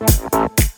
Thank 0.00 0.60
you. 0.60 0.69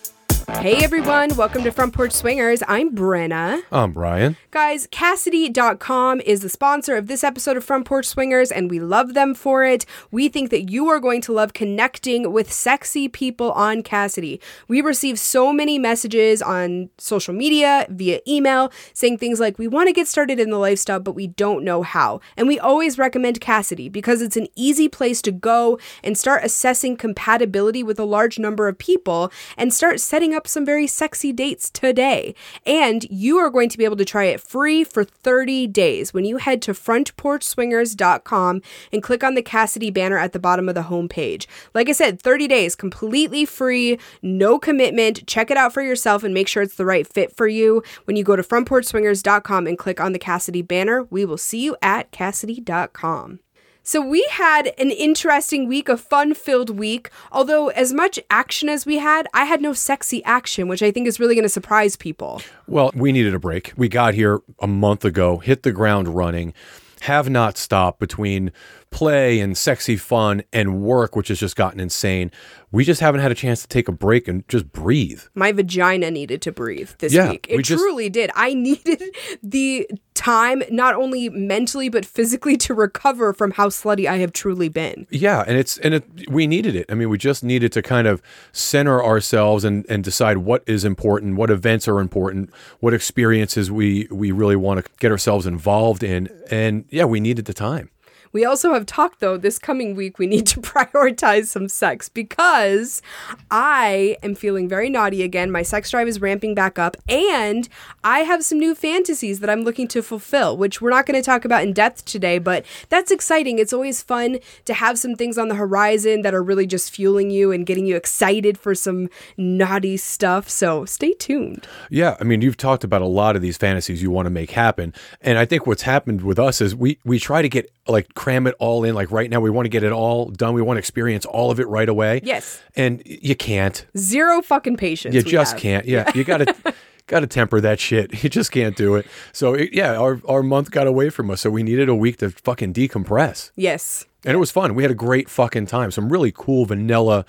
Hey 0.62 0.84
everyone, 0.84 1.34
welcome 1.34 1.64
to 1.64 1.72
Front 1.72 1.92
Porch 1.92 2.12
Swingers. 2.12 2.62
I'm 2.68 2.94
Brenna. 2.94 3.64
I'm 3.72 3.90
Brian. 3.90 4.36
Guys, 4.52 4.86
Kasidie.com 4.86 6.20
is 6.20 6.42
the 6.42 6.48
sponsor 6.48 6.94
of 6.94 7.08
this 7.08 7.24
episode 7.24 7.56
of 7.56 7.64
Front 7.64 7.84
Porch 7.84 8.06
Swingers, 8.06 8.52
and 8.52 8.70
we 8.70 8.78
love 8.78 9.14
them 9.14 9.34
for 9.34 9.64
it. 9.64 9.84
We 10.12 10.28
think 10.28 10.50
that 10.50 10.70
you 10.70 10.86
are 10.86 11.00
going 11.00 11.20
to 11.22 11.32
love 11.32 11.52
connecting 11.52 12.32
with 12.32 12.52
sexy 12.52 13.08
people 13.08 13.50
on 13.52 13.82
Kasidie. 13.82 14.40
We 14.68 14.82
receive 14.82 15.18
so 15.18 15.52
many 15.52 15.80
messages 15.80 16.40
on 16.40 16.90
social 16.96 17.34
media, 17.34 17.84
via 17.88 18.20
email, 18.28 18.70
saying 18.92 19.18
things 19.18 19.40
like, 19.40 19.58
We 19.58 19.66
want 19.66 19.88
to 19.88 19.92
get 19.92 20.06
started 20.06 20.38
in 20.38 20.50
the 20.50 20.58
lifestyle, 20.58 21.00
but 21.00 21.16
we 21.16 21.26
don't 21.26 21.64
know 21.64 21.82
how. 21.82 22.20
And 22.36 22.46
we 22.46 22.60
always 22.60 22.98
recommend 22.98 23.40
Kasidie 23.40 23.90
because 23.90 24.22
it's 24.22 24.36
an 24.36 24.46
easy 24.54 24.88
place 24.88 25.22
to 25.22 25.32
go 25.32 25.80
and 26.04 26.16
start 26.16 26.44
assessing 26.44 26.96
compatibility 26.96 27.82
with 27.82 27.98
a 27.98 28.04
large 28.04 28.38
number 28.38 28.68
of 28.68 28.78
people 28.78 29.32
and 29.56 29.74
start 29.74 29.98
setting 29.98 30.34
up 30.34 30.46
some 30.52 30.64
very 30.64 30.86
sexy 30.86 31.32
dates 31.32 31.70
today. 31.70 32.34
And 32.66 33.04
you 33.10 33.38
are 33.38 33.50
going 33.50 33.68
to 33.70 33.78
be 33.78 33.84
able 33.84 33.96
to 33.96 34.04
try 34.04 34.24
it 34.24 34.40
free 34.40 34.84
for 34.84 35.04
30 35.04 35.66
days 35.68 36.12
when 36.12 36.24
you 36.24 36.36
head 36.36 36.62
to 36.62 36.72
frontporchswingers.com 36.72 38.62
and 38.92 39.02
click 39.02 39.24
on 39.24 39.34
the 39.34 39.42
Kasidie 39.42 39.92
banner 39.92 40.18
at 40.18 40.32
the 40.32 40.38
bottom 40.38 40.68
of 40.68 40.74
the 40.74 40.82
homepage. 40.82 41.46
Like 41.74 41.88
I 41.88 41.92
said, 41.92 42.20
30 42.20 42.48
days 42.48 42.74
completely 42.74 43.44
free, 43.44 43.98
no 44.20 44.58
commitment. 44.58 45.26
Check 45.26 45.50
it 45.50 45.56
out 45.56 45.72
for 45.72 45.82
yourself 45.82 46.22
and 46.22 46.34
make 46.34 46.48
sure 46.48 46.62
it's 46.62 46.76
the 46.76 46.84
right 46.84 47.06
fit 47.06 47.34
for 47.34 47.48
you. 47.48 47.82
When 48.04 48.16
you 48.16 48.24
go 48.24 48.36
to 48.36 48.42
frontporchswingers.com 48.42 49.66
and 49.66 49.78
click 49.78 50.00
on 50.00 50.12
the 50.12 50.18
Kasidie 50.18 50.66
banner, 50.66 51.04
we 51.04 51.24
will 51.24 51.38
see 51.38 51.62
you 51.62 51.76
at 51.82 52.12
kasidie.com. 52.12 53.40
So 53.84 54.00
we 54.00 54.24
had 54.30 54.68
an 54.78 54.92
interesting 54.92 55.66
week, 55.66 55.88
a 55.88 55.96
fun-filled 55.96 56.70
week. 56.70 57.10
Although 57.32 57.68
as 57.68 57.92
much 57.92 58.20
action 58.30 58.68
as 58.68 58.86
we 58.86 58.98
had, 58.98 59.26
I 59.34 59.44
had 59.44 59.60
no 59.60 59.72
sexy 59.72 60.22
action, 60.24 60.68
which 60.68 60.82
I 60.82 60.92
think 60.92 61.08
is 61.08 61.18
really 61.18 61.34
going 61.34 61.42
to 61.42 61.48
surprise 61.48 61.96
people. 61.96 62.42
Well, 62.68 62.92
we 62.94 63.10
needed 63.10 63.34
a 63.34 63.40
break. 63.40 63.72
We 63.76 63.88
got 63.88 64.14
here 64.14 64.40
a 64.60 64.68
month 64.68 65.04
ago, 65.04 65.38
hit 65.38 65.64
the 65.64 65.72
ground 65.72 66.08
running, 66.14 66.54
have 67.00 67.28
not 67.28 67.58
stopped 67.58 67.98
between 67.98 68.52
play 68.92 69.40
and 69.40 69.56
sexy 69.58 69.96
fun 69.96 70.42
and 70.52 70.80
work, 70.82 71.16
which 71.16 71.28
has 71.28 71.40
just 71.40 71.56
gotten 71.56 71.80
insane. 71.80 72.30
We 72.70 72.84
just 72.84 73.00
haven't 73.00 73.20
had 73.20 73.32
a 73.32 73.34
chance 73.34 73.60
to 73.62 73.68
take 73.68 73.88
a 73.88 73.92
break 73.92 74.28
and 74.28 74.48
just 74.48 74.72
breathe. 74.72 75.22
My 75.34 75.52
vagina 75.52 76.10
needed 76.10 76.40
to 76.42 76.52
breathe 76.52 76.90
this 76.98 77.12
Yeah, 77.12 77.30
week. 77.30 77.46
It 77.50 77.56
we 77.56 77.62
just- 77.62 77.82
truly 77.82 78.08
did. 78.08 78.30
I 78.34 78.54
needed 78.68 79.02
the 79.42 79.90
time, 80.14 80.62
not 80.70 80.94
only 80.94 81.28
mentally, 81.30 81.88
but 81.88 82.06
physically 82.06 82.56
to 82.58 82.74
recover 82.74 83.32
from 83.32 83.50
how 83.50 83.68
slutty 83.68 84.06
I 84.08 84.18
have 84.18 84.32
truly 84.32 84.68
been. 84.68 85.06
Yeah, 85.10 85.42
and 85.46 85.58
it's 85.58 85.76
and 85.78 85.94
it 85.94 86.04
we 86.30 86.46
needed 86.46 86.76
it. 86.76 86.86
I 86.88 86.94
mean, 86.94 87.08
we 87.10 87.18
just 87.18 87.42
needed 87.42 87.72
to 87.72 87.82
kind 87.82 88.06
of 88.06 88.22
center 88.52 89.02
ourselves 89.02 89.64
and 89.64 89.84
and 89.88 90.04
decide 90.04 90.38
what 90.38 90.62
is 90.66 90.84
important, 90.84 91.36
what 91.36 91.50
events 91.50 91.88
are 91.88 91.98
important, 91.98 92.50
what 92.80 92.94
experiences 92.94 93.70
we 93.70 94.06
we 94.10 94.32
really 94.32 94.56
want 94.56 94.84
to 94.84 94.90
get 95.00 95.10
ourselves 95.10 95.46
involved 95.46 96.02
in. 96.02 96.28
And 96.50 96.84
yeah, 96.90 97.04
we 97.04 97.20
needed 97.20 97.44
the 97.46 97.54
time. 97.54 97.90
We 98.32 98.46
also 98.46 98.72
have 98.72 98.86
talked, 98.86 99.20
though, 99.20 99.36
this 99.36 99.58
coming 99.58 99.94
week 99.94 100.18
we 100.18 100.26
need 100.26 100.46
to 100.46 100.60
prioritize 100.60 101.46
some 101.46 101.68
sex 101.68 102.08
because 102.08 103.02
I 103.50 104.16
am 104.22 104.34
feeling 104.34 104.68
very 104.68 104.88
naughty 104.88 105.22
again. 105.22 105.50
My 105.50 105.62
sex 105.62 105.90
drive 105.90 106.08
is 106.08 106.20
ramping 106.20 106.54
back 106.54 106.78
up, 106.78 106.96
and 107.08 107.68
I 108.02 108.20
have 108.20 108.42
some 108.44 108.58
new 108.58 108.74
fantasies 108.74 109.40
that 109.40 109.50
I'm 109.50 109.62
looking 109.62 109.86
to 109.88 110.02
fulfill, 110.02 110.56
which 110.56 110.80
we're 110.80 110.90
not 110.90 111.04
going 111.04 111.20
to 111.20 111.24
talk 111.24 111.44
about 111.44 111.62
in 111.62 111.74
depth 111.74 112.06
today, 112.06 112.38
but 112.38 112.64
that's 112.88 113.10
exciting. 113.10 113.58
It's 113.58 113.72
always 113.72 114.02
fun 114.02 114.38
to 114.64 114.74
have 114.74 114.98
some 114.98 115.14
things 115.14 115.36
on 115.36 115.48
the 115.48 115.54
horizon 115.54 116.22
that 116.22 116.34
are 116.34 116.42
really 116.42 116.66
just 116.66 116.90
fueling 116.90 117.30
you 117.30 117.52
and 117.52 117.66
getting 117.66 117.84
you 117.84 117.96
excited 117.96 118.56
for 118.58 118.74
some 118.74 119.08
naughty 119.36 119.98
stuff. 119.98 120.48
So 120.48 120.86
stay 120.86 121.12
tuned. 121.12 121.66
Yeah, 121.90 122.16
I 122.18 122.24
mean, 122.24 122.40
you've 122.40 122.56
talked 122.56 122.82
about 122.82 123.02
a 123.02 123.06
lot 123.06 123.36
of 123.36 123.42
these 123.42 123.58
fantasies 123.58 124.02
you 124.02 124.10
want 124.10 124.26
to 124.26 124.30
make 124.30 124.52
happen, 124.52 124.94
and 125.20 125.38
I 125.38 125.44
think 125.44 125.66
what's 125.66 125.82
happened 125.82 126.22
with 126.22 126.38
us 126.38 126.62
is 126.62 126.74
we 126.74 126.98
we 127.04 127.18
try 127.18 127.42
to 127.42 127.48
get 127.48 127.70
like 127.86 128.14
cram 128.14 128.46
it 128.46 128.54
all 128.58 128.84
in. 128.84 128.94
Like 128.94 129.10
right 129.10 129.28
now, 129.30 129.40
we 129.40 129.50
want 129.50 129.66
to 129.66 129.70
get 129.70 129.82
it 129.82 129.92
all 129.92 130.26
done. 130.30 130.54
We 130.54 130.62
want 130.62 130.76
to 130.76 130.78
experience 130.78 131.24
all 131.26 131.50
of 131.50 131.60
it 131.60 131.68
right 131.68 131.88
away. 131.88 132.20
Yes. 132.22 132.62
and 132.76 133.02
you 133.04 133.34
can't. 133.34 133.84
Zero 133.96 134.42
fucking 134.42 134.76
patience. 134.76 135.14
You 135.14 135.22
just 135.22 135.52
have. 135.52 135.60
can't. 135.60 135.86
Yeah, 135.86 136.10
you 136.14 136.24
got 136.24 136.38
to 136.38 136.74
got 137.06 137.20
to 137.20 137.26
temper 137.26 137.60
that 137.60 137.80
shit. 137.80 138.12
You 138.22 138.28
just 138.30 138.52
can't 138.52 138.76
do 138.76 138.94
it. 138.94 139.06
So 139.32 139.54
it, 139.54 139.70
yeah, 139.72 139.96
our 139.96 140.20
our 140.28 140.42
month 140.42 140.70
got 140.70 140.86
away 140.86 141.10
from 141.10 141.30
us, 141.30 141.40
so 141.40 141.50
we 141.50 141.62
needed 141.62 141.88
a 141.88 141.94
week 141.94 142.18
to 142.18 142.30
fucking 142.30 142.72
decompress. 142.72 143.50
Yes. 143.56 144.06
And 144.24 144.34
it 144.34 144.38
was 144.38 144.52
fun. 144.52 144.74
We 144.76 144.84
had 144.84 144.92
a 144.92 144.96
great 144.96 145.28
fucking 145.28 145.66
time. 145.66 145.90
Some 145.90 146.08
really 146.08 146.30
cool 146.32 146.64
vanilla 146.64 147.24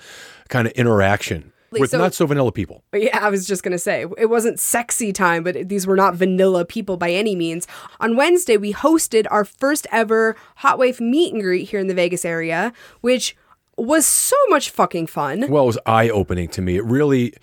kind 0.48 0.68
of 0.68 0.72
interaction 0.74 1.52
with 1.80 1.90
So- 1.90 1.98
not 1.98 2.14
so 2.14 2.26
vanilla 2.26 2.52
people. 2.52 2.82
Yeah, 2.94 3.18
I 3.24 3.30
was 3.30 3.46
just 3.46 3.62
gonna 3.62 3.78
say 3.78 4.06
it 4.18 4.30
wasn't 4.30 4.60
sexy 4.60 5.12
time, 5.12 5.42
but 5.42 5.68
these 5.68 5.86
were 5.86 5.96
not 5.96 6.14
vanilla 6.14 6.64
people 6.64 6.96
by 6.96 7.10
any 7.10 7.34
means. 7.36 7.66
On 8.00 8.16
Wednesday, 8.16 8.56
we 8.56 8.72
hosted 8.72 9.26
our 9.30 9.44
first 9.44 9.86
ever 9.92 10.36
Hot 10.56 10.78
Wife 10.78 11.00
meet 11.00 11.32
and 11.32 11.42
greet 11.42 11.68
here 11.70 11.80
in 11.80 11.86
the 11.86 11.94
Vegas 11.94 12.24
area, 12.24 12.72
which 13.00 13.36
was 13.76 14.06
so 14.06 14.36
much 14.50 14.70
fucking 14.70 15.06
fun. 15.08 15.46
Well, 15.48 15.64
it 15.64 15.66
was 15.66 15.78
eye 15.86 16.08
opening 16.08 16.48
to 16.48 16.62
me. 16.62 16.76
It 16.76 16.84
really. 16.84 17.34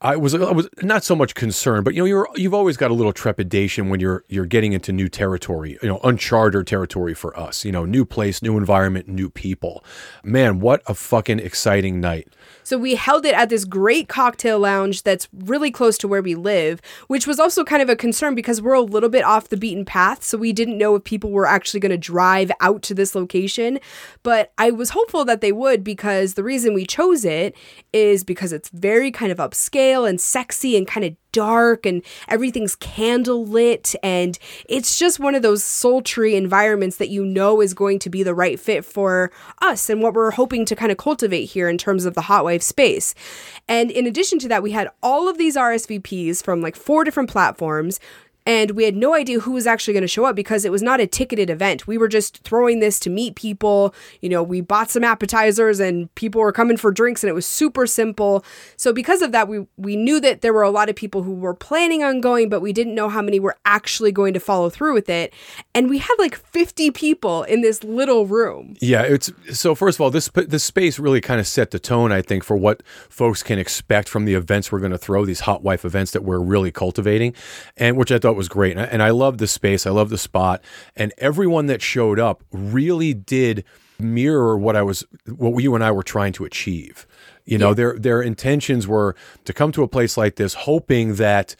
I 0.00 0.16
was 0.16 0.32
I 0.32 0.52
was 0.52 0.68
not 0.80 1.02
so 1.02 1.16
much 1.16 1.34
concerned, 1.34 1.84
but 1.84 1.92
you 1.92 2.02
know 2.02 2.06
you're 2.06 2.28
you've 2.36 2.54
always 2.54 2.76
got 2.76 2.92
a 2.92 2.94
little 2.94 3.12
trepidation 3.12 3.88
when 3.88 3.98
you're 3.98 4.22
you're 4.28 4.46
getting 4.46 4.72
into 4.72 4.92
new 4.92 5.08
territory, 5.08 5.76
you 5.82 5.88
know, 5.88 5.98
uncharted 6.04 6.68
territory 6.68 7.14
for 7.14 7.36
us. 7.36 7.64
You 7.64 7.72
know, 7.72 7.84
new 7.84 8.04
place, 8.04 8.40
new 8.40 8.56
environment, 8.56 9.08
new 9.08 9.28
people. 9.28 9.84
Man, 10.22 10.60
what 10.60 10.82
a 10.86 10.94
fucking 10.94 11.40
exciting 11.40 12.00
night. 12.00 12.28
So 12.68 12.76
we 12.76 12.96
held 12.96 13.24
it 13.24 13.34
at 13.34 13.48
this 13.48 13.64
great 13.64 14.10
cocktail 14.10 14.58
lounge 14.58 15.02
that's 15.02 15.26
really 15.32 15.70
close 15.70 15.96
to 15.96 16.06
where 16.06 16.20
we 16.20 16.34
live, 16.34 16.82
which 17.06 17.26
was 17.26 17.40
also 17.40 17.64
kind 17.64 17.80
of 17.80 17.88
a 17.88 17.96
concern 17.96 18.34
because 18.34 18.60
we're 18.60 18.74
a 18.74 18.82
little 18.82 19.08
bit 19.08 19.24
off 19.24 19.48
the 19.48 19.56
beaten 19.56 19.86
path. 19.86 20.22
So 20.22 20.36
we 20.36 20.52
didn't 20.52 20.76
know 20.76 20.94
if 20.94 21.02
people 21.02 21.30
were 21.30 21.46
actually 21.46 21.80
going 21.80 21.92
to 21.92 21.96
drive 21.96 22.52
out 22.60 22.82
to 22.82 22.94
this 22.94 23.14
location. 23.14 23.80
But 24.22 24.52
I 24.58 24.70
was 24.70 24.90
hopeful 24.90 25.24
that 25.24 25.40
they 25.40 25.50
would 25.50 25.82
because 25.82 26.34
the 26.34 26.44
reason 26.44 26.74
we 26.74 26.84
chose 26.84 27.24
it 27.24 27.56
is 27.94 28.22
because 28.22 28.52
it's 28.52 28.68
very 28.68 29.10
kind 29.10 29.32
of 29.32 29.38
upscale 29.38 30.06
and 30.06 30.20
sexy 30.20 30.76
and 30.76 30.86
kind 30.86 31.06
of 31.06 31.16
dark 31.32 31.86
and 31.86 32.02
everything's 32.28 32.76
candle 32.76 33.46
lit 33.46 33.94
and 34.02 34.38
it's 34.68 34.98
just 34.98 35.20
one 35.20 35.34
of 35.34 35.42
those 35.42 35.62
sultry 35.62 36.34
environments 36.34 36.96
that 36.96 37.08
you 37.08 37.24
know 37.24 37.60
is 37.60 37.74
going 37.74 37.98
to 37.98 38.10
be 38.10 38.22
the 38.22 38.34
right 38.34 38.58
fit 38.58 38.84
for 38.84 39.30
us 39.60 39.88
and 39.90 40.02
what 40.02 40.14
we're 40.14 40.30
hoping 40.30 40.64
to 40.64 40.76
kind 40.76 40.92
of 40.92 40.98
cultivate 40.98 41.46
here 41.46 41.68
in 41.68 41.78
terms 41.78 42.04
of 42.04 42.14
the 42.14 42.22
hot 42.22 42.44
wife 42.44 42.62
space. 42.62 43.14
And 43.66 43.90
in 43.90 44.06
addition 44.06 44.38
to 44.40 44.48
that, 44.48 44.62
we 44.62 44.72
had 44.72 44.90
all 45.02 45.28
of 45.28 45.38
these 45.38 45.56
RSVPs 45.56 46.42
from 46.42 46.60
like 46.60 46.76
four 46.76 47.04
different 47.04 47.30
platforms 47.30 48.00
and 48.48 48.70
we 48.70 48.84
had 48.84 48.96
no 48.96 49.12
idea 49.12 49.40
who 49.40 49.52
was 49.52 49.66
actually 49.66 49.92
going 49.92 50.00
to 50.00 50.08
show 50.08 50.24
up 50.24 50.34
because 50.34 50.64
it 50.64 50.72
was 50.72 50.80
not 50.80 51.00
a 51.00 51.06
ticketed 51.06 51.50
event. 51.50 51.86
We 51.86 51.98
were 51.98 52.08
just 52.08 52.38
throwing 52.44 52.80
this 52.80 52.98
to 53.00 53.10
meet 53.10 53.34
people. 53.34 53.94
You 54.22 54.30
know, 54.30 54.42
we 54.42 54.62
bought 54.62 54.90
some 54.90 55.04
appetizers 55.04 55.80
and 55.80 56.12
people 56.14 56.40
were 56.40 56.50
coming 56.50 56.78
for 56.78 56.90
drinks 56.90 57.22
and 57.22 57.28
it 57.28 57.34
was 57.34 57.44
super 57.44 57.86
simple. 57.86 58.42
So 58.78 58.90
because 58.90 59.20
of 59.20 59.32
that, 59.32 59.48
we 59.48 59.66
we 59.76 59.96
knew 59.96 60.18
that 60.20 60.40
there 60.40 60.54
were 60.54 60.62
a 60.62 60.70
lot 60.70 60.88
of 60.88 60.96
people 60.96 61.24
who 61.24 61.34
were 61.34 61.52
planning 61.52 62.02
on 62.02 62.22
going, 62.22 62.48
but 62.48 62.62
we 62.62 62.72
didn't 62.72 62.94
know 62.94 63.10
how 63.10 63.20
many 63.20 63.38
were 63.38 63.58
actually 63.66 64.12
going 64.12 64.32
to 64.32 64.40
follow 64.40 64.70
through 64.70 64.94
with 64.94 65.10
it. 65.10 65.34
And 65.74 65.90
we 65.90 65.98
had 65.98 66.14
like 66.18 66.34
50 66.34 66.90
people 66.92 67.42
in 67.42 67.60
this 67.60 67.84
little 67.84 68.24
room. 68.24 68.76
Yeah, 68.80 69.02
it's 69.02 69.30
so. 69.52 69.74
First 69.74 69.98
of 69.98 70.00
all, 70.00 70.10
this 70.10 70.30
this 70.34 70.64
space 70.64 70.98
really 70.98 71.20
kind 71.20 71.38
of 71.38 71.46
set 71.46 71.70
the 71.70 71.78
tone, 71.78 72.12
I 72.12 72.22
think, 72.22 72.44
for 72.44 72.56
what 72.56 72.82
folks 73.10 73.42
can 73.42 73.58
expect 73.58 74.08
from 74.08 74.24
the 74.24 74.32
events 74.32 74.72
we're 74.72 74.80
going 74.80 74.92
to 74.92 74.96
throw. 74.96 75.26
These 75.26 75.40
hot 75.40 75.62
wife 75.62 75.84
events 75.84 76.12
that 76.12 76.24
we're 76.24 76.40
really 76.40 76.72
cultivating, 76.72 77.34
and 77.76 77.98
which 77.98 78.10
I 78.10 78.18
thought 78.18 78.37
was 78.38 78.48
great. 78.48 78.72
And 78.72 78.80
I, 78.80 78.84
and 78.84 79.02
I 79.02 79.10
love 79.10 79.36
the 79.36 79.46
space. 79.46 79.86
I 79.86 79.90
love 79.90 80.08
the 80.08 80.16
spot, 80.16 80.62
and 80.96 81.12
everyone 81.18 81.66
that 81.66 81.82
showed 81.82 82.18
up 82.18 82.42
really 82.52 83.12
did 83.12 83.64
mirror 83.98 84.56
what 84.56 84.76
I 84.76 84.82
was, 84.82 85.04
what 85.26 85.60
you 85.62 85.74
and 85.74 85.82
I 85.82 85.90
were 85.90 86.04
trying 86.04 86.32
to 86.34 86.44
achieve. 86.44 87.06
You 87.50 87.58
know, 87.58 87.74
their 87.74 87.98
their 87.98 88.20
intentions 88.22 88.86
were 88.86 89.14
to 89.44 89.52
come 89.52 89.72
to 89.72 89.82
a 89.82 89.88
place 89.88 90.16
like 90.16 90.36
this 90.36 90.54
hoping 90.54 91.14
that 91.16 91.56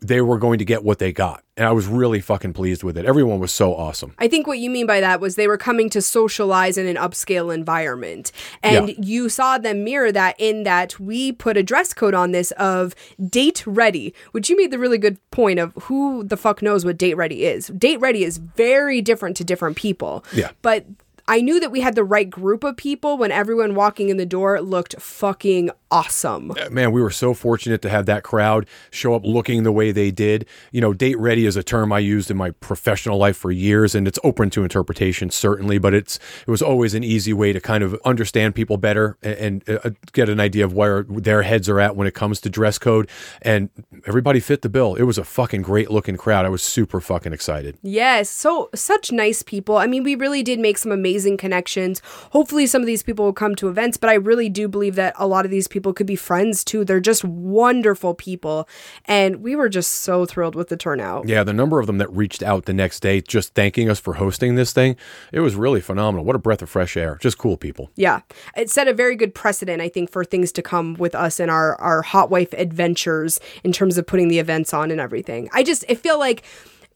they 0.00 0.20
were 0.20 0.38
going 0.38 0.58
to 0.58 0.64
get 0.64 0.84
what 0.84 0.98
they 0.98 1.10
got. 1.10 1.42
And 1.56 1.66
I 1.66 1.72
was 1.72 1.86
really 1.86 2.20
fucking 2.20 2.52
pleased 2.52 2.82
with 2.82 2.98
it. 2.98 3.06
Everyone 3.06 3.38
was 3.40 3.50
so 3.50 3.74
awesome. 3.74 4.14
I 4.18 4.28
think 4.28 4.46
what 4.46 4.58
you 4.58 4.68
mean 4.68 4.86
by 4.86 5.00
that 5.00 5.20
was 5.20 5.36
they 5.36 5.48
were 5.48 5.56
coming 5.56 5.88
to 5.90 6.02
socialize 6.02 6.76
in 6.76 6.86
an 6.86 6.96
upscale 6.96 7.52
environment. 7.52 8.30
And 8.62 8.90
Yeah. 8.90 8.94
you 8.98 9.28
saw 9.30 9.56
them 9.56 9.82
mirror 9.82 10.12
that 10.12 10.36
in 10.38 10.64
that 10.64 11.00
we 11.00 11.32
put 11.32 11.56
a 11.56 11.62
dress 11.62 11.94
code 11.94 12.12
on 12.14 12.32
this 12.32 12.50
of 12.52 12.94
date 13.28 13.66
ready, 13.66 14.14
which 14.32 14.50
you 14.50 14.56
made 14.56 14.70
the 14.70 14.78
really 14.78 14.98
good 14.98 15.16
point 15.30 15.58
of 15.58 15.72
who 15.84 16.24
the 16.24 16.36
fuck 16.36 16.60
knows 16.60 16.84
what 16.84 16.98
date 16.98 17.14
ready 17.14 17.44
is. 17.46 17.68
Date 17.68 18.00
ready 18.00 18.22
is 18.22 18.36
very 18.36 19.00
different 19.00 19.34
to 19.38 19.44
different 19.44 19.76
people. 19.76 20.24
Yeah. 20.34 20.50
But 20.60 20.84
I 21.30 21.42
knew 21.42 21.60
that 21.60 21.70
we 21.70 21.80
had 21.80 21.94
the 21.94 22.02
right 22.02 22.28
group 22.28 22.64
of 22.64 22.76
people 22.76 23.16
when 23.16 23.30
everyone 23.30 23.76
walking 23.76 24.08
in 24.08 24.16
the 24.16 24.26
door 24.26 24.60
looked 24.60 25.00
fucking 25.00 25.70
awesome. 25.90 26.52
man, 26.70 26.90
we 26.90 27.00
were 27.00 27.10
so 27.10 27.34
fortunate 27.34 27.82
to 27.82 27.88
have 27.88 28.06
that 28.06 28.22
crowd 28.22 28.66
show 28.90 29.14
up 29.14 29.24
looking 29.24 29.62
the 29.62 29.70
way 29.70 29.92
they 29.92 30.10
did. 30.10 30.46
You 30.72 30.80
know, 30.80 30.92
date 30.92 31.18
ready 31.18 31.46
is 31.46 31.56
a 31.56 31.62
term 31.62 31.92
I 31.92 31.98
used 31.98 32.30
in 32.32 32.36
my 32.36 32.50
professional 32.50 33.16
life 33.16 33.36
for 33.36 33.50
years, 33.50 33.94
and 33.94 34.06
it's 34.08 34.18
open 34.24 34.50
to 34.50 34.62
interpretation 34.62 35.30
certainly. 35.30 35.78
But 35.78 35.94
it's 35.94 36.18
it 36.46 36.50
was 36.50 36.62
always 36.62 36.94
an 36.94 37.04
easy 37.04 37.32
way 37.32 37.52
to 37.52 37.60
kind 37.60 37.84
of 37.84 37.96
understand 38.04 38.56
people 38.56 38.76
better 38.76 39.16
and, 39.22 39.62
and 39.68 39.80
uh, 39.84 39.90
get 40.12 40.28
an 40.28 40.40
idea 40.40 40.64
of 40.64 40.72
where 40.72 41.04
their 41.04 41.42
heads 41.42 41.68
are 41.68 41.80
at 41.80 41.94
when 41.96 42.08
it 42.08 42.14
comes 42.14 42.40
to 42.40 42.50
dress 42.50 42.76
code. 42.76 43.08
And 43.42 43.70
everybody 44.06 44.40
fit 44.40 44.62
the 44.62 44.68
bill. 44.68 44.94
It 44.96 45.04
was 45.04 45.18
a 45.18 45.24
fucking 45.24 45.62
great 45.62 45.92
looking 45.92 46.16
crowd. 46.16 46.44
I 46.44 46.48
was 46.48 46.62
super 46.62 47.00
fucking 47.00 47.32
excited. 47.32 47.78
Yes, 47.82 48.28
so 48.28 48.68
such 48.74 49.12
nice 49.12 49.42
people. 49.42 49.76
I 49.76 49.86
mean, 49.86 50.02
we 50.02 50.16
really 50.16 50.42
did 50.42 50.58
make 50.58 50.76
some 50.76 50.92
amazing 50.92 51.19
connections. 51.36 52.00
Hopefully, 52.30 52.66
some 52.66 52.82
of 52.82 52.86
these 52.86 53.02
people 53.02 53.24
will 53.24 53.32
come 53.32 53.54
to 53.56 53.68
events, 53.68 53.96
but 53.96 54.10
I 54.10 54.14
really 54.14 54.48
do 54.48 54.68
believe 54.68 54.94
that 54.96 55.14
a 55.18 55.26
lot 55.26 55.44
of 55.44 55.50
these 55.50 55.68
people 55.68 55.92
could 55.92 56.06
be 56.06 56.16
friends 56.16 56.64
too. 56.64 56.84
They're 56.84 57.00
just 57.00 57.24
wonderful 57.24 58.14
people. 58.14 58.68
And 59.04 59.42
we 59.42 59.56
were 59.56 59.68
just 59.68 59.92
so 59.92 60.26
thrilled 60.26 60.54
with 60.54 60.68
the 60.68 60.76
turnout. 60.76 61.28
Yeah, 61.28 61.44
the 61.44 61.52
number 61.52 61.80
of 61.80 61.86
them 61.86 61.98
that 61.98 62.10
reached 62.12 62.42
out 62.42 62.64
the 62.64 62.72
next 62.72 63.00
day 63.00 63.20
just 63.20 63.54
thanking 63.54 63.88
us 63.88 64.00
for 64.00 64.14
hosting 64.14 64.54
this 64.54 64.72
thing, 64.72 64.96
it 65.32 65.40
was 65.40 65.54
really 65.54 65.80
phenomenal. 65.80 66.24
What 66.24 66.36
a 66.36 66.38
breath 66.38 66.62
of 66.62 66.70
fresh 66.70 66.96
air. 66.96 67.18
Just 67.20 67.38
cool 67.38 67.56
people. 67.56 67.90
Yeah, 67.96 68.20
it 68.56 68.70
set 68.70 68.88
a 68.88 68.94
very 68.94 69.16
good 69.16 69.34
precedent, 69.34 69.80
I 69.82 69.88
think, 69.88 70.10
for 70.10 70.24
things 70.24 70.52
to 70.52 70.62
come 70.62 70.94
with 70.94 71.14
us 71.14 71.40
and 71.40 71.50
our 71.50 71.76
our 71.80 72.02
hot 72.02 72.30
wife 72.30 72.52
adventures 72.54 73.40
in 73.64 73.72
terms 73.72 73.98
of 73.98 74.06
putting 74.06 74.28
the 74.28 74.38
events 74.38 74.72
on 74.72 74.90
and 74.90 75.00
everything. 75.00 75.48
I 75.52 75.62
just 75.62 75.84
I 75.88 75.94
feel 75.94 76.18
like. 76.18 76.42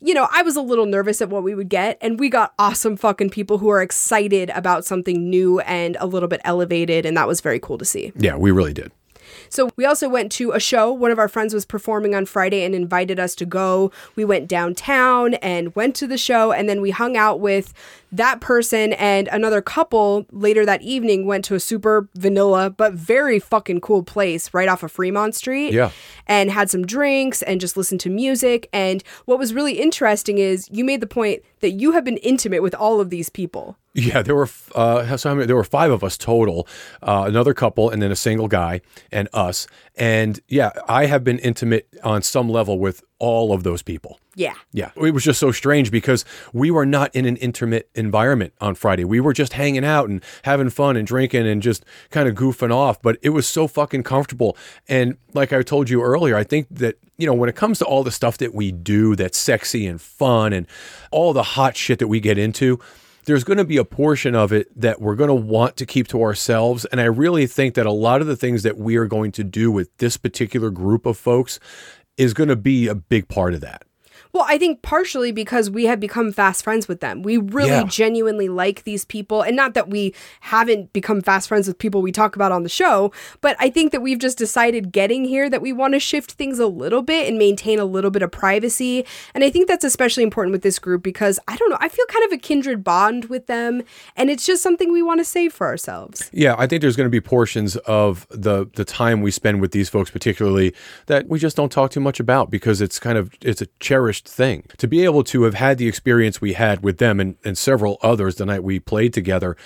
You 0.05 0.12
know, 0.12 0.29
I 0.31 0.43
was 0.43 0.55
a 0.55 0.61
little 0.61 0.85
nervous 0.85 1.23
at 1.23 1.31
what 1.31 1.43
we 1.43 1.55
would 1.55 1.71
get, 1.71 1.97
and 2.03 2.21
we 2.21 2.29
got 2.29 2.53
awesome 2.59 2.95
fucking 2.95 3.31
people 3.31 3.56
who 3.56 3.71
are 3.71 3.81
excited 3.81 4.51
about 4.51 4.85
something 4.85 5.31
new 5.31 5.61
and 5.61 5.97
a 5.99 6.05
little 6.05 6.29
bit 6.29 6.43
elevated, 6.45 7.06
and 7.06 7.17
that 7.17 7.27
was 7.27 7.41
very 7.41 7.59
cool 7.59 7.79
to 7.79 7.87
see. 7.87 8.12
Yeah, 8.15 8.37
we 8.37 8.51
really 8.51 8.75
did. 8.75 8.93
So 9.49 9.71
we 9.77 9.87
also 9.87 10.06
went 10.11 10.31
to 10.33 10.53
a 10.53 10.61
show. 10.61 10.93
One 10.93 11.11
of 11.11 11.19
our 11.19 11.27
friends 11.27 11.55
was 11.55 11.65
performing 11.65 12.15
on 12.15 12.27
Friday 12.27 12.65
and 12.65 12.75
invited 12.75 13.19
us 13.19 13.35
to 13.37 13.47
go. 13.47 13.93
We 14.15 14.27
went 14.27 14.47
downtown 14.47 15.35
and 15.35 15.75
went 15.75 15.97
to 15.97 16.06
the 16.06 16.19
show, 16.19 16.53
and 16.53 16.69
then 16.69 16.83
we 16.83 16.91
hung 16.91 17.17
out 17.17 17.41
with 17.41 17.73
that 18.16 18.40
person 18.40 18.93
and 18.94 19.28
another 19.28 19.61
couple 19.61 20.26
later 20.31 20.64
that 20.64 20.82
evening 20.82 21.26
went 21.26 21.44
to 21.46 21.55
a 21.55 21.61
super 21.61 22.08
vanilla 22.14 22.70
but 22.70 22.94
very 22.94 23.38
fucking 23.38 23.81
cool 23.81 24.02
place 24.02 24.55
right 24.55 24.69
off 24.69 24.82
of 24.82 24.93
Fremont 24.93 25.34
Street. 25.34 25.72
Yeah. 25.72 25.90
And 26.26 26.50
had 26.50 26.70
some 26.70 26.87
drinks 26.87 27.43
and 27.43 27.61
just 27.61 27.76
listened 27.76 28.00
to 28.00 28.11
music. 28.11 28.69
And 28.72 29.02
what 29.25 29.38
was 29.38 29.52
really 29.52 29.81
interesting 29.81 30.38
is 30.38 30.69
you 30.70 30.84
made 30.84 31.00
the 31.00 31.06
point 31.06 31.43
that 31.61 31.72
you 31.72 31.93
have 31.93 32.05
been 32.05 32.19
intimate 32.19 32.62
with 32.62 32.75
all 32.75 33.00
of 33.00 33.11
these 33.11 33.28
people. 33.28 33.76
Yeah, 33.94 34.22
there 34.22 34.34
were 34.34 34.49
uh, 34.75 35.17
so 35.17 35.34
many, 35.34 35.46
there 35.46 35.56
were 35.56 35.64
five 35.64 35.93
of 35.93 36.02
us 36.02 36.19
total, 36.19 36.67
uh, 37.02 37.25
another 37.28 37.55
couple, 37.55 37.90
and 37.90 38.02
then 38.02 38.10
a 38.10 38.17
single 38.17 38.49
guy, 38.49 38.81
and 39.12 39.28
us. 39.32 39.69
And 39.94 40.40
yeah, 40.49 40.72
I 40.88 41.06
have 41.06 41.22
been 41.22 41.38
intimate 41.38 41.88
on 42.02 42.22
some 42.22 42.49
level 42.49 42.78
with 42.78 43.05
all 43.20 43.52
of 43.52 43.62
those 43.62 43.82
people. 43.82 44.19
Yeah. 44.36 44.54
Yeah, 44.72 44.90
it 44.96 45.12
was 45.12 45.25
just 45.25 45.38
so 45.38 45.52
strange 45.52 45.90
because 45.90 46.25
we 46.52 46.70
were 46.70 46.86
not 46.86 47.14
in 47.14 47.25
an 47.26 47.36
intimate 47.36 47.88
environment 47.94 48.52
on 48.60 48.75
Friday. 48.75 49.04
We 49.04 49.20
were 49.20 49.32
just 49.32 49.52
hanging 49.52 49.84
out 49.84 50.08
and 50.08 50.22
having 50.42 50.70
fun 50.70 50.96
and 50.96 51.06
drinking 51.06 51.46
and 51.46 51.62
just 51.62 51.84
kind 52.10 52.28
of 52.28 52.34
goofing 52.34 52.72
off. 52.72 53.00
But 53.00 53.19
it 53.22 53.31
was 53.31 53.46
so 53.46 53.66
fucking 53.69 54.02
comfortable. 54.02 54.56
And 54.88 55.16
like 55.32 55.52
I 55.52 55.62
told 55.62 55.88
you 55.88 56.02
earlier, 56.02 56.36
I 56.36 56.44
think 56.44 56.66
that 56.70 56.96
you 57.16 57.26
know 57.26 57.34
when 57.34 57.48
it 57.48 57.56
comes 57.56 57.78
to 57.78 57.84
all 57.84 58.02
the 58.02 58.10
stuff 58.10 58.38
that 58.38 58.54
we 58.54 58.72
do 58.72 59.14
that's 59.14 59.38
sexy 59.38 59.86
and 59.86 60.00
fun 60.00 60.52
and 60.52 60.66
all 61.10 61.32
the 61.32 61.42
hot 61.42 61.76
shit 61.76 61.98
that 62.00 62.08
we 62.08 62.20
get 62.20 62.38
into 62.38 62.81
there's 63.26 63.44
going 63.44 63.56
to 63.56 63.64
be 63.64 63.78
a 63.78 63.84
portion 63.84 64.34
of 64.34 64.52
it 64.52 64.69
that 64.78 65.00
we're 65.00 65.14
going 65.14 65.28
to 65.28 65.34
want 65.34 65.78
to 65.78 65.86
keep 65.86 66.06
to 66.08 66.22
ourselves. 66.22 66.84
And 66.86 67.00
I 67.00 67.04
really 67.04 67.46
think 67.46 67.75
that 67.75 67.86
a 67.86 67.90
lot 67.90 68.20
of 68.20 68.26
the 68.26 68.36
things 68.36 68.62
that 68.64 68.76
we 68.76 68.96
are 68.96 69.06
going 69.06 69.32
to 69.32 69.44
do 69.44 69.70
with 69.70 69.96
this 69.96 70.19
particular 70.19 70.70
group 70.70 71.06
of 71.06 71.16
folks 71.16 71.58
is 72.16 72.34
going 72.34 72.48
to 72.48 72.56
be 72.56 72.86
a 72.86 72.94
big 72.94 73.28
part 73.28 73.54
of 73.54 73.60
that. 73.62 73.84
Well, 74.34 74.44
I 74.48 74.58
think 74.58 74.82
partially 74.82 75.31
because 75.31 75.70
we 75.70 75.84
have 75.84 76.00
become 76.00 76.32
fast 76.32 76.64
friends 76.64 76.88
with 76.88 76.98
them. 77.00 77.22
We 77.22 77.36
really 77.36 77.69
Yeah. 77.70 77.84
genuinely 77.84 78.48
like 78.48 78.82
these 78.82 79.04
people. 79.04 79.42
And 79.42 79.54
not 79.54 79.75
that 79.75 79.88
we 79.88 80.12
haven't 80.40 80.92
become 80.92 81.20
fast 81.20 81.46
friends 81.46 81.69
with 81.69 81.78
people 81.78 82.02
we 82.02 82.10
talk 82.10 82.34
about 82.34 82.50
on 82.50 82.64
the 82.64 82.69
show, 82.69 83.12
but 83.40 83.56
I 83.60 83.70
think 83.70 83.92
that 83.92 84.02
we've 84.02 84.19
just 84.19 84.36
decided 84.36 84.90
getting 84.90 85.25
here 85.25 85.48
that 85.48 85.62
we 85.62 85.72
want 85.72 85.94
to 85.94 86.00
shift 86.00 86.32
things 86.32 86.58
a 86.58 86.66
little 86.66 87.00
bit 87.00 87.28
and 87.28 87.38
maintain 87.38 87.78
a 87.78 87.84
little 87.84 88.10
bit 88.10 88.22
of 88.22 88.32
privacy. 88.32 89.06
And 89.36 89.44
I 89.44 89.50
think 89.50 89.69
that's 89.69 89.84
especially 89.84 90.25
important 90.25 90.50
with 90.52 90.62
this 90.62 90.81
group 90.81 91.04
because 91.04 91.38
I 91.46 91.56
don't 91.56 91.70
know, 91.70 91.78
I 91.81 91.88
feel 91.88 92.04
kind 92.06 92.25
of 92.26 92.32
a 92.32 92.38
kindred 92.38 92.82
bond 92.82 93.26
with 93.26 93.46
them. 93.46 93.82
And 94.16 94.31
it's 94.31 94.44
just 94.44 94.64
something 94.64 94.90
we 94.92 95.00
want 95.02 95.20
to 95.20 95.25
save 95.25 95.52
for 95.52 95.69
ourselves. 95.69 96.28
Yeah, 96.32 96.56
I 96.58 96.66
think 96.66 96.82
there's 96.82 96.96
going 96.96 97.06
to 97.06 97.10
be 97.10 97.20
portions 97.20 97.76
of 97.86 98.26
the 98.31 98.66
the 98.75 98.84
time 98.84 99.20
we 99.22 99.31
spend 99.31 99.60
with 99.60 99.70
these 99.70 99.88
folks, 99.88 100.10
particularly 100.10 100.75
that 101.06 101.28
we 101.28 101.38
just 101.38 101.56
don't 101.56 101.70
talk 101.70 101.92
too 101.92 102.00
much 102.00 102.19
about 102.19 102.50
because 102.50 102.81
it's 102.81 102.98
kind 102.98 103.16
of 103.16 103.31
it's 103.40 103.62
a 103.62 103.66
cherished 103.78 104.24
thing. 104.31 104.65
To 104.79 104.88
be 104.88 105.05
able 105.05 105.25
to 105.25 105.43
have 105.44 105.55
had 105.55 105.79
the 105.79 105.88
experience 105.88 106.41
we 106.41 106.55
had 106.55 106.82
with 106.82 106.99
them 106.99 107.21
and, 107.21 107.37
and 107.44 107.56
several 107.56 107.99
others 108.03 108.37
the 108.37 108.47
night 108.47 108.62
we 108.65 108.81
played 108.81 109.12
together, 109.12 109.56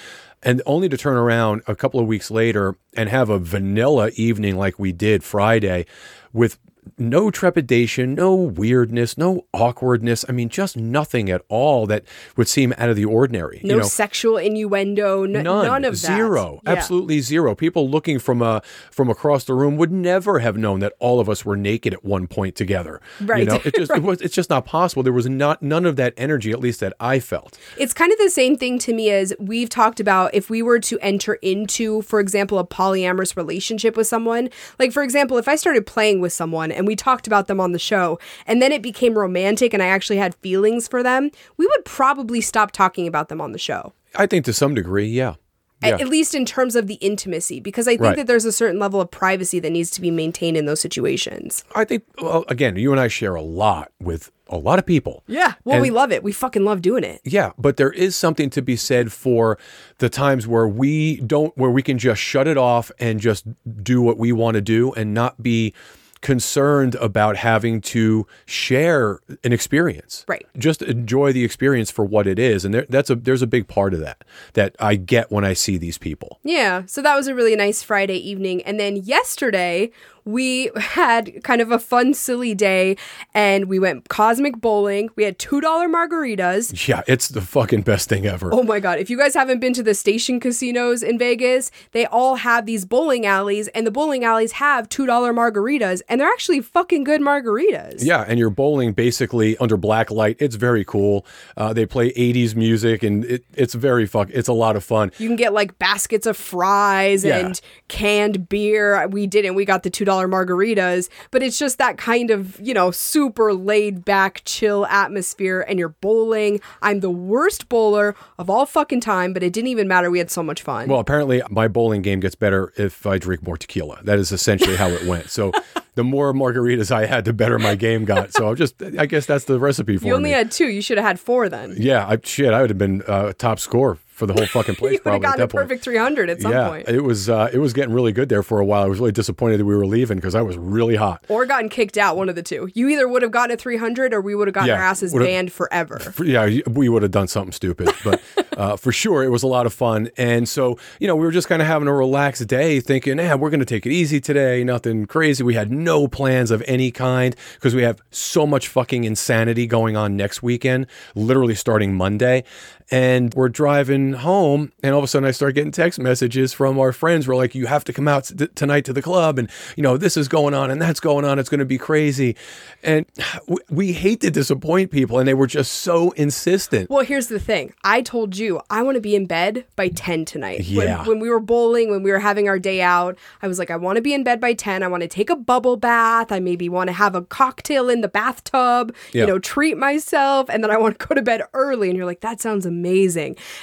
and 0.43 0.63
only 0.67 0.89
to 0.89 0.97
turn 0.97 1.17
around 1.17 1.63
a 1.67 1.75
couple 1.75 2.01
of 2.01 2.07
weeks 2.07 2.31
later 2.31 2.77
and 2.95 3.09
have 3.09 3.29
a 3.29 3.39
vanilla 3.39 4.11
evening 4.15 4.57
like 4.57 4.79
we 4.79 4.93
did 4.93 5.25
Friday 5.25 5.87
with 6.33 6.59
no 6.97 7.31
trepidation, 7.31 8.15
no 8.15 8.35
weirdness, 8.35 9.19
no 9.19 9.45
awkwardness. 9.53 10.25
I 10.29 10.33
mean, 10.33 10.49
just 10.49 10.77
nothing 10.77 11.31
at 11.31 11.43
all 11.49 11.87
that 11.87 12.05
would 12.37 12.49
seem 12.49 12.73
out 12.79 12.89
of 12.89 12.97
the 12.97 13.05
ordinary. 13.05 13.61
No 13.65 13.75
you 13.75 13.81
know? 13.81 13.87
sexual 13.87 14.37
innuendo, 14.37 15.25
n- 15.25 15.33
none, 15.33 15.45
None, 15.45 15.85
of 15.85 15.93
that. 16.01 16.17
zero, 16.17 16.61
Yeah. 16.65 16.71
absolutely 16.73 17.21
zero. 17.21 17.55
People 17.55 17.89
looking 17.91 18.19
from 18.19 18.43
uh, 18.43 18.61
from 18.91 19.09
across 19.11 19.45
the 19.45 19.55
room 19.55 19.77
would 19.77 19.93
never 19.93 20.39
have 20.41 20.57
known 20.57 20.81
that 20.81 20.93
all 20.99 21.21
of 21.21 21.29
us 21.29 21.45
were 21.45 21.57
naked 21.57 21.93
at 21.93 22.05
one 22.05 22.27
point 22.27 22.55
together. 22.55 23.01
Right, 23.21 23.41
You 23.41 23.45
know, 23.47 23.61
it 23.65 23.75
just 23.75 23.91
it 23.97 24.03
was, 24.03 24.21
it's 24.21 24.35
just 24.35 24.51
not 24.51 24.65
possible. 24.65 25.03
There 25.03 25.13
was 25.13 25.29
not 25.29 25.63
none 25.63 25.85
of 25.85 25.97
that 25.97 26.15
energy, 26.17 26.51
at 26.53 26.61
least 26.61 26.81
that 26.81 26.95
I 27.01 27.21
felt. 27.21 27.59
It's 27.77 27.93
kind 27.95 28.13
of 28.13 28.19
the 28.19 28.31
same 28.31 28.57
thing 28.57 28.79
to 28.81 28.93
me 28.93 29.11
as 29.11 29.33
we've 29.39 29.69
talked 29.69 30.01
about 30.01 30.35
if 30.35 30.51
we 30.51 30.63
were 30.63 30.79
to 30.81 30.99
enter 31.01 31.35
into, 31.35 32.03
for 32.03 32.21
example, 32.21 32.59
a 32.59 32.67
polyamorous 32.67 33.37
relationship 33.37 33.97
with 33.97 34.07
someone. 34.07 34.49
Like, 34.79 34.93
for 34.93 35.03
example, 35.03 35.39
if 35.39 35.49
I 35.49 35.57
started 35.57 35.87
playing 35.87 36.21
with 36.21 36.33
someone 36.33 36.71
and 36.79 36.87
we 36.87 36.97
talked 36.97 37.27
about 37.27 37.47
them 37.49 37.61
on 37.61 37.73
the 37.73 37.79
show 37.79 38.19
and 38.47 38.63
then 38.63 38.73
it 38.73 38.81
became 38.81 39.19
romantic 39.19 39.75
and 39.75 39.83
I 39.83 39.87
actually 39.87 40.17
had 40.17 40.35
feelings 40.37 40.89
for 40.89 41.03
them, 41.03 41.31
we 41.59 41.67
would 41.67 41.85
probably 41.85 42.41
stop 42.41 42.71
talking 42.71 43.07
about 43.07 43.29
them 43.29 43.41
on 43.41 43.53
the 43.53 43.59
show. 43.59 43.93
I 44.17 44.27
think 44.27 44.45
to 44.47 44.53
some 44.55 44.75
degree, 44.75 45.09
yeah. 45.09 45.35
Yeah. 45.81 45.91
At 46.01 46.09
least 46.09 46.35
in 46.35 46.45
terms 46.45 46.75
of 46.75 46.89
the 46.89 46.95
intimacy, 46.95 47.61
because 47.61 47.87
I 47.87 47.93
think 47.93 48.01
Right. 48.03 48.17
that 48.17 48.27
there's 48.27 48.45
a 48.45 48.51
certain 48.51 48.81
level 48.81 49.01
of 49.01 49.13
privacy 49.13 49.61
that 49.61 49.71
needs 49.71 49.93
to 49.93 50.01
be 50.01 50.11
maintained 50.11 50.57
in 50.57 50.67
those 50.67 50.81
situations. 50.81 51.63
I 51.73 51.85
think 51.85 52.03
well, 52.21 52.45
again, 52.49 52.75
you 52.75 52.91
and 52.91 53.01
I 53.01 53.07
share 53.07 53.37
a 53.37 53.43
lot 53.43 53.93
with 54.01 54.33
a 54.49 54.57
lot 54.57 54.81
of 54.81 54.87
people. 54.87 55.23
Yeah. 55.29 55.53
Well, 55.65 55.77
And- 55.77 55.83
we 55.83 55.91
love 55.91 56.11
it. 56.11 56.25
We 56.25 56.33
fucking 56.33 56.65
love 56.65 56.83
doing 56.83 57.05
it. 57.05 57.21
Yeah, 57.23 57.53
but 57.57 57.77
there 57.77 57.93
is 57.93 58.17
something 58.17 58.51
to 58.51 58.63
be 58.63 58.75
said 58.75 59.13
for 59.13 59.57
the 59.99 60.09
times 60.09 60.49
where 60.49 60.67
we 60.67 61.21
don't, 61.21 61.57
where 61.57 61.71
we 61.71 61.83
can 61.83 61.97
just 61.97 62.21
shut 62.21 62.49
it 62.49 62.57
off 62.59 62.91
and 62.99 63.21
just 63.21 63.45
do 63.81 64.03
what 64.03 64.19
we 64.19 64.33
want 64.33 64.57
to 64.57 64.61
do 64.61 64.93
and 64.95 65.15
not 65.15 65.41
be 65.45 65.75
concerned 66.21 66.95
about 66.97 67.37
having 67.37 67.81
to 67.81 68.27
share 68.47 69.21
an 69.45 69.53
experience. 69.53 70.25
Right. 70.29 70.47
Just 70.57 70.83
enjoy 70.83 71.33
the 71.33 71.45
experience 71.45 71.91
for 71.91 72.05
what 72.05 72.27
it 72.27 72.39
is, 72.39 72.65
and 72.65 72.75
there, 72.75 72.87
that's 72.89 73.11
a 73.11 73.15
there's 73.15 73.43
a 73.43 73.47
big 73.47 73.69
part 73.69 73.95
of 73.95 74.01
that 74.01 74.25
that 74.55 74.75
I 74.79 74.97
get 74.97 75.31
when 75.31 75.45
I 75.45 75.53
see 75.53 75.77
these 75.79 75.99
people. 75.99 76.39
Yeah, 76.43 76.85
so 76.87 77.03
that 77.03 77.15
was 77.15 77.27
a 77.27 77.35
really 77.35 77.57
nice 77.57 77.83
Friday 77.83 78.17
evening. 78.17 78.63
And 78.63 78.79
then 78.79 78.97
yesterday, 78.97 79.91
we 80.29 80.71
had 80.77 81.43
kind 81.43 81.63
of 81.63 81.71
a 81.73 81.79
fun, 81.79 82.13
silly 82.13 82.55
day 82.55 82.97
and 83.33 83.65
we 83.65 83.79
went 83.79 84.11
cosmic 84.11 84.61
bowling. 84.61 85.09
We 85.17 85.25
had 85.25 85.39
$2 85.39 85.63
margaritas. 85.63 86.87
Yeah, 86.87 87.01
it's 87.07 87.29
the 87.29 87.41
fucking 87.41 87.81
best 87.81 88.11
thing 88.11 88.27
ever. 88.27 88.53
Oh 88.53 88.63
my 88.63 88.79
God. 88.79 88.99
If 88.99 89.09
you 89.09 89.17
guys 89.17 89.33
haven't 89.33 89.61
been 89.61 89.73
to 89.73 89.83
the 89.83 89.95
station 89.95 90.39
casinos 90.39 91.03
in 91.03 91.19
Vegas, 91.19 91.71
they 91.93 92.05
all 92.05 92.37
have 92.37 92.67
these 92.67 92.85
bowling 92.85 93.25
alleys, 93.25 93.69
and 93.69 93.87
the 93.87 93.91
bowling 93.91 94.23
alleys 94.23 94.53
have 94.53 94.91
$2 94.91 95.07
margaritas 95.07 96.03
and 96.09 96.21
they're 96.21 96.29
actually 96.29 96.61
fucking 96.61 97.05
good 97.05 97.21
margaritas. 97.21 98.05
Yeah, 98.05 98.25
and 98.27 98.39
you're 98.39 98.51
bowling 98.51 98.93
basically 98.93 99.57
under 99.59 99.77
black 99.77 100.11
light. 100.11 100.37
It's 100.41 100.57
very 100.57 100.85
cool. 100.85 101.27
Uh, 101.57 101.73
they 101.73 101.87
play 101.87 102.13
80s 102.13 102.55
music, 102.55 103.03
and 103.03 103.25
it, 103.25 103.45
it's 103.55 103.75
very 103.75 104.07
fuck. 104.07 104.29
It's 104.33 104.49
a 104.49 104.53
lot 104.53 104.77
of 104.77 104.85
fun. 104.85 105.13
You 105.19 105.29
can 105.29 105.37
get 105.37 105.53
like 105.53 105.79
baskets 105.79 106.27
of 106.27 106.37
fries 106.37 107.25
Yeah. 107.25 107.39
and 107.39 107.61
canned 107.89 108.49
beer. 108.49 109.07
We 109.09 109.27
didn't. 109.27 109.55
We 109.55 109.65
got 109.65 109.83
the 109.83 109.91
$2 109.91 110.07
margaritas, 110.29 111.09
but 111.31 111.43
it's 111.43 111.59
just 111.59 111.79
that 111.79 111.99
kind 111.99 112.31
of, 112.31 112.59
you 112.61 112.75
know, 112.75 112.91
super 112.91 113.53
laid 113.55 114.05
back, 114.05 114.43
chill 114.45 114.87
atmosphere. 114.87 115.65
And 115.69 115.79
you're 115.79 115.89
bowling. 116.01 116.61
I'm 116.83 117.01
the 117.01 117.11
worst 117.11 117.69
bowler 117.69 118.15
of 118.39 118.49
all 118.51 118.67
fucking 118.67 119.01
time, 119.01 119.33
but 119.33 119.43
it 119.43 119.53
didn't 119.53 119.69
even 119.69 119.89
matter. 119.89 120.11
We 120.11 120.19
had 120.19 120.31
so 120.31 120.43
much 120.43 120.63
fun. 120.63 120.89
Well, 120.89 121.01
apparently 121.01 121.43
my 121.51 121.69
bowling 121.69 122.03
game 122.03 122.21
gets 122.21 122.35
better 122.35 122.73
if 122.77 123.07
I 123.07 123.19
drink 123.19 123.43
more 123.47 123.57
tequila. 123.57 124.01
That 124.05 124.19
is 124.19 124.33
essentially 124.33 124.77
how 124.77 124.89
it 124.89 125.05
went. 125.07 125.31
So 125.31 125.53
the 125.99 126.05
more 126.05 126.33
margaritas 126.33 126.93
I 126.93 127.07
had, 127.07 127.25
the 127.25 127.33
better 127.33 127.59
my 127.59 127.75
game 127.75 128.05
got. 128.05 128.33
So 128.33 128.49
I'm 128.51 128.55
just, 128.55 128.81
I 128.81 129.07
guess 129.07 129.27
that's 129.27 129.47
the 129.47 129.59
recipe 129.59 129.97
for 129.99 130.07
you 130.07 130.15
only 130.15 130.31
me. 130.31 130.35
had 130.37 130.53
two. 130.53 130.69
You 130.69 130.81
should 130.81 130.97
have 130.97 131.05
had 131.05 131.19
four 131.19 131.49
then. 131.49 131.75
yeah, 131.77 132.07
I, 132.07 132.19
shit, 132.23 132.55
I 132.55 132.61
would 132.61 132.71
have 132.71 132.79
been 132.79 133.03
uh, 133.09 133.33
top 133.37 133.59
score 133.59 133.99
for 134.19 134.27
the 134.27 134.33
whole 134.35 134.47
fucking 134.47 134.75
place 134.81 134.95
You 134.95 135.01
would 135.05 135.13
have 135.15 135.23
gotten 135.23 135.43
a 135.43 135.49
point. 135.49 135.69
perfect 135.69 135.85
300 135.85 136.29
at 136.31 136.41
some 136.43 136.53
yeah, 136.53 136.69
point. 136.69 136.89
it 136.89 137.01
was 137.03 137.29
uh, 137.31 137.49
it 137.53 137.59
was 137.59 137.73
getting 137.73 137.95
really 137.95 138.13
good 138.13 138.29
there 138.29 138.43
for 138.43 138.59
a 138.61 138.65
while. 138.65 138.83
I 138.83 138.87
was 138.87 138.99
really 138.99 139.13
disappointed 139.13 139.59
that 139.61 139.65
we 139.65 139.77
were 139.77 139.87
leaving 139.87 140.17
because 140.19 140.35
I 140.35 140.43
was 140.43 140.57
really 140.59 140.97
hot. 140.97 141.25
or 141.29 141.47
gotten 141.47 141.69
kicked 141.69 141.97
out, 141.97 142.17
one 142.17 142.29
of 142.29 142.35
the 142.35 142.43
two. 142.43 142.69
You 142.75 142.89
either 142.89 143.07
would 143.09 143.23
have 143.23 143.31
gotten 143.31 143.55
a 143.55 143.57
300 143.57 144.13
or 144.13 144.21
we 144.21 144.35
would 144.35 144.49
have 144.49 144.55
gotten 144.55 144.69
Yeah, 144.69 144.75
our 144.77 144.83
asses 144.83 145.15
banned 145.15 145.53
forever. 145.53 145.99
For- 146.17 146.25
yeah, 146.25 146.59
we 146.67 146.89
would 146.89 147.03
have 147.03 147.13
done 147.13 147.29
something 147.29 147.53
stupid, 147.53 147.91
but 148.05 148.21
uh, 148.59 148.77
for 148.77 148.91
sure 148.93 149.23
it 149.25 149.29
was 149.29 149.43
a 149.43 149.47
lot 149.47 149.67
of 149.67 149.73
fun. 149.73 150.11
And 150.17 150.49
so, 150.49 150.79
you 150.99 151.07
know, 151.07 151.15
we 151.17 151.25
were 151.25 151.31
just 151.33 151.49
kind 151.49 151.63
of 151.63 151.69
having 151.69 151.87
a 151.89 151.95
relaxed 151.95 152.47
day, 152.49 152.81
thinking, 152.81 153.19
"Yeah, 153.19 153.37
we're 153.37 153.51
going 153.51 153.61
to 153.61 153.67
take 153.67 153.87
it 153.87 153.93
easy 153.93 154.21
today, 154.21 154.65
nothing 154.65 155.07
crazy." 155.07 155.45
We 155.45 155.55
had 155.55 155.71
no 155.71 156.09
plans 156.09 156.51
of 156.51 156.63
any 156.67 156.91
kind 156.91 157.37
because 157.55 157.75
we 157.75 157.83
have 157.83 158.01
so 158.11 158.47
much 158.47 158.67
fucking 158.69 159.05
insanity 159.05 159.67
going 159.67 159.97
on 159.97 160.17
next 160.17 160.43
weekend, 160.43 160.87
literally 161.15 161.55
starting 161.55 161.95
Monday. 161.95 162.43
And 162.91 163.35
we're 163.35 163.51
driving 163.51 164.15
home, 164.15 164.73
and 164.83 164.93
all 164.95 164.99
of 164.99 165.05
a 165.05 165.09
sudden, 165.09 165.29
I 165.29 165.33
start 165.33 165.55
getting 165.55 165.73
text 165.73 165.99
messages 165.99 166.55
from 166.55 166.79
our 166.79 166.93
friends. 166.93 167.29
We're 167.29 167.37
like, 167.37 167.55
"You 167.55 167.67
have 167.67 167.85
to 167.85 167.93
come 167.93 168.09
out 168.09 168.25
t- 168.37 168.47
tonight 168.55 168.87
to 168.87 168.95
the 168.95 169.03
club, 169.03 169.39
and 169.39 169.51
you 169.77 169.83
know 169.83 169.99
this 169.99 170.17
is 170.17 170.27
going 170.27 170.55
on, 170.55 170.71
and 170.71 170.81
that's 170.81 170.99
going 171.01 171.27
on. 171.27 171.39
It's 171.39 171.51
going 171.51 171.59
to 171.59 171.67
be 171.67 171.77
crazy." 171.77 172.35
And 172.83 173.05
we, 173.47 173.57
we 173.69 173.93
hate 173.93 174.21
to 174.23 174.31
disappoint 174.31 174.91
people, 174.91 175.19
and 175.19 175.29
they 175.29 175.35
were 175.35 175.47
just 175.47 175.73
so 175.73 176.13
insistent. 176.13 176.89
Well, 176.89 177.05
here's 177.05 177.27
the 177.27 177.39
thing. 177.39 177.75
I 177.85 178.01
told 178.01 178.39
you 178.39 178.61
I 178.71 178.83
want 178.83 178.95
to 178.95 179.01
be 179.03 179.15
in 179.15 179.27
bed 179.27 179.67
by 179.77 179.89
10 179.89 180.25
tonight. 180.25 180.61
Yeah. 180.61 180.99
When, 181.01 181.09
when 181.09 181.21
we 181.21 181.29
were 181.29 181.41
bowling, 181.41 181.91
when 181.91 182.03
we 182.03 182.11
were 182.11 182.21
having 182.21 182.49
our 182.49 182.59
day 182.59 182.81
out, 182.81 183.19
I 183.43 183.49
was 183.49 183.59
like, 183.59 183.71
I 183.71 183.77
want 183.77 183.97
to 183.97 184.03
be 184.03 184.15
in 184.15 184.25
bed 184.25 184.41
by 184.41 184.55
10. 184.55 184.83
I 184.83 184.89
want 184.89 185.03
to 185.03 185.09
take 185.09 185.29
a 185.29 185.37
bubble 185.37 185.77
bath. 185.77 186.33
I 186.33 186.41
maybe 186.41 186.69
want 186.71 186.89
to 186.89 186.95
have 186.95 187.15
a 187.15 187.23
cocktail 187.23 187.91
in 187.91 188.01
the 188.01 188.09
bathtub, 188.09 188.95
Yeah. 189.13 189.23
you 189.23 189.27
know, 189.27 189.39
treat 189.39 189.77
myself. 189.77 190.49
And 190.49 190.63
then 190.65 190.71
I 190.71 190.79
want 190.79 190.99
to 190.99 191.07
go 191.07 191.15
to 191.15 191.23
bed 191.23 191.43
early. 191.53 191.89
And 191.89 191.97
you're 191.97 192.07
like, 192.07 192.21
that 192.21 192.41
sounds 192.41 192.65
amazing. 192.65 192.78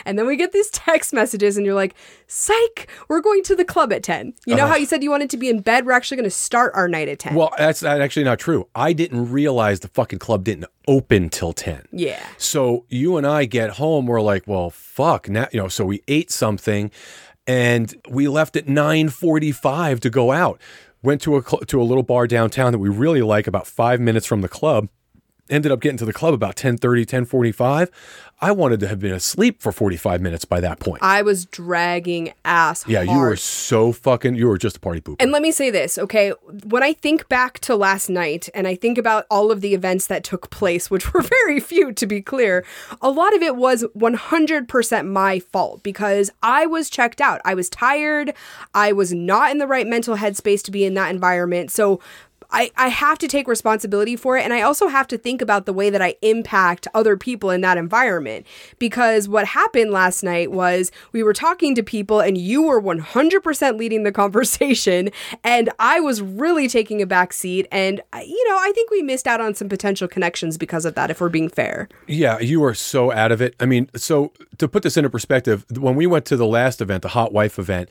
And 0.05 0.17
then 0.17 0.27
we 0.27 0.35
get 0.35 0.51
these 0.51 0.69
text 0.71 1.13
messages 1.13 1.57
and 1.57 1.65
you're 1.65 1.75
like, 1.75 1.95
psych, 2.27 2.89
we're 3.07 3.21
going 3.21 3.43
to 3.43 3.55
the 3.55 3.65
club 3.65 3.93
at 3.93 4.03
10. 4.03 4.33
You 4.45 4.55
know 4.55 4.63
uh-huh. 4.63 4.73
how 4.73 4.77
you 4.77 4.85
said 4.85 5.03
you 5.03 5.11
wanted 5.11 5.29
to 5.31 5.37
be 5.37 5.49
in 5.49 5.61
bed? 5.61 5.85
We're 5.85 5.93
actually 5.93 6.17
going 6.17 6.25
to 6.25 6.29
start 6.29 6.73
our 6.75 6.87
night 6.87 7.07
at 7.07 7.19
10. 7.19 7.35
Well, 7.35 7.51
that's 7.57 7.83
actually 7.83 8.25
not 8.25 8.39
true. 8.39 8.67
I 8.75 8.93
didn't 8.93 9.31
realize 9.31 9.81
the 9.81 9.87
fucking 9.89 10.19
club 10.19 10.43
didn't 10.43 10.65
open 10.87 11.29
till 11.29 11.53
10. 11.53 11.87
yeah. 11.91 12.23
So 12.37 12.85
you 12.89 13.17
and 13.17 13.25
I 13.25 13.45
get 13.45 13.71
home, 13.71 14.05
we're 14.05 14.21
like, 14.21 14.43
well, 14.47 14.69
fuck. 14.69 15.29
Now, 15.29 15.47
you 15.51 15.59
know, 15.59 15.67
so 15.67 15.85
we 15.85 16.01
ate 16.07 16.31
something 16.31 16.91
and 17.47 17.93
we 18.09 18.27
left 18.27 18.55
at 18.55 18.65
9:45 18.67 19.99
to 20.01 20.09
go 20.09 20.31
out. 20.31 20.59
Went 21.01 21.21
to 21.21 21.37
a 21.37 21.43
cl- 21.43 21.61
to 21.61 21.81
a 21.81 21.83
little 21.83 22.03
bar 22.03 22.27
downtown 22.27 22.71
that 22.71 22.79
we 22.79 22.89
really 22.89 23.21
like 23.21 23.47
about 23.47 23.67
5 23.67 23.99
minutes 23.99 24.25
from 24.25 24.41
the 24.41 24.49
club. 24.49 24.89
Ended 25.49 25.71
up 25.71 25.79
getting 25.79 25.97
to 25.97 26.05
the 26.05 26.13
club 26.13 26.33
about 26.33 26.55
10:30, 26.55 27.05
10:45. 27.05 27.89
I 28.41 28.51
wanted 28.51 28.81
to 28.81 28.87
have 28.89 28.99
been 28.99 29.13
asleep 29.13 29.61
for 29.61 29.71
45 29.71 30.19
minutes 30.19 30.43
by 30.43 30.59
that 30.59 30.79
point. 30.79 31.01
I 31.01 31.21
was 31.21 31.45
dragging 31.45 32.33
ass. 32.43 32.85
yeah, 32.85 33.01
you 33.01 33.17
were 33.17 33.37
so 33.37 33.93
fucking 33.93 34.35
you 34.35 34.47
were 34.47 34.57
just 34.57 34.77
a 34.77 34.79
party 34.81 34.99
pooper. 34.99 35.15
And 35.21 35.31
let 35.31 35.41
me 35.41 35.51
say 35.53 35.69
this, 35.69 35.97
okay? 35.97 36.31
When 36.65 36.83
I 36.83 36.91
think 36.91 37.29
back 37.29 37.59
to 37.59 37.77
last 37.77 38.09
night 38.09 38.49
and 38.53 38.67
I 38.67 38.75
think 38.75 38.97
about 38.97 39.25
all 39.31 39.51
of 39.51 39.61
the 39.61 39.73
events 39.73 40.07
that 40.07 40.25
took 40.25 40.49
place, 40.49 40.91
which 40.91 41.13
were 41.13 41.21
very 41.45 41.61
few 41.61 41.93
to 41.93 42.05
be 42.05 42.21
clear, 42.21 42.65
a 43.01 43.09
lot 43.09 43.33
of 43.33 43.41
it 43.41 43.55
was 43.55 43.85
100% 43.97 45.07
my 45.07 45.39
fault 45.39 45.81
because 45.81 46.29
I 46.43 46.65
was 46.65 46.89
checked 46.89 47.21
out. 47.21 47.39
I 47.45 47.53
was 47.53 47.69
tired. 47.69 48.33
I 48.73 48.91
was 48.91 49.13
not 49.13 49.51
in 49.51 49.59
the 49.59 49.67
right 49.67 49.87
mental 49.87 50.17
headspace 50.17 50.61
to 50.63 50.71
be 50.71 50.83
in 50.83 50.93
that 50.95 51.09
environment. 51.09 51.71
So 51.71 52.01
I, 52.51 52.71
I 52.77 52.87
have 52.89 53.17
to 53.19 53.27
take 53.27 53.47
responsibility 53.47 54.15
for 54.15 54.37
it. 54.37 54.43
And 54.43 54.53
I 54.53 54.61
also 54.61 54.87
have 54.87 55.07
to 55.07 55.17
think 55.17 55.41
about 55.41 55.65
the 55.65 55.73
way 55.73 55.89
that 55.89 56.01
I 56.01 56.15
impact 56.21 56.87
other 56.93 57.17
people 57.17 57.49
in 57.49 57.61
that 57.61 57.77
environment. 57.77 58.45
Because 58.79 59.27
what 59.27 59.45
happened 59.45 59.91
last 59.91 60.23
night 60.23 60.51
was 60.51 60.91
we 61.11 61.23
were 61.23 61.33
talking 61.33 61.75
to 61.75 61.83
people 61.83 62.19
and 62.19 62.37
you 62.37 62.63
were 62.63 62.81
100% 62.81 63.77
leading 63.77 64.03
the 64.03 64.11
conversation. 64.25 65.09
And 65.43 65.69
I 65.79 65.99
was 65.99 66.21
really 66.21 66.67
taking 66.67 67.01
a 67.01 67.05
back 67.05 67.33
seat. 67.33 67.67
And, 67.71 68.01
you 68.13 68.49
know, 68.49 68.57
I 68.57 68.71
think 68.73 68.91
we 68.91 69.01
missed 69.01 69.27
out 69.27 69.41
on 69.41 69.53
some 69.53 69.69
potential 69.69 70.07
connections 70.07 70.57
because 70.57 70.85
of 70.85 70.95
that, 70.95 71.11
if 71.11 71.21
we're 71.21 71.29
being 71.29 71.49
fair. 71.49 71.89
Yeah, 72.07 72.39
you 72.39 72.63
are 72.63 72.73
so 72.73 73.11
out 73.11 73.31
of 73.31 73.41
it. 73.41 73.55
I 73.59 73.65
mean, 73.65 73.89
so 73.95 74.31
to 74.57 74.67
put 74.67 74.83
this 74.83 74.97
into 74.97 75.09
perspective, 75.09 75.65
when 75.77 75.95
we 75.95 76.07
went 76.07 76.25
to 76.25 76.37
the 76.37 76.45
last 76.45 76.81
event, 76.81 77.01
the 77.01 77.09
Hot 77.09 77.31
Wife 77.31 77.59
event, 77.59 77.89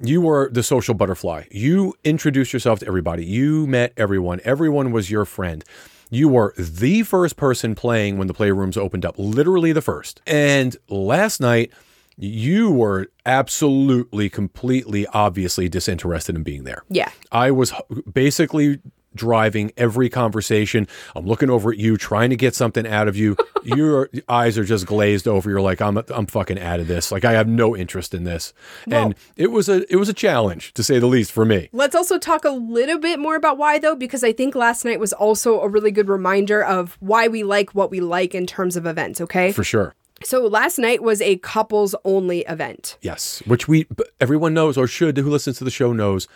you 0.00 0.20
were 0.20 0.50
the 0.50 0.62
social 0.62 0.94
butterfly. 0.94 1.44
You 1.50 1.94
introduced 2.04 2.52
yourself 2.52 2.80
to 2.80 2.86
everybody. 2.86 3.24
You 3.24 3.66
met 3.66 3.92
everyone. 3.96 4.40
Everyone 4.44 4.92
was 4.92 5.10
your 5.10 5.24
friend. 5.24 5.64
You 6.10 6.28
were 6.28 6.54
the 6.56 7.02
first 7.02 7.36
person 7.36 7.74
playing 7.74 8.18
when 8.18 8.28
the 8.28 8.34
playrooms 8.34 8.76
opened 8.76 9.04
up, 9.04 9.16
literally 9.18 9.72
the 9.72 9.82
first. 9.82 10.20
And 10.26 10.76
last 10.88 11.40
night, 11.40 11.72
you 12.16 12.70
were 12.70 13.08
absolutely, 13.26 14.30
completely, 14.30 15.06
obviously 15.08 15.68
disinterested 15.68 16.36
in 16.36 16.42
being 16.42 16.64
there. 16.64 16.82
Yeah. 16.88 17.10
I 17.32 17.50
was 17.50 17.72
basically 18.10 18.78
driving 19.16 19.72
every 19.76 20.08
conversation. 20.08 20.86
I'm 21.14 21.26
looking 21.26 21.50
over 21.50 21.72
at 21.72 21.78
you, 21.78 21.96
trying 21.96 22.30
to 22.30 22.36
get 22.36 22.54
something 22.54 22.86
out 22.86 23.08
of 23.08 23.16
you. 23.16 23.36
Your 23.64 24.08
eyes 24.28 24.56
are 24.58 24.64
just 24.64 24.86
glazed 24.86 25.26
over. 25.26 25.50
You're 25.50 25.60
like, 25.60 25.80
I'm, 25.80 25.98
I'm 26.08 26.26
fucking 26.26 26.60
out 26.60 26.78
of 26.78 26.86
this. 26.86 27.10
Like, 27.10 27.24
I 27.24 27.32
have 27.32 27.48
no 27.48 27.76
interest 27.76 28.14
in 28.14 28.24
this. 28.24 28.52
and 28.90 29.14
it 29.36 29.50
was 29.50 29.68
a, 29.68 29.90
it 29.92 29.96
was 29.96 30.08
a 30.08 30.14
challenge 30.14 30.72
to 30.74 30.84
say 30.84 30.98
the 30.98 31.06
least 31.06 31.32
for 31.32 31.44
me. 31.44 31.68
Let's 31.72 31.96
also 31.96 32.18
talk 32.18 32.44
a 32.44 32.50
little 32.50 32.98
bit 32.98 33.18
more 33.18 33.34
about 33.34 33.58
why, 33.58 33.78
though, 33.78 33.96
because 33.96 34.22
I 34.22 34.32
think 34.32 34.54
last 34.54 34.84
night 34.84 35.00
was 35.00 35.12
also 35.12 35.60
a 35.60 35.68
really 35.68 35.90
good 35.90 36.08
reminder 36.08 36.62
of 36.62 36.96
why 37.00 37.28
we 37.28 37.42
like 37.42 37.74
what 37.74 37.90
we 37.90 38.00
like 38.00 38.34
in 38.34 38.46
terms 38.46 38.76
of 38.76 38.86
events, 38.86 39.20
okay? 39.20 39.50
For 39.52 39.64
sure. 39.64 39.94
So 40.24 40.46
last 40.46 40.78
night 40.78 41.02
was 41.02 41.20
a 41.20 41.36
couples 41.36 41.94
only 42.04 42.40
event. 42.40 42.96
Yes. 43.02 43.42
Which 43.46 43.68
we, 43.68 43.86
everyone 44.20 44.54
knows 44.54 44.78
or 44.78 44.86
should, 44.86 45.16
who 45.18 45.30
listens 45.30 45.58
to 45.58 45.64
the 45.64 45.70
show 45.70 45.92
knows, 45.92 46.26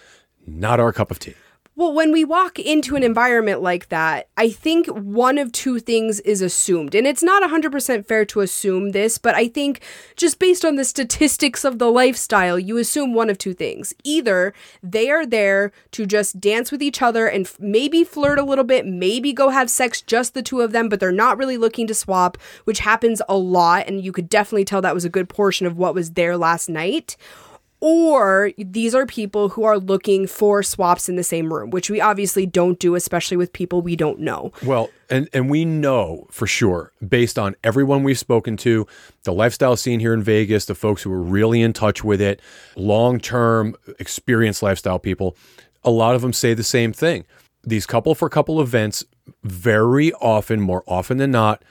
not 0.46 0.80
our 0.80 0.92
cup 0.92 1.10
of 1.10 1.18
tea. 1.18 1.34
Well, 1.80 1.94
when 1.94 2.12
we 2.12 2.26
walk 2.26 2.58
into 2.58 2.94
an 2.94 3.02
environment 3.02 3.62
like 3.62 3.88
that, 3.88 4.28
I 4.36 4.50
think 4.50 4.86
one 4.88 5.38
of 5.38 5.50
two 5.50 5.78
things 5.78 6.20
is 6.20 6.42
assumed. 6.42 6.94
And 6.94 7.06
it's 7.06 7.22
not 7.22 7.42
100% 7.42 8.04
fair 8.04 8.26
to 8.26 8.40
assume 8.40 8.90
this, 8.90 9.16
but 9.16 9.34
I 9.34 9.48
think 9.48 9.80
just 10.14 10.38
based 10.38 10.62
on 10.62 10.76
the 10.76 10.84
statistics 10.84 11.64
of 11.64 11.78
the 11.78 11.90
lifestyle, 11.90 12.58
you 12.58 12.76
assume 12.76 13.14
one 13.14 13.30
of 13.30 13.38
two 13.38 13.54
things. 13.54 13.94
Either 14.04 14.52
they 14.82 15.08
are 15.10 15.24
there 15.24 15.72
to 15.92 16.04
just 16.04 16.38
dance 16.38 16.70
with 16.70 16.82
each 16.82 17.00
other 17.00 17.26
and 17.26 17.46
f- 17.46 17.58
maybe 17.58 18.04
flirt 18.04 18.38
a 18.38 18.44
little 18.44 18.64
bit, 18.64 18.84
maybe 18.84 19.32
go 19.32 19.48
have 19.48 19.70
sex, 19.70 20.02
just 20.02 20.34
the 20.34 20.42
two 20.42 20.60
of 20.60 20.72
them, 20.72 20.90
but 20.90 21.00
they're 21.00 21.10
not 21.10 21.38
really 21.38 21.56
looking 21.56 21.86
to 21.86 21.94
swap, 21.94 22.36
which 22.64 22.80
happens 22.80 23.22
a 23.26 23.38
lot. 23.38 23.88
And 23.88 24.04
you 24.04 24.12
could 24.12 24.28
definitely 24.28 24.66
tell 24.66 24.82
that 24.82 24.92
was 24.92 25.06
a 25.06 25.08
good 25.08 25.30
portion 25.30 25.66
of 25.66 25.78
what 25.78 25.94
was 25.94 26.10
there 26.10 26.36
last 26.36 26.68
night 26.68 27.16
or 27.80 28.52
these 28.58 28.94
are 28.94 29.06
people 29.06 29.50
who 29.50 29.64
are 29.64 29.78
looking 29.78 30.26
for 30.26 30.62
swaps 30.62 31.08
in 31.08 31.16
the 31.16 31.24
same 31.24 31.52
room, 31.52 31.70
which 31.70 31.88
we 31.88 32.00
obviously 32.00 32.44
don't 32.44 32.78
do, 32.78 32.94
especially 32.94 33.36
with 33.36 33.52
people 33.52 33.80
we 33.80 33.96
don't 33.96 34.20
know. 34.20 34.52
Well, 34.64 34.90
and 35.08 35.28
and 35.32 35.50
we 35.50 35.64
know 35.64 36.26
for 36.30 36.46
sure, 36.46 36.92
based 37.06 37.38
on 37.38 37.56
everyone 37.64 38.02
we've 38.02 38.18
spoken 38.18 38.56
to, 38.58 38.86
the 39.24 39.32
lifestyle 39.32 39.76
scene 39.76 40.00
here 40.00 40.12
in 40.12 40.22
Vegas, 40.22 40.66
the 40.66 40.74
folks 40.74 41.02
who 41.02 41.12
are 41.12 41.22
really 41.22 41.62
in 41.62 41.72
touch 41.72 42.04
with 42.04 42.20
it, 42.20 42.40
long 42.76 43.18
term 43.18 43.74
experienced 43.98 44.62
lifestyle 44.62 44.98
people, 44.98 45.36
a 45.82 45.90
lot 45.90 46.14
of 46.14 46.22
them 46.22 46.32
say 46.32 46.52
the 46.52 46.62
same 46.62 46.92
thing. 46.92 47.24
These 47.64 47.86
couple 47.86 48.14
for 48.14 48.28
couple 48.28 48.60
events 48.60 49.04
very 49.42 50.12
often, 50.14 50.60
more 50.60 50.84
often 50.86 51.16
than 51.16 51.30
not, 51.30 51.62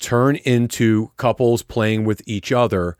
turn 0.00 0.36
into 0.36 1.10
couples 1.16 1.62
playing 1.62 2.04
with 2.04 2.22
each 2.26 2.52
other 2.52 2.96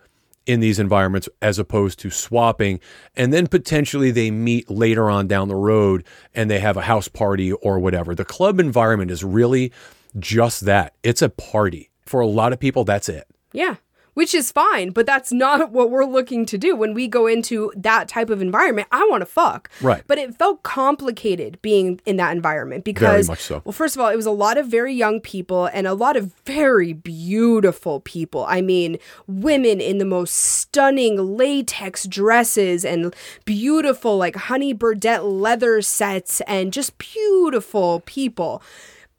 in 0.46 0.60
these 0.60 0.78
environments 0.78 1.28
as 1.42 1.58
opposed 1.58 1.98
to 1.98 2.10
swapping. 2.10 2.80
And 3.16 3.32
then 3.32 3.46
potentially 3.46 4.10
they 4.10 4.30
meet 4.30 4.70
later 4.70 5.10
on 5.10 5.26
down 5.26 5.48
the 5.48 5.56
road 5.56 6.04
and 6.34 6.50
they 6.50 6.60
have 6.60 6.76
a 6.76 6.82
house 6.82 7.08
party 7.08 7.52
or 7.52 7.78
whatever. 7.78 8.14
The 8.14 8.24
club 8.24 8.58
environment 8.58 9.10
is 9.10 9.24
really 9.24 9.72
just 10.18 10.62
that. 10.62 10.94
It's 11.02 11.22
a 11.22 11.28
party. 11.28 11.90
For 12.06 12.20
a 12.20 12.26
lot 12.26 12.52
of 12.52 12.60
people 12.60 12.84
that's 12.84 13.08
it. 13.08 13.26
Yeah. 13.52 13.76
Which 14.16 14.34
is 14.34 14.50
fine, 14.50 14.92
but 14.92 15.04
that's 15.04 15.30
not 15.30 15.70
what 15.72 15.90
we're 15.90 16.06
looking 16.06 16.46
to 16.46 16.56
do 16.56 16.74
when 16.74 16.94
we 16.94 17.06
go 17.06 17.26
into 17.26 17.70
that 17.76 18.08
type 18.08 18.30
of 18.30 18.40
environment. 18.40 18.88
I 18.90 19.06
want 19.10 19.20
to 19.20 19.26
fuck. 19.26 19.70
Right. 19.82 20.02
But 20.06 20.16
it 20.16 20.34
felt 20.34 20.62
complicated 20.62 21.60
being 21.60 22.00
in 22.06 22.16
that 22.16 22.34
environment 22.34 22.84
because 22.84 23.28
much 23.28 23.42
so. 23.42 23.60
well, 23.66 23.72
first 23.74 23.94
of 23.94 24.00
all, 24.00 24.08
it 24.08 24.16
was 24.16 24.24
a 24.24 24.30
lot 24.30 24.56
of 24.56 24.68
very 24.68 24.94
young 24.94 25.20
people 25.20 25.66
and 25.66 25.86
a 25.86 25.92
lot 25.92 26.16
of 26.16 26.32
very 26.46 26.94
beautiful 26.94 28.00
people. 28.00 28.46
I 28.48 28.62
mean, 28.62 28.96
women 29.26 29.82
in 29.82 29.98
the 29.98 30.06
most 30.06 30.32
stunning 30.32 31.36
latex 31.36 32.06
dresses 32.06 32.86
and 32.86 33.14
beautiful 33.44 34.16
like 34.16 34.36
Honey 34.36 34.74
Birdette 34.74 35.30
leather 35.30 35.82
sets 35.82 36.40
and 36.42 36.72
just 36.72 36.96
beautiful 36.96 38.00
people. 38.06 38.62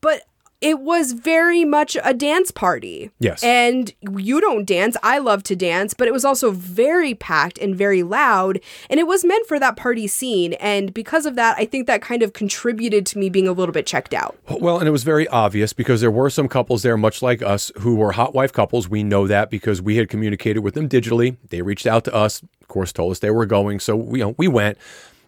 But 0.02 0.24
it 0.60 0.80
was 0.80 1.12
very 1.12 1.64
much 1.64 1.96
a 2.04 2.14
dance 2.14 2.50
party. 2.50 3.12
Yes. 3.20 3.44
And 3.44 3.94
you 4.18 4.42
don't 4.42 4.66
dance. 4.66 4.98
I 5.04 5.20
love 5.20 5.44
to 5.44 5.56
dance, 5.56 5.94
but 5.94 6.08
it 6.08 6.12
was 6.12 6.26
also 6.26 6.50
very 6.50 7.14
packed 7.14 7.60
and 7.60 7.76
very 7.76 8.02
loud. 8.02 8.60
And 8.90 9.00
it 9.00 9.06
was 9.06 9.24
meant 9.24 9.48
for 9.48 9.60
that 9.60 9.76
party 9.76 10.08
scene. 10.08 10.54
And 10.54 10.94
because 10.94 11.28
of 11.28 11.36
that, 11.36 11.58
I 11.60 11.66
think 11.66 11.86
that 11.86 12.02
kind 12.02 12.24
of 12.24 12.34
contributed 12.34 13.06
to 13.08 13.20
me 13.20 13.30
being 13.30 13.48
a 13.48 13.52
little 13.52 13.74
bit 13.74 13.86
checked 13.86 14.16
out. 14.16 14.36
Well, 14.50 14.80
and 14.80 14.88
it 14.88 14.92
was 14.92 15.04
very 15.04 15.28
obvious 15.28 15.74
because 15.74 16.02
there 16.02 16.12
were 16.12 16.30
some 16.30 16.48
couples 16.48 16.82
there, 16.82 16.98
much 16.98 17.22
like 17.22 17.44
us, 17.44 17.72
who 17.80 17.96
were 17.96 18.14
hot 18.14 18.34
wife 18.34 18.52
couples. 18.52 18.90
We 18.90 19.04
know 19.04 19.28
that 19.28 19.52
because 19.52 19.80
we 19.80 19.98
had 19.98 20.10
communicated 20.10 20.62
with 20.62 20.74
them 20.74 20.90
digitally. 20.90 21.38
They 21.50 21.62
reached 21.62 21.86
out 21.86 22.04
to 22.06 22.16
us, 22.16 22.42
of 22.62 22.68
course, 22.68 22.92
told 22.92 23.12
us 23.12 23.20
they 23.20 23.30
were 23.30 23.46
going. 23.46 23.80
So 23.80 23.96
we, 23.96 24.20
you 24.20 24.26
know, 24.26 24.36
we 24.38 24.48
went. 24.48 24.80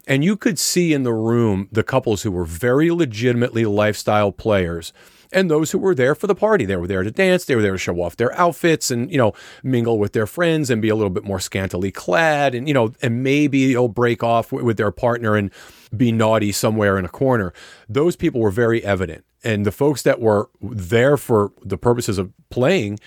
And 0.07 0.23
you 0.23 0.35
could 0.37 0.57
see 0.57 0.91
in 0.91 1.03
the 1.03 1.13
room 1.13 1.69
the 1.71 1.83
couples 1.83 2.23
who 2.23 2.31
were 2.31 2.45
very 2.45 2.89
legitimately 2.89 3.65
lifestyle 3.65 4.31
players 4.31 4.91
and 5.31 5.49
those 5.49 5.71
who 5.71 5.77
were 5.77 5.95
there 5.95 6.15
for 6.15 6.27
the 6.27 6.35
party. 6.35 6.65
They 6.65 6.75
were 6.75 6.87
there 6.87 7.03
to 7.03 7.11
dance, 7.11 7.45
they 7.45 7.55
were 7.55 7.61
there 7.61 7.73
to 7.73 7.77
show 7.77 8.01
off 8.01 8.17
their 8.17 8.37
outfits 8.37 8.91
and, 8.91 9.11
you 9.11 9.17
know, 9.17 9.33
mingle 9.63 9.99
with 9.99 10.13
their 10.13 10.27
friends 10.27 10.69
and 10.69 10.81
be 10.81 10.89
a 10.89 10.95
little 10.95 11.09
bit 11.09 11.23
more 11.23 11.39
scantily 11.39 11.91
clad 11.91 12.55
and, 12.55 12.67
you 12.67 12.73
know, 12.73 12.93
and 13.01 13.23
maybe 13.23 13.73
they'll 13.73 13.87
break 13.87 14.23
off 14.23 14.51
with 14.51 14.77
their 14.77 14.91
partner 14.91 15.35
and 15.35 15.51
be 15.95 16.11
naughty 16.11 16.51
somewhere 16.51 16.97
in 16.97 17.05
a 17.05 17.09
corner. 17.09 17.53
Those 17.87 18.15
people 18.15 18.41
were 18.41 18.51
very 18.51 18.83
evident. 18.83 19.25
And 19.43 19.65
the 19.65 19.71
folks 19.71 20.01
that 20.03 20.19
were 20.19 20.49
there 20.61 21.15
for 21.15 21.53
the 21.63 21.77
purposes 21.77 22.17
of 22.17 22.31
playing 22.49 22.99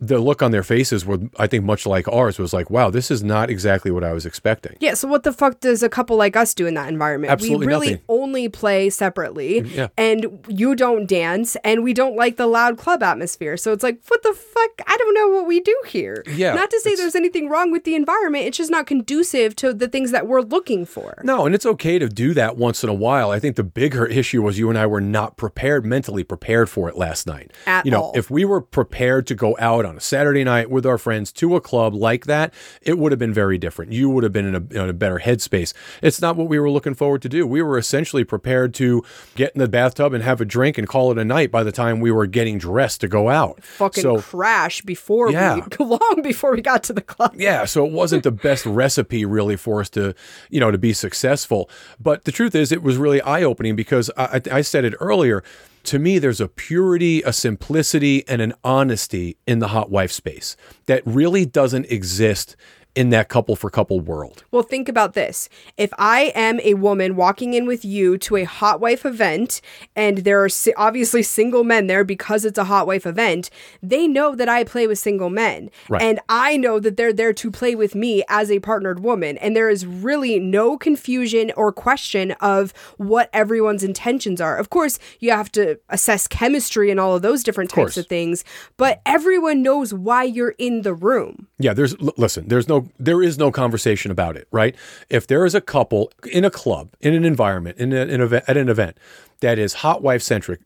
the 0.00 0.18
look 0.18 0.42
on 0.42 0.50
their 0.50 0.62
faces 0.62 1.04
were, 1.04 1.18
I 1.38 1.46
think, 1.46 1.64
much 1.64 1.84
like 1.84 2.08
ours, 2.08 2.38
was 2.38 2.52
like, 2.54 2.70
wow, 2.70 2.88
this 2.90 3.10
is 3.10 3.22
not 3.22 3.50
exactly 3.50 3.90
what 3.90 4.02
I 4.02 4.12
was 4.12 4.24
expecting. 4.24 4.76
Yeah, 4.80 4.94
so 4.94 5.06
what 5.06 5.24
the 5.24 5.32
fuck 5.32 5.60
does 5.60 5.82
a 5.82 5.88
couple 5.90 6.16
like 6.16 6.36
us 6.36 6.54
do 6.54 6.66
in 6.66 6.74
that 6.74 6.88
environment? 6.88 7.30
Absolutely 7.30 7.66
we 7.66 7.72
really 7.72 7.90
nothing. 7.92 8.04
only 8.08 8.48
play 8.48 8.88
separately 8.88 9.60
mm, 9.60 9.74
Yeah. 9.74 9.88
and 9.98 10.44
you 10.48 10.74
don't 10.74 11.06
dance 11.06 11.56
and 11.64 11.84
we 11.84 11.92
don't 11.92 12.16
like 12.16 12.36
the 12.38 12.46
loud 12.46 12.78
club 12.78 13.02
atmosphere. 13.02 13.56
So 13.58 13.72
it's 13.72 13.82
like, 13.82 14.00
what 14.08 14.22
the 14.22 14.32
fuck? 14.32 14.70
I 14.86 14.96
don't 14.96 15.14
know 15.14 15.28
what 15.28 15.46
we 15.46 15.60
do 15.60 15.76
here. 15.86 16.24
Yeah, 16.26 16.54
Not 16.54 16.70
to 16.70 16.80
say 16.80 16.94
there's 16.94 17.14
anything 17.14 17.48
wrong 17.48 17.70
with 17.70 17.84
the 17.84 17.94
environment, 17.94 18.46
it's 18.46 18.56
just 18.56 18.70
not 18.70 18.86
conducive 18.86 19.54
to 19.56 19.74
the 19.74 19.88
things 19.88 20.12
that 20.12 20.26
we're 20.26 20.40
looking 20.40 20.86
for. 20.86 21.20
No, 21.24 21.44
and 21.44 21.54
it's 21.54 21.66
okay 21.66 21.98
to 21.98 22.08
do 22.08 22.32
that 22.34 22.56
once 22.56 22.82
in 22.82 22.88
a 22.88 22.94
while. 22.94 23.30
I 23.30 23.38
think 23.38 23.56
the 23.56 23.64
bigger 23.64 24.06
issue 24.06 24.40
was 24.42 24.58
you 24.58 24.70
and 24.70 24.78
I 24.78 24.86
were 24.86 25.00
not 25.00 25.36
prepared, 25.36 25.84
mentally 25.84 26.24
prepared 26.24 26.70
for 26.70 26.88
it 26.88 26.96
last 26.96 27.26
night. 27.26 27.52
At 27.66 27.84
you 27.84 27.90
know, 27.90 28.02
all. 28.04 28.12
if 28.14 28.30
we 28.30 28.44
were 28.46 28.60
prepared 28.62 29.26
to 29.26 29.34
go 29.34 29.56
out 29.58 29.84
on 29.90 29.96
a 29.96 30.00
Saturday 30.00 30.44
night 30.44 30.70
with 30.70 30.86
our 30.86 30.96
friends 30.96 31.32
to 31.32 31.56
a 31.56 31.60
club 31.60 31.94
like 31.94 32.24
that, 32.26 32.54
it 32.80 32.96
would 32.96 33.12
have 33.12 33.18
been 33.18 33.34
very 33.34 33.58
different. 33.58 33.92
You 33.92 34.08
would 34.08 34.22
have 34.24 34.32
been 34.32 34.46
in 34.46 34.54
a, 34.54 34.82
in 34.84 34.88
a 34.88 34.92
better 34.92 35.18
headspace. 35.18 35.74
It's 36.00 36.20
not 36.20 36.36
what 36.36 36.48
we 36.48 36.58
were 36.58 36.70
looking 36.70 36.94
forward 36.94 37.20
to 37.22 37.28
do. 37.28 37.46
We 37.46 37.60
were 37.60 37.76
essentially 37.76 38.24
prepared 38.24 38.72
to 38.74 39.02
get 39.34 39.52
in 39.54 39.58
the 39.58 39.68
bathtub 39.68 40.14
and 40.14 40.22
have 40.22 40.40
a 40.40 40.44
drink 40.44 40.78
and 40.78 40.88
call 40.88 41.10
it 41.10 41.18
a 41.18 41.24
night 41.24 41.50
by 41.50 41.62
the 41.64 41.72
time 41.72 42.00
we 42.00 42.10
were 42.10 42.26
getting 42.26 42.56
dressed 42.56 43.00
to 43.02 43.08
go 43.08 43.28
out. 43.28 43.62
Fucking 43.64 44.02
so, 44.02 44.20
crash 44.20 44.80
before 44.82 45.30
Yeah. 45.30 45.66
we 45.78 45.84
long 45.84 46.20
before 46.22 46.52
we 46.52 46.62
got 46.62 46.84
to 46.84 46.92
the 46.92 47.00
club. 47.02 47.34
yeah, 47.36 47.64
so 47.64 47.84
it 47.84 47.92
wasn't 47.92 48.22
the 48.22 48.30
best 48.30 48.64
recipe 48.80 49.24
really 49.24 49.56
for 49.56 49.80
us 49.80 49.90
to, 49.90 50.14
you 50.50 50.60
know, 50.60 50.70
to 50.70 50.78
be 50.78 50.92
successful. 50.92 51.68
But 51.98 52.24
the 52.24 52.32
truth 52.32 52.54
is, 52.54 52.70
it 52.70 52.82
was 52.82 52.96
really 52.96 53.20
eye 53.22 53.42
opening 53.42 53.74
because 53.76 54.10
I, 54.16 54.40
I 54.52 54.58
I 54.58 54.60
said 54.62 54.84
it 54.84 54.94
earlier. 55.00 55.42
To 55.84 55.98
me, 55.98 56.18
there's 56.18 56.40
a 56.40 56.48
purity, 56.48 57.22
a 57.22 57.32
simplicity, 57.32 58.26
and 58.28 58.42
an 58.42 58.52
honesty 58.62 59.36
in 59.46 59.58
the 59.60 59.68
hot 59.68 59.90
wife 59.90 60.12
space 60.12 60.56
that 60.86 61.02
really 61.06 61.46
doesn't 61.46 61.86
exist 61.90 62.56
in 62.94 63.10
that 63.10 63.28
couple 63.28 63.56
for 63.56 63.70
couple 63.70 64.00
world. 64.00 64.44
Well, 64.50 64.62
think 64.62 64.88
about 64.88 65.14
this. 65.14 65.48
If 65.76 65.90
I 65.98 66.32
am 66.34 66.60
a 66.60 66.74
woman 66.74 67.16
walking 67.16 67.54
in 67.54 67.66
with 67.66 67.84
you 67.84 68.18
to 68.18 68.36
a 68.36 68.44
hot 68.44 68.80
wife 68.80 69.06
event, 69.06 69.60
and 69.94 70.18
there 70.18 70.42
are 70.42 70.48
si- 70.48 70.74
obviously 70.76 71.22
single 71.22 71.62
men 71.64 71.86
there 71.86 72.04
because 72.04 72.44
it's 72.44 72.58
a 72.58 72.64
hot 72.64 72.86
wife 72.86 73.06
event, 73.06 73.50
they 73.82 74.08
know 74.08 74.34
that 74.34 74.48
I 74.48 74.64
play 74.64 74.86
with 74.86 74.98
single 74.98 75.30
men. 75.30 75.70
Right. 75.88 76.02
And 76.02 76.20
I 76.28 76.56
know 76.56 76.80
that 76.80 76.96
they're 76.96 77.12
there 77.12 77.32
to 77.32 77.50
play 77.50 77.74
with 77.74 77.94
me 77.94 78.24
as 78.28 78.50
a 78.50 78.58
partnered 78.60 79.00
woman. 79.00 79.38
And 79.38 79.54
there 79.54 79.70
is 79.70 79.86
really 79.86 80.40
no 80.40 80.76
confusion 80.76 81.52
or 81.56 81.72
question 81.72 82.32
of 82.40 82.72
what 82.96 83.30
everyone's 83.32 83.84
intentions 83.84 84.40
are. 84.40 84.56
Of 84.56 84.70
course, 84.70 84.98
you 85.20 85.30
have 85.30 85.52
to 85.52 85.78
assess 85.88 86.26
chemistry 86.26 86.90
and 86.90 86.98
all 86.98 87.14
of 87.14 87.22
those 87.22 87.42
different 87.44 87.70
types 87.70 87.76
course. 87.76 87.96
of 87.96 88.06
things, 88.06 88.44
but 88.76 89.00
everyone 89.06 89.62
knows 89.62 89.94
why 89.94 90.24
you're 90.24 90.54
in 90.58 90.82
the 90.82 90.94
room. 90.94 91.46
Yeah, 91.58 91.72
there's 91.72 91.94
l- 92.00 92.14
listen, 92.16 92.48
there's 92.48 92.68
no 92.68 92.79
there 92.98 93.22
is 93.22 93.38
no 93.38 93.50
conversation 93.50 94.10
about 94.10 94.36
it, 94.36 94.48
right? 94.50 94.74
If 95.08 95.26
there 95.26 95.44
is 95.44 95.54
a 95.54 95.60
couple 95.60 96.12
in 96.30 96.44
a 96.44 96.50
club, 96.50 96.90
in 97.00 97.14
an 97.14 97.24
environment, 97.24 97.78
in 97.78 97.92
an, 97.92 98.20
event, 98.20 98.44
at 98.46 98.56
an 98.56 98.68
event 98.68 98.96
that 99.40 99.58
is 99.58 99.74
hot 99.74 100.02
wife 100.02 100.22
centric, 100.22 100.60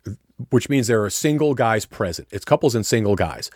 which 0.51 0.69
means 0.69 0.87
there 0.87 1.05
are 1.05 1.11
single 1.11 1.55
guys 1.55 1.87
present. 1.87 2.29
It's 2.31 2.45
couples 2.45 2.75
and 2.75 2.85
single 2.85 3.17
guys. 3.17 3.51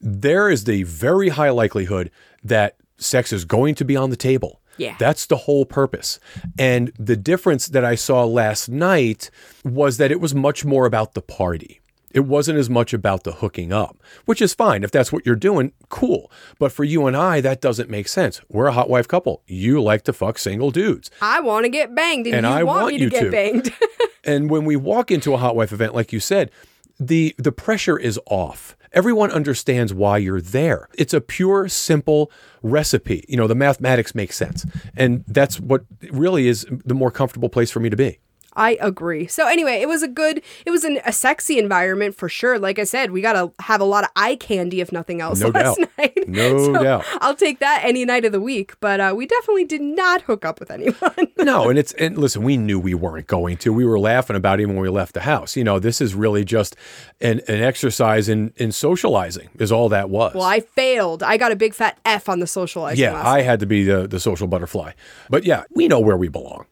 There 0.00 0.50
is 0.50 0.64
the 0.64 0.82
very 0.82 1.30
high 1.30 1.50
likelihood 1.50 2.10
that 2.42 2.76
sex 2.98 3.32
is 3.32 3.44
going 3.44 3.74
to 3.76 3.84
be 3.84 3.96
on 3.96 4.10
the 4.10 4.16
table. 4.16 4.60
Yeah. 4.76 4.96
That's 4.98 5.26
the 5.26 5.36
whole 5.36 5.64
purpose. 5.64 6.18
And 6.58 6.92
the 6.98 7.16
difference 7.16 7.68
that 7.68 7.84
I 7.84 7.94
saw 7.94 8.24
last 8.24 8.68
night 8.68 9.30
was 9.64 9.98
that 9.98 10.10
it 10.10 10.20
was 10.20 10.34
much 10.34 10.64
more 10.64 10.86
about 10.86 11.14
the 11.14 11.22
party. 11.22 11.80
It 12.14 12.20
wasn't 12.26 12.58
as 12.58 12.70
much 12.70 12.94
about 12.94 13.24
the 13.24 13.32
hooking 13.32 13.72
up, 13.72 14.00
which 14.24 14.40
is 14.40 14.54
fine. 14.54 14.84
If 14.84 14.90
that's 14.90 15.12
what 15.12 15.26
you're 15.26 15.34
doing, 15.36 15.72
cool. 15.88 16.30
But 16.58 16.72
for 16.72 16.84
you 16.84 17.06
and 17.06 17.16
I, 17.16 17.40
that 17.42 17.60
doesn't 17.60 17.90
make 17.90 18.08
sense. 18.08 18.40
We're 18.48 18.66
a 18.66 18.72
hot 18.72 18.88
wife 18.88 19.08
couple. 19.08 19.42
You 19.46 19.82
like 19.82 20.02
to 20.04 20.12
fuck 20.12 20.38
single 20.38 20.70
dudes. 20.70 21.10
I 21.20 21.40
want 21.40 21.64
to 21.64 21.68
get 21.68 21.94
banged, 21.94 22.26
and, 22.28 22.36
And 22.36 22.46
you 22.46 22.52
I 22.52 22.62
want, 22.62 22.82
want 22.82 22.94
me 22.94 22.98
to 23.00 23.10
get 23.10 23.24
to. 23.24 23.30
banged. 23.30 23.72
And 24.26 24.48
when 24.48 24.64
we 24.64 24.74
walk 24.74 25.10
into 25.10 25.34
a 25.34 25.36
hot 25.36 25.54
wife 25.54 25.70
event, 25.70 25.94
like 25.94 26.10
you 26.10 26.18
said, 26.18 26.50
the 26.98 27.34
the 27.36 27.52
pressure 27.52 27.98
is 27.98 28.18
off. 28.24 28.74
Everyone 28.94 29.30
understands 29.30 29.92
why 29.92 30.16
you're 30.16 30.40
there. 30.40 30.88
It's 30.96 31.12
a 31.12 31.20
pure, 31.20 31.68
simple 31.68 32.30
recipe. 32.62 33.24
You 33.28 33.36
know, 33.36 33.46
the 33.46 33.54
mathematics 33.54 34.14
make 34.14 34.32
sense. 34.32 34.64
And 34.96 35.24
that's 35.28 35.60
what 35.60 35.84
really 36.10 36.48
is 36.48 36.64
the 36.70 36.94
more 36.94 37.10
comfortable 37.10 37.50
place 37.50 37.70
for 37.70 37.80
me 37.80 37.90
to 37.90 37.96
be. 37.96 38.18
I 38.56 38.76
agree. 38.80 39.26
So 39.26 39.46
anyway, 39.48 39.80
it 39.80 39.88
was 39.88 40.02
a 40.02 40.08
good, 40.08 40.42
it 40.64 40.70
was 40.70 40.84
an, 40.84 41.00
a 41.04 41.12
sexy 41.12 41.58
environment 41.58 42.14
for 42.14 42.28
sure. 42.28 42.58
Like 42.58 42.78
I 42.78 42.84
said, 42.84 43.10
we 43.10 43.20
got 43.20 43.32
to 43.34 43.52
have 43.64 43.80
a 43.80 43.84
lot 43.84 44.04
of 44.04 44.10
eye 44.16 44.36
candy, 44.36 44.80
if 44.80 44.92
nothing 44.92 45.20
else, 45.20 45.40
No 45.40 45.48
last 45.48 45.78
doubt. 45.78 45.88
night. 45.98 46.28
No 46.28 46.58
So 46.64 46.72
doubt. 46.82 47.04
I'll 47.20 47.34
take 47.34 47.58
that 47.60 47.82
any 47.84 48.04
night 48.04 48.24
of 48.24 48.32
the 48.32 48.40
week. 48.40 48.78
But 48.80 49.00
uh, 49.00 49.14
we 49.16 49.26
definitely 49.26 49.64
did 49.64 49.80
not 49.82 50.22
hook 50.22 50.44
up 50.44 50.60
with 50.60 50.70
anyone. 50.70 50.94
No, 51.44 51.68
and 51.68 51.78
it's 51.78 51.92
and 51.94 52.16
listen, 52.16 52.42
we 52.42 52.56
knew 52.56 52.80
we 52.80 52.94
weren't 52.94 53.26
going 53.26 53.58
to. 53.58 53.72
We 53.72 53.84
were 53.84 53.98
laughing 53.98 54.34
about 54.34 54.60
it 54.60 54.62
even 54.62 54.76
when 54.76 54.82
we 54.82 54.88
left 54.88 55.12
the 55.12 55.20
house. 55.20 55.56
You 55.56 55.64
know, 55.64 55.78
this 55.78 56.00
is 56.00 56.14
really 56.14 56.42
just 56.42 56.74
an, 57.20 57.42
an 57.48 57.60
exercise 57.62 58.30
in 58.30 58.54
in 58.56 58.72
socializing 58.72 59.50
is 59.58 59.70
all 59.70 59.90
that 59.90 60.08
was. 60.08 60.32
well, 60.34 60.44
I 60.44 60.60
failed. 60.60 61.22
I 61.22 61.36
got 61.36 61.52
a 61.52 61.56
big 61.56 61.74
fat 61.74 61.98
F 62.06 62.30
on 62.30 62.40
the 62.40 62.46
socializing. 62.46 63.02
yeah, 63.02 63.20
I 63.22 63.42
had 63.42 63.60
to 63.60 63.66
be 63.66 63.84
the 63.84 64.06
the 64.08 64.18
social 64.20 64.46
butterfly. 64.46 64.92
But 65.28 65.44
yeah, 65.44 65.64
we 65.74 65.86
know 65.86 66.00
where 66.00 66.16
we 66.16 66.28
belong. 66.28 66.64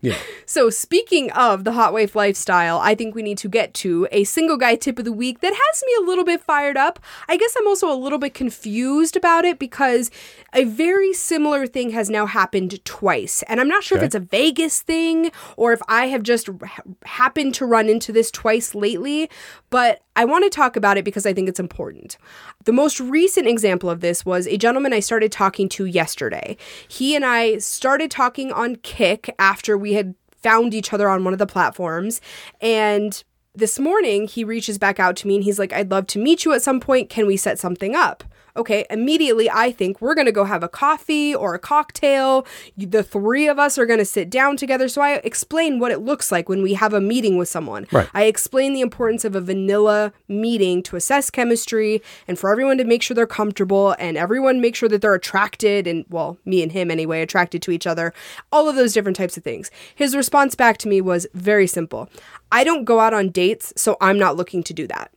Know. 0.00 0.14
So, 0.46 0.70
speaking 0.70 1.30
of 1.32 1.64
the 1.64 1.72
hot 1.72 1.92
wife 1.92 2.14
lifestyle, 2.14 2.78
I 2.78 2.94
think 2.94 3.14
we 3.14 3.22
need 3.22 3.38
to 3.38 3.48
get 3.48 3.74
to 3.74 4.06
a 4.12 4.24
single 4.24 4.56
guy 4.56 4.76
tip 4.76 4.98
of 4.98 5.04
the 5.04 5.12
week 5.12 5.40
that 5.40 5.52
has 5.52 5.82
me 5.84 5.92
a 6.00 6.06
little 6.06 6.24
bit 6.24 6.40
fired 6.40 6.76
up. 6.76 7.00
I 7.28 7.36
guess 7.36 7.54
I'm 7.58 7.66
also 7.66 7.92
a 7.92 7.98
little 7.98 8.18
bit 8.18 8.32
confused 8.32 9.16
about 9.16 9.44
it 9.44 9.58
because 9.58 10.10
a 10.54 10.64
very 10.64 11.12
similar 11.12 11.66
thing 11.66 11.90
has 11.90 12.08
now 12.08 12.26
happened 12.26 12.82
twice. 12.84 13.42
And 13.48 13.60
I'm 13.60 13.68
not 13.68 13.82
sure 13.82 13.98
if 13.98 14.04
it's 14.04 14.14
a 14.14 14.20
Vegas 14.20 14.80
thing 14.80 15.32
or 15.56 15.72
if 15.72 15.82
I 15.88 16.06
have 16.06 16.22
just 16.22 16.48
ha- 16.48 16.82
happened 17.04 17.54
to 17.56 17.66
run 17.66 17.88
into 17.88 18.12
this 18.12 18.30
twice 18.30 18.74
lately, 18.74 19.28
but 19.68 20.02
I 20.16 20.24
want 20.24 20.42
to 20.44 20.50
talk 20.50 20.74
about 20.74 20.98
it 20.98 21.04
because 21.04 21.26
I 21.26 21.32
think 21.32 21.48
it's 21.48 21.60
important. 21.60 22.18
The 22.64 22.72
most 22.72 22.98
recent 22.98 23.46
example 23.46 23.88
of 23.88 24.00
this 24.00 24.26
was 24.26 24.48
a 24.48 24.56
gentleman 24.56 24.92
I 24.92 24.98
started 24.98 25.30
talking 25.30 25.68
to 25.70 25.84
yesterday. 25.84 26.56
He 26.88 27.14
and 27.14 27.24
I 27.24 27.58
started 27.58 28.10
talking 28.10 28.50
on 28.50 28.76
Kik 28.76 29.32
after 29.38 29.78
we 29.78 29.87
had 29.94 30.14
found 30.42 30.74
each 30.74 30.92
other 30.92 31.08
on 31.08 31.24
one 31.24 31.32
of 31.32 31.38
the 31.38 31.46
platforms. 31.46 32.20
And 32.60 33.22
this 33.54 33.78
morning, 33.78 34.26
he 34.26 34.44
reaches 34.44 34.78
back 34.78 35.00
out 35.00 35.16
to 35.16 35.26
me 35.26 35.34
and 35.36 35.44
he's 35.44 35.58
like, 35.58 35.72
I'd 35.72 35.90
love 35.90 36.06
to 36.08 36.18
meet 36.18 36.44
you 36.44 36.52
at 36.52 36.62
some 36.62 36.80
point. 36.80 37.10
Can 37.10 37.26
we 37.26 37.36
set 37.36 37.58
something 37.58 37.94
up? 37.94 38.24
Okay, 38.58 38.84
immediately 38.90 39.48
I 39.48 39.70
think 39.70 40.00
we're 40.00 40.16
going 40.16 40.26
to 40.26 40.32
go 40.32 40.44
have 40.44 40.64
a 40.64 40.68
coffee 40.68 41.32
or 41.32 41.54
a 41.54 41.60
cocktail. 41.60 42.44
The 42.76 43.04
three 43.04 43.46
of 43.46 43.56
us 43.56 43.78
are 43.78 43.86
going 43.86 44.00
to 44.00 44.04
sit 44.04 44.28
down 44.28 44.56
together. 44.56 44.88
So 44.88 45.00
I 45.00 45.20
explain 45.22 45.78
what 45.78 45.92
it 45.92 46.00
looks 46.00 46.32
like 46.32 46.48
when 46.48 46.60
we 46.60 46.74
have 46.74 46.92
a 46.92 47.00
meeting 47.00 47.38
with 47.38 47.48
someone. 47.48 47.86
Right. 47.92 48.08
I 48.14 48.24
explain 48.24 48.72
the 48.72 48.80
importance 48.80 49.24
of 49.24 49.36
a 49.36 49.40
vanilla 49.40 50.12
meeting 50.26 50.82
to 50.82 50.96
assess 50.96 51.30
chemistry 51.30 52.02
and 52.26 52.36
for 52.36 52.50
everyone 52.50 52.78
to 52.78 52.84
make 52.84 53.00
sure 53.00 53.14
they're 53.14 53.28
comfortable 53.28 53.94
and 54.00 54.16
everyone 54.16 54.60
make 54.60 54.74
sure 54.74 54.88
that 54.88 55.02
they're 55.02 55.14
attracted 55.14 55.86
and, 55.86 56.04
well, 56.10 56.36
me 56.44 56.60
and 56.60 56.72
him 56.72 56.90
anyway, 56.90 57.22
attracted 57.22 57.62
to 57.62 57.70
each 57.70 57.86
other. 57.86 58.12
All 58.50 58.68
of 58.68 58.74
those 58.74 58.92
different 58.92 59.16
types 59.16 59.36
of 59.36 59.44
things. 59.44 59.70
His 59.94 60.16
response 60.16 60.56
back 60.56 60.78
to 60.78 60.88
me 60.88 61.00
was 61.00 61.28
very 61.32 61.68
simple 61.68 62.10
I 62.50 62.64
don't 62.64 62.84
go 62.84 62.98
out 62.98 63.14
on 63.14 63.28
dates, 63.28 63.72
so 63.76 63.96
I'm 64.00 64.18
not 64.18 64.36
looking 64.36 64.62
to 64.64 64.72
do 64.72 64.86
that. 64.88 65.12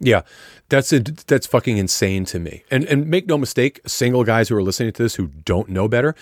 Yeah, 0.00 0.22
that's 0.68 0.92
a, 0.92 1.00
that's 1.00 1.46
fucking 1.46 1.76
insane 1.76 2.24
to 2.26 2.38
me. 2.38 2.64
And 2.70 2.84
and 2.84 3.06
make 3.06 3.26
no 3.26 3.38
mistake, 3.38 3.80
single 3.86 4.24
guys 4.24 4.48
who 4.48 4.56
are 4.56 4.62
listening 4.62 4.92
to 4.92 5.02
this 5.02 5.16
who 5.16 5.28
don't 5.28 5.68
know 5.68 5.88
better, 5.88 6.14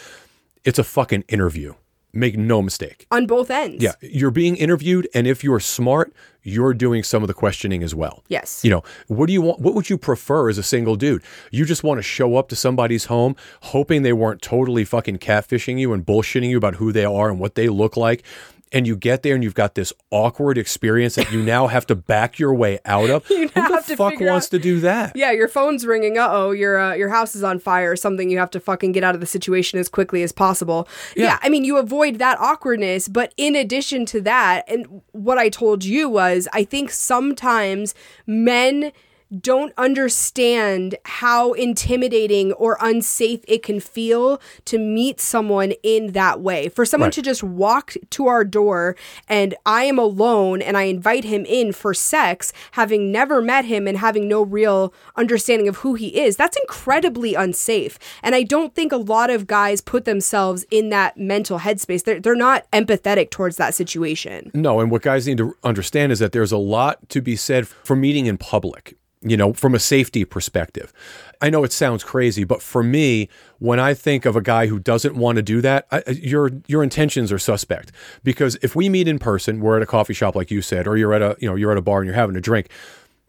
it's 0.64 0.79
a 0.79 0.85
fucking 0.85 1.25
interview. 1.29 1.75
Make 2.12 2.38
no 2.38 2.62
mistake. 2.62 3.07
On 3.11 3.27
both 3.27 3.51
ends. 3.51 3.83
Yeah, 3.83 3.93
you're 4.01 4.31
being 4.31 4.57
interviewed, 4.57 5.07
and 5.14 5.27
if 5.27 5.45
you're 5.45 5.61
smart, 5.61 6.12
you're 6.43 6.73
doing 6.73 7.03
some 7.03 7.23
of 7.23 7.29
the 7.29 7.35
questioning 7.35 7.83
as 7.83 7.95
well. 7.95 8.25
Yes. 8.29 8.64
You 8.64 8.71
know, 8.71 8.83
what 9.09 9.27
do 9.27 9.35
you 9.35 9.43
want? 9.43 9.61
What 9.61 9.75
would 9.75 9.91
you 9.91 9.99
prefer 9.99 10.49
as 10.49 10.57
a 10.57 10.62
single 10.62 10.97
dude? 10.97 11.23
You 11.51 11.67
just 11.67 11.85
want 11.85 11.99
to 11.99 12.03
show 12.03 12.37
up 12.37 12.49
to 12.49 12.57
somebody's 12.57 13.05
home, 13.05 13.37
hoping 13.61 14.03
they 14.03 14.14
weren't 14.14 14.41
totally 14.41 14.87
fucking 14.87 15.19
catfishing 15.19 15.79
you 15.79 15.93
and 15.93 16.05
bullshitting 16.05 16.49
you 16.49 16.57
about 16.57 16.77
who 16.77 16.93
they 16.93 17.05
are 17.05 17.29
and 17.29 17.38
what 17.38 17.55
they 17.55 17.69
look 17.69 17.97
like. 17.97 18.25
And 18.72 18.87
you 18.87 18.96
get 18.96 19.22
there 19.22 19.35
and 19.35 19.42
you've 19.42 19.54
got 19.54 19.74
this 19.74 19.92
awkward 20.11 20.59
experience 20.59 21.14
that 21.14 21.33
you 21.33 21.42
now 21.42 21.66
have 21.68 21.87
to 21.87 21.94
back 21.94 22.38
your 22.38 22.54
way 22.54 22.78
out 22.85 23.11
of. 23.11 23.28
You 23.38 23.48
Who 23.48 23.83
the 23.83 23.96
fuck 23.96 24.20
wants 24.20 24.46
out- 24.46 24.50
to 24.50 24.59
do 24.59 24.81
that? 24.81 25.12
Yeah, 25.14 25.31
your 25.33 25.48
phone's 25.48 25.87
ringing. 25.87 26.18
Uh 26.18 26.28
oh, 26.31 26.50
your 26.50 26.78
uh, 26.78 26.94
your 26.94 27.09
house 27.09 27.35
is 27.37 27.42
on 27.42 27.59
fire 27.59 27.90
or 27.92 27.96
something. 27.96 28.28
You 28.31 28.38
have 28.38 28.50
to 28.50 28.61
fucking 28.61 28.92
get 28.92 29.02
out 29.04 29.14
of 29.14 29.20
the 29.20 29.26
situation 29.26 29.78
as 29.78 29.88
quickly 29.88 30.22
as 30.22 30.33
possible. 30.33 30.88
Yeah. 31.16 31.24
Yeah. 31.24 31.38
I 31.42 31.48
mean, 31.48 31.64
you 31.64 31.76
avoid 31.78 32.18
that 32.18 32.38
awkwardness, 32.40 33.09
but 33.09 33.33
in 33.37 33.54
addition 33.57 34.04
to 34.07 34.20
that, 34.22 34.64
and 34.68 35.02
what 35.12 35.38
I 35.38 35.48
told 35.48 35.85
you 35.85 36.09
was, 36.09 36.48
I 36.52 36.64
think 36.64 36.90
sometimes 36.90 37.94
men 38.26 38.92
don't 39.41 39.73
understand 39.77 40.97
how 41.05 41.53
intimidating 41.53 42.53
or 42.55 42.79
unsafe 42.81 43.41
it 43.47 43.62
can 43.62 43.79
feel 43.79 44.41
to 44.64 44.79
meet 44.79 45.21
someone 45.21 45.73
in 45.83 46.12
that 46.12 46.41
way. 46.41 46.69
For 46.69 46.85
someone 46.85 47.09
Right. 47.09 47.12
to 47.14 47.23
just 47.23 47.43
walk 47.43 47.95
to 48.11 48.27
our 48.27 48.45
door 48.45 48.97
and 49.29 49.55
I 49.67 49.85
am 49.85 49.99
alone 49.99 50.62
and 50.62 50.77
I 50.77 50.85
invite 50.85 51.25
him 51.25 51.45
in 51.45 51.73
for 51.73 51.93
sex, 51.95 52.53
having 52.73 53.12
never 53.12 53.43
met 53.43 53.64
him 53.67 53.87
and 53.87 53.99
having 53.99 54.29
no 54.29 54.43
real 54.43 54.93
understanding 55.17 55.69
of 55.69 55.77
who 55.79 55.95
he 55.95 56.19
is, 56.21 56.37
that's 56.37 56.57
incredibly 56.57 57.35
unsafe. 57.35 57.99
And 58.23 58.35
I 58.35 58.43
don't 58.43 58.75
think 58.75 58.93
a 58.93 58.97
lot 58.97 59.31
of 59.31 59.47
guys 59.47 59.81
put 59.81 60.05
themselves 60.05 60.64
in 60.71 60.88
that 60.88 61.17
mental 61.19 61.59
headspace. 61.61 62.05
They're, 62.05 62.21
they're 62.21 62.35
not 62.35 62.71
empathetic 62.73 63.31
towards 63.31 63.57
that 63.59 63.75
situation. 63.75 64.51
No, 64.55 64.81
and 64.81 64.91
what 64.91 65.03
guys 65.03 65.27
need 65.27 65.38
to 65.38 65.55
understand 65.62 66.12
is 66.12 66.19
that 66.19 66.33
there's 66.33 66.53
a 66.53 66.57
lot 66.59 67.09
to 67.11 67.21
be 67.21 67.37
said 67.37 67.69
for 67.69 67.95
meeting 67.95 68.27
in 68.27 68.38
public, 68.38 68.97
you 69.22 69.37
know, 69.37 69.52
from 69.52 69.74
a 69.74 69.78
safety 69.78 70.24
perspective. 70.24 70.92
I 71.40 71.50
know 71.50 71.64
it 71.64 71.72
sounds 71.72 72.04
crazy, 72.04 72.44
but 72.44 72.62
for 72.62 72.83
me, 72.83 73.28
when 73.59 73.81
I 73.81 73.94
think 73.94 74.24
of 74.24 74.37
a 74.37 74.40
guy 74.40 74.66
who 74.66 74.78
doesn't 74.78 75.16
want 75.16 75.37
to 75.37 75.42
do 75.42 75.61
that, 75.61 75.87
I, 75.90 76.02
your 76.11 76.50
your 76.66 76.83
intentions 76.83 77.33
are 77.33 77.38
suspect. 77.38 77.92
Because 78.22 78.57
if 78.62 78.76
we 78.76 78.88
meet 78.88 79.09
in 79.09 79.18
person, 79.18 79.61
we're 79.61 79.76
at 79.76 79.83
a 79.83 79.87
coffee 79.87 80.14
shop 80.14 80.35
like 80.35 80.50
you 80.50 80.62
said, 80.62 80.87
or 80.87 80.96
you're 80.96 81.14
at 81.14 81.22
a, 81.22 81.37
you 81.40 81.48
know, 81.48 81.57
you're 81.57 81.72
at 81.72 81.78
a 81.78 81.83
bar 81.83 81.98
and 81.98 82.07
you're 82.07 82.14
having 82.14 82.37
a 82.37 82.40
drink, 82.40 82.68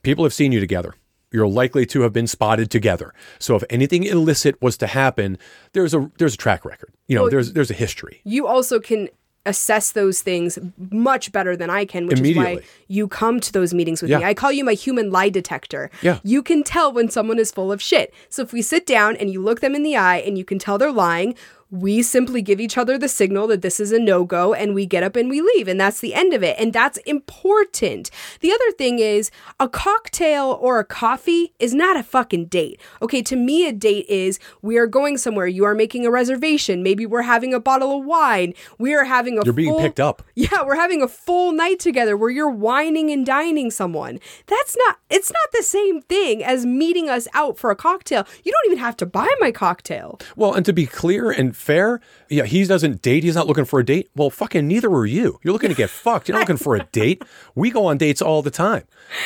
people 0.04 0.24
have 0.24 0.34
seen 0.34 0.52
you 0.52 0.60
together. 0.60 0.94
You're 1.32 1.48
likely 1.48 1.86
to 1.88 2.02
have 2.02 2.12
been 2.12 2.26
spotted 2.26 2.72
together. 2.72 3.14
So 3.38 3.56
if 3.56 3.64
anything 3.70 4.04
illicit 4.04 4.60
was 4.62 4.78
to 4.78 4.88
happen, 4.88 5.38
there's 5.74 5.94
a 5.94 6.12
there's 6.18 6.34
a 6.34 6.38
track 6.38 6.66
record. 6.66 6.92
You 7.08 7.16
know, 7.16 7.30
there's 7.30 7.54
there's 7.54 7.70
a 7.70 7.76
history. 7.76 8.22
you 8.24 8.48
also 8.48 8.80
can 8.80 9.10
assess 9.46 9.92
those 9.92 10.22
things 10.22 10.60
much 10.92 11.32
better 11.32 11.56
than 11.56 11.70
I 11.70 11.86
can, 11.86 12.08
which 12.08 12.20
is 12.20 12.36
why 12.36 12.60
you 12.88 13.08
come 13.08 13.40
to 13.40 13.52
those 13.52 13.74
meetings 13.74 14.02
with 14.02 14.12
me. 14.12 14.24
I 14.24 14.34
call 14.34 14.52
you 14.52 14.64
my 14.64 14.74
human 14.74 15.12
lie 15.12 15.30
detector. 15.30 15.90
Yeah. 16.02 16.20
You 16.24 16.44
can 16.44 16.64
tell 16.64 16.92
when 16.92 17.10
someone 17.10 17.40
is 17.40 17.52
full 17.52 17.72
of 17.72 17.82
shit. 17.82 18.14
So 18.30 18.42
if 18.42 18.54
we 18.54 18.62
sit 18.62 18.86
down 18.86 19.16
and 19.16 19.32
you 19.32 19.42
look 19.42 19.62
them 19.62 19.76
in 19.76 19.84
the 19.84 19.96
eye 19.96 20.18
and 20.18 20.38
you 20.38 20.46
can 20.46 20.60
tell 20.60 20.78
they're 20.78 20.92
lying, 20.92 21.36
we 21.72 22.02
simply 22.02 22.42
give 22.42 22.60
each 22.60 22.78
other 22.78 22.98
the 22.98 23.08
signal 23.08 23.48
that 23.48 23.62
this 23.62 23.80
is 23.80 23.92
a 23.92 24.00
no 24.00 24.24
go 24.24 24.54
and 24.54 24.74
we 24.74 24.86
get 24.86 25.04
up 25.04 25.16
and 25.16 25.30
we 25.30 25.42
leave. 25.42 25.68
And 25.68 25.80
that's 25.80 26.00
the 26.00 26.14
end 26.16 26.34
of 26.34 26.42
it. 26.44 26.56
And 26.60 26.74
that's 26.74 26.98
important. 27.00 28.10
The 28.40 28.52
other 28.52 28.72
thing 28.72 28.98
is 29.00 29.30
a 29.60 29.70
cocktail 29.70 30.58
or 30.62 30.80
a 30.80 30.86
coffee 30.86 31.54
is 31.60 31.76
not 31.76 31.96
a 31.96 32.04
fucking 32.04 32.46
date. 32.46 32.82
Okay, 33.02 33.22
to 33.22 33.36
me, 33.36 33.68
a 33.68 33.72
date 33.72 34.08
is 34.10 34.40
we 34.62 34.78
are 34.78 34.88
going 34.88 35.18
somewhere. 35.18 35.46
You 35.46 35.64
are 35.66 35.76
making 35.76 36.06
a 36.06 36.12
reservation. 36.12 36.82
Maybe 36.82 37.06
we're 37.06 37.22
having 37.22 37.54
a 37.54 37.60
bottle 37.60 38.00
of 38.00 38.06
wine. 38.06 38.54
We 38.80 38.96
are 38.96 39.04
having 39.04 39.38
a 39.38 39.42
You're 39.46 39.54
being 39.54 39.72
full- 39.72 39.80
picked 39.82 40.00
up. 40.00 40.24
yeah, 40.36 40.64
we're 40.66 40.76
having 40.76 41.04
a 41.04 41.08
full 41.08 41.52
night 41.52 41.80
together 41.80 42.18
where 42.18 42.32
you're 42.32 42.50
whining 42.50 43.12
and 43.12 43.26
dining 43.26 43.70
someone. 43.70 44.20
That's 44.48 44.76
not 44.76 44.98
it's 45.10 45.32
not 45.32 45.52
the 45.54 45.64
same 45.64 46.02
thing 46.02 46.44
as 46.44 46.66
meeting 46.66 47.10
us 47.10 47.28
out 47.34 47.58
for 47.58 47.70
a 47.70 47.76
cocktail. 47.76 48.26
You 48.44 48.52
don't 48.52 48.66
even 48.72 48.80
have 48.80 48.98
to 48.98 49.06
buy 49.06 49.28
my 49.40 49.52
cocktail. 49.52 50.20
Well, 50.36 50.54
and 50.54 50.66
to 50.66 50.74
be 50.74 50.86
clear 50.86 51.30
and 51.30 51.56
fair, 51.60 52.00
yeah, 52.30 52.46
he 52.46 52.64
doesn't 52.66 53.02
date. 53.02 53.24
He's 53.24 53.36
not 53.36 53.48
looking 53.48 53.66
for 53.66 53.80
a 53.80 53.86
date. 53.86 54.10
Well, 54.16 54.30
fucking 54.30 54.68
neither 54.68 54.90
are 54.90 55.06
you. 55.06 55.40
You're 55.44 55.54
looking 55.54 55.70
to 55.70 55.76
get 55.76 55.90
fucked. 56.06 56.28
You're 56.28 56.38
not 56.38 56.42
looking 56.50 56.58
for 56.64 56.76
a 56.76 56.84
date. 56.92 57.24
We 57.56 57.70
go 57.72 57.86
on 57.86 57.98
dates 57.98 58.22
all 58.22 58.42
the 58.42 58.52
time. 58.52 58.84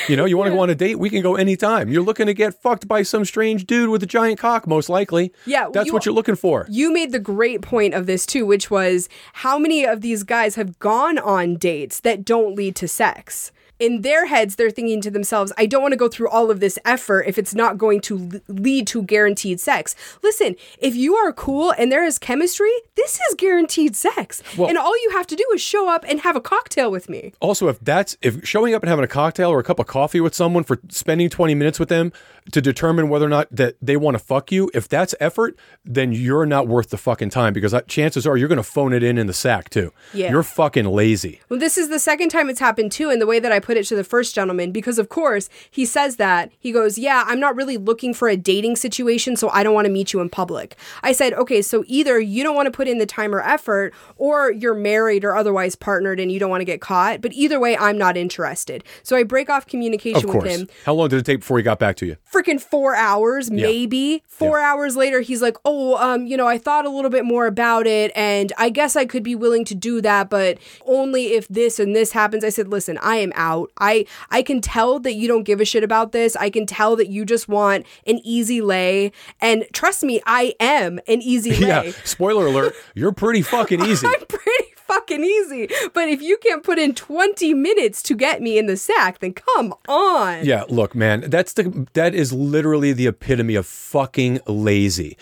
You 0.08 0.16
know, 0.16 0.26
you 0.26 0.38
want 0.38 0.48
to 0.50 0.54
go 0.56 0.60
on 0.62 0.70
a 0.70 0.76
date? 0.76 0.98
We 1.00 1.10
can 1.10 1.22
go 1.22 1.36
anytime. 1.36 1.90
You're 1.90 2.04
looking 2.04 2.26
to 2.28 2.34
get 2.34 2.54
fucked 2.62 2.88
by 2.88 3.04
some 3.04 3.26
strange 3.26 3.66
dude 3.66 3.90
with 3.90 4.02
a 4.04 4.06
giant 4.08 4.40
cock, 4.40 4.66
most 4.68 4.90
likely. 4.90 5.34
Yeah, 5.46 5.70
That's 5.74 5.88
you- 5.88 5.94
what 5.94 6.06
you're 6.06 6.16
looking 6.16 6.36
for. 6.36 6.66
You 6.70 6.92
made 6.94 7.12
the 7.12 7.20
great 7.20 7.62
point 7.62 7.94
of 7.94 8.06
this 8.06 8.26
too, 8.26 8.46
which 8.46 8.72
was 8.72 9.10
how 9.34 9.58
many 9.60 9.86
of 9.86 10.02
these 10.02 10.24
guys 10.24 10.56
have 10.56 10.80
gone 10.80 11.18
on 11.18 11.56
dates 11.58 12.00
that 12.02 12.24
don't 12.26 12.56
lead 12.56 12.76
to 12.78 12.88
sex? 12.88 13.52
In 13.84 14.02
their 14.02 14.28
heads, 14.28 14.56
they're 14.56 14.72
thinking 14.72 15.02
to 15.02 15.12
themselves, 15.12 15.52
I 15.58 15.66
don't 15.66 15.82
want 15.82 15.92
to 15.92 15.98
go 15.98 16.08
through 16.08 16.30
all 16.30 16.50
of 16.50 16.62
this 16.62 16.80
effort 16.86 17.24
if 17.28 17.38
it's 17.38 17.54
not 17.54 17.78
going 17.78 18.00
to 18.02 18.18
l- 18.34 18.40
lead 18.48 18.88
to 18.88 19.04
guaranteed 19.04 19.60
sex. 19.60 19.94
Listen, 20.24 20.56
if 20.78 20.96
you 20.96 21.16
are 21.16 21.34
cool 21.34 21.72
and 21.78 21.92
there 21.92 22.06
is 22.06 22.18
chemistry, 22.18 22.72
this 22.96 23.20
is 23.28 23.36
guaranteed 23.36 23.98
sex. 23.98 24.42
Well- 24.58 24.70
and 24.70 24.78
all 24.78 24.96
you 25.04 25.10
have 25.12 25.28
to 25.28 25.36
do 25.36 25.46
is 25.54 25.60
show 25.62 25.90
up 25.90 26.06
and 26.08 26.22
have 26.22 26.38
a 26.38 26.42
cocktail 26.42 26.90
with 26.92 27.10
me. 27.10 27.34
Also, 27.42 27.68
if 27.68 27.78
that's 27.82 28.16
if 28.22 28.48
showing 28.48 28.74
up 28.74 28.84
and 28.84 28.90
having 28.90 29.04
a 29.04 29.08
cocktail 29.10 29.50
or 29.50 29.60
a 29.60 29.64
cup 29.64 29.80
of 29.80 29.88
coffee 29.88 30.22
with 30.22 30.34
someone 30.34 30.64
for 30.64 30.80
spending 30.90 31.30
20 31.30 31.54
minutes 31.54 31.78
with 31.78 31.90
them 31.90 32.14
to 32.54 32.62
determine 32.62 33.10
whether 33.10 33.26
or 33.26 33.30
not 33.30 33.48
that 33.52 33.76
they 33.82 33.98
want 33.98 34.16
to 34.16 34.24
fuck 34.24 34.50
you, 34.52 34.70
if 34.74 34.88
that's 34.88 35.14
effort, 35.20 35.58
then 35.84 36.14
you're 36.14 36.46
not 36.46 36.70
worth 36.70 36.90
the 36.90 36.98
fucking 36.98 37.30
time 37.32 37.52
because 37.52 37.74
uh, 37.74 37.82
chances 37.82 38.26
are 38.26 38.38
you're 38.38 38.48
going 38.48 38.56
to 38.58 38.64
phone 38.64 38.94
it 38.94 39.04
in 39.04 39.18
in 39.18 39.28
the 39.28 39.34
sack 39.34 39.70
too. 39.70 39.92
Yeah. 40.14 40.30
You're 40.30 40.44
fucking 40.44 40.86
lazy. 40.86 41.42
Well, 41.50 41.60
this 41.60 41.78
is 41.78 41.90
the 41.90 42.00
second 42.00 42.30
time 42.30 42.50
it's 42.50 42.60
happened 42.62 42.94
too, 42.94 43.10
and 43.10 43.22
the 43.22 43.28
way 43.28 43.40
that 43.40 43.52
I 43.52 43.60
put 43.60 43.73
it 43.78 43.86
to 43.88 43.96
the 43.96 44.04
first 44.04 44.36
gentleman, 44.36 44.72
because 44.72 45.00
of 45.00 45.10
course 45.10 45.50
he 45.70 45.86
says 45.86 46.18
that. 46.18 46.52
He 46.60 46.72
goes, 46.72 46.98
Yeah, 46.98 47.24
I'm 47.28 47.40
not 47.40 47.56
really 47.56 47.78
looking 47.78 48.14
for 48.14 48.30
a 48.30 48.38
dating 48.38 48.76
situation, 48.76 49.36
so 49.36 49.50
I 49.50 49.64
don't 49.64 49.74
want 49.74 49.86
to 49.86 49.92
meet 49.92 50.14
you 50.14 50.20
in 50.20 50.30
public. 50.30 50.76
I 51.02 51.12
said, 51.12 51.34
Okay, 51.34 51.62
so 51.62 51.84
either 51.88 52.20
you 52.20 52.44
don't 52.44 52.56
want 52.56 52.68
to 52.68 52.72
put 52.72 52.88
in 52.88 52.98
the 52.98 53.06
time 53.06 53.34
or 53.34 53.42
effort, 53.42 53.94
or 54.18 54.52
you're 54.52 54.74
married 54.74 55.24
or 55.24 55.36
otherwise 55.36 55.76
partnered 55.76 56.20
and 56.20 56.32
you 56.32 56.40
don't 56.40 56.50
want 56.50 56.62
to 56.62 56.66
get 56.66 56.82
caught. 56.82 57.22
But 57.22 57.34
either 57.34 57.60
way, 57.60 57.78
I'm 57.78 57.98
not 57.98 58.18
interested. 58.18 58.84
So 59.04 59.16
I 59.16 59.24
break 59.24 59.50
off 59.50 59.66
communication 59.66 60.30
Of 60.30 60.36
with 60.36 60.46
him. 60.46 60.68
How 60.86 60.94
long 60.94 61.10
did 61.10 61.20
it 61.20 61.26
take 61.26 61.40
before 61.40 61.58
he 61.58 61.64
got 61.64 61.80
back 61.80 61.96
to 61.98 62.06
you? 62.06 62.18
Freaking 62.32 62.60
four 62.60 62.96
hours, 62.96 63.50
maybe. 63.52 64.24
Four 64.28 64.60
hours 64.60 64.96
later, 64.96 65.22
he's 65.22 65.42
like, 65.42 65.58
Oh, 65.66 65.96
um, 65.98 66.26
you 66.26 66.38
know, 66.38 66.48
I 66.48 66.58
thought 66.58 66.86
a 66.86 66.90
little 66.90 67.12
bit 67.12 67.26
more 67.26 67.46
about 67.46 67.88
it, 67.88 68.12
and 68.16 68.52
I 68.58 68.70
guess 68.70 68.96
I 68.96 69.06
could 69.06 69.24
be 69.24 69.36
willing 69.36 69.66
to 69.66 69.76
do 69.76 70.02
that, 70.02 70.30
but 70.30 70.58
only 70.86 71.34
if 71.34 71.48
this 71.48 71.80
and 71.80 71.96
this 71.96 72.12
happens. 72.12 72.44
I 72.44 72.50
said, 72.50 72.68
Listen, 72.68 72.98
I 73.00 73.18
am 73.18 73.32
out. 73.36 73.63
I 73.80 74.06
I 74.30 74.42
can 74.42 74.62
tell 74.62 75.00
that 75.00 75.14
you 75.14 75.28
don't 75.28 75.44
give 75.44 75.62
a 75.62 75.66
shit 75.66 75.84
about 75.84 76.12
this. 76.12 76.36
I 76.36 76.50
can 76.50 76.66
tell 76.66 76.96
that 76.96 77.08
you 77.10 77.26
just 77.26 77.48
want 77.48 77.86
an 78.06 78.20
easy 78.24 78.62
lay. 78.62 79.12
And 79.42 79.66
trust 79.74 80.04
me, 80.04 80.22
I 80.26 80.54
am 80.60 81.00
an 81.08 81.22
easy 81.22 81.52
lay. 81.56 81.68
Yeah. 81.68 81.92
Spoiler 82.04 82.48
alert, 82.48 82.76
you're 82.94 83.12
pretty 83.14 83.42
fucking 83.54 83.84
easy. 83.86 84.08
I'm 84.08 84.26
pretty 84.28 84.73
fucking 84.88 85.24
easy. 85.24 85.70
But 85.94 86.10
if 86.10 86.22
you 86.22 86.38
can't 86.38 86.64
put 86.64 86.80
in 86.80 86.94
20 86.96 87.54
minutes 87.54 88.02
to 88.04 88.16
get 88.16 88.42
me 88.42 88.58
in 88.58 88.68
the 88.68 88.78
sack, 88.78 89.20
then 89.20 89.34
come 89.34 89.74
on. 89.88 90.46
Yeah, 90.46 90.64
look, 90.70 90.96
man, 90.96 91.30
that's 91.30 91.54
the 91.54 91.88
that 91.94 92.14
is 92.14 92.34
literally 92.34 92.94
the 92.94 93.08
epitome 93.08 93.56
of 93.56 93.66
fucking 93.66 94.40
lazy. 94.48 95.18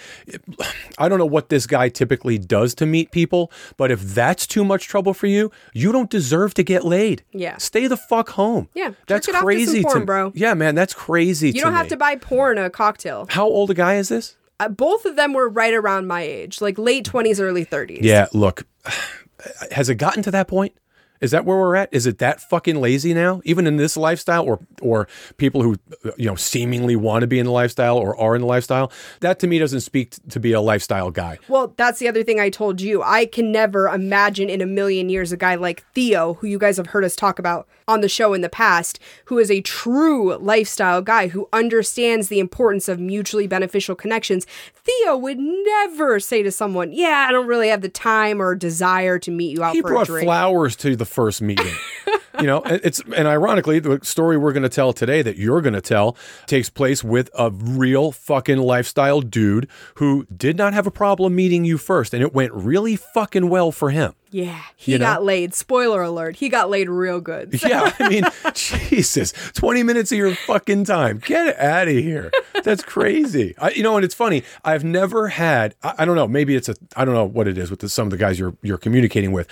I 0.97 1.09
don't 1.09 1.19
know 1.19 1.25
what 1.25 1.49
this 1.49 1.67
guy 1.67 1.89
typically 1.89 2.37
does 2.37 2.73
to 2.75 2.85
meet 2.85 3.11
people, 3.11 3.51
but 3.77 3.91
if 3.91 4.01
that's 4.01 4.47
too 4.47 4.63
much 4.63 4.87
trouble 4.87 5.13
for 5.13 5.27
you, 5.27 5.51
you 5.73 5.91
don't 5.91 6.09
deserve 6.09 6.53
to 6.55 6.63
get 6.63 6.83
laid. 6.83 7.23
Yeah. 7.31 7.57
Stay 7.57 7.87
the 7.87 7.97
fuck 7.97 8.29
home. 8.31 8.69
Yeah, 8.73 8.91
That's 9.07 9.27
off 9.29 9.35
to 9.35 9.41
crazy 9.41 9.83
porn, 9.83 10.01
to 10.01 10.05
bro. 10.05 10.31
Yeah, 10.35 10.53
man, 10.53 10.75
that's 10.75 10.93
crazy 10.93 11.51
You 11.51 11.61
don't 11.61 11.73
have 11.73 11.87
to 11.89 11.97
buy 11.97 12.15
porn 12.15 12.57
a 12.57 12.69
cocktail. 12.69 13.27
How 13.29 13.45
old 13.45 13.71
a 13.71 13.73
guy 13.73 13.95
is 13.95 14.09
this? 14.09 14.35
Uh, 14.59 14.69
both 14.69 15.05
of 15.05 15.15
them 15.15 15.33
were 15.33 15.49
right 15.49 15.73
around 15.73 16.07
my 16.07 16.21
age, 16.21 16.61
like 16.61 16.77
late 16.77 17.05
20s, 17.05 17.41
early 17.41 17.65
30s. 17.65 17.99
Yeah, 18.01 18.27
look. 18.33 18.63
Has 19.71 19.89
it 19.89 19.95
gotten 19.95 20.23
to 20.23 20.31
that 20.31 20.47
point? 20.47 20.73
Is 21.21 21.31
that 21.31 21.45
where 21.45 21.57
we're 21.57 21.75
at? 21.75 21.89
Is 21.91 22.07
it 22.07 22.17
that 22.17 22.41
fucking 22.41 22.81
lazy 22.81 23.13
now? 23.13 23.41
Even 23.45 23.67
in 23.67 23.77
this 23.77 23.95
lifestyle 23.95 24.43
or 24.43 24.59
or 24.81 25.07
people 25.37 25.61
who 25.61 25.77
you 26.17 26.25
know 26.25 26.35
seemingly 26.35 26.95
want 26.95 27.21
to 27.21 27.27
be 27.27 27.37
in 27.37 27.45
the 27.45 27.51
lifestyle 27.51 27.97
or 27.97 28.19
are 28.19 28.35
in 28.35 28.41
the 28.41 28.47
lifestyle? 28.47 28.91
That 29.19 29.37
to 29.39 29.47
me 29.47 29.59
doesn't 29.59 29.81
speak 29.81 30.15
to 30.29 30.39
be 30.39 30.51
a 30.51 30.59
lifestyle 30.59 31.11
guy. 31.11 31.37
Well, 31.47 31.73
that's 31.77 31.99
the 31.99 32.07
other 32.07 32.23
thing 32.23 32.39
I 32.39 32.49
told 32.49 32.81
you. 32.81 33.03
I 33.03 33.27
can 33.27 33.51
never 33.51 33.87
imagine 33.87 34.49
in 34.49 34.61
a 34.61 34.65
million 34.65 35.09
years 35.09 35.31
a 35.31 35.37
guy 35.37 35.55
like 35.55 35.85
Theo, 35.93 36.33
who 36.33 36.47
you 36.47 36.57
guys 36.57 36.77
have 36.77 36.87
heard 36.87 37.05
us 37.05 37.15
talk 37.15 37.37
about 37.37 37.67
on 37.91 38.01
the 38.01 38.09
show 38.09 38.33
in 38.33 38.41
the 38.41 38.49
past, 38.49 38.99
who 39.25 39.37
is 39.37 39.51
a 39.51 39.61
true 39.61 40.35
lifestyle 40.37 41.01
guy 41.01 41.27
who 41.27 41.47
understands 41.51 42.29
the 42.29 42.39
importance 42.39 42.87
of 42.87 42.99
mutually 42.99 43.47
beneficial 43.47 43.95
connections. 43.95 44.47
Theo 44.75 45.17
would 45.17 45.37
never 45.37 46.19
say 46.19 46.41
to 46.41 46.51
someone, 46.51 46.93
"Yeah, 46.93 47.25
I 47.27 47.31
don't 47.31 47.47
really 47.47 47.67
have 47.67 47.81
the 47.81 47.89
time 47.89 48.41
or 48.41 48.55
desire 48.55 49.19
to 49.19 49.31
meet 49.31 49.57
you 49.57 49.63
out 49.63 49.73
He 49.73 49.81
for 49.81 49.89
a 49.89 49.91
brought 49.91 50.07
flowers 50.07 50.75
to 50.77 50.95
the 50.95 51.05
first 51.05 51.41
meeting. 51.41 51.75
you 52.39 52.47
know, 52.47 52.61
and 52.61 52.79
it's 52.83 53.01
and 53.15 53.27
ironically, 53.27 53.79
the 53.79 53.99
story 54.03 54.37
we're 54.37 54.53
going 54.53 54.63
to 54.63 54.69
tell 54.69 54.93
today 54.93 55.21
that 55.21 55.37
you're 55.37 55.61
going 55.61 55.73
to 55.73 55.81
tell 55.81 56.15
takes 56.47 56.69
place 56.69 57.03
with 57.03 57.29
a 57.37 57.51
real 57.51 58.11
fucking 58.11 58.57
lifestyle 58.57 59.21
dude 59.21 59.67
who 59.95 60.25
did 60.35 60.57
not 60.57 60.73
have 60.73 60.87
a 60.87 60.91
problem 60.91 61.35
meeting 61.35 61.65
you 61.65 61.77
first, 61.77 62.13
and 62.13 62.21
it 62.23 62.33
went 62.33 62.53
really 62.53 62.95
fucking 62.95 63.49
well 63.49 63.71
for 63.71 63.89
him. 63.89 64.13
yeah, 64.29 64.61
he 64.77 64.93
You 64.93 64.97
know? 64.99 65.05
got 65.05 65.23
laid. 65.23 65.53
Spoiler 65.53 66.01
alert: 66.01 66.37
he 66.37 66.49
got 66.49 66.69
laid 66.69 66.89
real 66.89 67.19
good. 67.19 67.59
Yeah, 67.63 67.93
I 67.99 68.09
mean, 68.09 68.23
Jesus, 68.53 69.33
20 69.53 69.83
minutes 69.83 70.11
of 70.11 70.17
your 70.17 70.33
fucking 70.35 70.85
time. 70.85 71.19
Get 71.19 71.57
out 71.59 71.87
of 71.87 71.93
here. 71.93 72.31
That's 72.63 72.83
crazy. 72.83 73.55
I, 73.57 73.71
you 73.71 73.83
know, 73.83 73.95
and 73.95 74.05
it's 74.05 74.15
funny. 74.15 74.43
I've 74.63 74.83
never 74.83 75.29
had, 75.29 75.75
I, 75.83 75.93
I 75.99 76.05
don't 76.05 76.15
know, 76.15 76.27
maybe 76.27 76.55
it's 76.55 76.69
a, 76.69 76.75
I 76.95 77.05
don't 77.05 77.13
know 77.13 77.25
what 77.25 77.47
it 77.47 77.57
is 77.57 77.69
with 77.71 77.79
the, 77.81 77.89
some 77.89 78.07
of 78.07 78.11
the 78.11 78.17
guys 78.17 78.39
you're, 78.39 78.55
you're 78.61 78.77
communicating 78.77 79.31
with. 79.31 79.47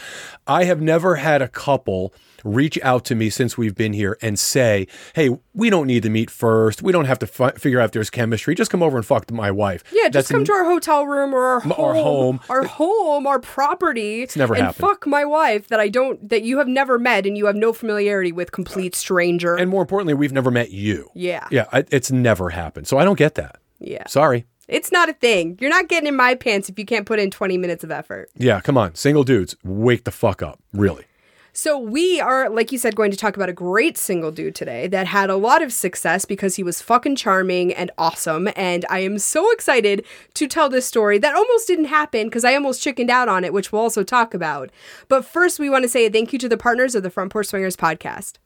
I 0.48 0.64
have 0.66 0.82
never 0.82 1.16
had 1.16 1.42
a 1.42 1.48
couple 1.48 2.14
reach 2.44 2.80
out 2.82 3.06
to 3.06 3.16
me 3.16 3.30
since 3.30 3.58
we've 3.58 3.76
been 3.76 3.94
here 3.94 4.18
and 4.22 4.38
say, 4.40 4.88
hey, 5.16 5.30
we 5.54 5.70
don't 5.70 5.88
need 5.88 6.04
to 6.04 6.10
meet 6.10 6.30
first. 6.30 6.82
We 6.82 6.92
don't 6.92 7.06
have 7.06 7.20
to 7.20 7.28
fi- 7.28 7.52
figure 7.52 7.80
out 7.80 7.86
if 7.86 7.92
there's 7.92 8.10
chemistry. 8.10 8.56
Just 8.56 8.72
come 8.72 8.82
over 8.84 8.98
and 8.98 9.06
fuck 9.06 9.30
my 9.32 9.52
wife. 9.52 9.84
Yeah, 9.92 10.04
just 10.10 10.14
That's 10.14 10.28
come 10.32 10.44
to 10.46 10.52
our 10.54 10.66
hotel 10.66 11.06
room 11.06 11.34
or 11.34 11.44
our 11.46 11.60
home, 11.60 11.72
our 11.78 11.94
home. 11.94 12.40
our 12.50 12.64
home, 12.66 13.28
our 13.28 13.40
property. 13.40 14.22
It's 14.22 14.36
never 14.36 14.54
and 14.54 14.64
happened. 14.64 14.88
fuck 14.88 15.06
my 15.08 15.26
wife 15.26 15.68
that 15.70 15.80
I 15.80 15.90
don't 15.90 16.30
that 16.30 16.44
you 16.44 16.58
have 16.60 16.68
never 16.68 16.98
met 17.00 17.26
and 17.26 17.38
you 17.38 17.46
have 17.48 17.56
no 17.56 17.74
familiarity 17.74 18.32
with, 18.32 18.52
complete 18.52 18.96
stranger. 18.96 19.56
And 19.56 19.70
more 19.70 19.82
importantly, 19.82 20.14
we've 20.14 20.32
never 20.34 20.52
met 20.52 20.72
you. 20.72 21.10
yeah, 21.14 21.48
Yeah, 21.52 21.66
I, 21.72 21.86
it's 21.92 22.12
never 22.12 22.50
happened. 22.50 22.88
So 22.88 22.98
I 22.98 23.04
don't 23.04 23.18
get 23.18 23.36
that. 23.36 23.58
yeah. 23.80 24.08
Sorry. 24.08 24.46
It's 24.68 24.92
not 24.92 25.10
a 25.10 25.14
thing. 25.14 25.58
You're 25.60 25.72
not 25.72 25.88
getting 25.88 26.06
in 26.08 26.16
my 26.16 26.36
pants 26.36 26.70
if 26.70 26.78
you 26.78 26.86
can't 26.86 27.08
put 27.08 27.18
in 27.18 27.32
20 27.32 27.58
minutes 27.58 27.84
of 27.84 27.90
effort. 27.90 28.30
Yeah, 28.36 28.62
come 28.62 28.78
on. 28.78 28.94
Single 28.94 29.24
dudes, 29.24 29.56
wake 29.64 30.04
the 30.04 30.12
fuck 30.12 30.44
up. 30.44 30.60
Really. 30.74 31.06
So 31.54 31.78
we 31.78 32.20
are, 32.22 32.50
like 32.50 32.72
you 32.72 32.78
said, 32.78 32.96
going 32.96 33.12
to 33.12 33.18
talk 33.18 33.36
about 33.36 33.50
a 33.50 33.54
great 33.54 33.98
single 33.98 34.32
dude 34.32 34.56
today 34.56 34.88
that 34.88 35.08
had 35.08 35.30
a 35.30 35.36
lot 35.36 35.62
of 35.62 35.74
success 35.74 36.26
because 36.26 36.56
he 36.56 36.64
was 36.64 36.82
fucking 36.82 37.16
charming 37.16 37.74
and 37.74 37.92
awesome. 37.98 38.50
And 38.56 38.86
I 38.90 39.00
am 39.00 39.18
so 39.18 39.52
excited 39.52 40.06
to 40.36 40.48
tell 40.48 40.70
this 40.70 40.86
story 40.86 41.18
that 41.18 41.36
almost 41.36 41.68
didn't 41.68 41.86
happen 41.86 42.28
because 42.28 42.46
I 42.46 42.54
almost 42.54 42.82
chickened 42.82 43.10
out 43.10 43.30
on 43.30 43.44
it, 43.44 43.54
which 43.54 43.72
we'll 43.72 43.82
also 43.82 44.04
talk 44.04 44.34
about. 44.34 44.70
But 45.08 45.26
first, 45.26 45.60
we 45.60 45.70
want 45.70 45.84
to 45.84 45.90
say 45.90 46.08
thank 46.10 46.34
you 46.34 46.40
to 46.40 46.50
the 46.50 46.58
partners 46.58 46.96
of 46.96 47.04
the 47.04 47.10
Front 47.10 47.32
Porch 47.32 47.48
Swingers 47.48 47.76
podcast. 47.76 48.38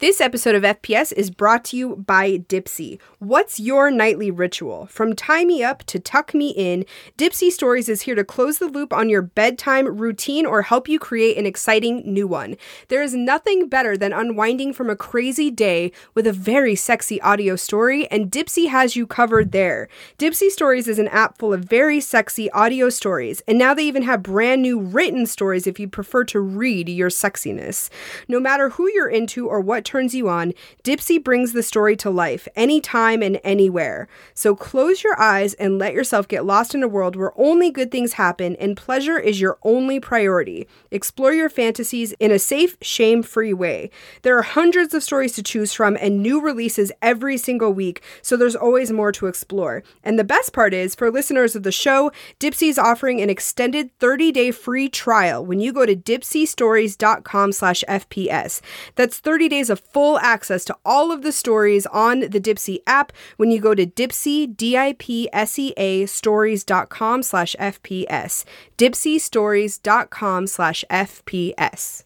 This 0.00 0.20
episode 0.20 0.54
of 0.54 0.62
FPS 0.62 1.12
is 1.12 1.28
brought 1.28 1.64
to 1.64 1.76
you 1.76 1.96
by 1.96 2.38
Dipsea. 2.38 3.00
What's 3.18 3.58
your 3.58 3.90
nightly 3.90 4.30
ritual? 4.30 4.86
From 4.86 5.16
tie 5.16 5.44
me 5.44 5.64
up 5.64 5.82
to 5.86 5.98
tuck 5.98 6.32
me 6.32 6.50
in, 6.50 6.84
Dipsea 7.16 7.50
Stories 7.50 7.88
is 7.88 8.02
here 8.02 8.14
to 8.14 8.22
close 8.22 8.58
the 8.58 8.68
loop 8.68 8.92
on 8.92 9.10
your 9.10 9.22
bedtime 9.22 9.86
routine 9.98 10.46
or 10.46 10.62
help 10.62 10.88
you 10.88 11.00
create 11.00 11.36
an 11.36 11.46
exciting 11.46 12.04
new 12.06 12.28
one. 12.28 12.54
There 12.86 13.02
is 13.02 13.12
nothing 13.12 13.68
better 13.68 13.96
than 13.96 14.12
unwinding 14.12 14.72
from 14.72 14.88
a 14.88 14.94
crazy 14.94 15.50
day 15.50 15.90
with 16.14 16.28
a 16.28 16.32
very 16.32 16.76
sexy 16.76 17.20
audio 17.22 17.56
story, 17.56 18.06
and 18.08 18.30
Dipsea 18.30 18.68
has 18.68 18.94
you 18.94 19.04
covered 19.04 19.50
there. 19.50 19.88
Dipsea 20.16 20.50
Stories 20.50 20.86
is 20.86 21.00
an 21.00 21.08
app 21.08 21.38
full 21.38 21.52
of 21.52 21.64
very 21.64 21.98
sexy 21.98 22.48
audio 22.52 22.88
stories, 22.88 23.42
and 23.48 23.58
now 23.58 23.74
they 23.74 23.86
even 23.86 24.04
have 24.04 24.22
brand 24.22 24.62
new 24.62 24.78
written 24.78 25.26
stories 25.26 25.66
if 25.66 25.80
you 25.80 25.88
prefer 25.88 26.22
to 26.26 26.38
read 26.38 26.88
your 26.88 27.10
sexiness. 27.10 27.90
No 28.28 28.38
matter 28.38 28.68
who 28.68 28.88
you're 28.92 29.08
into 29.08 29.48
or 29.48 29.60
what 29.60 29.87
turns 29.88 30.14
you 30.14 30.28
on, 30.28 30.52
Dipsea 30.84 31.24
brings 31.24 31.52
the 31.52 31.62
story 31.62 31.96
to 31.96 32.10
life 32.10 32.46
anytime 32.54 33.22
and 33.22 33.40
anywhere. 33.42 34.06
So 34.34 34.54
close 34.54 35.02
your 35.02 35.18
eyes 35.18 35.54
and 35.54 35.78
let 35.78 35.94
yourself 35.94 36.28
get 36.28 36.44
lost 36.44 36.74
in 36.74 36.82
a 36.82 36.88
world 36.88 37.16
where 37.16 37.32
only 37.40 37.70
good 37.70 37.90
things 37.90 38.12
happen 38.12 38.54
and 38.56 38.76
pleasure 38.76 39.18
is 39.18 39.40
your 39.40 39.58
only 39.62 39.98
priority. 39.98 40.68
Explore 40.90 41.32
your 41.32 41.48
fantasies 41.48 42.12
in 42.20 42.30
a 42.30 42.38
safe, 42.38 42.76
shame 42.82 43.22
free 43.22 43.54
way. 43.54 43.90
There 44.22 44.36
are 44.38 44.42
hundreds 44.42 44.94
of 44.94 45.02
stories 45.02 45.32
to 45.32 45.42
choose 45.42 45.72
from 45.72 45.96
and 46.00 46.22
new 46.22 46.40
releases 46.40 46.92
every 47.00 47.38
single 47.38 47.72
week, 47.72 48.02
so 48.22 48.36
there's 48.36 48.54
always 48.54 48.92
more 48.92 49.12
to 49.12 49.26
explore. 49.26 49.82
And 50.04 50.18
the 50.18 50.24
best 50.24 50.52
part 50.52 50.74
is, 50.74 50.94
for 50.94 51.10
listeners 51.10 51.56
of 51.56 51.62
the 51.62 51.72
show, 51.72 52.12
Dipsea 52.38 52.68
is 52.68 52.78
offering 52.78 53.20
an 53.20 53.30
extended 53.30 53.90
30-day 53.98 54.50
free 54.50 54.88
trial 54.88 55.44
when 55.44 55.60
you 55.60 55.72
go 55.72 55.86
to 55.86 55.96
dipseastories.com 55.96 57.52
slash 57.52 57.82
FPS. 57.88 58.60
That's 58.94 59.18
30 59.18 59.48
days 59.48 59.70
of 59.70 59.77
full 59.78 60.18
access 60.18 60.64
to 60.66 60.76
all 60.84 61.12
of 61.12 61.22
the 61.22 61.32
stories 61.32 61.86
on 61.86 62.20
the 62.20 62.40
Dipsea 62.40 62.82
app 62.86 63.12
when 63.36 63.50
you 63.50 63.60
go 63.60 63.74
to 63.74 63.86
dipsea, 63.86 64.56
D-I-P-S-E-A, 64.56 66.06
stories.com 66.06 67.22
slash 67.22 67.56
FPS. 67.58 68.44
dipseastories.com 68.76 70.46
slash 70.46 70.84
FPS. 70.90 72.04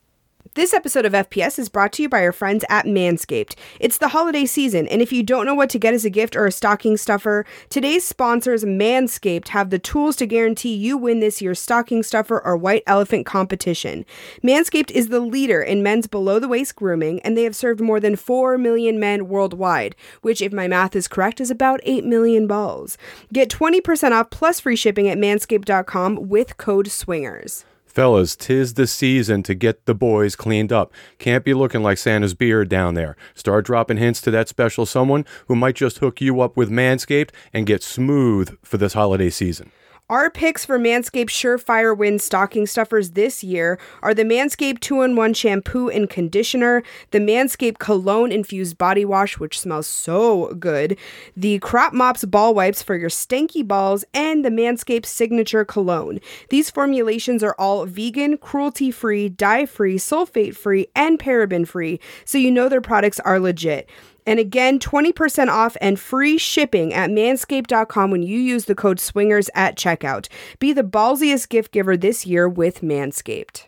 This 0.55 0.75
episode 0.75 1.07
of 1.07 1.15
FPS 1.15 1.59
is 1.59 1.71
brought 1.71 1.95
to 1.95 2.03
you 2.03 2.11
by 2.11 2.23
our 2.23 2.31
friends 2.31 2.63
at 2.69 2.85
Manscaped. 2.85 3.55
It's 3.81 3.97
the 3.97 4.09
holiday 4.09 4.45
season, 4.45 4.87
and 4.87 5.01
if 5.01 5.11
you 5.11 5.23
don't 5.23 5.47
know 5.47 5.55
what 5.55 5.71
to 5.71 5.79
get 5.79 5.95
as 5.95 6.05
a 6.05 6.11
gift 6.11 6.37
or 6.37 6.45
a 6.45 6.53
stocking 6.53 6.99
stuffer, 6.99 7.47
today's 7.71 8.07
sponsors, 8.07 8.63
Manscaped, 8.63 9.49
have 9.49 9.71
the 9.71 9.79
tools 9.79 10.15
to 10.17 10.27
guarantee 10.27 10.75
you 10.75 10.99
win 10.99 11.21
this 11.21 11.41
year's 11.41 11.59
stocking 11.59 12.03
stuffer 12.03 12.39
or 12.45 12.55
white 12.55 12.83
elephant 12.87 13.25
competition. 13.25 14.05
Manscaped 14.45 14.91
is 14.91 15.09
the 15.09 15.21
leader 15.21 15.63
in 15.63 15.83
men's 15.83 16.07
below 16.07 16.39
the 16.39 16.49
waist 16.49 16.77
grooming, 16.77 17.21
and 17.21 17.35
they 17.35 17.45
have 17.45 17.57
served 17.57 17.81
more 17.81 17.99
than 17.99 18.15
4 18.15 18.59
million 18.59 19.01
men 19.01 19.29
worldwide, 19.29 19.97
which, 20.21 20.43
if 20.43 20.53
my 20.53 20.69
math 20.69 20.95
is 20.95 21.09
correct, 21.09 21.41
is 21.41 21.51
about 21.51 21.81
8 21.85 22.05
million 22.05 22.47
balls. 22.47 22.99
Get 23.33 23.49
20% 23.49 24.13
off 24.13 24.29
plus 24.29 24.61
free 24.61 24.77
shipping 24.77 25.09
at 25.09 25.17
manscaped.com 25.17 26.29
with 26.29 26.59
code 26.59 26.89
SWINGERS. 26.89 27.65
Fellas, 27.93 28.35
tis 28.35 28.73
the 28.75 28.87
season 28.87 29.43
to 29.43 29.55
get 29.55 29.85
the 29.85 29.95
boys 29.95 30.35
cleaned 30.35 30.73
up. 30.73 30.95
Can't 31.19 31.45
be 31.45 31.53
looking 31.53 31.83
like 31.83 31.99
Santa's 31.99 32.33
beard 32.33 32.71
down 32.71 32.95
there. 32.95 33.17
Start 33.35 33.67
dropping 33.67 33.99
hints 33.99 34.23
to 34.23 34.31
that 34.31 34.49
special 34.49 34.87
someone 34.87 35.27
who 35.47 35.55
might 35.55 35.77
just 35.77 35.99
hook 35.99 36.19
you 36.21 36.41
up 36.41 36.57
with 36.57 36.71
Manscaped 36.71 37.31
and 37.53 37.67
get 37.67 37.83
smooth 37.83 38.57
for 38.63 38.79
this 38.79 38.95
holiday 38.95 39.29
season. 39.29 39.73
Our 40.13 40.29
picks 40.29 40.63
for 40.67 40.79
Manscaped 40.79 41.31
Surefire 41.31 41.97
Win 41.97 42.19
stocking 42.19 42.67
stuffers 42.67 43.13
this 43.13 43.43
year 43.43 43.79
are 44.03 44.13
the 44.13 44.25
Manscaped 44.25 44.81
2 44.81 45.01
in 45.01 45.17
1 45.17 45.33
shampoo 45.33 45.89
and 45.89 46.11
conditioner, 46.11 46.83
the 47.13 47.19
Manscaped 47.19 47.79
cologne 47.79 48.31
infused 48.31 48.77
body 48.77 49.07
wash, 49.07 49.39
which 49.39 49.59
smells 49.59 49.87
so 49.87 50.53
good, 50.57 50.99
the 51.35 51.61
Crop 51.61 51.95
Mops 51.95 52.27
ball 52.27 52.53
wipes 52.53 52.83
for 52.83 52.95
your 52.95 53.09
stanky 53.09 53.67
balls, 53.67 54.05
and 54.13 54.45
the 54.45 54.51
Manscaped 54.51 55.07
signature 55.07 55.65
cologne. 55.65 56.21
These 56.51 56.69
formulations 56.69 57.43
are 57.43 57.57
all 57.59 57.87
vegan, 57.87 58.37
cruelty 58.37 58.91
free, 58.91 59.31
dye 59.31 59.65
free, 59.65 59.97
sulfate 59.97 60.55
free, 60.55 60.89
and 60.95 61.19
paraben 61.19 61.67
free, 61.67 62.01
so 62.27 62.37
you 62.37 62.51
know 62.51 62.69
their 62.69 62.83
products 62.83 63.19
are 63.21 63.41
legit. 63.41 63.89
And 64.27 64.39
again, 64.39 64.79
20% 64.79 65.49
off 65.49 65.77
and 65.81 65.99
free 65.99 66.39
shipping 66.39 66.93
at 66.95 67.11
manscaped.com 67.11 68.11
when 68.11 68.23
you 68.23 68.39
use 68.39 68.67
the 68.67 68.75
code 68.75 68.99
SWINGERS 68.99 69.49
at 69.55 69.77
checkout. 69.77 70.29
Be 70.59 70.73
the 70.73 70.85
ballsiest 70.85 71.49
gift 71.49 71.73
giver 71.73 71.97
this 71.97 72.27
year 72.27 72.49
with 72.49 72.81
Manscaped. 72.83 73.67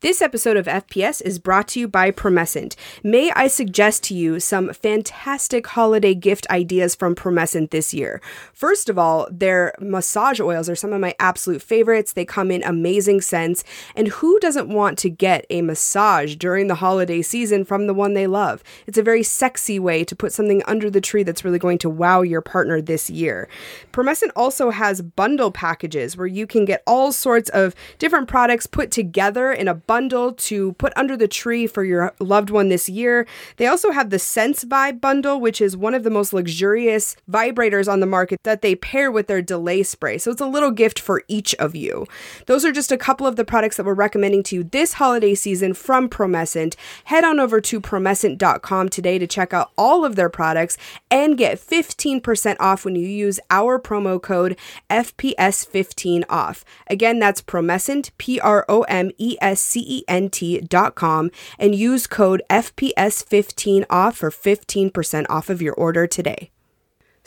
This 0.00 0.22
episode 0.22 0.56
of 0.56 0.66
FPS 0.66 1.20
is 1.22 1.40
brought 1.40 1.66
to 1.68 1.80
you 1.80 1.88
by 1.88 2.12
Promescent. 2.12 2.76
May 3.02 3.32
I 3.32 3.48
suggest 3.48 4.04
to 4.04 4.14
you 4.14 4.38
some 4.38 4.72
fantastic 4.72 5.66
holiday 5.66 6.14
gift 6.14 6.48
ideas 6.50 6.94
from 6.94 7.16
Promescent 7.16 7.72
this 7.72 7.92
year? 7.92 8.20
First 8.52 8.88
of 8.88 8.96
all, 8.96 9.26
their 9.28 9.74
massage 9.80 10.38
oils 10.38 10.68
are 10.70 10.76
some 10.76 10.92
of 10.92 11.00
my 11.00 11.16
absolute 11.18 11.62
favorites. 11.62 12.12
They 12.12 12.24
come 12.24 12.52
in 12.52 12.62
amazing 12.62 13.22
scents, 13.22 13.64
and 13.96 14.06
who 14.06 14.38
doesn't 14.38 14.68
want 14.68 14.98
to 14.98 15.10
get 15.10 15.44
a 15.50 15.62
massage 15.62 16.36
during 16.36 16.68
the 16.68 16.76
holiday 16.76 17.20
season 17.20 17.64
from 17.64 17.88
the 17.88 17.94
one 17.94 18.14
they 18.14 18.28
love? 18.28 18.62
It's 18.86 18.98
a 18.98 19.02
very 19.02 19.24
sexy 19.24 19.80
way 19.80 20.04
to 20.04 20.14
put 20.14 20.32
something 20.32 20.62
under 20.68 20.90
the 20.90 21.00
tree 21.00 21.24
that's 21.24 21.44
really 21.44 21.58
going 21.58 21.78
to 21.78 21.90
wow 21.90 22.22
your 22.22 22.40
partner 22.40 22.80
this 22.80 23.10
year. 23.10 23.48
Promescent 23.90 24.30
also 24.36 24.70
has 24.70 25.02
bundle 25.02 25.50
packages 25.50 26.16
where 26.16 26.28
you 26.28 26.46
can 26.46 26.64
get 26.64 26.84
all 26.86 27.10
sorts 27.10 27.50
of 27.50 27.74
different 27.98 28.28
products 28.28 28.68
put 28.68 28.92
together 28.92 29.50
in 29.50 29.66
a 29.66 29.87
bundle 29.88 30.32
to 30.34 30.74
put 30.74 30.92
under 30.94 31.16
the 31.16 31.26
tree 31.26 31.66
for 31.66 31.82
your 31.82 32.14
loved 32.20 32.50
one 32.50 32.68
this 32.68 32.88
year. 32.88 33.26
They 33.56 33.66
also 33.66 33.90
have 33.90 34.10
the 34.10 34.20
Sense 34.20 34.64
Vibe 34.64 35.00
bundle, 35.00 35.40
which 35.40 35.60
is 35.60 35.76
one 35.76 35.94
of 35.94 36.04
the 36.04 36.10
most 36.10 36.32
luxurious 36.32 37.16
vibrators 37.28 37.90
on 37.90 37.98
the 37.98 38.06
market 38.06 38.38
that 38.44 38.62
they 38.62 38.76
pair 38.76 39.10
with 39.10 39.26
their 39.26 39.42
delay 39.42 39.82
spray. 39.82 40.18
So 40.18 40.30
it's 40.30 40.40
a 40.40 40.46
little 40.46 40.70
gift 40.70 41.00
for 41.00 41.24
each 41.26 41.54
of 41.56 41.74
you. 41.74 42.06
Those 42.46 42.64
are 42.64 42.70
just 42.70 42.92
a 42.92 42.98
couple 42.98 43.26
of 43.26 43.34
the 43.34 43.44
products 43.44 43.76
that 43.78 43.86
we're 43.86 43.94
recommending 43.94 44.44
to 44.44 44.56
you 44.56 44.64
this 44.64 44.94
holiday 44.94 45.34
season 45.34 45.74
from 45.74 46.08
Promescent. 46.08 46.76
Head 47.04 47.24
on 47.24 47.40
over 47.40 47.60
to 47.62 47.80
promescent.com 47.80 48.90
today 48.90 49.18
to 49.18 49.26
check 49.26 49.54
out 49.54 49.72
all 49.78 50.04
of 50.04 50.14
their 50.14 50.28
products 50.28 50.76
and 51.10 51.38
get 51.38 51.58
15% 51.58 52.56
off 52.60 52.84
when 52.84 52.94
you 52.94 53.08
use 53.08 53.40
our 53.50 53.80
promo 53.80 54.20
code 54.20 54.58
FPS15 54.90 56.24
off. 56.28 56.64
Again, 56.88 57.18
that's 57.18 57.40
Promescent, 57.40 58.10
P 58.18 58.38
R 58.38 58.66
O 58.68 58.82
M 58.82 59.10
E 59.16 59.36
S 59.40 59.60
C 59.60 59.77
E 59.78 60.04
N 60.08 60.30
T 60.30 60.60
dot 60.60 60.94
com, 60.94 61.30
and 61.58 61.74
use 61.74 62.06
code 62.06 62.42
FPS15 62.50 63.84
off 63.90 64.16
for 64.16 64.30
15% 64.30 65.26
off 65.28 65.50
of 65.50 65.62
your 65.62 65.74
order 65.74 66.06
today. 66.06 66.50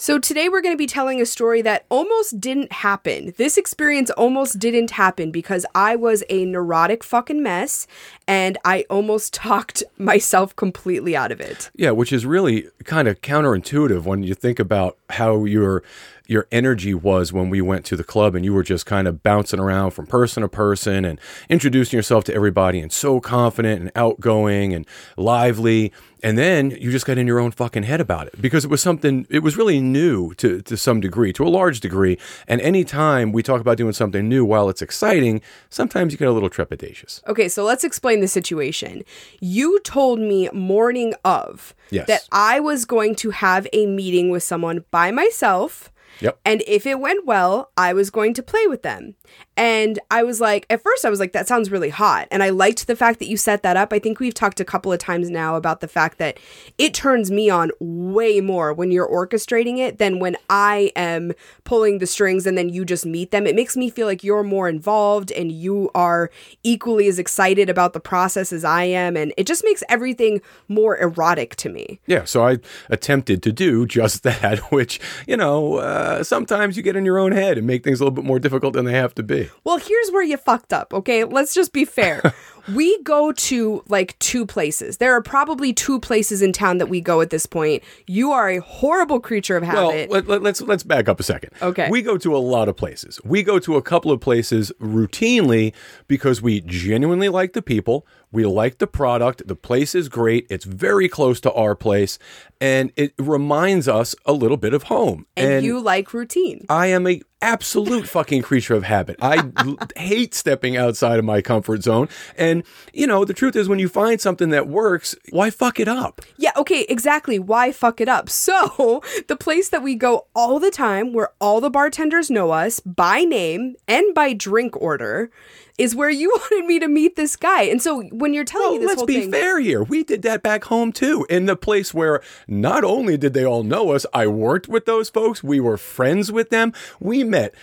So, 0.02 0.18
today 0.18 0.50
we're 0.50 0.62
going 0.62 0.74
to 0.74 0.80
be 0.80 0.88
telling 0.88 1.22
a 1.22 1.28
story 1.28 1.62
that 1.62 1.86
almost 1.90 2.42
didn't 2.42 2.72
happen. 2.72 3.36
This 3.38 3.56
experience 3.56 4.10
almost 4.10 4.58
didn't 4.58 4.90
happen 4.90 5.30
because 5.30 5.64
I 5.76 5.96
was 5.96 6.24
a 6.28 6.44
neurotic 6.46 7.04
fucking 7.04 7.44
mess 7.44 7.86
and 8.28 8.58
I 8.66 8.88
almost 8.90 9.32
talked 9.36 9.84
myself 10.00 10.56
completely 10.56 11.16
out 11.16 11.32
of 11.32 11.40
it. 11.40 11.70
Yeah, 11.76 11.92
which 11.92 12.12
is 12.12 12.26
really 12.26 12.68
kind 12.84 13.08
of 13.08 13.22
counterintuitive 13.22 14.02
when 14.02 14.24
you 14.24 14.34
think 14.34 14.58
about 14.58 14.98
how 15.12 15.46
your 15.46 15.84
your 16.32 16.48
energy 16.52 16.94
was 16.94 17.34
when 17.34 17.50
we 17.50 17.62
went 17.62 17.86
to 17.86 17.96
the 17.98 18.04
club 18.04 18.36
and 18.36 18.46
you 18.46 18.54
were 18.54 18.64
just 18.64 18.86
kind 18.86 19.06
of 19.08 19.22
bouncing 19.22 19.60
around 19.60 19.92
from 19.92 20.08
person 20.08 20.42
to 20.42 20.48
person 20.48 21.04
and 21.04 21.20
introducing 21.50 21.98
yourself 21.98 22.24
to 22.24 22.34
everybody 22.34 22.80
and 22.80 22.92
so 22.92 23.20
confident 23.20 23.82
and 23.82 23.92
outgoing 23.96 24.74
and 24.74 24.86
lively 25.18 25.92
and 26.24 26.38
then 26.38 26.70
you 26.72 26.92
just 26.92 27.06
got 27.06 27.18
in 27.18 27.26
your 27.26 27.40
own 27.40 27.50
fucking 27.52 27.82
head 27.84 28.00
about 28.00 28.28
it 28.28 28.40
because 28.40 28.64
it 28.64 28.70
was 28.70 28.82
something 28.82 29.26
it 29.30 29.40
was 29.40 29.58
really 29.58 29.82
new 29.82 30.34
to, 30.36 30.62
to 30.62 30.78
some 30.78 31.00
degree 31.02 31.34
to 31.34 31.44
a 31.46 31.50
large 31.50 31.80
degree 31.82 32.18
and 32.48 32.62
anytime 32.62 33.32
we 33.32 33.44
talk 33.44 33.60
about 33.60 33.76
doing 33.76 33.92
something 33.92 34.30
new 34.30 34.46
while 34.46 34.70
it's 34.70 34.82
exciting 34.82 35.42
sometimes 35.70 36.14
you 36.14 36.18
get 36.18 36.28
a 36.28 36.32
little 36.32 36.50
trepidatious 36.50 37.22
Okay, 37.28 37.50
so 37.50 37.64
let's 37.64 37.84
explain 37.84 38.22
the 38.22 38.28
situation. 38.28 39.04
You 39.40 39.80
told 39.82 40.20
me 40.20 40.50
morning 40.54 41.14
of 41.26 41.74
Yes. 41.90 42.08
that 42.08 42.26
I 42.32 42.60
was 42.62 42.86
going 42.86 43.16
to 43.16 43.32
have 43.32 43.68
a 43.74 43.86
meeting 43.86 44.30
with 44.30 44.44
someone 44.44 44.86
by 44.92 45.12
myself. 45.12 45.92
Yep. 46.20 46.40
And 46.46 46.64
if 46.68 46.86
it 46.86 47.00
went 47.00 47.26
well, 47.26 47.72
I 47.78 47.94
was 47.94 48.10
going 48.10 48.34
to 48.36 48.44
play 48.44 48.68
with 48.68 48.84
them. 48.84 49.16
And 49.58 50.00
I 50.10 50.24
was 50.24 50.42
like, 50.42 50.66
at 50.70 50.82
first, 50.82 51.06
I 51.06 51.10
was 51.10 51.20
like, 51.20 51.34
that 51.34 51.48
sounds 51.48 51.72
really 51.72 51.90
hot. 51.90 52.28
And 52.32 52.42
I 52.42 52.50
liked 52.50 52.88
the 52.88 52.96
fact 52.96 53.20
that 53.20 53.28
you 53.28 53.38
set 53.38 53.64
that 53.64 53.78
up. 53.78 53.94
I 53.94 54.00
think 54.00 54.20
we've 54.20 54.34
talked 54.34 54.60
a 54.60 54.66
couple 54.66 54.92
of 54.92 55.00
times 55.00 55.30
now 55.30 55.56
about 55.56 55.82
the 55.82 55.88
fact 55.88 56.18
that 56.18 56.40
it 56.78 56.94
turns 56.94 57.30
me 57.30 57.50
on 57.50 57.72
way 57.80 58.42
more 58.42 58.74
when 58.74 58.92
you're 58.92 59.08
orchestrating 59.08 59.78
it 59.78 59.98
than 59.98 60.20
when 60.20 60.36
I 60.50 60.92
am 60.96 61.34
pulling 61.64 62.00
the 62.00 62.08
strings 62.08 62.48
and 62.48 62.58
then 62.58 62.70
you 62.70 62.86
just 62.86 63.06
meet 63.06 63.32
them. 63.32 63.46
It 63.46 63.56
makes 63.56 63.78
me 63.78 63.90
feel 63.90 64.08
like 64.08 64.24
you're 64.24 64.44
more 64.44 64.68
involved 64.70 65.32
and 65.32 65.52
you 65.52 65.92
are 65.94 66.32
equally 66.64 67.08
as 67.08 67.20
excited 67.20 67.70
about 67.70 67.94
the 67.94 68.00
process 68.00 68.52
as 68.52 68.64
I 68.64 68.84
am. 68.84 69.16
And 69.16 69.34
it 69.38 69.46
just 69.46 69.64
makes 69.64 69.84
everything 69.90 70.42
more 70.68 70.98
erotic 70.98 71.56
to 71.58 71.70
me. 71.70 72.00
Yeah, 72.08 72.24
so 72.24 72.48
I 72.48 72.58
attempted 72.90 73.44
to 73.44 73.52
do 73.52 73.86
just 73.86 74.24
that, 74.24 74.60
which, 74.72 75.00
you 75.28 75.38
know, 75.38 75.76
uh, 75.76 76.01
Uh, 76.02 76.24
sometimes 76.24 76.76
you 76.76 76.82
get 76.82 76.96
in 76.96 77.06
your 77.06 77.20
own 77.20 77.32
head 77.32 77.60
and 77.60 77.68
make 77.68 77.84
things 77.84 78.00
a 78.00 78.04
little 78.04 78.16
bit 78.16 78.26
more 78.26 78.40
difficult 78.40 78.74
than 78.74 78.86
they 78.86 78.94
have 78.94 79.14
to 79.14 79.22
be. 79.22 79.48
Well, 79.64 79.78
here's 79.78 80.10
where 80.10 80.24
you 80.24 80.36
fucked 80.36 80.74
up, 80.74 80.96
okay? 80.96 81.26
Let's 81.26 81.54
just 81.54 81.74
be 81.74 81.86
fair. 81.86 82.34
we 82.74 83.02
go 83.04 83.32
to 83.32 83.84
like 83.88 84.18
two 84.20 84.46
places. 84.46 84.98
There 84.98 85.14
are 85.14 85.22
probably 85.22 85.74
two 85.74 86.00
places 86.00 86.42
in 86.42 86.52
town 86.54 86.78
that 86.80 86.88
we 86.88 87.02
go 87.02 87.22
at 87.22 87.30
this 87.30 87.46
point. 87.46 87.84
You 88.08 88.32
are 88.32 88.50
a 88.50 88.58
horrible 88.60 89.20
creature 89.20 89.58
of 89.58 89.64
Well, 89.64 89.92
habit. 89.92 90.10
let, 90.10 90.28
let, 90.28 90.42
let's 90.42 90.62
let's 90.62 90.84
back 90.84 91.08
up 91.10 91.20
a 91.20 91.24
second. 91.24 91.52
Okay. 91.62 91.90
we 91.90 92.02
go 92.02 92.18
to 92.18 92.36
a 92.36 92.40
lot 92.40 92.70
of 92.70 92.76
places. 92.78 93.20
We 93.24 93.44
go 93.44 93.60
to 93.60 93.76
a 93.78 93.82
couple 93.82 94.12
of 94.12 94.20
places 94.22 94.72
routinely 94.80 95.74
because 96.08 96.42
we 96.42 96.62
genuinely 96.62 97.30
like 97.30 97.54
the 97.54 97.62
people. 97.62 98.06
We 98.32 98.46
like 98.46 98.78
the 98.78 98.88
product. 98.88 99.48
The 99.48 99.56
place 99.56 99.94
is 99.94 100.08
great. 100.08 100.48
It's 100.50 100.64
very 100.66 101.10
close 101.10 101.42
to 101.42 101.52
our 101.54 101.76
place, 101.76 102.18
and 102.62 102.92
it 102.96 103.14
reminds 103.18 103.88
us 103.90 104.16
a 104.26 104.32
little 104.32 104.56
bit 104.58 104.74
of 104.74 104.84
home. 104.84 105.26
and, 105.36 105.66
you 105.66 105.80
like 105.82 106.14
routine. 106.14 106.66
I 106.70 106.88
am 106.88 107.06
a 107.08 107.22
absolute 107.42 108.08
fucking 108.08 108.42
creature 108.42 108.76
of 108.76 108.84
habit. 108.84 109.18
I 109.22 109.50
hate 109.96 110.34
stepping 110.34 110.78
outside 110.78 111.20
of 111.20 111.26
my 111.26 111.42
comfort 111.42 111.84
zone. 111.84 112.10
And 112.38 112.64
you 112.94 113.08
know, 113.08 113.26
the 113.26 113.34
truth 113.34 113.56
is 113.56 113.68
when 113.68 113.80
you 113.80 113.90
find 113.90 114.20
something 114.20 114.50
that 114.50 114.68
works, 114.68 115.16
why 115.32 115.50
fuck 115.50 115.80
it 115.80 115.88
up? 115.88 116.22
Yeah, 116.38 116.52
okay, 116.58 116.86
exactly. 116.90 117.40
Why 117.40 117.72
fuck 117.72 118.02
it 118.02 118.10
up? 118.10 118.30
So, 118.42 119.04
the 119.28 119.36
place 119.36 119.70
that 119.70 119.84
we 119.84 119.94
go 119.94 120.26
all 120.36 120.60
the 120.60 120.72
time, 120.72 121.14
where 121.14 121.30
all 121.40 121.62
the 121.62 121.70
bartenders 121.70 122.32
know 122.32 122.50
us 122.52 122.80
by 122.80 123.22
name 123.22 123.76
and 123.88 124.16
by 124.16 124.34
drink 124.34 124.76
order, 124.82 125.30
is 125.78 125.96
where 125.96 126.10
you 126.10 126.30
wanted 126.52 126.66
me 126.66 126.80
to 126.80 126.88
meet 126.88 127.16
this 127.16 127.36
guy. 127.36 127.64
And 127.64 127.82
so, 127.82 128.04
when 128.12 128.34
you're 128.34 128.46
telling 128.46 128.70
Well, 128.70 128.80
me 128.80 128.86
this 128.86 128.98
let's 128.98 129.04
be 129.04 129.22
thing, 129.22 129.32
fair 129.32 129.60
here. 129.60 129.84
We 129.84 130.04
did 130.04 130.22
that 130.24 130.44
back 130.44 130.66
home 130.66 130.92
too, 130.92 131.26
in 131.30 131.46
the 131.46 131.56
place 131.56 131.94
where 131.94 132.22
not 132.48 132.84
only 132.84 133.18
did 133.18 133.34
they 133.34 133.46
all 133.46 133.64
know 133.64 133.92
us, 133.92 134.06
I 134.14 134.28
worked 134.28 134.68
with 134.68 134.86
those 134.86 135.10
folks, 135.10 135.44
we 135.44 135.60
were 135.60 135.78
friends 135.78 136.32
with 136.32 136.50
them, 136.50 136.74
we 137.00 137.24
met 137.24 137.54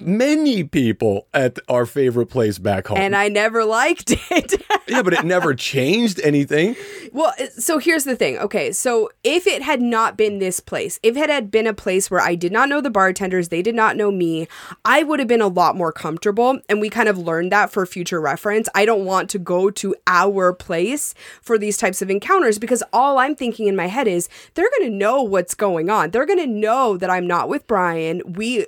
many 0.00 0.64
people 0.64 1.26
at 1.34 1.58
our 1.68 1.86
favorite 1.86 2.26
place 2.26 2.58
back 2.58 2.86
home. 2.88 2.98
and 2.98 3.14
I 3.16 3.28
never 3.28 3.64
liked 3.64 4.12
it. 4.30 4.62
yeah, 4.88 5.02
but 5.02 5.12
it 5.12 5.24
never 5.24 5.54
changed 5.54 6.20
anything. 6.22 6.76
Well, 7.12 7.32
so 7.56 7.78
here's 7.78 8.04
the 8.04 8.16
thing. 8.16 8.38
Okay, 8.38 8.72
so 8.72 9.10
if 9.24 9.46
it 9.46 9.62
had 9.62 9.80
not 9.80 10.16
been 10.16 10.38
this 10.38 10.60
place, 10.60 10.98
if 11.02 11.16
it 11.16 11.30
had 11.30 11.50
been 11.50 11.66
a 11.66 11.74
place 11.74 12.10
where 12.10 12.20
I 12.20 12.34
did 12.34 12.52
not 12.52 12.68
know 12.68 12.80
the 12.80 12.90
bartenders, 12.90 13.48
they 13.48 13.62
did 13.62 13.74
not 13.74 13.96
know 13.96 14.10
me, 14.10 14.48
I 14.84 15.02
would 15.02 15.18
have 15.18 15.28
been 15.28 15.40
a 15.40 15.48
lot 15.48 15.76
more 15.76 15.92
comfortable. 15.92 16.60
And 16.68 16.80
we 16.80 16.90
kind 16.90 17.08
of 17.08 17.18
learned 17.18 17.52
that 17.52 17.70
for 17.70 17.84
future 17.86 18.20
reference. 18.20 18.68
I 18.74 18.84
don't 18.84 19.04
want 19.04 19.30
to 19.30 19.38
go 19.38 19.70
to 19.70 19.94
our 20.06 20.52
place 20.52 21.14
for 21.42 21.58
these 21.58 21.76
types 21.76 22.02
of 22.02 22.10
encounters 22.10 22.58
because 22.58 22.82
all 22.92 23.18
I'm 23.18 23.34
thinking 23.34 23.66
in 23.66 23.76
my 23.76 23.86
head 23.86 24.06
is 24.08 24.28
they're 24.54 24.70
going 24.78 24.90
to 24.90 24.96
know 24.96 25.22
what's 25.22 25.54
going 25.54 25.90
on. 25.90 26.10
They're 26.10 26.26
going 26.26 26.38
to 26.38 26.46
know 26.46 26.96
that 26.96 27.10
I'm 27.10 27.26
not 27.26 27.48
with 27.48 27.66
Brian. 27.66 28.22
We 28.26 28.66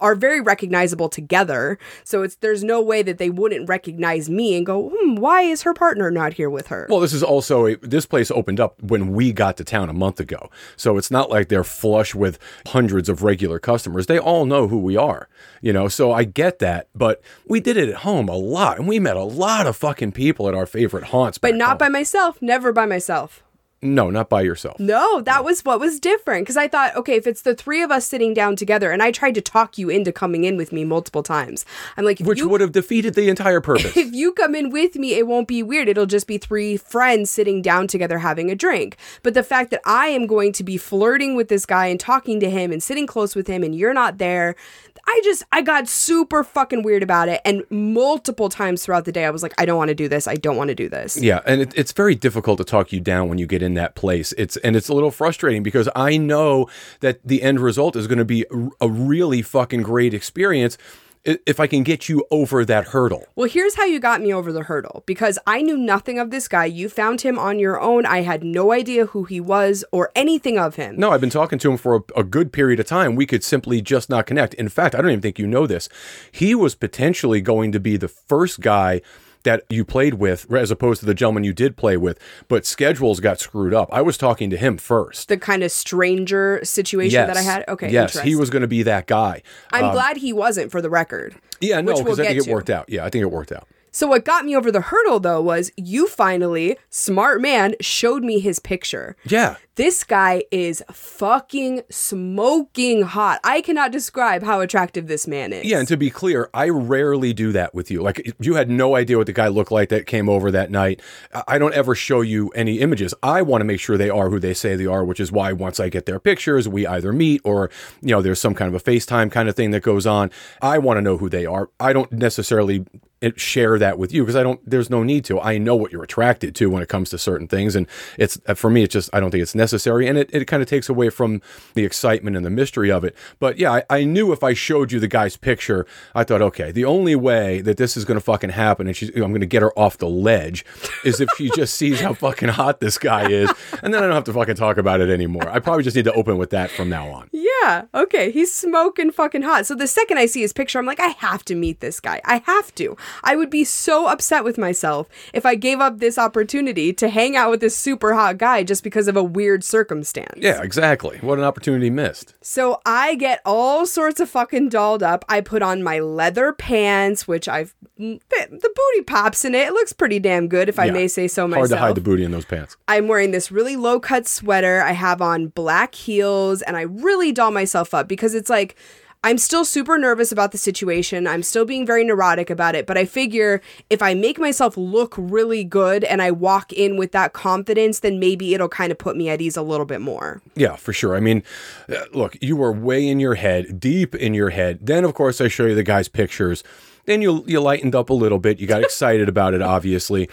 are 0.00 0.14
very 0.14 0.40
recognizable 0.40 1.08
together. 1.08 1.78
So 2.04 2.22
it's 2.22 2.36
there's 2.36 2.62
no 2.62 2.80
way 2.82 3.02
that 3.02 3.18
they 3.18 3.30
wouldn't 3.30 3.68
recognize 3.68 4.28
me 4.28 4.56
and 4.56 4.66
go, 4.66 4.92
hmm, 4.94 5.16
why 5.16 5.42
is 5.42 5.62
her 5.62 5.74
partner 5.74 6.10
not 6.10 6.34
here 6.34 6.50
with 6.50 6.68
her? 6.68 6.86
Well, 6.90 7.00
this 7.00 7.12
is 7.12 7.22
also 7.22 7.66
a, 7.66 7.76
this 7.76 8.06
place 8.06 8.30
opened 8.30 8.60
up 8.60 8.82
when 8.82 9.12
we 9.12 9.32
got 9.32 9.56
to 9.58 9.64
town 9.64 9.88
a 9.88 9.94
month 9.94 10.20
ago. 10.20 10.50
So 10.76 10.98
it's 10.98 11.10
not 11.10 11.30
like 11.30 11.48
they're 11.48 11.64
flush 11.64 12.14
with 12.14 12.38
hundreds 12.66 13.08
of 13.08 13.22
regular 13.22 13.58
customers. 13.58 14.06
They 14.06 14.18
all 14.18 14.44
know 14.44 14.68
who 14.68 14.78
we 14.78 14.96
are, 14.96 15.28
you 15.60 15.72
know. 15.72 15.88
So 15.88 16.12
I 16.12 16.24
get 16.24 16.58
that, 16.58 16.88
but 16.94 17.22
we 17.46 17.60
did 17.60 17.76
it 17.76 17.88
at 17.88 17.96
home 17.96 18.28
a 18.28 18.36
lot 18.36 18.78
and 18.78 18.86
we 18.86 18.98
met 18.98 19.16
a 19.16 19.24
lot 19.24 19.66
of 19.66 19.76
fucking 19.76 20.12
people 20.12 20.48
at 20.48 20.54
our 20.54 20.66
favorite 20.66 21.04
haunts. 21.04 21.38
but 21.38 21.54
not 21.54 21.70
home. 21.70 21.78
by 21.78 21.88
myself, 21.88 22.40
never 22.42 22.72
by 22.72 22.86
myself. 22.86 23.42
No, 23.84 24.08
not 24.08 24.30
by 24.30 24.40
yourself. 24.40 24.80
No, 24.80 25.20
that 25.20 25.44
was 25.44 25.60
what 25.62 25.78
was 25.78 26.00
different 26.00 26.44
because 26.44 26.56
I 26.56 26.68
thought, 26.68 26.96
okay, 26.96 27.16
if 27.16 27.26
it's 27.26 27.42
the 27.42 27.54
three 27.54 27.82
of 27.82 27.90
us 27.90 28.06
sitting 28.06 28.32
down 28.32 28.56
together, 28.56 28.90
and 28.90 29.02
I 29.02 29.10
tried 29.10 29.34
to 29.34 29.42
talk 29.42 29.76
you 29.76 29.90
into 29.90 30.10
coming 30.10 30.44
in 30.44 30.56
with 30.56 30.72
me 30.72 30.84
multiple 30.84 31.22
times. 31.22 31.66
I'm 31.98 32.04
like, 32.06 32.18
if 32.18 32.26
Which 32.26 32.38
you, 32.38 32.48
would 32.48 32.62
have 32.62 32.72
defeated 32.72 33.14
the 33.14 33.28
entire 33.28 33.60
purpose. 33.60 33.94
if 33.96 34.14
you 34.14 34.32
come 34.32 34.54
in 34.54 34.70
with 34.70 34.96
me, 34.96 35.12
it 35.14 35.26
won't 35.26 35.48
be 35.48 35.62
weird. 35.62 35.88
It'll 35.88 36.06
just 36.06 36.26
be 36.26 36.38
three 36.38 36.78
friends 36.78 37.30
sitting 37.30 37.60
down 37.60 37.86
together 37.86 38.18
having 38.18 38.50
a 38.50 38.54
drink. 38.54 38.96
But 39.22 39.34
the 39.34 39.42
fact 39.42 39.70
that 39.70 39.82
I 39.84 40.06
am 40.06 40.26
going 40.26 40.52
to 40.52 40.64
be 40.64 40.78
flirting 40.78 41.36
with 41.36 41.48
this 41.48 41.66
guy 41.66 41.86
and 41.86 42.00
talking 42.00 42.40
to 42.40 42.48
him 42.48 42.72
and 42.72 42.82
sitting 42.82 43.06
close 43.06 43.36
with 43.36 43.46
him 43.46 43.62
and 43.62 43.74
you're 43.74 43.92
not 43.92 44.16
there, 44.16 44.56
I 45.06 45.20
just, 45.24 45.44
I 45.52 45.62
got 45.62 45.88
super 45.88 46.42
fucking 46.44 46.82
weird 46.82 47.02
about 47.02 47.28
it. 47.28 47.40
And 47.44 47.64
multiple 47.70 48.48
times 48.48 48.84
throughout 48.84 49.04
the 49.04 49.12
day, 49.12 49.24
I 49.24 49.30
was 49.30 49.42
like, 49.42 49.54
I 49.58 49.66
don't 49.66 49.76
want 49.76 49.88
to 49.88 49.94
do 49.94 50.08
this. 50.08 50.26
I 50.26 50.34
don't 50.34 50.56
want 50.56 50.68
to 50.68 50.74
do 50.74 50.88
this. 50.88 51.20
Yeah, 51.20 51.40
and 51.46 51.60
it, 51.62 51.72
it's 51.76 51.92
very 51.92 52.14
difficult 52.14 52.58
to 52.58 52.64
talk 52.64 52.92
you 52.92 53.00
down 53.00 53.28
when 53.28 53.38
you 53.38 53.46
get 53.46 53.62
in 53.62 53.74
that 53.74 53.94
place. 53.94 54.32
It's 54.38 54.56
and 54.58 54.76
it's 54.76 54.88
a 54.88 54.94
little 54.94 55.10
frustrating 55.10 55.62
because 55.62 55.88
I 55.94 56.16
know 56.16 56.68
that 57.00 57.20
the 57.24 57.42
end 57.42 57.60
result 57.60 57.96
is 57.96 58.06
going 58.06 58.18
to 58.18 58.24
be 58.24 58.46
a, 58.80 58.88
really 58.88 59.42
fucking 59.42 59.82
great 59.82 60.14
experience 60.14 60.78
if 61.24 61.58
I 61.58 61.66
can 61.66 61.82
get 61.82 62.08
you 62.08 62.24
over 62.30 62.64
that 62.64 62.88
hurdle. 62.88 63.26
Well, 63.34 63.48
here's 63.48 63.76
how 63.76 63.84
you 63.84 63.98
got 63.98 64.20
me 64.20 64.32
over 64.32 64.52
the 64.52 64.64
hurdle 64.64 65.02
because 65.06 65.38
I 65.46 65.62
knew 65.62 65.76
nothing 65.76 66.18
of 66.18 66.30
this 66.30 66.48
guy. 66.48 66.66
You 66.66 66.88
found 66.88 67.22
him 67.22 67.38
on 67.38 67.58
your 67.58 67.80
own. 67.80 68.04
I 68.06 68.22
had 68.22 68.44
no 68.44 68.72
idea 68.72 69.06
who 69.06 69.24
he 69.24 69.40
was 69.40 69.84
or 69.90 70.10
anything 70.14 70.58
of 70.58 70.76
him. 70.76 70.96
No, 70.96 71.10
I've 71.10 71.20
been 71.20 71.30
talking 71.30 71.58
to 71.58 71.70
him 71.70 71.76
for 71.76 71.96
a, 71.96 72.20
a 72.20 72.24
good 72.24 72.52
period 72.52 72.80
of 72.80 72.86
time. 72.86 73.14
We 73.14 73.26
could 73.26 73.42
simply 73.42 73.80
just 73.80 74.10
not 74.10 74.26
connect. 74.26 74.54
In 74.54 74.68
fact, 74.68 74.94
I 74.94 75.00
don't 75.00 75.10
even 75.10 75.22
think 75.22 75.38
you 75.38 75.46
know 75.46 75.66
this. 75.66 75.88
He 76.30 76.54
was 76.54 76.74
potentially 76.74 77.40
going 77.40 77.72
to 77.72 77.80
be 77.80 77.96
the 77.96 78.08
first 78.08 78.60
guy 78.60 79.00
that 79.44 79.62
you 79.70 79.84
played 79.84 80.14
with 80.14 80.52
as 80.52 80.70
opposed 80.70 81.00
to 81.00 81.06
the 81.06 81.14
gentleman 81.14 81.44
you 81.44 81.52
did 81.52 81.76
play 81.76 81.96
with, 81.96 82.18
but 82.48 82.66
schedules 82.66 83.20
got 83.20 83.40
screwed 83.40 83.72
up. 83.72 83.88
I 83.92 84.02
was 84.02 84.18
talking 84.18 84.50
to 84.50 84.56
him 84.56 84.76
first. 84.76 85.28
The 85.28 85.38
kind 85.38 85.62
of 85.62 85.70
stranger 85.70 86.60
situation 86.62 87.26
that 87.26 87.36
I 87.36 87.42
had. 87.42 87.64
Okay. 87.68 87.90
Yes, 87.90 88.20
he 88.20 88.34
was 88.34 88.50
going 88.50 88.62
to 88.62 88.68
be 88.68 88.82
that 88.82 89.06
guy. 89.06 89.42
I'm 89.72 89.86
um, 89.86 89.92
glad 89.92 90.18
he 90.18 90.32
wasn't 90.32 90.70
for 90.70 90.82
the 90.82 90.90
record. 90.90 91.34
Yeah, 91.60 91.80
no, 91.80 91.92
because 91.92 92.18
we'll 92.18 92.26
I 92.26 92.28
think 92.28 92.40
it 92.40 92.44
to. 92.44 92.52
worked 92.52 92.70
out. 92.70 92.88
Yeah, 92.88 93.04
I 93.04 93.10
think 93.10 93.22
it 93.22 93.30
worked 93.30 93.52
out. 93.52 93.68
So 93.94 94.08
what 94.08 94.24
got 94.24 94.44
me 94.44 94.56
over 94.56 94.72
the 94.72 94.80
hurdle 94.80 95.20
though 95.20 95.40
was 95.40 95.70
you 95.76 96.08
finally, 96.08 96.76
smart 96.90 97.40
man, 97.40 97.76
showed 97.80 98.24
me 98.24 98.40
his 98.40 98.58
picture. 98.58 99.14
Yeah. 99.24 99.54
This 99.76 100.04
guy 100.04 100.44
is 100.52 100.84
fucking 100.92 101.82
smoking 101.90 103.02
hot. 103.02 103.40
I 103.42 103.60
cannot 103.60 103.90
describe 103.90 104.42
how 104.44 104.60
attractive 104.60 105.08
this 105.08 105.26
man 105.26 105.52
is. 105.52 105.64
Yeah, 105.64 105.78
and 105.80 105.88
to 105.88 105.96
be 105.96 106.10
clear, 106.10 106.48
I 106.54 106.68
rarely 106.68 107.32
do 107.32 107.50
that 107.52 107.74
with 107.74 107.90
you. 107.90 108.00
Like 108.00 108.34
you 108.38 108.54
had 108.54 108.70
no 108.70 108.94
idea 108.94 109.18
what 109.18 109.26
the 109.26 109.32
guy 109.32 109.48
looked 109.48 109.72
like 109.72 109.88
that 109.88 110.06
came 110.06 110.28
over 110.28 110.50
that 110.52 110.70
night. 110.70 111.00
I- 111.48 111.58
don't 111.58 111.74
ever 111.74 111.94
show 111.94 112.20
you 112.20 112.50
any 112.50 112.80
images. 112.80 113.14
I 113.22 113.42
want 113.42 113.62
to 113.62 113.64
make 113.64 113.80
sure 113.80 113.96
they 113.96 114.10
are 114.10 114.28
who 114.30 114.38
they 114.38 114.54
say 114.54 114.76
they 114.76 114.86
are, 114.86 115.04
which 115.04 115.18
is 115.18 115.32
why 115.32 115.52
once 115.52 115.80
I 115.80 115.88
get 115.88 116.04
their 116.06 116.20
pictures, 116.20 116.68
we 116.68 116.86
either 116.86 117.12
meet 117.12 117.40
or 117.44 117.70
you 118.02 118.10
know 118.10 118.20
there's 118.22 118.40
some 118.40 118.54
kind 118.54 118.72
of 118.74 118.80
a 118.80 118.84
FaceTime 118.90 119.30
kind 119.32 119.48
of 119.48 119.56
thing 119.56 119.70
that 119.70 119.82
goes 119.82 120.06
on. 120.06 120.30
I 120.62 120.78
want 120.78 120.98
to 120.98 121.02
know 121.02 121.16
who 121.16 121.28
they 121.28 121.46
are. 121.46 121.70
I 121.80 121.92
don't 121.92 122.12
necessarily 122.12 122.84
it- 123.22 123.40
share 123.40 123.78
that 123.78 123.98
with 123.98 124.12
you 124.12 124.22
because 124.22 124.36
I 124.36 124.42
don't. 124.42 124.60
There's 124.68 124.90
no 124.90 125.02
need 125.02 125.24
to. 125.26 125.40
I 125.40 125.56
know 125.56 125.74
what 125.76 125.92
you're 125.92 126.02
attracted 126.02 126.54
to 126.56 126.68
when 126.68 126.82
it 126.82 126.88
comes 126.90 127.08
to 127.10 127.18
certain 127.18 127.48
things, 127.48 127.74
and 127.74 127.86
it's 128.18 128.38
uh, 128.46 128.52
for 128.54 128.68
me. 128.68 128.82
It's 128.82 128.92
just 128.92 129.08
I 129.14 129.20
don't 129.20 129.30
think 129.30 129.40
it's 129.42 129.54
necessary, 129.54 129.63
and 129.72 130.18
it, 130.18 130.30
it 130.32 130.46
kind 130.46 130.62
of 130.62 130.68
takes 130.68 130.88
away 130.88 131.10
from 131.10 131.42
the 131.74 131.84
excitement 131.84 132.36
and 132.36 132.44
the 132.44 132.50
mystery 132.50 132.90
of 132.90 133.04
it. 133.04 133.14
But 133.38 133.58
yeah, 133.58 133.72
I, 133.72 133.84
I 133.90 134.04
knew 134.04 134.32
if 134.32 134.42
I 134.42 134.54
showed 134.54 134.92
you 134.92 135.00
the 135.00 135.08
guy's 135.08 135.36
picture, 135.36 135.86
I 136.14 136.24
thought, 136.24 136.42
okay, 136.42 136.72
the 136.72 136.84
only 136.84 137.14
way 137.14 137.60
that 137.60 137.76
this 137.76 137.96
is 137.96 138.04
going 138.04 138.16
to 138.16 138.24
fucking 138.24 138.50
happen, 138.50 138.86
and 138.86 138.96
she's, 138.96 139.10
I'm 139.10 139.30
going 139.30 139.40
to 139.40 139.46
get 139.46 139.62
her 139.62 139.76
off 139.78 139.98
the 139.98 140.08
ledge, 140.08 140.64
is 141.04 141.20
if 141.20 141.28
she 141.36 141.50
just 141.50 141.74
sees 141.74 142.00
how 142.00 142.14
fucking 142.14 142.50
hot 142.50 142.80
this 142.80 142.98
guy 142.98 143.28
is, 143.30 143.50
and 143.82 143.94
then 143.94 144.02
I 144.02 144.06
don't 144.06 144.14
have 144.14 144.24
to 144.24 144.32
fucking 144.32 144.56
talk 144.56 144.76
about 144.76 145.00
it 145.00 145.10
anymore. 145.10 145.48
I 145.48 145.58
probably 145.58 145.84
just 145.84 145.96
need 145.96 146.04
to 146.04 146.12
open 146.12 146.36
with 146.38 146.50
that 146.50 146.70
from 146.70 146.88
now 146.88 147.08
on. 147.08 147.28
Yeah, 147.32 147.50
okay. 147.94 148.30
He's 148.30 148.52
smoking 148.52 149.10
fucking 149.10 149.42
hot. 149.42 149.66
So 149.66 149.74
the 149.74 149.86
second 149.86 150.18
I 150.18 150.26
see 150.26 150.40
his 150.40 150.52
picture, 150.52 150.78
I'm 150.78 150.86
like, 150.86 151.00
I 151.00 151.08
have 151.08 151.44
to 151.46 151.54
meet 151.54 151.80
this 151.80 152.00
guy. 152.00 152.20
I 152.24 152.42
have 152.46 152.74
to. 152.76 152.96
I 153.22 153.36
would 153.36 153.50
be 153.50 153.64
so 153.64 154.06
upset 154.06 154.44
with 154.44 154.58
myself 154.58 155.08
if 155.32 155.46
I 155.46 155.54
gave 155.54 155.80
up 155.80 155.98
this 155.98 156.18
opportunity 156.18 156.92
to 156.92 157.08
hang 157.08 157.36
out 157.36 157.50
with 157.50 157.60
this 157.60 157.76
super 157.76 158.14
hot 158.14 158.38
guy 158.38 158.62
just 158.62 158.82
because 158.82 159.08
of 159.08 159.16
a 159.16 159.22
weird 159.22 159.64
circumstance. 159.64 160.38
Yeah, 160.38 160.62
exactly. 160.62 161.18
What 161.18 161.38
an 161.38 161.44
opportunity 161.44 161.90
missed. 161.90 162.34
So 162.40 162.80
I 162.84 163.14
get 163.14 163.40
all 163.44 163.86
sorts 163.86 164.20
of 164.20 164.28
fucking 164.28 164.68
dolled 164.68 165.02
up. 165.02 165.24
I 165.28 165.40
put 165.40 165.62
on 165.62 165.82
my 165.82 166.00
leather 166.00 166.52
pants, 166.52 167.28
which 167.28 167.48
I've 167.48 167.74
the 167.96 168.18
booty 168.60 169.04
pops 169.06 169.44
in 169.44 169.54
it. 169.54 169.68
It 169.68 169.72
looks 169.72 169.92
pretty 169.92 170.18
damn 170.18 170.48
good, 170.48 170.68
if 170.68 170.78
I 170.78 170.90
may 170.90 171.06
say 171.06 171.28
so 171.28 171.46
myself. 171.46 171.68
Hard 171.68 171.70
to 171.70 171.76
hide 171.76 171.94
the 171.94 172.00
booty 172.00 172.24
in 172.24 172.32
those 172.32 172.44
pants. 172.44 172.76
I'm 172.88 173.06
wearing 173.06 173.30
this 173.30 173.52
really 173.52 173.76
low 173.76 174.00
cut 174.00 174.26
sweater. 174.26 174.80
I 174.82 174.92
have 174.92 175.22
on 175.22 175.48
black 175.48 175.94
heels 175.94 176.60
and 176.62 176.76
I 176.76 176.82
really 176.82 177.30
doll 177.30 177.43
myself 177.50 177.94
up 177.94 178.08
because 178.08 178.34
it's 178.34 178.50
like 178.50 178.76
I'm 179.24 179.38
still 179.38 179.64
super 179.64 179.96
nervous 179.96 180.32
about 180.32 180.52
the 180.52 180.58
situation. 180.58 181.26
I'm 181.26 181.42
still 181.42 181.64
being 181.64 181.86
very 181.86 182.04
neurotic 182.04 182.50
about 182.50 182.74
it, 182.74 182.86
but 182.86 182.98
I 182.98 183.06
figure 183.06 183.62
if 183.88 184.02
I 184.02 184.12
make 184.12 184.38
myself 184.38 184.76
look 184.76 185.14
really 185.16 185.64
good 185.64 186.04
and 186.04 186.20
I 186.20 186.30
walk 186.30 186.74
in 186.74 186.98
with 186.98 187.12
that 187.12 187.32
confidence, 187.32 188.00
then 188.00 188.20
maybe 188.20 188.52
it'll 188.52 188.68
kind 188.68 188.92
of 188.92 188.98
put 188.98 189.16
me 189.16 189.30
at 189.30 189.40
ease 189.40 189.56
a 189.56 189.62
little 189.62 189.86
bit 189.86 190.02
more. 190.02 190.42
Yeah, 190.56 190.76
for 190.76 190.92
sure. 190.92 191.16
I 191.16 191.20
mean, 191.20 191.42
uh, 191.88 192.04
look, 192.12 192.36
you 192.42 192.54
were 192.54 192.70
way 192.70 193.08
in 193.08 193.18
your 193.18 193.36
head, 193.36 193.80
deep 193.80 194.14
in 194.14 194.34
your 194.34 194.50
head. 194.50 194.80
Then, 194.82 195.04
of 195.04 195.14
course, 195.14 195.40
I 195.40 195.48
show 195.48 195.64
you 195.64 195.74
the 195.74 195.82
guy's 195.82 196.08
pictures. 196.08 196.62
Then 197.06 197.22
you 197.22 197.44
you 197.46 197.62
lightened 197.62 197.94
up 197.94 198.10
a 198.10 198.14
little 198.14 198.38
bit. 198.38 198.60
You 198.60 198.66
got 198.66 198.82
excited 198.84 199.30
about 199.30 199.54
it, 199.54 199.62
obviously, 199.62 200.28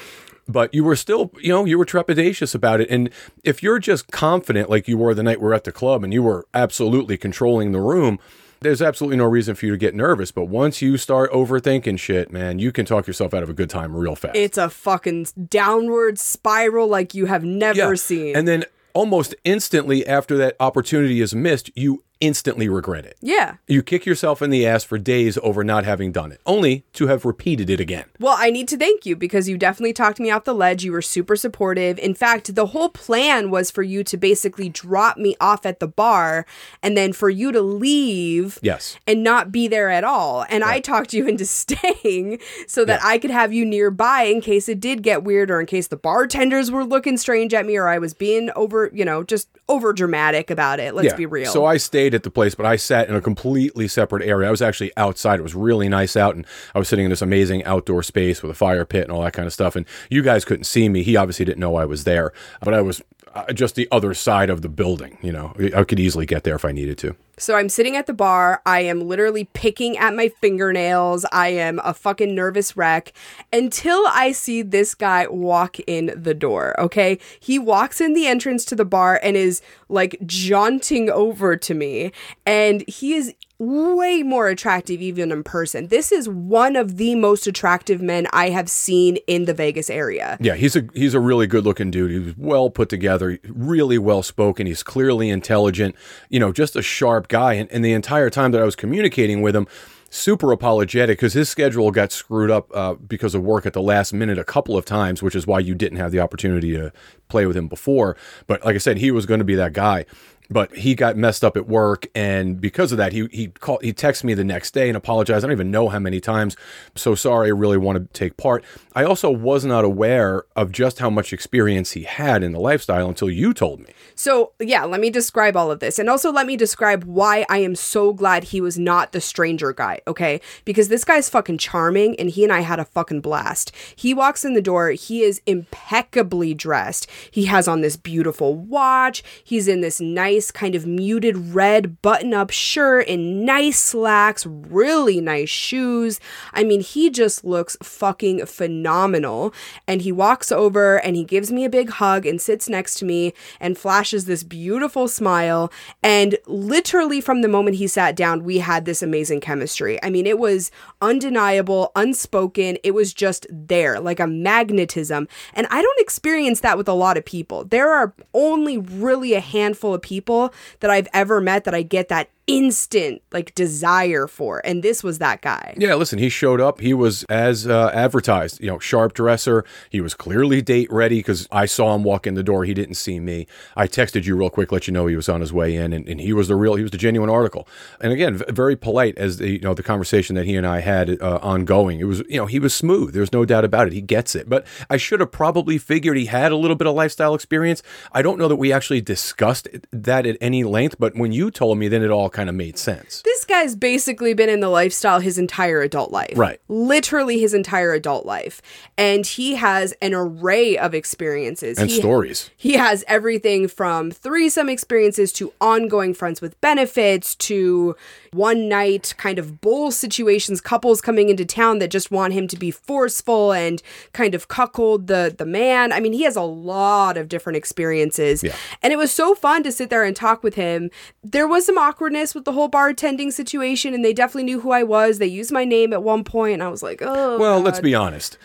but 0.48 0.74
you 0.74 0.84
were 0.84 0.96
still, 0.96 1.32
you 1.39 1.50
know, 1.50 1.66
you 1.66 1.78
were 1.78 1.86
trepidatious 1.86 2.54
about 2.56 2.82
it. 2.82 2.89
And 2.89 3.10
if 3.44 3.62
you're 3.64 3.80
just 3.80 4.12
confident, 4.12 4.70
like 4.70 4.88
you 4.88 4.98
were 4.98 5.14
the 5.14 5.24
night 5.24 5.39
we 5.42 5.48
are 5.48 5.54
at 5.54 5.64
the 5.64 5.72
club, 5.72 6.04
and 6.04 6.14
you 6.14 6.24
were 6.24 6.46
absolutely 6.54 7.18
controlling 7.18 7.72
the 7.72 7.80
room. 7.82 8.20
There's 8.62 8.82
absolutely 8.82 9.18
no 9.18 9.26
reason 9.26 9.56
for 9.56 9.66
you 9.66 9.72
to 9.72 9.78
get 9.78 9.96
nervous, 9.96 10.32
but 10.32 10.46
once 10.46 10.84
you 10.84 10.96
start 10.98 11.32
overthinking 11.32 11.98
shit, 11.98 12.32
man, 12.32 12.60
you 12.60 12.72
can 12.72 12.86
talk 12.86 13.08
yourself 13.08 13.34
out 13.34 13.42
of 13.42 13.50
a 13.50 13.54
good 13.54 13.72
time 13.72 13.96
real 13.96 14.16
fast. 14.16 14.36
It's 14.36 14.58
a 14.58 14.70
fucking 14.70 15.26
downward 15.50 16.20
spiral 16.20 16.88
like 16.88 17.16
you 17.16 17.26
have 17.26 17.44
never 17.44 17.78
Yeah. 17.80 17.94
seen. 17.96 18.36
And 18.36 18.48
then 18.48 18.66
almost 18.94 19.34
instantly 19.44 20.06
after 20.06 20.38
that 20.38 20.58
opportunity 20.60 21.22
is 21.22 21.34
missed, 21.34 21.72
you 21.76 22.04
instantly 22.22 22.69
regret 22.69 23.05
it. 23.05 23.17
yeah. 23.22 23.55
You 23.67 23.82
kick 23.84 24.05
yourself 24.05 24.41
in 24.41 24.49
the 24.51 24.65
ass 24.65 24.84
for 24.84 24.97
days 24.97 25.38
over 25.41 25.63
not 25.63 25.84
having 25.86 26.11
done 26.11 26.32
it, 26.32 26.39
only 26.45 26.86
to 26.93 27.07
have 27.07 27.26
repeated 27.26 27.69
it 27.69 27.80
again. 27.80 28.05
Well, 28.19 28.36
I 28.38 28.49
need 28.51 28.67
to 28.69 28.78
thank 28.78 29.05
you 29.05 29.15
because 29.15 29.49
you 29.49 29.57
definitely 29.57 29.93
talked 29.93 30.19
me 30.19 30.30
off 30.32 30.43
the 30.43 30.53
ledge. 30.53 30.84
You 30.84 30.91
were 30.91 31.01
super 31.01 31.36
supportive. 31.36 31.97
In 31.99 32.13
fact, 32.13 32.53
the 32.55 32.67
whole 32.67 32.89
plan 32.89 33.49
was 33.49 33.72
for 33.72 33.82
you 33.84 34.03
to 34.05 34.17
basically 34.17 34.69
drop 34.69 35.17
me 35.17 35.36
off 35.41 35.65
at 35.65 35.80
the 35.80 35.88
bar 35.88 36.45
and 36.84 36.95
then 36.95 37.11
for 37.11 37.30
you 37.30 37.51
to 37.51 37.61
leave 37.61 38.59
Yes. 38.61 38.97
and 39.07 39.24
not 39.24 39.51
be 39.51 39.67
there 39.67 39.89
at 39.89 40.03
all. 40.03 40.45
And 40.49 40.63
I 40.63 40.80
talked 40.80 41.13
you 41.13 41.28
into 41.28 41.45
staying 41.61 42.39
so 42.67 42.86
that 42.86 43.03
I 43.03 43.17
could 43.17 43.32
have 43.32 43.51
you 43.53 43.65
nearby 43.65 44.24
in 44.24 44.41
case 44.41 44.69
it 44.69 44.80
did 44.80 45.01
get 45.03 45.24
weird 45.24 45.49
or 45.49 45.59
in 45.59 45.65
case 45.65 45.88
the 45.88 45.97
bartenders 45.97 46.69
were 46.72 46.86
looking 46.86 47.17
strange 47.17 47.53
at 47.53 47.65
me 47.65 47.78
or 47.78 47.88
I 47.88 47.97
was 47.97 48.13
being 48.13 48.49
over, 48.55 48.89
you 48.93 49.05
know, 49.05 49.24
just 49.24 49.47
over 49.72 49.93
dramatic 49.93 50.49
about 50.49 50.80
it. 50.80 50.93
Let's 50.93 51.13
be 51.13 51.26
real. 51.26 51.51
So 51.51 51.65
I 51.65 51.78
stayed 51.78 52.13
at 52.13 52.24
the 52.24 52.30
place, 52.30 52.55
but 52.55 52.65
I 52.65 52.76
sat 52.76 53.09
in 53.09 53.15
a 53.15 53.22
completely 53.22 53.88
separate 53.88 54.24
area. 54.24 54.47
I 54.47 54.51
was 54.51 54.61
actually 54.61 54.91
outside. 54.97 55.39
It 55.39 55.43
was 55.43 55.55
really 55.55 55.89
nice 55.89 56.15
out, 56.15 56.36
and 56.36 56.45
I 56.76 56.80
was 56.80 56.88
sitting 56.88 57.05
in 57.05 57.09
this 57.09 57.22
amazing 57.22 57.63
outdoor 57.63 58.03
space 58.03 58.41
with 58.41 58.51
a 58.51 58.55
fire 58.55 58.86
pit 58.86 59.03
and 59.03 59.11
all 59.11 59.22
that 59.24 59.34
kind 59.34 59.47
of 59.47 59.53
stuff. 59.53 59.76
And 59.76 59.86
you 60.09 60.22
guys 60.22 60.45
couldn't 60.45 60.65
see 60.65 60.89
me. 60.89 61.03
He 61.03 61.15
obviously 61.15 61.45
didn't 61.45 61.59
know 61.59 61.76
I 61.76 61.86
was 61.86 62.03
there, 62.03 62.34
but 62.61 62.74
I 62.74 62.82
was 62.82 63.01
Uh, 63.34 63.53
just 63.53 63.75
the 63.75 63.88
other 63.91 64.13
side 64.13 64.49
of 64.49 64.61
the 64.61 64.67
building. 64.67 65.17
You 65.21 65.32
know, 65.32 65.53
I 65.73 65.86
could 65.86 66.01
easily 66.01 66.25
get 66.25 66.43
there 66.43 66.55
if 66.55 66.65
I 66.65 66.73
needed 66.73 66.97
to. 66.97 67.15
So 67.38 67.55
I'm 67.55 67.69
sitting 67.69 67.95
at 67.95 68.05
the 68.05 68.13
bar. 68.13 68.61
I 68.65 68.82
am 68.82 69.07
literally 69.07 69.45
picking 69.45 69.97
at 69.97 70.13
my 70.13 70.27
fingernails. 70.27 71.25
I 71.32 71.47
am 71.47 71.79
a 71.84 71.93
fucking 71.93 72.36
nervous 72.36 72.75
wreck 72.75 73.13
until 73.53 74.03
I 74.09 74.34
see 74.34 74.61
this 74.61 74.93
guy 74.93 75.27
walk 75.27 75.79
in 75.88 76.13
the 76.15 76.34
door. 76.34 76.77
Okay. 76.79 77.19
He 77.39 77.57
walks 77.57 78.01
in 78.01 78.13
the 78.13 78.27
entrance 78.27 78.65
to 78.65 78.75
the 78.75 78.86
bar 78.86 79.19
and 79.23 79.38
is 79.38 79.61
like 79.88 80.17
jaunting 80.25 81.09
over 81.09 81.55
to 81.55 81.73
me. 81.73 82.11
And 82.45 82.88
he 82.88 83.13
is 83.13 83.34
way 83.62 84.24
more 84.24 84.47
attractive 84.47 85.01
even 85.01 85.32
in 85.32 85.43
person. 85.43 85.88
This 85.88 86.12
is 86.12 86.28
one 86.28 86.76
of 86.76 86.97
the 86.97 87.14
most 87.14 87.45
attractive 87.45 88.01
men 88.01 88.28
I 88.34 88.49
have 88.49 88.68
seen 88.68 89.18
in 89.28 89.45
the 89.45 89.53
Vegas 89.53 89.88
area. 89.89 90.38
Yeah, 90.41 90.55
he's 90.55 90.76
a 90.76 90.88
he's 90.95 91.14
a 91.14 91.20
really 91.20 91.45
good 91.45 91.64
looking 91.64 91.91
dude. 91.91 92.09
He's 92.09 92.38
well 92.38 92.72
put 92.72 92.89
together, 92.89 93.38
really 93.47 93.99
well 93.99 94.24
spoken. 94.24 94.66
He's 94.66 94.82
clearly 94.82 95.30
intelligent. 95.30 95.95
You 96.30 96.39
know, 96.39 96.51
just 96.51 96.76
a 96.76 96.82
sharp 96.82 97.28
guy. 97.28 97.53
And, 97.53 97.72
and 97.72 97.86
the 97.86 97.93
entire 97.93 98.32
time 98.32 98.51
that 98.51 98.62
I 98.62 98.66
was 98.66 98.76
communicating 98.76 99.43
with 99.43 99.55
him, 99.55 99.68
super 100.09 100.51
apologetic 100.51 101.20
because 101.20 101.34
his 101.34 101.47
schedule 101.47 101.91
got 101.91 102.12
screwed 102.12 102.49
up 102.49 102.70
uh, 102.76 102.95
because 102.95 103.36
of 103.36 103.43
work 103.43 103.68
at 103.68 103.74
the 103.74 103.82
last 103.82 104.12
minute 104.12 104.39
a 104.39 104.43
couple 104.43 104.76
of 104.76 104.86
times, 104.86 105.22
which 105.22 105.36
is 105.36 105.45
why 105.45 105.59
you 105.59 105.76
didn't 105.76 105.99
have 105.99 106.12
the 106.12 106.20
opportunity 106.20 106.74
to 106.74 106.91
play 107.30 107.45
with 107.45 107.55
him 107.55 107.68
before. 107.68 108.18
But 108.47 108.66
like 108.66 108.76
I 108.76 108.80
said, 108.80 108.97
he 108.97 109.12
was 109.12 109.28
going 109.28 109.39
to 109.39 109.45
be 109.45 109.55
that 109.55 109.74
guy. 109.74 110.05
But 110.52 110.76
he 110.76 110.95
got 110.95 111.16
messed 111.16 111.43
up 111.43 111.56
at 111.56 111.68
work, 111.68 112.08
and 112.14 112.60
because 112.60 112.91
of 112.91 112.97
that, 112.97 113.14
he 113.14 113.28
he 113.32 113.47
called. 113.47 113.84
He 113.84 113.93
texted 113.93 114.26
me 114.26 114.34
the 114.34 114.43
next 114.43 114.72
day 114.72 114.89
and 114.89 114.97
apologized. 114.97 115.45
I 115.45 115.47
don't 115.47 115.54
even 115.54 115.72
know 115.72 115.89
how 115.89 115.99
many 115.99 116.20
times. 116.20 116.58
So 116.95 117.16
sorry. 117.16 117.47
I 117.47 117.52
really 117.52 117.78
want 117.78 117.97
to 117.97 118.20
take 118.20 118.38
part. 118.38 118.64
I 118.93 119.04
also 119.04 119.30
was 119.32 119.64
not 119.64 119.86
aware 119.86 120.43
of 120.56 120.72
just 120.72 120.99
how 120.99 121.10
much 121.10 121.32
experience 121.32 121.91
he 121.91 122.04
had 122.04 122.43
in 122.43 122.52
the 122.52 122.60
lifestyle 122.60 123.08
until 123.08 123.30
you 123.30 123.54
told 123.54 123.80
me. 123.80 123.93
So, 124.16 124.52
yeah, 124.60 124.84
let 124.84 124.99
me 124.99 125.10
describe 125.10 125.56
all 125.56 125.72
of 125.72 125.80
this. 125.80 125.97
And 125.97 126.10
also, 126.10 126.32
let 126.32 126.45
me 126.45 126.58
describe 126.58 127.04
why 127.06 127.45
I 127.49 127.60
am 127.60 127.76
so 127.76 128.14
glad 128.14 128.45
he 128.45 128.62
was 128.62 128.78
not 128.78 129.12
the 129.12 129.22
stranger 129.22 129.74
guy, 129.74 130.02
okay? 130.08 130.41
Because 130.66 130.89
this 130.89 131.04
guy's 131.04 131.30
fucking 131.30 131.58
charming 131.58 132.20
and 132.20 132.30
he 132.30 132.43
and 132.43 132.52
I 132.52 132.62
had 132.62 132.80
a 132.80 132.86
fucking 132.86 133.22
blast. 133.22 133.72
He 133.95 134.14
walks 134.14 134.43
in 134.43 134.54
the 134.54 134.62
door, 134.62 134.91
he 134.91 135.22
is 135.22 135.41
impeccably 135.45 136.54
dressed. 136.54 137.08
He 137.30 137.45
has 137.45 137.68
on 137.68 137.82
this 137.82 137.95
beautiful 137.95 138.56
watch, 138.56 139.24
he's 139.43 139.68
in 139.68 139.82
this 139.82 140.02
nice, 140.02 140.41
kind 140.50 140.74
of 140.74 140.88
muted 140.88 141.54
red 141.54 142.02
button 142.02 142.34
up 142.34 142.50
shirt 142.50 143.08
and 143.08 143.46
nice 143.46 143.80
slacks, 143.80 144.46
really 144.46 145.20
nice 145.20 145.50
shoes. 145.50 146.20
I 146.54 146.64
mean, 146.64 146.82
he 146.82 147.10
just 147.10 147.44
looks 147.44 147.78
fucking 147.84 148.46
phenomenal. 148.46 149.54
And 149.88 150.02
he 150.02 150.12
walks 150.12 150.52
over 150.52 151.00
and 151.02 151.16
he 151.16 151.24
gives 151.24 151.52
me 151.52 151.66
a 151.66 151.70
big 151.70 151.89
hug 151.89 152.26
and 152.26 152.42
sits 152.42 152.70
next 152.70 152.96
to 153.00 153.06
me 153.06 153.34
and 153.60 153.78
flashes 153.78 154.26
this 154.26 154.44
beautiful 154.44 155.08
smile. 155.08 155.72
And 156.02 156.38
literally 156.48 157.20
from 157.20 157.42
the 157.42 157.50
moment 157.50 157.76
he 157.76 157.88
sat 157.88 158.16
down, 158.16 158.44
we 158.44 158.60
had 158.60 158.86
this 158.86 159.04
amazing 159.04 159.42
chemistry. 159.42 160.02
I 160.02 160.10
mean, 160.10 160.26
it 160.26 160.39
was 160.39 160.72
undeniable, 161.02 161.92
unspoken. 161.96 162.78
It 162.84 162.92
was 162.92 163.14
just 163.14 163.46
there, 163.50 164.00
like 164.00 164.20
a 164.20 164.28
magnetism. 164.28 165.28
And 165.54 165.68
I 165.70 165.82
don't 165.82 166.00
experience 166.00 166.62
that 166.62 166.78
with 166.78 166.88
a 166.88 166.94
lot 166.94 167.18
of 167.18 167.26
people. 167.26 167.66
There 167.66 167.92
are 167.92 168.14
only 168.34 168.78
really 168.78 169.34
a 169.34 169.42
handful 169.42 169.94
of 169.94 170.02
people 170.02 170.30
that 170.79 170.89
I've 170.89 171.07
ever 171.13 171.41
met 171.41 171.63
that 171.65 171.75
I 171.75 171.82
get 171.82 172.09
that 172.09 172.29
instant 172.48 173.22
like 173.32 173.54
desire 173.56 174.28
for. 174.28 174.62
And 174.66 174.84
this 174.84 175.04
was 175.04 175.20
that 175.20 175.42
guy. 175.42 175.74
Yeah, 175.78 175.96
listen, 175.96 176.20
he 176.20 176.30
showed 176.30 176.60
up. 176.60 176.80
He 176.82 176.94
was 176.94 177.24
as 177.26 177.68
uh, 177.68 177.92
advertised, 177.94 178.60
you 178.60 178.68
know, 178.68 178.80
sharp 178.80 179.14
dresser. 179.14 179.64
He 179.89 180.02
was 180.02 180.14
clearly 180.14 180.62
date 180.62 180.92
ready 180.92 181.20
because 181.20 181.48
I 181.52 181.66
saw 181.66 181.96
him 181.96 182.04
walk 182.04 182.28
in 182.28 182.34
the 182.34 182.44
door. 182.44 182.66
He 182.66 182.74
didn't 182.74 182.96
see 182.96 183.20
me. 183.20 183.48
I 183.76 183.88
texted 183.88 184.26
you 184.26 184.36
real 184.36 184.50
quick, 184.50 184.72
let 184.72 184.88
you 184.88 184.94
know 184.94 185.08
he 185.08 185.16
was 185.16 185.30
on 185.30 185.42
his 185.42 185.54
way 185.54 185.76
in, 185.76 185.94
and, 185.94 186.08
and 186.08 186.20
he 186.20 186.34
was 186.34 186.48
the 186.48 186.56
real, 186.56 186.76
he 186.76 186.84
was 186.84 186.92
the 186.92 186.98
genuine 186.98 187.30
article. 187.30 187.68
And 188.00 188.12
again, 188.12 188.38
v- 188.38 188.46
very 188.50 188.76
polite 188.76 189.18
as 189.18 189.38
the, 189.38 189.52
you 189.52 189.60
know, 189.60 189.74
the 189.74 189.84
conversation 189.84 190.36
that 190.36 190.46
he 190.46 190.56
and 190.56 190.66
I 190.66 190.82
had 190.82 191.22
uh, 191.22 191.39
ongoing. 191.42 192.00
It 192.00 192.06
was, 192.06 192.24
you 192.28 192.38
know, 192.38 192.48
he 192.48 192.60
was 192.60 192.74
smooth. 192.74 193.14
There's 193.14 193.32
no 193.32 193.46
doubt 193.46 193.66
about 193.66 193.88
it. 193.88 193.94
He 193.94 194.02
gets 194.02 194.36
it. 194.36 194.50
But 194.50 194.66
I 194.89 194.98
should 194.98 195.20
have 195.20 195.32
probably 195.32 195.78
figured 195.78 196.18
he 196.18 196.26
had 196.26 196.52
a 196.52 196.58
little 196.58 196.76
bit 196.76 196.88
of 196.88 196.96
lifestyle 196.96 197.36
experience. 197.36 197.84
I 198.12 198.22
don't 198.22 198.39
know 198.39 198.48
that 198.48 198.56
we 198.56 198.74
actually 198.74 199.02
discussed 199.02 199.68
that 199.92 200.26
at 200.26 200.38
any 200.42 200.64
length, 200.64 200.96
but 200.98 201.16
when 201.16 201.32
you 201.32 201.52
told 201.52 201.78
me, 201.78 201.88
then 201.88 202.02
it 202.02 202.10
all 202.10 202.30
kind 202.32 202.49
of 202.49 202.55
made 202.55 202.77
sense. 202.77 203.21
This 203.23 203.45
guy's 203.45 203.75
basically 203.75 204.34
been 204.34 204.49
in 204.49 204.59
the 204.59 204.69
lifestyle 204.69 205.19
his 205.19 205.38
entire 205.38 205.82
adult 205.82 206.11
life. 206.11 206.38
Right. 206.38 206.59
Literally 206.67 207.39
his 207.39 207.53
entire 207.53 207.93
adult 207.93 208.25
life. 208.25 208.61
And 208.97 209.25
he 209.25 209.55
has 209.55 209.93
an 210.01 210.13
array 210.13 210.77
of 210.77 210.93
experiences. 210.93 211.77
And 211.77 211.89
he, 211.89 211.97
stories. 211.97 212.49
He 212.55 212.73
has 212.73 213.03
everything 213.07 213.67
from 213.67 214.11
threesome 214.11 214.69
experiences 214.69 215.32
to 215.34 215.53
ongoing 215.59 216.13
friends 216.13 216.41
with 216.41 216.59
benefits 216.61 217.36
to 217.36 217.95
one 218.32 218.69
night 218.69 219.13
kind 219.17 219.39
of 219.39 219.59
bull 219.61 219.91
situations, 219.91 220.61
couples 220.61 221.01
coming 221.01 221.29
into 221.29 221.45
town 221.45 221.79
that 221.79 221.89
just 221.89 222.11
want 222.11 222.34
him 222.34 222.47
to 222.47 222.57
be 222.57 222.71
forceful 222.71 223.51
and 223.51 223.82
kind 224.13 224.34
of 224.36 224.47
cuckold 224.47 225.07
the 225.07 225.34
the 225.38 225.45
man. 225.45 225.91
I 225.91 225.99
mean, 225.99 226.13
he 226.13 226.23
has 226.23 226.36
a 226.36 226.41
lot 226.41 227.17
of 227.17 227.27
different 227.27 227.57
experiences. 227.57 228.43
Yeah. 228.43 228.55
And 228.82 228.93
it 228.93 228.97
was 228.97 229.11
so 229.11 229.36
fun 229.36 229.63
to 229.63 229.71
sit 229.71 229.89
there 229.89 230.03
and 230.03 230.15
talk 230.15 230.43
with 230.43 230.55
him. 230.55 230.89
There 231.23 231.47
was 231.47 231.65
some 231.65 231.77
awkwardness 231.77 232.20
with 232.36 232.45
the 232.45 232.51
whole 232.51 232.69
bartending 232.69 233.32
situation, 233.32 233.93
and 233.93 234.03
they 234.03 234.13
definitely 234.13 234.43
knew 234.43 234.59
who 234.59 234.72
I 234.72 234.84
was. 234.84 235.17
They 235.17 235.26
used 235.28 235.51
my 235.51 235.65
name 235.65 235.93
at 235.93 236.03
one 236.03 236.24
point, 236.24 236.53
and 236.53 236.63
I 236.63 236.67
was 236.67 236.84
like, 236.84 237.01
oh. 237.01 237.38
Well, 237.38 237.59
let's 237.59 237.80
be 237.80 237.95
honest. 237.95 238.38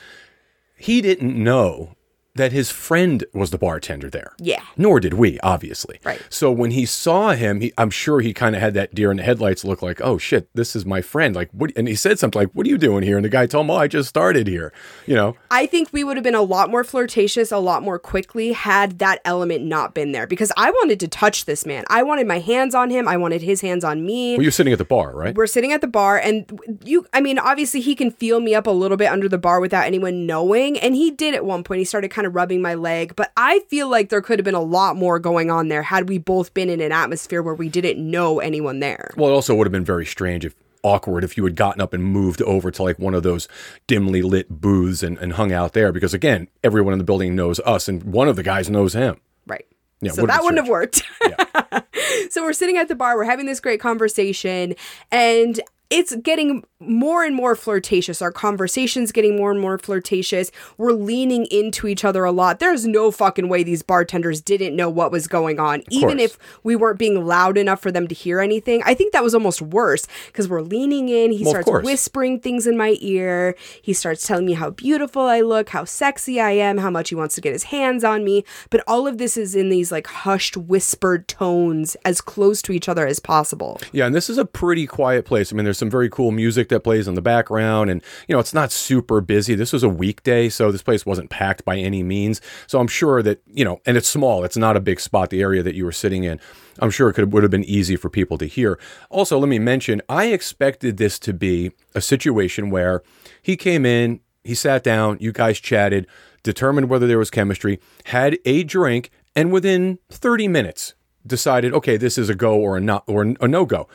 He 0.76 1.00
didn't 1.00 1.42
know 1.42 1.95
that 2.36 2.52
his 2.52 2.70
friend 2.70 3.24
was 3.32 3.50
the 3.50 3.58
bartender 3.58 4.10
there. 4.10 4.34
Yeah. 4.38 4.62
Nor 4.76 5.00
did 5.00 5.14
we, 5.14 5.40
obviously. 5.40 6.00
Right. 6.04 6.20
So 6.30 6.50
when 6.52 6.70
he 6.70 6.86
saw 6.86 7.32
him, 7.32 7.60
he, 7.60 7.72
I'm 7.78 7.90
sure 7.90 8.20
he 8.20 8.32
kind 8.32 8.54
of 8.54 8.60
had 8.60 8.74
that 8.74 8.94
deer 8.94 9.10
in 9.10 9.16
the 9.16 9.22
headlights 9.22 9.64
look 9.64 9.82
like, 9.82 10.00
oh 10.00 10.18
shit, 10.18 10.48
this 10.54 10.76
is 10.76 10.84
my 10.86 11.00
friend. 11.00 11.34
Like, 11.34 11.50
what? 11.52 11.72
And 11.76 11.88
he 11.88 11.94
said 11.94 12.18
something 12.18 12.40
like, 12.40 12.52
"What 12.52 12.66
are 12.66 12.70
you 12.70 12.78
doing 12.78 13.02
here?" 13.02 13.16
And 13.16 13.24
the 13.24 13.30
guy 13.30 13.46
told 13.46 13.66
him, 13.66 13.70
"Oh, 13.70 13.76
I 13.76 13.88
just 13.88 14.08
started 14.08 14.46
here." 14.46 14.72
You 15.06 15.14
know. 15.14 15.36
I 15.50 15.66
think 15.66 15.88
we 15.92 16.04
would 16.04 16.16
have 16.16 16.24
been 16.24 16.34
a 16.34 16.42
lot 16.42 16.70
more 16.70 16.84
flirtatious 16.84 17.52
a 17.52 17.58
lot 17.58 17.82
more 17.82 17.98
quickly 17.98 18.52
had 18.52 18.98
that 18.98 19.20
element 19.24 19.64
not 19.64 19.94
been 19.94 20.12
there 20.12 20.26
because 20.26 20.52
I 20.56 20.70
wanted 20.70 21.00
to 21.00 21.08
touch 21.08 21.44
this 21.44 21.66
man. 21.66 21.84
I 21.88 22.02
wanted 22.02 22.26
my 22.26 22.38
hands 22.38 22.74
on 22.74 22.90
him. 22.90 23.08
I 23.08 23.16
wanted 23.16 23.42
his 23.42 23.60
hands 23.60 23.84
on 23.84 24.04
me. 24.04 24.36
Well, 24.36 24.42
you're 24.42 24.52
sitting 24.52 24.72
at 24.72 24.78
the 24.78 24.84
bar, 24.84 25.14
right? 25.14 25.34
We're 25.34 25.46
sitting 25.46 25.72
at 25.72 25.80
the 25.80 25.86
bar, 25.86 26.18
and 26.18 26.60
you, 26.84 27.06
I 27.12 27.20
mean, 27.20 27.38
obviously, 27.38 27.80
he 27.80 27.94
can 27.94 28.10
feel 28.10 28.40
me 28.40 28.54
up 28.54 28.66
a 28.66 28.70
little 28.70 28.96
bit 28.96 29.06
under 29.06 29.28
the 29.28 29.38
bar 29.38 29.60
without 29.60 29.86
anyone 29.86 30.26
knowing. 30.26 30.78
And 30.78 30.94
he 30.94 31.10
did 31.10 31.34
at 31.34 31.44
one 31.44 31.64
point. 31.64 31.78
He 31.78 31.84
started 31.84 32.10
kind 32.10 32.25
of 32.25 32.25
rubbing 32.34 32.62
my 32.62 32.74
leg, 32.74 33.14
but 33.16 33.32
I 33.36 33.60
feel 33.68 33.88
like 33.88 34.08
there 34.08 34.20
could 34.20 34.38
have 34.38 34.44
been 34.44 34.54
a 34.54 34.60
lot 34.60 34.96
more 34.96 35.18
going 35.18 35.50
on 35.50 35.68
there 35.68 35.82
had 35.82 36.08
we 36.08 36.18
both 36.18 36.54
been 36.54 36.68
in 36.68 36.80
an 36.80 36.92
atmosphere 36.92 37.42
where 37.42 37.54
we 37.54 37.68
didn't 37.68 37.98
know 37.98 38.40
anyone 38.40 38.80
there. 38.80 39.12
Well, 39.16 39.30
it 39.30 39.34
also 39.34 39.54
would 39.54 39.66
have 39.66 39.72
been 39.72 39.84
very 39.84 40.06
strange 40.06 40.44
if 40.44 40.54
awkward 40.82 41.24
if 41.24 41.36
you 41.36 41.42
had 41.44 41.56
gotten 41.56 41.80
up 41.80 41.92
and 41.92 42.04
moved 42.04 42.40
over 42.42 42.70
to 42.70 42.82
like 42.82 42.98
one 42.98 43.14
of 43.14 43.24
those 43.24 43.48
dimly 43.88 44.22
lit 44.22 44.48
booths 44.48 45.02
and, 45.02 45.18
and 45.18 45.32
hung 45.32 45.50
out 45.50 45.72
there 45.72 45.90
because 45.90 46.14
again 46.14 46.46
everyone 46.62 46.92
in 46.92 46.98
the 46.98 47.04
building 47.04 47.34
knows 47.34 47.58
us 47.60 47.88
and 47.88 48.04
one 48.04 48.28
of 48.28 48.36
the 48.36 48.42
guys 48.44 48.70
knows 48.70 48.92
him 48.92 49.20
Right. 49.46 49.64
Yeah, 50.00 50.12
so 50.12 50.26
that 50.26 50.42
wouldn't 50.42 50.58
have 50.58 50.68
worked. 50.68 51.02
Yeah. 51.22 51.80
so 52.30 52.42
we're 52.42 52.52
sitting 52.52 52.76
at 52.76 52.88
the 52.88 52.94
bar, 52.94 53.16
we're 53.16 53.24
having 53.24 53.46
this 53.46 53.60
great 53.60 53.80
conversation, 53.80 54.74
and 55.10 55.58
it's 55.90 56.14
getting 56.16 56.64
more 56.80 57.24
and 57.24 57.34
more 57.34 57.54
flirtatious. 57.54 58.20
Our 58.20 58.32
conversation's 58.32 59.12
getting 59.12 59.36
more 59.36 59.50
and 59.50 59.60
more 59.60 59.78
flirtatious. 59.78 60.50
We're 60.76 60.92
leaning 60.92 61.46
into 61.46 61.86
each 61.86 62.04
other 62.04 62.24
a 62.24 62.32
lot. 62.32 62.58
There's 62.58 62.86
no 62.86 63.10
fucking 63.10 63.48
way 63.48 63.62
these 63.62 63.82
bartenders 63.82 64.40
didn't 64.40 64.76
know 64.76 64.90
what 64.90 65.10
was 65.10 65.26
going 65.26 65.58
on, 65.58 65.82
even 65.90 66.18
course. 66.18 66.22
if 66.22 66.38
we 66.64 66.76
weren't 66.76 66.98
being 66.98 67.24
loud 67.24 67.56
enough 67.56 67.80
for 67.80 67.90
them 67.92 68.08
to 68.08 68.14
hear 68.14 68.40
anything. 68.40 68.82
I 68.84 68.94
think 68.94 69.12
that 69.12 69.22
was 69.22 69.34
almost 69.34 69.62
worse 69.62 70.06
because 70.26 70.48
we're 70.48 70.60
leaning 70.60 71.08
in. 71.08 71.30
He 71.30 71.44
Well, 71.44 71.62
starts 71.62 71.84
whispering 71.84 72.40
things 72.40 72.66
in 72.66 72.76
my 72.76 72.96
ear. 73.00 73.54
He 73.80 73.92
starts 73.92 74.26
telling 74.26 74.44
me 74.44 74.52
how 74.54 74.70
beautiful 74.70 75.22
I 75.22 75.40
look, 75.40 75.70
how 75.70 75.84
sexy 75.84 76.40
I 76.40 76.50
am, 76.50 76.78
how 76.78 76.90
much 76.90 77.08
he 77.08 77.14
wants 77.14 77.34
to 77.36 77.40
get 77.40 77.52
his 77.52 77.64
hands 77.64 78.04
on 78.04 78.24
me. 78.24 78.44
But 78.70 78.82
all 78.86 79.06
of 79.06 79.18
this 79.18 79.36
is 79.36 79.54
in 79.54 79.68
these 79.68 79.90
like 79.92 80.08
hushed, 80.08 80.56
whispered 80.56 81.28
tones 81.28 81.96
as 82.04 82.20
close 82.20 82.60
to 82.62 82.72
each 82.72 82.88
other 82.88 83.06
as 83.06 83.18
possible. 83.18 83.80
Yeah, 83.92 84.06
and 84.06 84.14
this 84.14 84.28
is 84.28 84.36
a 84.36 84.44
pretty 84.44 84.86
quiet 84.86 85.24
place. 85.24 85.52
I 85.52 85.56
mean, 85.56 85.64
there's 85.64 85.75
some 85.76 85.90
very 85.90 86.08
cool 86.08 86.30
music 86.30 86.68
that 86.68 86.80
plays 86.80 87.06
in 87.06 87.14
the 87.14 87.22
background, 87.22 87.90
and 87.90 88.02
you 88.28 88.34
know, 88.34 88.40
it's 88.40 88.54
not 88.54 88.72
super 88.72 89.20
busy. 89.20 89.54
This 89.54 89.72
was 89.72 89.82
a 89.82 89.88
weekday, 89.88 90.48
so 90.48 90.72
this 90.72 90.82
place 90.82 91.06
wasn't 91.06 91.30
packed 91.30 91.64
by 91.64 91.76
any 91.76 92.02
means. 92.02 92.40
So 92.66 92.80
I'm 92.80 92.88
sure 92.88 93.22
that 93.22 93.42
you 93.46 93.64
know, 93.64 93.80
and 93.86 93.96
it's 93.96 94.08
small. 94.08 94.44
It's 94.44 94.56
not 94.56 94.76
a 94.76 94.80
big 94.80 95.00
spot. 95.00 95.30
The 95.30 95.42
area 95.42 95.62
that 95.62 95.74
you 95.74 95.84
were 95.84 95.92
sitting 95.92 96.24
in, 96.24 96.40
I'm 96.78 96.90
sure 96.90 97.08
it 97.08 97.14
could 97.14 97.32
would 97.32 97.42
have 97.42 97.50
been 97.50 97.64
easy 97.64 97.96
for 97.96 98.10
people 98.10 98.38
to 98.38 98.46
hear. 98.46 98.78
Also, 99.10 99.38
let 99.38 99.48
me 99.48 99.58
mention, 99.58 100.02
I 100.08 100.26
expected 100.26 100.96
this 100.96 101.18
to 101.20 101.32
be 101.32 101.72
a 101.94 102.00
situation 102.00 102.70
where 102.70 103.02
he 103.42 103.56
came 103.56 103.86
in, 103.86 104.20
he 104.44 104.54
sat 104.54 104.82
down, 104.82 105.18
you 105.20 105.32
guys 105.32 105.58
chatted, 105.58 106.06
determined 106.42 106.88
whether 106.88 107.06
there 107.06 107.18
was 107.18 107.30
chemistry, 107.30 107.80
had 108.04 108.38
a 108.44 108.62
drink, 108.62 109.10
and 109.34 109.52
within 109.52 109.98
30 110.10 110.48
minutes 110.48 110.94
decided, 111.26 111.72
okay, 111.74 111.96
this 111.96 112.16
is 112.16 112.28
a 112.28 112.34
go 112.34 112.54
or 112.54 112.76
a 112.76 112.80
not 112.80 113.04
or 113.06 113.22
a 113.40 113.48
no 113.48 113.66
go. 113.66 113.88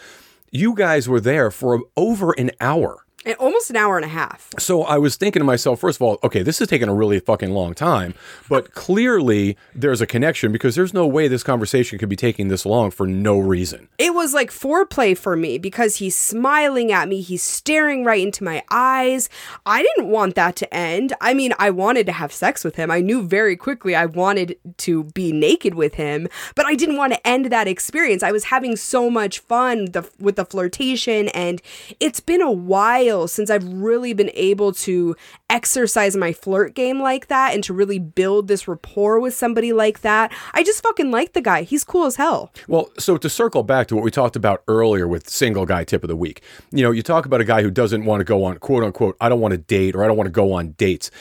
You 0.53 0.75
guys 0.75 1.07
were 1.07 1.21
there 1.21 1.49
for 1.49 1.81
over 1.95 2.33
an 2.33 2.51
hour. 2.59 3.05
And 3.23 3.35
almost 3.35 3.69
an 3.69 3.75
hour 3.75 3.97
and 3.97 4.05
a 4.05 4.09
half. 4.09 4.49
So 4.57 4.81
I 4.81 4.97
was 4.97 5.15
thinking 5.15 5.41
to 5.41 5.43
myself, 5.43 5.79
first 5.79 5.97
of 5.97 6.01
all, 6.01 6.17
okay, 6.23 6.41
this 6.41 6.59
is 6.59 6.67
taking 6.67 6.89
a 6.89 6.93
really 6.93 7.19
fucking 7.19 7.51
long 7.51 7.75
time, 7.75 8.15
but 8.49 8.73
clearly 8.73 9.57
there's 9.75 10.01
a 10.01 10.07
connection 10.07 10.51
because 10.51 10.73
there's 10.73 10.91
no 10.91 11.05
way 11.05 11.27
this 11.27 11.43
conversation 11.43 11.99
could 11.99 12.09
be 12.09 12.15
taking 12.15 12.47
this 12.47 12.65
long 12.65 12.89
for 12.89 13.05
no 13.05 13.37
reason. 13.37 13.89
It 13.99 14.15
was 14.15 14.33
like 14.33 14.49
foreplay 14.49 15.15
for 15.15 15.35
me 15.35 15.59
because 15.59 15.97
he's 15.97 16.15
smiling 16.15 16.91
at 16.91 17.07
me. 17.07 17.21
He's 17.21 17.43
staring 17.43 18.03
right 18.03 18.21
into 18.21 18.43
my 18.43 18.63
eyes. 18.71 19.29
I 19.67 19.83
didn't 19.83 20.09
want 20.09 20.33
that 20.33 20.55
to 20.55 20.73
end. 20.73 21.13
I 21.21 21.35
mean, 21.35 21.53
I 21.59 21.69
wanted 21.69 22.07
to 22.07 22.13
have 22.13 22.33
sex 22.33 22.63
with 22.63 22.75
him. 22.75 22.89
I 22.89 23.01
knew 23.01 23.21
very 23.21 23.55
quickly 23.55 23.93
I 23.93 24.07
wanted 24.07 24.57
to 24.77 25.03
be 25.03 25.31
naked 25.31 25.75
with 25.75 25.93
him, 25.93 26.27
but 26.55 26.65
I 26.65 26.73
didn't 26.73 26.97
want 26.97 27.13
to 27.13 27.27
end 27.27 27.45
that 27.47 27.67
experience. 27.67 28.23
I 28.23 28.31
was 28.31 28.45
having 28.45 28.75
so 28.75 29.11
much 29.11 29.37
fun 29.39 29.85
the, 29.91 30.09
with 30.19 30.37
the 30.37 30.45
flirtation, 30.45 31.27
and 31.29 31.61
it's 31.99 32.19
been 32.19 32.41
a 32.41 32.51
while 32.51 33.10
since 33.27 33.49
I've 33.49 33.65
really 33.65 34.13
been 34.13 34.31
able 34.33 34.73
to 34.73 35.15
exercise 35.49 36.15
my 36.15 36.33
flirt 36.33 36.73
game 36.75 37.01
like 37.01 37.27
that 37.27 37.53
and 37.53 37.63
to 37.63 37.73
really 37.73 37.99
build 37.99 38.47
this 38.47 38.67
rapport 38.67 39.19
with 39.19 39.33
somebody 39.33 39.73
like 39.73 40.01
that. 40.01 40.33
I 40.53 40.63
just 40.63 40.81
fucking 40.83 41.11
like 41.11 41.33
the 41.33 41.41
guy. 41.41 41.63
He's 41.63 41.83
cool 41.83 42.05
as 42.05 42.15
hell. 42.15 42.51
Well, 42.67 42.89
so 42.97 43.17
to 43.17 43.29
circle 43.29 43.63
back 43.63 43.87
to 43.87 43.95
what 43.95 44.03
we 44.03 44.11
talked 44.11 44.35
about 44.35 44.63
earlier 44.67 45.07
with 45.07 45.29
single 45.29 45.65
guy 45.65 45.83
tip 45.83 46.03
of 46.03 46.07
the 46.07 46.15
week, 46.15 46.41
you 46.71 46.83
know, 46.83 46.91
you 46.91 47.03
talk 47.03 47.25
about 47.25 47.41
a 47.41 47.45
guy 47.45 47.61
who 47.61 47.71
doesn't 47.71 48.05
want 48.05 48.21
to 48.21 48.25
go 48.25 48.43
on 48.43 48.57
quote 48.57 48.83
unquote, 48.83 49.17
I 49.19 49.29
don't 49.29 49.41
want 49.41 49.51
to 49.51 49.57
date 49.57 49.95
or 49.95 50.03
I 50.03 50.07
don't 50.07 50.17
want 50.17 50.27
to 50.27 50.31
go 50.31 50.53
on 50.53 50.71
dates. 50.71 51.11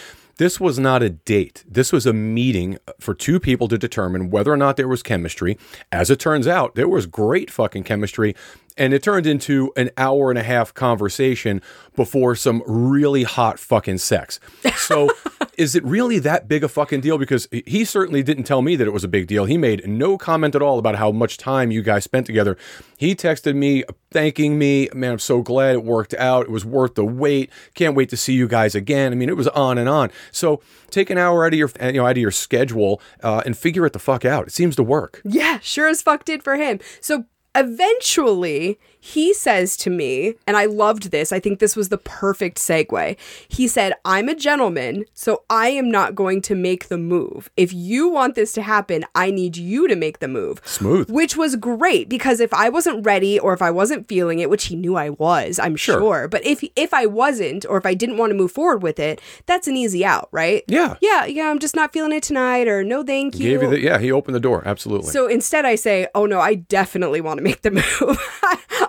This 0.40 0.58
was 0.58 0.78
not 0.78 1.02
a 1.02 1.10
date. 1.10 1.64
This 1.68 1.92
was 1.92 2.06
a 2.06 2.14
meeting 2.14 2.78
for 2.98 3.12
two 3.12 3.38
people 3.38 3.68
to 3.68 3.76
determine 3.76 4.30
whether 4.30 4.50
or 4.50 4.56
not 4.56 4.78
there 4.78 4.88
was 4.88 5.02
chemistry. 5.02 5.58
As 5.92 6.10
it 6.10 6.18
turns 6.18 6.46
out, 6.46 6.76
there 6.76 6.88
was 6.88 7.04
great 7.04 7.50
fucking 7.50 7.84
chemistry. 7.84 8.34
And 8.76 8.94
it 8.94 9.02
turned 9.02 9.26
into 9.26 9.72
an 9.76 9.90
hour 9.96 10.30
and 10.30 10.38
a 10.38 10.42
half 10.42 10.72
conversation 10.74 11.60
before 11.96 12.34
some 12.34 12.62
really 12.66 13.24
hot 13.24 13.58
fucking 13.58 13.98
sex. 13.98 14.40
So, 14.76 15.10
is 15.58 15.74
it 15.74 15.84
really 15.84 16.18
that 16.20 16.48
big 16.48 16.64
a 16.64 16.68
fucking 16.68 17.00
deal? 17.00 17.18
Because 17.18 17.48
he 17.50 17.84
certainly 17.84 18.22
didn't 18.22 18.44
tell 18.44 18.62
me 18.62 18.76
that 18.76 18.86
it 18.86 18.92
was 18.92 19.04
a 19.04 19.08
big 19.08 19.26
deal. 19.26 19.44
He 19.44 19.58
made 19.58 19.86
no 19.86 20.16
comment 20.16 20.54
at 20.54 20.62
all 20.62 20.78
about 20.78 20.96
how 20.96 21.10
much 21.12 21.36
time 21.36 21.70
you 21.70 21.82
guys 21.82 22.04
spent 22.04 22.26
together. 22.26 22.56
He 22.96 23.14
texted 23.14 23.54
me 23.54 23.84
thanking 24.10 24.58
me. 24.58 24.88
Man, 24.94 25.12
I'm 25.12 25.18
so 25.18 25.42
glad 25.42 25.74
it 25.74 25.84
worked 25.84 26.14
out. 26.14 26.46
It 26.46 26.50
was 26.50 26.64
worth 26.64 26.94
the 26.94 27.04
wait. 27.04 27.50
Can't 27.74 27.94
wait 27.94 28.08
to 28.10 28.16
see 28.16 28.32
you 28.34 28.48
guys 28.48 28.74
again. 28.74 29.12
I 29.12 29.16
mean, 29.16 29.28
it 29.28 29.36
was 29.36 29.48
on 29.48 29.78
and 29.78 29.88
on. 29.88 30.10
So, 30.32 30.62
take 30.90 31.10
an 31.10 31.18
hour 31.18 31.44
out 31.44 31.52
of 31.52 31.58
your 31.58 31.70
you 31.80 31.92
know 31.92 32.06
out 32.06 32.12
of 32.12 32.18
your 32.18 32.30
schedule 32.30 33.00
uh, 33.22 33.42
and 33.46 33.56
figure 33.56 33.86
it 33.86 33.92
the 33.92 33.98
fuck 33.98 34.24
out. 34.24 34.46
It 34.46 34.52
seems 34.52 34.76
to 34.76 34.82
work. 34.82 35.20
Yeah, 35.24 35.58
sure 35.60 35.88
as 35.88 36.02
fuck 36.02 36.24
did 36.24 36.42
for 36.42 36.56
him. 36.56 36.80
So 37.00 37.24
eventually 37.54 38.78
he 39.00 39.32
says 39.34 39.76
to 39.78 39.90
me, 39.90 40.34
and 40.46 40.56
I 40.56 40.66
loved 40.66 41.10
this, 41.10 41.32
I 41.32 41.40
think 41.40 41.58
this 41.58 41.74
was 41.76 41.88
the 41.88 41.98
perfect 41.98 42.58
segue. 42.58 43.16
He 43.48 43.66
said, 43.66 43.94
I'm 44.04 44.28
a 44.28 44.34
gentleman, 44.34 45.04
so 45.14 45.42
I 45.50 45.68
am 45.70 45.90
not 45.90 46.14
going 46.14 46.42
to 46.42 46.54
make 46.54 46.88
the 46.88 46.98
move. 46.98 47.50
If 47.56 47.72
you 47.72 48.08
want 48.08 48.34
this 48.34 48.52
to 48.52 48.62
happen, 48.62 49.04
I 49.14 49.30
need 49.30 49.56
you 49.56 49.88
to 49.88 49.96
make 49.96 50.18
the 50.18 50.28
move. 50.28 50.60
Smooth. 50.64 51.10
Which 51.10 51.36
was 51.36 51.56
great 51.56 52.08
because 52.08 52.40
if 52.40 52.52
I 52.52 52.68
wasn't 52.68 53.04
ready 53.04 53.38
or 53.38 53.52
if 53.54 53.62
I 53.62 53.70
wasn't 53.70 54.06
feeling 54.08 54.38
it, 54.38 54.50
which 54.50 54.66
he 54.66 54.76
knew 54.76 54.96
I 54.96 55.10
was, 55.10 55.58
I'm 55.58 55.76
Sure. 55.76 55.98
sure. 55.98 56.28
But 56.28 56.44
if 56.44 56.62
if 56.76 56.92
I 56.92 57.06
wasn't 57.06 57.64
or 57.66 57.78
if 57.78 57.86
I 57.86 57.94
didn't 57.94 58.18
want 58.18 58.30
to 58.30 58.36
move 58.36 58.52
forward 58.52 58.82
with 58.82 58.98
it, 58.98 59.20
that's 59.46 59.66
an 59.66 59.76
easy 59.76 60.04
out, 60.04 60.28
right? 60.30 60.62
Yeah. 60.68 60.96
Yeah, 61.00 61.24
yeah, 61.24 61.48
I'm 61.50 61.58
just 61.58 61.74
not 61.74 61.92
feeling 61.92 62.12
it 62.12 62.22
tonight 62.22 62.68
or 62.68 62.84
no 62.84 63.02
thank 63.02 63.38
you. 63.38 63.48
Gave 63.50 63.62
you 63.62 63.70
the 63.70 63.80
yeah. 63.80 63.98
He 63.98 64.12
opened 64.12 64.34
the 64.34 64.40
door. 64.40 64.62
Absolutely. 64.66 65.10
So 65.10 65.26
instead, 65.26 65.64
I 65.64 65.74
say, 65.76 66.06
"Oh 66.14 66.26
no, 66.26 66.38
I 66.40 66.54
definitely 66.56 67.20
want 67.20 67.38
to 67.38 67.42
make 67.44 67.62
the 67.62 67.70
move. 68.00 68.18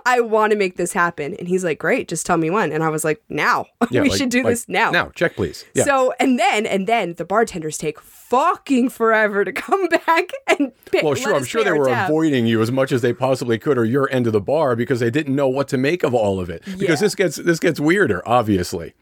I 0.05 0.19
want 0.21 0.51
to 0.51 0.57
make 0.57 0.77
this 0.77 0.93
happen. 0.93 1.35
And 1.35 1.47
he's 1.47 1.63
like, 1.63 1.79
great, 1.79 2.07
just 2.07 2.25
tell 2.25 2.37
me 2.37 2.49
when. 2.49 2.71
And 2.71 2.83
I 2.83 2.89
was 2.89 3.03
like, 3.03 3.21
now. 3.29 3.65
Yeah, 3.91 4.01
we 4.01 4.09
like- 4.09 4.17
should 4.17 4.29
do 4.29 4.43
like, 4.43 4.51
this 4.53 4.69
now. 4.69 4.91
Now, 4.91 5.09
check 5.15 5.35
please. 5.35 5.65
Yeah. 5.73 5.83
So, 5.83 6.13
and 6.19 6.39
then, 6.39 6.65
and 6.65 6.87
then 6.87 7.15
the 7.15 7.25
bartenders 7.25 7.77
take 7.77 7.99
fucking 7.99 8.89
forever 8.89 9.43
to 9.43 9.51
come 9.67 9.87
back 9.87 10.31
and 10.47 10.71
pick. 10.91 11.03
well, 11.03 11.15
sure. 11.15 11.35
I'm 11.35 11.43
sure 11.43 11.63
they 11.63 11.71
were 11.71 11.87
tab. 11.87 12.09
avoiding 12.09 12.45
you 12.45 12.61
as 12.61 12.71
much 12.71 12.91
as 12.91 13.01
they 13.01 13.13
possibly 13.13 13.57
could, 13.59 13.77
or 13.77 13.83
your 13.85 14.09
end 14.11 14.27
of 14.27 14.33
the 14.33 14.39
bar, 14.41 14.75
because 14.75 14.99
they 15.01 15.09
didn't 15.11 15.35
know 15.35 15.47
what 15.49 15.67
to 15.69 15.77
make 15.77 16.03
of 16.03 16.13
all 16.13 16.39
of 16.39 16.49
it. 16.49 16.63
Because 16.65 16.81
Yeah. 16.81 16.95
this 16.95 17.15
gets 17.15 17.35
this 17.37 17.59
gets 17.59 17.79
weirder, 17.79 18.21
obviously. 18.27 18.93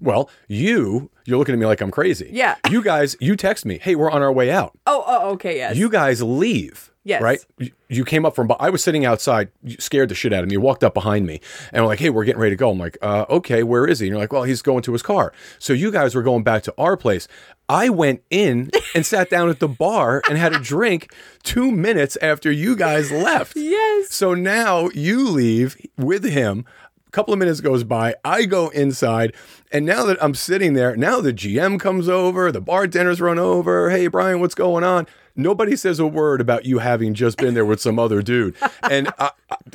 Well, 0.00 0.28
you 0.48 1.10
you're 1.24 1.38
looking 1.38 1.54
at 1.54 1.58
me 1.58 1.66
like 1.66 1.80
I'm 1.80 1.90
crazy. 1.90 2.28
Yeah. 2.32 2.56
You 2.70 2.82
guys, 2.82 3.16
you 3.20 3.36
text 3.36 3.64
me, 3.64 3.78
hey, 3.78 3.94
we're 3.94 4.10
on 4.10 4.22
our 4.22 4.32
way 4.32 4.50
out. 4.50 4.76
Oh, 4.86 5.02
oh, 5.06 5.30
okay, 5.30 5.56
yes. 5.56 5.76
You 5.76 5.88
guys 5.88 6.22
leave. 6.22 6.90
Yes. 7.06 7.22
Right? 7.22 7.38
You- 7.88 8.04
came 8.04 8.26
up 8.26 8.34
from, 8.34 8.52
I 8.58 8.68
was 8.68 8.82
sitting 8.82 9.04
outside, 9.04 9.48
you 9.62 9.76
scared 9.78 10.08
the 10.08 10.14
shit 10.16 10.32
out 10.32 10.42
of 10.42 10.48
me. 10.48 10.54
You 10.54 10.60
walked 10.60 10.82
up 10.82 10.92
behind 10.92 11.24
me 11.24 11.40
and 11.72 11.82
were 11.82 11.88
like, 11.88 12.00
hey, 12.00 12.10
we're 12.10 12.24
getting 12.24 12.40
ready 12.40 12.50
to 12.50 12.56
go. 12.58 12.70
I'm 12.70 12.78
like, 12.78 12.98
uh, 13.00 13.26
okay, 13.30 13.62
where 13.62 13.86
is 13.86 14.00
he? 14.00 14.06
And 14.06 14.10
you're 14.10 14.18
like, 14.20 14.32
well, 14.32 14.42
he's 14.42 14.60
going 14.60 14.82
to 14.82 14.92
his 14.92 15.02
car. 15.02 15.32
So 15.60 15.72
you 15.72 15.92
guys 15.92 16.16
were 16.16 16.22
going 16.22 16.42
back 16.42 16.64
to 16.64 16.74
our 16.76 16.96
place. 16.96 17.28
I 17.68 17.88
went 17.90 18.22
in 18.28 18.70
and 18.94 19.06
sat 19.14 19.30
down 19.30 19.48
at 19.48 19.60
the 19.60 19.68
bar 19.68 20.20
and 20.28 20.36
had 20.36 20.52
a 20.52 20.58
drink 20.58 21.12
two 21.44 21.70
minutes 21.70 22.18
after 22.20 22.50
you 22.50 22.74
guys 22.76 23.10
left. 23.12 23.56
Yes. 23.66 24.12
So 24.14 24.34
now 24.34 24.88
you 24.94 25.28
leave 25.28 25.76
with 25.96 26.24
him. 26.24 26.64
A 27.06 27.10
couple 27.10 27.32
of 27.32 27.38
minutes 27.38 27.60
goes 27.60 27.84
by. 27.84 28.14
I 28.24 28.44
go 28.44 28.68
inside, 28.70 29.32
and 29.72 29.86
now 29.86 30.04
that 30.06 30.22
I'm 30.22 30.34
sitting 30.34 30.74
there, 30.74 30.96
now 30.96 31.20
the 31.20 31.32
GM 31.32 31.78
comes 31.80 32.08
over, 32.08 32.50
the 32.52 32.60
bartenders 32.60 33.20
run 33.20 33.38
over. 33.38 33.90
Hey, 33.90 34.06
Brian, 34.08 34.40
what's 34.40 34.54
going 34.54 34.84
on? 34.84 35.06
Nobody 35.36 35.76
says 35.76 35.98
a 35.98 36.06
word 36.06 36.40
about 36.40 36.64
you 36.64 36.78
having 36.78 37.14
just 37.14 37.36
been 37.36 37.54
there 37.54 37.64
with 37.64 37.80
some 37.80 37.98
other 37.98 38.22
dude, 38.22 38.56
and 38.82 39.12
I, 39.18 39.30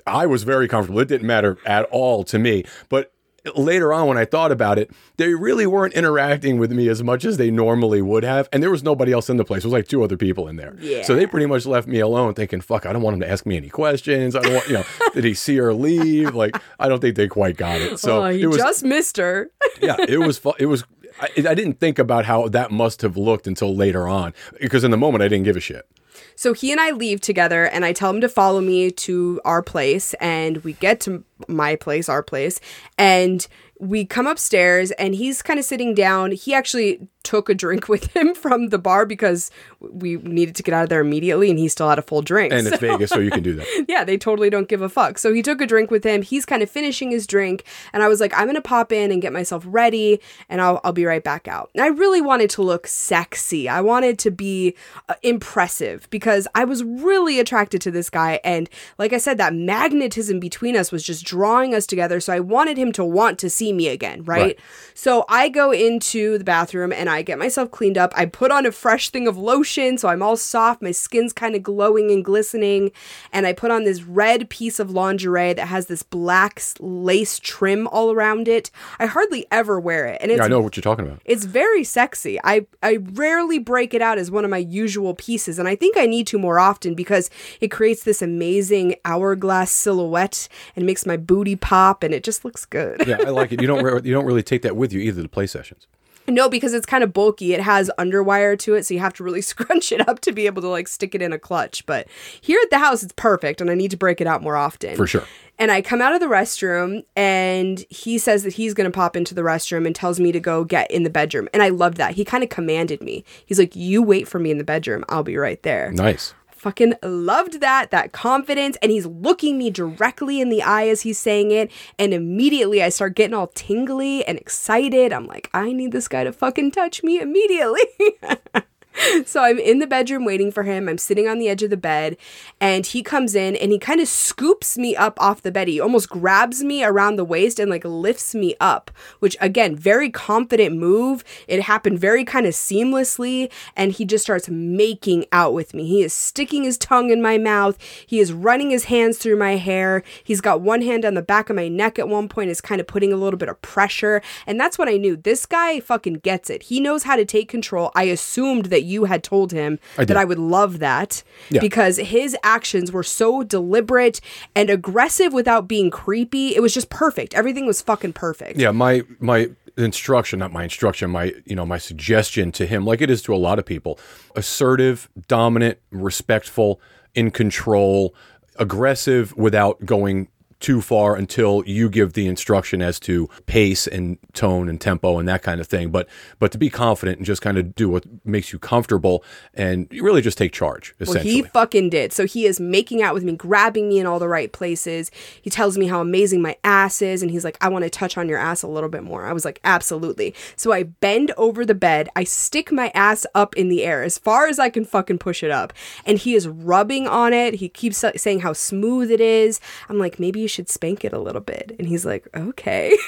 I, 0.07 0.25
was 0.25 0.43
very 0.43 0.67
comfortable. 0.67 0.99
It 0.99 1.07
didn't 1.07 1.27
matter 1.27 1.57
at 1.65 1.85
all 1.85 2.23
to 2.25 2.39
me, 2.39 2.65
but. 2.89 3.13
Later 3.55 3.91
on, 3.91 4.05
when 4.05 4.19
I 4.19 4.25
thought 4.25 4.51
about 4.51 4.77
it, 4.77 4.91
they 5.17 5.33
really 5.33 5.65
weren't 5.65 5.95
interacting 5.95 6.59
with 6.59 6.71
me 6.71 6.87
as 6.87 7.01
much 7.01 7.25
as 7.25 7.37
they 7.37 7.49
normally 7.49 7.99
would 7.99 8.23
have. 8.23 8.47
And 8.53 8.61
there 8.61 8.69
was 8.69 8.83
nobody 8.83 9.11
else 9.11 9.31
in 9.31 9.37
the 9.37 9.43
place. 9.43 9.63
It 9.63 9.65
was 9.65 9.73
like 9.73 9.87
two 9.87 10.03
other 10.03 10.15
people 10.15 10.47
in 10.47 10.57
there. 10.57 10.75
Yeah. 10.79 11.01
So 11.01 11.15
they 11.15 11.25
pretty 11.25 11.47
much 11.47 11.65
left 11.65 11.87
me 11.87 11.99
alone 12.01 12.35
thinking, 12.35 12.61
fuck, 12.61 12.85
I 12.85 12.93
don't 12.93 13.01
want 13.01 13.15
him 13.15 13.21
to 13.21 13.27
ask 13.27 13.47
me 13.47 13.57
any 13.57 13.69
questions. 13.69 14.35
I 14.35 14.41
don't 14.41 14.53
want, 14.53 14.67
you 14.67 14.73
know, 14.75 14.83
did 15.15 15.23
he 15.23 15.33
see 15.33 15.57
her 15.57 15.73
leave? 15.73 16.35
Like, 16.35 16.55
I 16.79 16.87
don't 16.87 16.99
think 16.99 17.15
they 17.15 17.27
quite 17.27 17.57
got 17.57 17.81
it. 17.81 17.99
So 17.99 18.25
oh, 18.25 18.27
you 18.27 18.43
it 18.43 18.47
was, 18.49 18.57
just 18.57 18.83
missed 18.83 19.17
her. 19.17 19.49
yeah, 19.81 19.95
it 19.97 20.19
was, 20.19 20.37
fu- 20.37 20.53
it 20.59 20.67
was, 20.67 20.83
I, 21.21 21.29
I 21.37 21.53
didn't 21.53 21.79
think 21.79 21.99
about 21.99 22.25
how 22.25 22.47
that 22.49 22.71
must 22.71 23.01
have 23.03 23.15
looked 23.15 23.47
until 23.47 23.75
later 23.75 24.07
on 24.07 24.33
because 24.59 24.83
in 24.83 24.91
the 24.91 24.97
moment 24.97 25.23
I 25.23 25.27
didn't 25.27 25.45
give 25.45 25.55
a 25.55 25.61
shit. 25.61 25.87
So 26.35 26.53
he 26.53 26.71
and 26.71 26.81
I 26.81 26.91
leave 26.91 27.21
together, 27.21 27.65
and 27.65 27.85
I 27.85 27.93
tell 27.93 28.09
him 28.09 28.21
to 28.21 28.29
follow 28.29 28.61
me 28.61 28.91
to 28.91 29.39
our 29.45 29.61
place, 29.61 30.13
and 30.15 30.57
we 30.57 30.73
get 30.73 30.99
to 31.01 31.23
my 31.47 31.75
place, 31.75 32.09
our 32.09 32.23
place, 32.23 32.59
and 32.97 33.47
we 33.79 34.05
come 34.05 34.27
upstairs, 34.27 34.91
and 34.91 35.15
he's 35.15 35.41
kind 35.41 35.59
of 35.59 35.65
sitting 35.65 35.93
down. 35.93 36.31
He 36.31 36.53
actually 36.53 37.07
took 37.23 37.49
a 37.49 37.53
drink 37.53 37.87
with 37.89 38.15
him 38.15 38.33
from 38.33 38.69
the 38.69 38.77
bar 38.77 39.05
because 39.05 39.51
we 39.91 40.17
needed 40.17 40.55
to 40.55 40.63
get 40.63 40.73
out 40.73 40.83
of 40.83 40.89
there 40.89 41.01
immediately, 41.01 41.49
and 41.49 41.57
he 41.57 41.67
still 41.67 41.89
had 41.89 41.99
a 41.99 42.01
full 42.03 42.21
drink. 42.21 42.53
And 42.53 42.67
So- 42.67 42.73
it's 42.73 42.81
Vegas, 42.81 43.09
so 43.09 43.19
you 43.19 43.31
can 43.31 43.43
do 43.43 43.53
that. 43.55 43.85
yeah, 43.87 44.03
they 44.03 44.17
totally 44.17 44.49
don't 44.49 44.67
give 44.67 44.81
a 44.81 44.89
fuck. 44.89 45.17
So 45.17 45.33
he 45.33 45.41
took 45.41 45.61
a 45.61 45.65
drink 45.65 45.91
with 45.91 46.03
him. 46.03 46.21
He's 46.21 46.45
kind 46.45 46.61
of 46.63 46.69
finishing 46.69 47.11
his 47.11 47.25
drink, 47.27 47.63
and 47.93 48.03
I 48.03 48.07
was 48.07 48.19
like, 48.19 48.33
I'm 48.37 48.45
gonna 48.47 48.61
pop 48.61 48.91
in 48.91 49.11
and 49.11 49.21
get 49.21 49.33
myself 49.33 49.63
ready, 49.67 50.19
and 50.49 50.61
I'll 50.61 50.79
I'll 50.83 50.93
be 50.93 51.05
right 51.05 51.23
back 51.23 51.47
out. 51.47 51.69
And 51.73 51.83
I 51.83 51.87
really 51.87 52.21
wanted 52.21 52.49
to 52.51 52.61
look 52.61 52.87
sexy. 52.87 53.67
I 53.67 53.81
wanted 53.81 54.19
to 54.19 54.31
be 54.31 54.75
uh, 55.09 55.15
impressive 55.23 56.07
because 56.11 56.47
I 56.53 56.63
was 56.65 56.83
really 56.83 57.39
attracted 57.39 57.81
to 57.81 57.91
this 57.91 58.09
guy, 58.09 58.39
and 58.43 58.69
like 58.97 59.13
I 59.13 59.17
said, 59.17 59.37
that 59.39 59.53
magnetism 59.53 60.39
between 60.39 60.75
us 60.77 60.91
was 60.91 61.03
just 61.03 61.25
drawing 61.25 61.73
us 61.73 61.87
together. 61.87 62.19
So 62.19 62.33
I 62.33 62.39
wanted 62.39 62.77
him 62.77 62.91
to 62.93 63.03
want 63.03 63.39
to 63.39 63.49
see 63.49 63.73
me 63.73 63.87
again, 63.87 64.23
right? 64.23 64.41
Right. 64.41 64.59
So 64.93 65.25
I 65.29 65.49
go 65.49 65.71
into 65.71 66.37
the 66.37 66.43
bathroom 66.43 66.91
and 66.93 67.09
I 67.09 67.21
get 67.21 67.39
myself 67.39 67.71
cleaned 67.71 67.97
up. 67.97 68.11
I 68.15 68.25
put 68.25 68.51
on 68.51 68.65
a 68.65 68.71
fresh 68.71 69.09
thing 69.09 69.27
of 69.27 69.37
lotion, 69.37 69.70
so 69.97 70.09
I'm 70.09 70.21
all 70.21 70.35
soft. 70.37 70.81
My 70.81 70.91
skin's 70.91 71.33
kind 71.33 71.55
of 71.55 71.63
glowing 71.63 72.11
and 72.11 72.23
glistening. 72.25 72.91
And 73.31 73.47
I 73.47 73.53
put 73.53 73.71
on 73.71 73.83
this 73.83 74.03
red 74.03 74.49
piece 74.49 74.79
of 74.79 74.91
lingerie 74.91 75.53
that 75.53 75.67
has 75.67 75.85
this 75.87 76.03
black 76.03 76.61
lace 76.79 77.39
trim 77.39 77.87
all 77.87 78.11
around 78.11 78.47
it. 78.47 78.69
I 78.99 79.05
hardly 79.05 79.45
ever 79.51 79.79
wear 79.79 80.05
it, 80.07 80.17
and 80.21 80.31
it's 80.31 80.39
Yeah, 80.39 80.45
I 80.45 80.47
know 80.49 80.59
what 80.59 80.75
you're 80.75 80.81
talking 80.81 81.05
about. 81.05 81.21
it's 81.25 81.45
very 81.45 81.83
sexy. 81.83 82.39
I 82.43 82.65
I 82.83 82.97
rarely 83.13 83.59
break 83.59 83.93
it 83.93 84.01
out 84.01 84.17
as 84.17 84.29
one 84.29 84.43
of 84.43 84.51
my 84.51 84.57
usual 84.57 85.13
pieces, 85.13 85.57
and 85.59 85.67
I 85.67 85.75
think 85.75 85.97
I 85.97 86.05
need 86.05 86.27
to 86.27 86.37
more 86.37 86.59
often 86.59 86.93
because 86.95 87.29
it 87.59 87.69
creates 87.69 88.03
this 88.03 88.21
amazing 88.21 88.95
hourglass 89.05 89.71
silhouette 89.71 90.47
and 90.75 90.85
makes 90.85 91.05
my 91.05 91.17
booty 91.17 91.55
pop, 91.55 92.03
and 92.03 92.13
it 92.13 92.23
just 92.23 92.43
looks 92.43 92.65
good. 92.65 93.03
Yeah, 93.07 93.17
I 93.19 93.29
like 93.29 93.51
it. 93.51 93.61
You 93.61 93.67
don't, 93.67 93.83
re- 93.85 94.01
you 94.03 94.13
don't 94.13 94.25
really 94.25 94.43
take 94.43 94.61
that 94.63 94.75
with 94.75 94.91
you 94.93 94.99
either 94.99 95.21
to 95.21 95.29
play 95.29 95.47
sessions. 95.47 95.87
No, 96.31 96.49
because 96.49 96.73
it's 96.73 96.85
kind 96.85 97.03
of 97.03 97.13
bulky. 97.13 97.53
It 97.53 97.61
has 97.61 97.91
underwire 97.99 98.57
to 98.59 98.75
it, 98.75 98.85
so 98.85 98.93
you 98.93 98.99
have 98.99 99.13
to 99.13 99.23
really 99.23 99.41
scrunch 99.51 99.91
it 99.91 100.07
up 100.07 100.19
to 100.21 100.31
be 100.31 100.45
able 100.45 100.61
to 100.61 100.67
like 100.67 100.87
stick 100.87 101.13
it 101.13 101.21
in 101.21 101.33
a 101.33 101.39
clutch. 101.39 101.85
But 101.85 102.07
here 102.39 102.59
at 102.63 102.69
the 102.69 102.79
house, 102.79 103.03
it's 103.03 103.13
perfect, 103.15 103.61
and 103.61 103.69
I 103.69 103.75
need 103.75 103.91
to 103.91 103.97
break 103.97 104.21
it 104.21 104.27
out 104.27 104.41
more 104.41 104.55
often. 104.55 104.95
For 104.95 105.07
sure. 105.07 105.25
And 105.59 105.71
I 105.71 105.81
come 105.83 106.01
out 106.01 106.13
of 106.13 106.19
the 106.19 106.25
restroom, 106.25 107.03
and 107.15 107.85
he 107.89 108.17
says 108.17 108.43
that 108.43 108.53
he's 108.53 108.73
going 108.73 108.89
to 108.89 108.95
pop 108.95 109.15
into 109.15 109.35
the 109.35 109.43
restroom 109.43 109.85
and 109.85 109.95
tells 109.95 110.19
me 110.19 110.31
to 110.31 110.39
go 110.39 110.63
get 110.63 110.89
in 110.89 111.03
the 111.03 111.09
bedroom. 111.09 111.47
And 111.53 111.61
I 111.61 111.69
love 111.69 111.95
that. 111.95 112.15
He 112.15 112.25
kind 112.25 112.43
of 112.43 112.49
commanded 112.49 113.01
me. 113.03 113.23
He's 113.45 113.59
like, 113.59 113.75
You 113.75 114.01
wait 114.01 114.27
for 114.27 114.39
me 114.39 114.49
in 114.49 114.57
the 114.57 114.63
bedroom. 114.63 115.03
I'll 115.09 115.23
be 115.23 115.37
right 115.37 115.61
there. 115.61 115.91
Nice. 115.91 116.33
Fucking 116.61 116.93
loved 117.01 117.59
that, 117.61 117.89
that 117.89 118.11
confidence. 118.11 118.77
And 118.83 118.91
he's 118.91 119.07
looking 119.07 119.57
me 119.57 119.71
directly 119.71 120.39
in 120.39 120.49
the 120.49 120.61
eye 120.61 120.89
as 120.89 121.01
he's 121.01 121.17
saying 121.17 121.49
it. 121.49 121.71
And 121.97 122.13
immediately 122.13 122.83
I 122.83 122.89
start 122.89 123.15
getting 123.15 123.33
all 123.33 123.47
tingly 123.47 124.23
and 124.25 124.37
excited. 124.37 125.11
I'm 125.11 125.25
like, 125.25 125.49
I 125.55 125.73
need 125.73 125.91
this 125.91 126.07
guy 126.07 126.23
to 126.23 126.31
fucking 126.31 126.69
touch 126.69 127.01
me 127.01 127.19
immediately. 127.19 127.81
So 129.25 129.43
I'm 129.43 129.59
in 129.59 129.79
the 129.79 129.87
bedroom 129.87 130.25
waiting 130.25 130.51
for 130.51 130.63
him. 130.63 130.89
I'm 130.89 130.97
sitting 130.97 131.27
on 131.27 131.37
the 131.37 131.47
edge 131.47 131.63
of 131.63 131.69
the 131.69 131.77
bed, 131.77 132.17
and 132.59 132.85
he 132.85 133.03
comes 133.03 133.35
in 133.35 133.55
and 133.55 133.71
he 133.71 133.79
kind 133.79 134.01
of 134.01 134.07
scoops 134.07 134.77
me 134.77 134.95
up 134.95 135.19
off 135.21 135.41
the 135.41 135.51
bed. 135.51 135.67
He 135.67 135.79
almost 135.79 136.09
grabs 136.09 136.63
me 136.63 136.83
around 136.83 137.15
the 137.15 137.25
waist 137.25 137.59
and 137.59 137.69
like 137.69 137.85
lifts 137.85 138.33
me 138.33 138.55
up, 138.59 138.91
which 139.19 139.37
again, 139.39 139.75
very 139.75 140.09
confident 140.09 140.77
move. 140.77 141.23
It 141.47 141.63
happened 141.63 141.99
very 141.99 142.23
kind 142.23 142.45
of 142.45 142.53
seamlessly, 142.53 143.51
and 143.75 143.91
he 143.91 144.05
just 144.05 144.23
starts 144.23 144.49
making 144.49 145.25
out 145.31 145.53
with 145.53 145.73
me. 145.73 145.85
He 145.87 146.01
is 146.01 146.13
sticking 146.13 146.63
his 146.63 146.77
tongue 146.77 147.09
in 147.09 147.21
my 147.21 147.37
mouth. 147.37 147.77
He 148.05 148.19
is 148.19 148.33
running 148.33 148.69
his 148.69 148.85
hands 148.85 149.17
through 149.17 149.37
my 149.37 149.57
hair. 149.57 150.03
He's 150.23 150.41
got 150.41 150.61
one 150.61 150.81
hand 150.81 151.05
on 151.05 151.13
the 151.13 151.21
back 151.21 151.49
of 151.49 151.55
my 151.55 151.67
neck 151.67 151.99
at 151.99 152.07
one 152.07 152.27
point, 152.27 152.49
is 152.49 152.61
kind 152.61 152.81
of 152.81 152.87
putting 152.87 153.13
a 153.13 153.17
little 153.17 153.37
bit 153.37 153.49
of 153.49 153.61
pressure. 153.61 154.21
And 154.47 154.59
that's 154.59 154.77
when 154.77 154.89
I 154.89 154.97
knew 154.97 155.15
this 155.15 155.45
guy 155.45 155.79
fucking 155.79 156.15
gets 156.15 156.49
it. 156.49 156.63
He 156.63 156.79
knows 156.79 157.03
how 157.03 157.15
to 157.15 157.25
take 157.25 157.49
control. 157.49 157.91
I 157.95 158.03
assumed 158.03 158.65
that 158.65 158.80
you 158.83 159.05
had 159.05 159.23
told 159.23 159.51
him 159.51 159.79
I 159.97 160.05
that 160.05 160.17
I 160.17 160.25
would 160.25 160.39
love 160.39 160.79
that 160.79 161.23
Yeah. 161.49 161.61
because 161.61 161.97
his 161.97 162.35
actions 162.43 162.91
were 162.91 163.03
so 163.03 163.43
deliberate 163.43 164.21
and 164.55 164.69
aggressive 164.69 165.33
without 165.33 165.67
being 165.67 165.89
creepy. 165.89 166.55
It 166.55 166.61
was 166.61 166.73
just 166.73 166.89
perfect. 166.89 167.33
Everything 167.33 167.65
was 167.65 167.81
fucking 167.81 168.13
perfect. 168.13 168.59
Yeah, 168.59 168.71
my 168.71 169.03
my 169.19 169.49
instruction, 169.77 170.39
not 170.39 170.51
my 170.51 170.63
instruction, 170.63 171.09
my 171.11 171.33
you 171.45 171.55
know 171.55 171.65
my 171.65 171.77
suggestion 171.77 172.51
to 172.53 172.65
him, 172.65 172.85
like 172.85 173.01
it 173.01 173.09
is 173.09 173.21
to 173.23 173.33
a 173.33 173.37
lot 173.37 173.57
of 173.59 173.65
people, 173.65 173.97
assertive, 174.35 175.09
dominant, 175.27 175.77
respectful, 175.91 176.79
in 177.15 177.31
control, 177.31 178.13
aggressive 178.57 179.35
without 179.37 179.85
going 179.85 180.27
too 180.61 180.81
far 180.81 181.15
until 181.15 181.63
you 181.65 181.89
give 181.89 182.13
the 182.13 182.27
instruction 182.27 182.81
as 182.81 182.99
to 183.01 183.27
pace 183.47 183.87
and 183.87 184.17
tone 184.33 184.69
and 184.69 184.79
tempo 184.79 185.19
and 185.19 185.27
that 185.27 185.41
kind 185.41 185.59
of 185.59 185.67
thing. 185.67 185.89
But 185.89 186.07
but 186.39 186.51
to 186.51 186.57
be 186.57 186.69
confident 186.69 187.17
and 187.17 187.25
just 187.25 187.41
kind 187.41 187.57
of 187.57 187.75
do 187.75 187.89
what 187.89 188.05
makes 188.23 188.53
you 188.53 188.59
comfortable 188.59 189.23
and 189.53 189.87
you 189.91 190.03
really 190.03 190.21
just 190.21 190.37
take 190.37 190.53
charge 190.53 190.93
Well, 190.99 191.23
he 191.23 191.41
fucking 191.41 191.89
did. 191.89 192.13
So 192.13 192.25
he 192.25 192.45
is 192.45 192.59
making 192.59 193.01
out 193.01 193.13
with 193.13 193.23
me, 193.23 193.35
grabbing 193.35 193.89
me 193.89 193.99
in 193.99 194.05
all 194.05 194.19
the 194.19 194.27
right 194.27 194.51
places. 194.51 195.11
He 195.41 195.49
tells 195.49 195.77
me 195.77 195.87
how 195.87 195.99
amazing 196.01 196.41
my 196.41 196.55
ass 196.63 197.01
is, 197.01 197.21
and 197.21 197.31
he's 197.31 197.43
like, 197.43 197.57
I 197.61 197.69
want 197.69 197.83
to 197.83 197.89
touch 197.89 198.17
on 198.17 198.29
your 198.29 198.37
ass 198.37 198.63
a 198.63 198.67
little 198.67 198.89
bit 198.89 199.03
more. 199.03 199.25
I 199.25 199.33
was 199.33 199.45
like, 199.45 199.59
absolutely. 199.63 200.33
So 200.55 200.71
I 200.71 200.83
bend 200.83 201.31
over 201.37 201.65
the 201.65 201.75
bed, 201.75 202.09
I 202.15 202.23
stick 202.23 202.71
my 202.71 202.91
ass 202.93 203.25
up 203.33 203.55
in 203.55 203.69
the 203.69 203.83
air 203.83 204.03
as 204.03 204.17
far 204.17 204.47
as 204.47 204.59
I 204.59 204.69
can 204.69 204.85
fucking 204.85 205.17
push 205.17 205.43
it 205.43 205.51
up, 205.51 205.73
and 206.05 206.17
he 206.17 206.35
is 206.35 206.47
rubbing 206.47 207.07
on 207.07 207.33
it. 207.33 207.55
He 207.55 207.69
keeps 207.69 208.03
saying 208.15 208.41
how 208.41 208.53
smooth 208.53 209.11
it 209.11 209.21
is. 209.21 209.59
I'm 209.89 209.97
like, 209.97 210.19
maybe 210.19 210.39
you 210.39 210.47
should 210.51 210.69
spank 210.69 211.03
it 211.03 211.13
a 211.13 211.19
little 211.19 211.41
bit. 211.41 211.75
And 211.79 211.87
he's 211.87 212.05
like, 212.05 212.27
okay. 212.35 212.95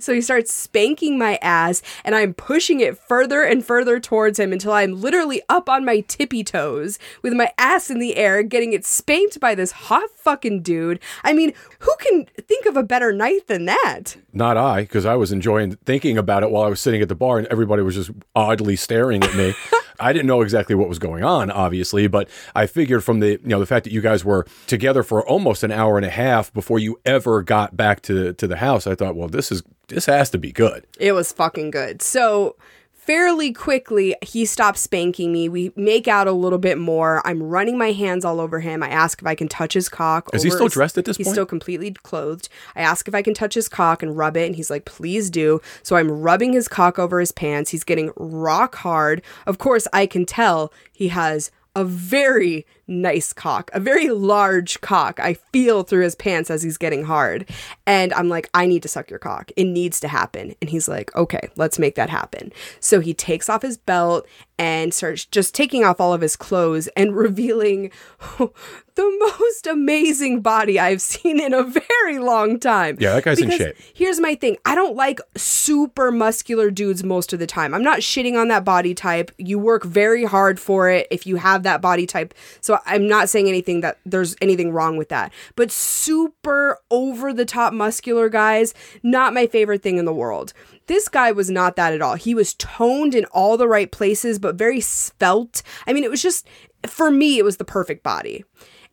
So 0.00 0.12
he 0.12 0.20
starts 0.20 0.52
spanking 0.52 1.18
my 1.18 1.38
ass, 1.40 1.82
and 2.04 2.14
I'm 2.14 2.34
pushing 2.34 2.80
it 2.80 2.98
further 2.98 3.42
and 3.42 3.64
further 3.64 3.98
towards 3.98 4.38
him 4.38 4.52
until 4.52 4.72
I'm 4.72 5.00
literally 5.00 5.42
up 5.48 5.68
on 5.68 5.84
my 5.84 6.00
tippy 6.00 6.44
toes 6.44 6.98
with 7.22 7.32
my 7.32 7.52
ass 7.56 7.90
in 7.90 7.98
the 7.98 8.16
air, 8.16 8.42
getting 8.42 8.72
it 8.72 8.84
spanked 8.84 9.40
by 9.40 9.54
this 9.54 9.72
hot 9.72 10.10
fucking 10.14 10.62
dude. 10.62 11.00
I 11.24 11.32
mean, 11.32 11.54
who 11.80 11.94
can 11.98 12.26
think 12.40 12.66
of 12.66 12.76
a 12.76 12.82
better 12.82 13.12
night 13.12 13.46
than 13.46 13.64
that? 13.66 14.16
Not 14.32 14.56
I, 14.56 14.82
because 14.82 15.06
I 15.06 15.16
was 15.16 15.32
enjoying 15.32 15.76
thinking 15.84 16.18
about 16.18 16.42
it 16.42 16.50
while 16.50 16.64
I 16.64 16.68
was 16.68 16.80
sitting 16.80 17.02
at 17.02 17.08
the 17.08 17.14
bar 17.14 17.38
and 17.38 17.46
everybody 17.48 17.82
was 17.82 17.94
just 17.94 18.10
oddly 18.34 18.76
staring 18.76 19.22
at 19.22 19.34
me. 19.34 19.54
I 20.00 20.12
didn't 20.12 20.26
know 20.26 20.42
exactly 20.42 20.74
what 20.74 20.88
was 20.88 20.98
going 20.98 21.22
on, 21.22 21.50
obviously, 21.50 22.06
but 22.06 22.28
I 22.54 22.66
figured 22.66 23.04
from 23.04 23.20
the 23.20 23.32
you 23.32 23.38
know 23.44 23.60
the 23.60 23.66
fact 23.66 23.84
that 23.84 23.92
you 23.92 24.00
guys 24.00 24.24
were 24.24 24.46
together 24.66 25.02
for 25.02 25.26
almost 25.26 25.62
an 25.62 25.70
hour 25.70 25.96
and 25.96 26.06
a 26.06 26.10
half 26.10 26.52
before 26.52 26.78
you 26.78 27.00
ever 27.04 27.42
got 27.42 27.76
back 27.76 28.02
to 28.02 28.32
to 28.34 28.46
the 28.46 28.56
house, 28.56 28.86
I 28.86 28.94
thought, 28.94 29.16
well, 29.16 29.28
this 29.28 29.52
is 29.52 29.62
this 29.88 30.06
has 30.06 30.30
to 30.30 30.38
be 30.38 30.52
good. 30.52 30.86
It 30.98 31.12
was 31.12 31.32
fucking 31.32 31.70
good. 31.70 32.02
So 32.02 32.56
fairly 33.04 33.52
quickly, 33.52 34.14
he 34.22 34.44
stops 34.44 34.80
spanking 34.80 35.32
me. 35.32 35.48
We 35.48 35.72
make 35.74 36.06
out 36.06 36.26
a 36.26 36.32
little 36.32 36.58
bit 36.58 36.78
more. 36.78 37.22
I'm 37.24 37.42
running 37.42 37.78
my 37.78 37.92
hands 37.92 38.24
all 38.24 38.40
over 38.40 38.60
him. 38.60 38.82
I 38.82 38.88
ask 38.88 39.20
if 39.20 39.26
I 39.26 39.34
can 39.34 39.48
touch 39.48 39.72
his 39.72 39.88
cock. 39.88 40.28
Is 40.32 40.42
he 40.42 40.50
still 40.50 40.66
his- 40.66 40.74
dressed 40.74 40.98
at 40.98 41.04
this 41.04 41.16
he's 41.16 41.24
point? 41.26 41.32
He's 41.32 41.34
still 41.34 41.46
completely 41.46 41.92
clothed. 41.92 42.48
I 42.76 42.80
ask 42.82 43.08
if 43.08 43.14
I 43.14 43.22
can 43.22 43.34
touch 43.34 43.54
his 43.54 43.68
cock 43.68 44.02
and 44.02 44.16
rub 44.16 44.36
it, 44.36 44.46
and 44.46 44.54
he's 44.56 44.70
like, 44.70 44.84
please 44.84 45.30
do. 45.30 45.60
So 45.82 45.96
I'm 45.96 46.10
rubbing 46.10 46.52
his 46.52 46.68
cock 46.68 46.98
over 46.98 47.20
his 47.20 47.32
pants. 47.32 47.70
He's 47.70 47.84
getting 47.84 48.12
rock 48.16 48.76
hard. 48.76 49.22
Of 49.46 49.58
course, 49.58 49.88
I 49.92 50.06
can 50.06 50.26
tell 50.26 50.72
he 50.92 51.08
has 51.08 51.50
a 51.74 51.84
very 51.84 52.66
nice 52.90 53.32
cock, 53.32 53.70
a 53.72 53.80
very 53.80 54.08
large 54.08 54.80
cock. 54.80 55.18
I 55.20 55.34
feel 55.34 55.82
through 55.82 56.02
his 56.02 56.14
pants 56.14 56.50
as 56.50 56.62
he's 56.62 56.76
getting 56.76 57.04
hard. 57.04 57.48
And 57.86 58.12
I'm 58.12 58.28
like, 58.28 58.50
I 58.52 58.66
need 58.66 58.82
to 58.82 58.88
suck 58.88 59.08
your 59.08 59.18
cock. 59.18 59.50
It 59.56 59.64
needs 59.64 60.00
to 60.00 60.08
happen. 60.08 60.54
And 60.60 60.68
he's 60.68 60.88
like, 60.88 61.14
okay, 61.16 61.48
let's 61.56 61.78
make 61.78 61.94
that 61.94 62.10
happen. 62.10 62.52
So 62.80 63.00
he 63.00 63.14
takes 63.14 63.48
off 63.48 63.62
his 63.62 63.78
belt 63.78 64.26
and 64.58 64.92
starts 64.92 65.24
just 65.24 65.54
taking 65.54 65.84
off 65.84 66.02
all 66.02 66.12
of 66.12 66.20
his 66.20 66.36
clothes 66.36 66.88
and 66.88 67.16
revealing 67.16 67.90
the 68.38 69.34
most 69.38 69.66
amazing 69.66 70.42
body 70.42 70.78
I've 70.78 71.00
seen 71.00 71.40
in 71.40 71.54
a 71.54 71.62
very 71.62 72.18
long 72.18 72.60
time. 72.60 72.98
Yeah, 73.00 73.14
that 73.14 73.24
guy's 73.24 73.40
in 73.40 73.46
Because 73.46 73.58
shape. 73.58 73.76
Here's 73.94 74.20
my 74.20 74.34
thing. 74.34 74.58
I 74.66 74.74
don't 74.74 74.96
like 74.96 75.20
super 75.34 76.10
muscular 76.10 76.70
dudes 76.70 77.02
most 77.02 77.32
of 77.32 77.38
the 77.38 77.46
time. 77.46 77.72
I'm 77.72 77.82
not 77.82 78.00
shitting 78.00 78.38
on 78.38 78.48
that 78.48 78.64
body 78.64 78.94
type. 78.94 79.30
You 79.38 79.58
work 79.58 79.84
very 79.84 80.24
hard 80.24 80.60
for 80.60 80.90
it 80.90 81.06
if 81.10 81.26
you 81.26 81.36
have 81.36 81.62
that 81.62 81.80
body 81.80 82.06
type. 82.06 82.34
So 82.60 82.79
I'm 82.86 83.06
not 83.08 83.28
saying 83.28 83.48
anything 83.48 83.80
that 83.80 83.98
there's 84.04 84.36
anything 84.40 84.72
wrong 84.72 84.96
with 84.96 85.08
that. 85.08 85.32
But 85.56 85.70
super 85.70 86.78
over 86.90 87.32
the 87.32 87.44
top 87.44 87.72
muscular 87.72 88.28
guys, 88.28 88.74
not 89.02 89.34
my 89.34 89.46
favorite 89.46 89.82
thing 89.82 89.98
in 89.98 90.04
the 90.04 90.14
world. 90.14 90.52
This 90.86 91.08
guy 91.08 91.32
was 91.32 91.50
not 91.50 91.76
that 91.76 91.92
at 91.94 92.02
all. 92.02 92.14
He 92.14 92.34
was 92.34 92.54
toned 92.54 93.14
in 93.14 93.24
all 93.26 93.56
the 93.56 93.68
right 93.68 93.90
places, 93.90 94.38
but 94.38 94.56
very 94.56 94.80
svelte. 94.80 95.62
I 95.86 95.92
mean, 95.92 96.04
it 96.04 96.10
was 96.10 96.22
just, 96.22 96.46
for 96.86 97.10
me, 97.10 97.38
it 97.38 97.44
was 97.44 97.58
the 97.58 97.64
perfect 97.64 98.02
body 98.02 98.44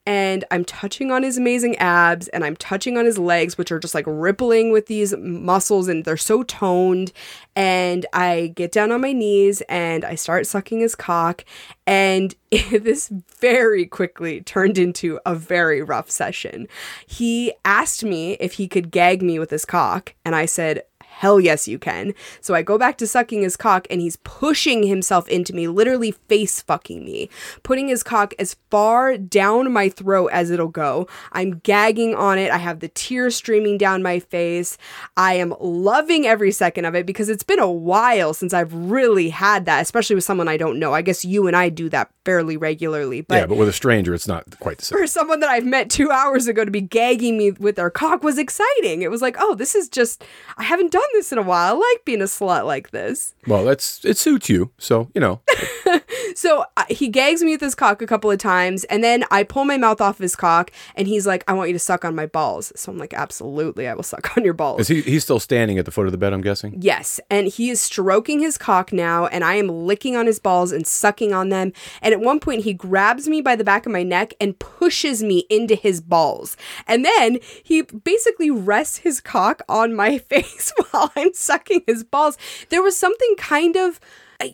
and 0.07 0.45
I'm 0.51 0.63
touching 0.63 1.11
on 1.11 1.21
his 1.21 1.37
amazing 1.37 1.75
abs 1.79 2.29
and 2.29 2.45
I'm 2.45 2.55
touching 2.55 2.97
on 2.97 3.03
his 3.03 3.17
legs, 3.17 3.57
which 3.57 3.73
are 3.73 3.79
just 3.79 3.93
like 3.93 4.05
rippling 4.07 4.71
with 4.71 4.85
these 4.85 5.13
muscles 5.17 5.89
and 5.89 6.05
they're 6.05 6.15
so 6.15 6.43
toned. 6.43 7.11
And 7.57 8.05
I 8.13 8.53
get 8.55 8.71
down 8.71 8.93
on 8.93 9.01
my 9.01 9.11
knees 9.11 9.61
and 9.67 10.05
I 10.05 10.15
start 10.15 10.47
sucking 10.47 10.79
his 10.79 10.95
cock. 10.95 11.43
And 11.85 12.33
this 12.71 13.11
very 13.41 13.85
quickly 13.85 14.39
turned 14.39 14.77
into 14.77 15.19
a 15.25 15.35
very 15.35 15.81
rough 15.81 16.09
session. 16.09 16.69
He 17.05 17.51
asked 17.65 18.05
me 18.05 18.33
if 18.39 18.53
he 18.53 18.69
could 18.69 18.91
gag 18.91 19.21
me 19.21 19.39
with 19.39 19.49
his 19.49 19.65
cock, 19.65 20.15
and 20.23 20.35
I 20.35 20.45
said, 20.45 20.83
Hell 21.17 21.39
yes, 21.39 21.67
you 21.67 21.79
can. 21.79 22.13
So 22.41 22.53
I 22.53 22.61
go 22.61 22.77
back 22.77 22.99
to 22.99 23.07
sucking 23.07 23.41
his 23.41 23.57
cock 23.57 23.87
and 23.89 23.99
he's 23.99 24.17
pushing 24.17 24.83
himself 24.83 25.27
into 25.29 25.51
me, 25.51 25.67
literally 25.67 26.11
face 26.11 26.61
fucking 26.61 27.03
me, 27.03 27.27
putting 27.63 27.87
his 27.87 28.03
cock 28.03 28.35
as 28.37 28.55
far 28.69 29.17
down 29.17 29.73
my 29.73 29.89
throat 29.89 30.29
as 30.31 30.51
it'll 30.51 30.67
go. 30.67 31.07
I'm 31.31 31.57
gagging 31.63 32.13
on 32.13 32.37
it. 32.37 32.51
I 32.51 32.59
have 32.59 32.81
the 32.81 32.89
tears 32.89 33.35
streaming 33.35 33.79
down 33.79 34.03
my 34.03 34.19
face. 34.19 34.77
I 35.17 35.33
am 35.33 35.55
loving 35.59 36.27
every 36.27 36.51
second 36.51 36.85
of 36.85 36.93
it 36.93 37.07
because 37.07 37.29
it's 37.29 37.41
been 37.41 37.59
a 37.59 37.71
while 37.71 38.35
since 38.35 38.53
I've 38.53 38.73
really 38.73 39.29
had 39.29 39.65
that, 39.65 39.81
especially 39.81 40.15
with 40.15 40.23
someone 40.23 40.47
I 40.47 40.57
don't 40.57 40.77
know. 40.77 40.93
I 40.93 41.01
guess 41.01 41.25
you 41.25 41.47
and 41.47 41.55
I 41.55 41.69
do 41.69 41.89
that 41.89 42.11
fairly 42.25 42.57
regularly, 42.57 43.21
but 43.21 43.37
yeah, 43.37 43.45
but 43.47 43.57
with 43.57 43.69
a 43.69 43.73
stranger, 43.73 44.13
it's 44.13 44.27
not 44.27 44.59
quite 44.59 44.77
the 44.77 44.85
same. 44.85 44.99
for 44.99 45.07
someone 45.07 45.39
that 45.39 45.49
I've 45.49 45.65
met 45.65 45.89
two 45.89 46.11
hours 46.11 46.45
ago 46.47 46.63
to 46.63 46.69
be 46.69 46.81
gagging 46.81 47.39
me 47.39 47.51
with 47.51 47.75
their 47.75 47.89
cock 47.89 48.21
was 48.21 48.37
exciting. 48.37 49.01
It 49.01 49.09
was 49.09 49.23
like, 49.23 49.35
oh, 49.39 49.55
this 49.55 49.73
is 49.73 49.89
just, 49.89 50.23
I 50.57 50.63
haven't 50.63 50.91
done 50.91 51.06
this 51.13 51.31
in 51.31 51.37
a 51.37 51.41
while. 51.41 51.75
I 51.75 51.77
like 51.77 52.05
being 52.05 52.21
a 52.21 52.25
slut 52.25 52.65
like 52.65 52.91
this. 52.91 53.33
Well, 53.45 53.63
that's 53.65 54.03
it 54.05 54.17
suits 54.17 54.49
you, 54.49 54.71
so 54.77 55.09
you 55.13 55.21
know. 55.21 55.41
So 56.37 56.65
uh, 56.77 56.83
he 56.87 57.07
gags 57.07 57.43
me 57.43 57.53
with 57.53 57.61
his 57.61 57.73
cock 57.73 57.99
a 57.99 58.05
couple 58.05 58.29
of 58.29 58.37
times, 58.37 58.83
and 58.83 59.03
then 59.03 59.23
I 59.31 59.41
pull 59.41 59.65
my 59.65 59.75
mouth 59.75 59.99
off 59.99 60.19
his 60.19 60.35
cock, 60.35 60.69
and 60.93 61.07
he's 61.07 61.25
like, 61.25 61.43
I 61.47 61.53
want 61.53 61.69
you 61.69 61.73
to 61.73 61.79
suck 61.79 62.05
on 62.05 62.13
my 62.13 62.27
balls. 62.27 62.71
So 62.75 62.91
I'm 62.91 62.99
like, 62.99 63.15
absolutely, 63.15 63.87
I 63.87 63.95
will 63.95 64.03
suck 64.03 64.37
on 64.37 64.43
your 64.43 64.53
balls. 64.53 64.81
Is 64.81 64.87
he? 64.87 65.01
He's 65.01 65.23
still 65.23 65.39
standing 65.39 65.79
at 65.79 65.85
the 65.85 65.91
foot 65.91 66.05
of 66.05 66.11
the 66.11 66.17
bed. 66.19 66.33
I'm 66.33 66.41
guessing. 66.41 66.75
Yes, 66.79 67.19
and 67.31 67.47
he 67.47 67.71
is 67.71 67.81
stroking 67.81 68.39
his 68.39 68.55
cock 68.55 68.93
now, 68.93 69.25
and 69.25 69.43
I 69.43 69.55
am 69.55 69.67
licking 69.67 70.15
on 70.15 70.27
his 70.27 70.37
balls 70.37 70.71
and 70.71 70.85
sucking 70.85 71.33
on 71.33 71.49
them. 71.49 71.73
And 72.03 72.13
at 72.13 72.19
one 72.19 72.39
point, 72.39 72.65
he 72.65 72.73
grabs 72.73 73.27
me 73.27 73.41
by 73.41 73.55
the 73.55 73.63
back 73.63 73.87
of 73.87 73.91
my 73.91 74.03
neck 74.03 74.35
and 74.39 74.59
pushes 74.59 75.23
me 75.23 75.45
into 75.49 75.73
his 75.73 76.01
balls. 76.01 76.55
And 76.85 77.03
then 77.03 77.39
he 77.63 77.81
basically 77.81 78.51
rests 78.51 78.97
his 78.97 79.21
cock 79.21 79.63
on 79.67 79.95
my 79.95 80.17
face 80.29 80.71
while 80.91 80.96
I'm 81.15 81.33
sucking 81.33 81.83
his 81.87 82.03
balls. 82.03 82.37
There 82.69 82.81
was 82.81 82.97
something 82.97 83.35
kind 83.37 83.75
of, 83.75 83.99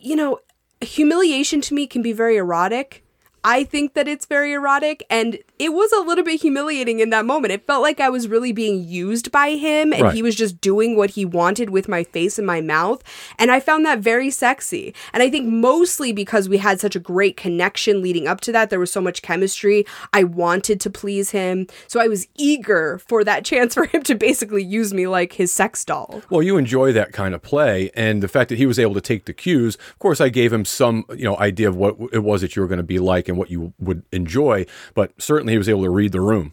you 0.00 0.16
know, 0.16 0.40
humiliation 0.80 1.60
to 1.62 1.74
me 1.74 1.86
can 1.86 2.02
be 2.02 2.12
very 2.12 2.36
erotic. 2.36 3.04
I 3.42 3.64
think 3.64 3.94
that 3.94 4.08
it's 4.08 4.26
very 4.26 4.52
erotic 4.52 5.04
and 5.10 5.38
it 5.58 5.72
was 5.72 5.92
a 5.92 6.00
little 6.00 6.24
bit 6.24 6.40
humiliating 6.40 6.98
in 7.00 7.10
that 7.10 7.24
moment. 7.24 7.52
It 7.52 7.66
felt 7.66 7.82
like 7.82 8.00
I 8.00 8.08
was 8.08 8.26
really 8.26 8.52
being 8.52 8.82
used 8.82 9.30
by 9.30 9.50
him 9.50 9.92
and 9.92 10.02
Right. 10.02 10.14
he 10.14 10.22
was 10.22 10.34
just 10.34 10.60
doing 10.60 10.96
what 10.96 11.10
he 11.10 11.24
wanted 11.24 11.70
with 11.70 11.88
my 11.88 12.02
face 12.02 12.38
and 12.38 12.46
my 12.46 12.60
mouth. 12.60 13.02
And 13.38 13.50
I 13.52 13.60
found 13.60 13.86
that 13.86 14.00
very 14.00 14.30
sexy. 14.30 14.94
And 15.12 15.22
I 15.22 15.30
think 15.30 15.46
mostly 15.46 16.12
because 16.12 16.48
we 16.48 16.58
had 16.58 16.80
such 16.80 16.96
a 16.96 17.00
great 17.00 17.36
connection 17.36 18.02
leading 18.02 18.26
up 18.26 18.40
to 18.42 18.52
that, 18.52 18.70
there 18.70 18.80
was 18.80 18.90
so 18.90 19.00
much 19.00 19.22
chemistry. 19.22 19.86
I 20.12 20.24
wanted 20.24 20.80
to 20.80 20.90
please 20.90 21.30
him. 21.30 21.68
So 21.86 22.00
I 22.00 22.08
was 22.08 22.26
eager 22.36 22.98
for 23.06 23.22
that 23.24 23.44
chance 23.50 23.74
for 23.74 23.84
him 23.86 24.02
to 24.04 24.14
basically 24.16 24.64
use 24.64 24.92
me 24.92 25.06
like 25.06 25.34
his 25.34 25.52
sex 25.52 25.84
doll. 25.84 26.22
Well, 26.30 26.42
you 26.42 26.56
enjoy 26.56 26.92
that 26.94 27.12
kind 27.12 27.34
of 27.34 27.42
play, 27.42 27.90
and 27.94 28.22
the 28.22 28.28
fact 28.28 28.48
that 28.48 28.58
he 28.58 28.66
was 28.66 28.78
able 28.78 28.94
to 28.94 29.00
take 29.00 29.26
the 29.26 29.32
cues. 29.32 29.76
Of 29.76 29.98
course, 30.00 30.20
I 30.20 30.28
gave 30.30 30.52
him 30.52 30.64
some, 30.64 31.04
you 31.10 31.24
know, 31.24 31.36
idea 31.38 31.68
of 31.68 31.76
what 31.76 31.96
it 32.12 32.24
was 32.24 32.40
that 32.40 32.56
you 32.56 32.62
were 32.62 32.68
going 32.68 32.78
to 32.78 32.82
be 32.82 32.98
like 32.98 33.28
and 33.28 33.38
what 33.38 33.50
you 33.50 33.72
would 33.78 34.02
enjoy, 34.12 34.66
but 34.94 35.12
certainly 35.18 35.53
he 35.54 35.58
was 35.58 35.68
able 35.68 35.84
to 35.84 35.90
read 35.90 36.12
the 36.12 36.20
room. 36.20 36.52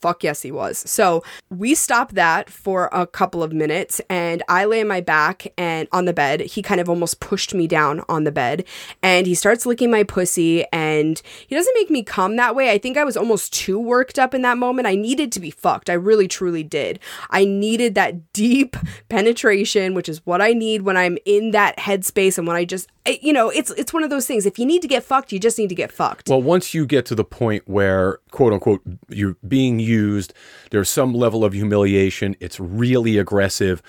Fuck 0.00 0.22
yes, 0.22 0.42
he 0.42 0.52
was. 0.52 0.78
So 0.88 1.24
we 1.50 1.74
stopped 1.74 2.14
that 2.14 2.48
for 2.48 2.88
a 2.92 3.04
couple 3.04 3.42
of 3.42 3.52
minutes, 3.52 4.00
and 4.08 4.44
I 4.48 4.64
lay 4.64 4.80
on 4.80 4.86
my 4.86 5.00
back 5.00 5.52
and 5.58 5.88
on 5.90 6.04
the 6.04 6.12
bed. 6.12 6.40
He 6.42 6.62
kind 6.62 6.80
of 6.80 6.88
almost 6.88 7.18
pushed 7.18 7.52
me 7.52 7.66
down 7.66 8.04
on 8.08 8.22
the 8.22 8.30
bed, 8.30 8.64
and 9.02 9.26
he 9.26 9.34
starts 9.34 9.66
licking 9.66 9.90
my 9.90 10.04
pussy. 10.04 10.64
And 10.72 11.20
he 11.48 11.56
doesn't 11.56 11.74
make 11.74 11.90
me 11.90 12.04
come 12.04 12.36
that 12.36 12.54
way. 12.54 12.70
I 12.70 12.78
think 12.78 12.96
I 12.96 13.02
was 13.02 13.16
almost 13.16 13.52
too 13.52 13.80
worked 13.80 14.20
up 14.20 14.34
in 14.34 14.42
that 14.42 14.56
moment. 14.56 14.86
I 14.86 14.94
needed 14.94 15.32
to 15.32 15.40
be 15.40 15.50
fucked. 15.50 15.90
I 15.90 15.94
really, 15.94 16.28
truly 16.28 16.62
did. 16.62 17.00
I 17.30 17.44
needed 17.44 17.96
that 17.96 18.32
deep 18.32 18.76
penetration, 19.08 19.94
which 19.94 20.08
is 20.08 20.24
what 20.24 20.40
I 20.40 20.52
need 20.52 20.82
when 20.82 20.96
I'm 20.96 21.18
in 21.24 21.50
that 21.50 21.76
headspace 21.76 22.38
and 22.38 22.46
when 22.46 22.56
I 22.56 22.64
just, 22.64 22.88
you 23.22 23.32
know, 23.32 23.48
it's 23.50 23.70
it's 23.72 23.92
one 23.92 24.02
of 24.02 24.10
those 24.10 24.26
things. 24.26 24.46
If 24.46 24.58
you 24.58 24.66
need 24.66 24.82
to 24.82 24.88
get 24.88 25.02
fucked, 25.04 25.32
you 25.32 25.38
just 25.38 25.58
need 25.58 25.68
to 25.68 25.74
get 25.74 25.92
fucked. 25.92 26.28
Well, 26.28 26.42
once 26.42 26.74
you 26.74 26.86
get 26.86 27.06
to 27.06 27.14
the 27.14 27.24
point 27.24 27.62
where, 27.68 28.18
quote 28.30 28.52
unquote, 28.52 28.82
you're 29.08 29.36
being 29.46 29.78
used, 29.80 30.32
there's 30.70 30.88
some 30.88 31.14
level 31.14 31.44
of 31.44 31.52
humiliation, 31.52 32.36
it's 32.40 32.58
really 32.60 33.18
aggressive. 33.18 33.82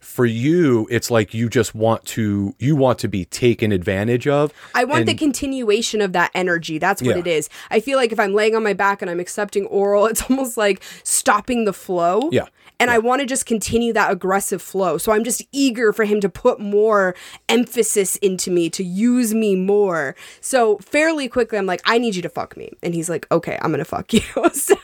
For 0.00 0.24
you, 0.24 0.88
it's 0.90 1.10
like 1.10 1.34
you 1.34 1.48
just 1.48 1.74
want 1.74 2.04
to 2.06 2.54
you 2.58 2.74
want 2.76 2.98
to 3.00 3.08
be 3.08 3.24
taken 3.26 3.72
advantage 3.72 4.26
of. 4.26 4.52
I 4.74 4.84
want 4.84 5.06
the 5.06 5.14
continuation 5.14 6.00
of 6.00 6.12
that 6.12 6.30
energy. 6.34 6.78
That's 6.78 7.02
what 7.02 7.16
Yeah. 7.16 7.20
it 7.20 7.26
is. 7.26 7.48
I 7.70 7.78
feel 7.80 7.98
like 7.98 8.10
if 8.10 8.18
I'm 8.18 8.32
laying 8.32 8.56
on 8.56 8.64
my 8.64 8.72
back 8.72 9.00
and 9.02 9.10
I'm 9.10 9.20
accepting 9.20 9.66
oral, 9.66 10.06
it's 10.10 10.28
almost 10.30 10.56
like 10.56 10.82
stopping 11.04 11.66
the 11.66 11.72
flow. 11.72 12.30
Yeah. 12.32 12.46
And 12.80 12.90
I 12.90 12.98
want 12.98 13.20
to 13.20 13.26
just 13.26 13.44
continue 13.46 13.92
that 13.92 14.10
aggressive 14.10 14.62
flow. 14.62 14.98
So 14.98 15.12
I'm 15.12 15.24
just 15.24 15.42
eager 15.52 15.92
for 15.92 16.04
him 16.04 16.20
to 16.20 16.28
put 16.28 16.60
more 16.60 17.14
emphasis 17.48 18.16
into 18.16 18.50
me, 18.50 18.70
to 18.70 18.84
use 18.84 19.34
me 19.34 19.56
more. 19.56 20.14
So 20.40 20.78
fairly 20.78 21.28
quickly, 21.28 21.58
I'm 21.58 21.66
like, 21.66 21.82
I 21.84 21.98
need 21.98 22.14
you 22.14 22.22
to 22.22 22.28
fuck 22.28 22.56
me. 22.56 22.70
And 22.82 22.94
he's 22.94 23.08
like, 23.08 23.26
okay, 23.32 23.58
I'm 23.60 23.70
going 23.70 23.78
to 23.78 23.84
fuck 23.84 24.12
you. 24.12 24.22
so. 24.52 24.76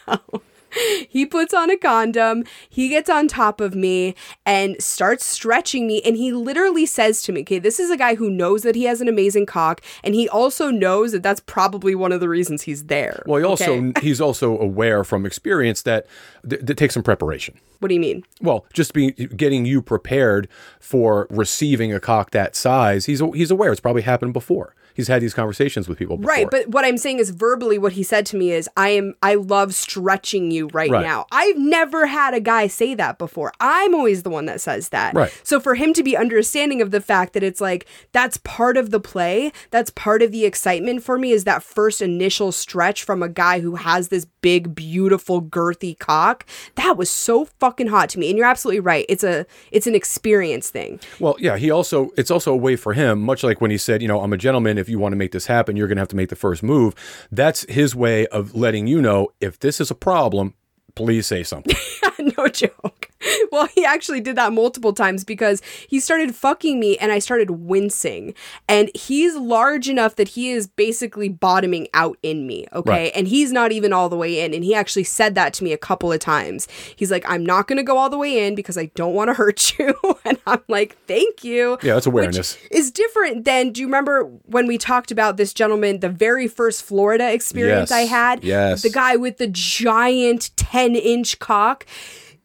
He 1.09 1.27
puts 1.27 1.55
on 1.55 1.70
a 1.70 1.77
condom, 1.77 2.45
he 2.68 2.89
gets 2.89 3.09
on 3.09 3.29
top 3.29 3.61
of 3.61 3.75
me 3.75 4.14
and 4.45 4.83
starts 4.83 5.25
stretching 5.25 5.87
me. 5.87 6.03
And 6.03 6.16
he 6.16 6.33
literally 6.33 6.87
says 6.87 7.22
to 7.22 7.33
me, 7.33 7.43
Okay, 7.43 7.59
this 7.59 7.79
is 7.79 7.91
a 7.91 7.97
guy 7.97 8.16
who 8.16 8.31
knows 8.31 8.62
that 8.62 8.75
he 8.75 8.85
has 8.85 9.01
an 9.01 9.09
amazing 9.09 9.47
cock. 9.47 9.81
And 10.03 10.14
he 10.14 10.29
also 10.29 10.70
knows 10.70 11.12
that 11.12 11.22
that's 11.22 11.41
probably 11.41 11.95
one 11.95 12.12
of 12.12 12.20
the 12.20 12.29
reasons 12.29 12.62
he's 12.62 12.85
there. 12.85 13.22
Well, 13.27 13.39
he 13.39 13.45
also 13.45 13.75
okay? 13.75 14.01
he's 14.01 14.20
also 14.20 14.59
aware 14.59 15.05
from 15.05 15.25
experience 15.25 15.83
that 15.83 16.07
th- 16.49 16.62
that 16.62 16.77
takes 16.77 16.95
some 16.95 17.03
preparation. 17.03 17.59
What 17.81 17.89
do 17.89 17.95
you 17.95 18.01
mean? 18.01 18.25
Well, 18.41 18.66
just 18.72 18.93
being 18.95 19.12
getting 19.37 19.66
you 19.66 19.83
prepared 19.83 20.49
for 20.81 21.27
receiving 21.31 21.93
a 21.93 22.01
cock 22.01 22.31
that 22.31 22.57
size. 22.57 23.07
He's 23.07 23.20
he's 23.35 23.51
aware 23.51 23.72
it's 23.72 23.81
probably 23.81 24.03
happened 24.03 24.33
before. 24.33 24.75
He's 24.95 25.09
had 25.09 25.20
these 25.20 25.35
conversations 25.35 25.89
with 25.89 25.99
people 25.99 26.16
before. 26.16 26.33
Right, 26.33 26.49
but 26.49 26.68
what 26.68 26.85
I'm 26.85 26.97
saying 26.97 27.18
is 27.18 27.31
verbally 27.31 27.79
what 27.79 27.95
he 27.95 28.05
said 28.05 28.25
to 28.27 28.37
me 28.37 28.53
is 28.53 28.68
I 28.77 28.91
am 28.91 29.14
I 29.22 29.35
love 29.35 29.75
stretching 29.75 30.53
you 30.53 30.64
right, 30.69 30.91
Right. 30.91 31.03
now. 31.03 31.27
I've 31.33 31.59
never 31.59 32.07
had 32.07 32.35
a 32.35 32.41
guy 32.41 32.67
say 32.67 32.95
that 32.95 33.19
before. 33.19 33.53
I'm 33.61 33.95
always 33.95 34.23
the 34.23 34.31
one 34.31 34.47
that 34.47 34.61
says 34.61 34.91
that. 34.91 35.15
Right. 35.15 35.33
So 35.43 35.61
for 35.61 35.75
him 35.75 35.93
to 35.95 36.03
be 36.03 36.17
understanding 36.17 36.81
of 36.81 36.91
the 36.91 37.01
fact 37.01 37.33
that 37.35 37.43
it's 37.43 37.61
like 37.61 37.87
that's 38.12 38.37
part 38.39 38.77
of 38.77 38.91
the 38.91 39.01
play, 39.01 39.53
that's 39.71 39.91
part 39.91 40.23
of 40.23 40.33
the 40.33 40.45
excitement 40.45 41.03
for 41.03 41.19
me 41.19 41.33
is 41.33 41.45
that 41.45 41.62
first 41.62 42.01
initial 42.03 42.53
stretch 42.53 43.03
from 43.03 43.23
a 43.23 43.29
guy 43.29 43.61
who 43.61 43.77
has 43.77 44.09
this 44.09 44.27
big, 44.41 44.75
beautiful, 44.75 45.41
girthy 45.43 45.99
cock. 45.99 46.47
That 46.77 46.97
was 46.97 47.11
so 47.11 47.47
fucking 47.61 47.89
hot 47.89 48.09
to 48.11 48.19
me. 48.19 48.29
And 48.31 48.39
you're 48.39 48.47
absolutely 48.47 48.81
right. 48.81 49.07
It's 49.09 49.25
a 49.25 49.47
it's 49.73 49.87
an 49.87 49.95
experience 49.95 50.71
thing. 50.71 51.01
Well, 51.21 51.37
yeah, 51.39 51.57
he 51.57 51.71
also 51.71 52.11
it's 52.17 52.31
also 52.31 52.53
a 52.53 52.57
way 52.57 52.77
for 52.77 52.93
him, 52.93 53.21
much 53.21 53.43
like 53.43 53.61
when 53.61 53.71
he 53.71 53.79
said, 53.79 54.03
you 54.03 54.09
know, 54.09 54.21
I'm 54.21 54.33
a 54.33 54.37
gentleman. 54.39 54.79
If 54.79 54.89
you 54.89 54.99
want 54.99 55.12
to 55.12 55.17
make 55.17 55.33
this 55.33 55.47
happen, 55.47 55.77
you're 55.77 55.89
going 55.89 55.97
to 55.97 56.01
have 56.03 56.09
to 56.09 56.17
make 56.17 56.29
the 56.29 56.37
first 56.37 56.62
move. 56.62 56.95
That's 57.31 57.65
his 57.69 57.95
way 57.95 58.27
of 58.29 58.55
letting 58.55 58.87
you 58.87 59.01
know 59.03 59.29
if 59.41 59.59
this 59.59 59.81
is 59.81 59.91
a 59.91 59.95
problem, 59.95 60.53
please 60.95 61.26
say 61.26 61.42
something. 61.42 61.76
no 62.36 62.49
joke. 62.49 63.11
Well, 63.53 63.66
he 63.75 63.85
actually 63.85 64.20
did 64.20 64.37
that 64.37 64.53
multiple 64.53 64.93
times 64.93 65.22
because 65.22 65.62
he 65.89 66.01
started 66.01 66.35
fucking 66.35 66.81
me 66.81 66.97
and 66.99 67.12
I 67.12 67.18
started 67.20 67.51
wincing. 67.51 68.35
And 68.68 68.91
he's 68.95 69.37
large 69.37 69.89
enough 69.89 70.16
that 70.16 70.29
he 70.29 70.51
is 70.51 70.66
basically 70.66 71.29
bottoming 71.29 71.87
out 71.95 72.18
in 72.22 72.47
me, 72.47 72.66
okay? 72.72 72.91
Right. 72.91 73.12
And 73.14 73.29
he's 73.29 73.53
not 73.53 73.70
even 73.70 73.93
all 73.93 74.09
the 74.09 74.16
way 74.16 74.41
in. 74.41 74.53
And 74.55 74.64
he 74.64 74.75
actually 74.75 75.05
said 75.05 75.35
that 75.37 75.53
to 75.55 75.64
me 75.64 75.72
a 75.72 75.79
couple 75.79 76.11
of 76.11 76.18
times. 76.18 76.66
He's 76.97 77.11
like, 77.11 77.25
I'm 77.29 77.45
not 77.47 77.68
going 77.68 77.77
to 77.77 77.83
go 77.85 77.97
all 77.97 78.11
the 78.11 78.18
way 78.18 78.45
in 78.47 78.55
because 78.55 78.77
I 78.77 78.87
don't 78.97 79.14
want 79.14 79.29
to 79.29 79.35
hurt 79.35 79.79
you. 79.79 79.95
and 80.25 80.39
I'm 80.47 80.62
like, 80.68 80.97
thank 81.07 81.45
you. 81.45 81.79
Yeah, 81.83 81.95
that's 81.95 82.07
awareness. 82.07 82.57
Which 82.62 82.72
is 82.72 82.91
different 82.91 83.45
than, 83.45 83.70
do 83.70 83.81
you 83.81 83.87
remember 83.87 84.25
when 84.47 84.66
we 84.66 84.79
talked 84.79 85.11
about 85.12 85.37
this 85.37 85.53
gentleman, 85.55 86.01
the 86.01 86.09
very 86.09 86.49
first 86.49 86.83
Florida 86.83 87.33
experience 87.33 87.91
Yes. 87.91 87.93
I 87.93 88.01
had? 88.01 88.43
Yes. 88.45 88.83
The 88.83 88.91
guy 88.91 89.16
with 89.16 89.39
the 89.39 89.47
giant 89.49 90.51
10 90.57 90.97
inch 90.97 91.39
cock. 91.39 91.87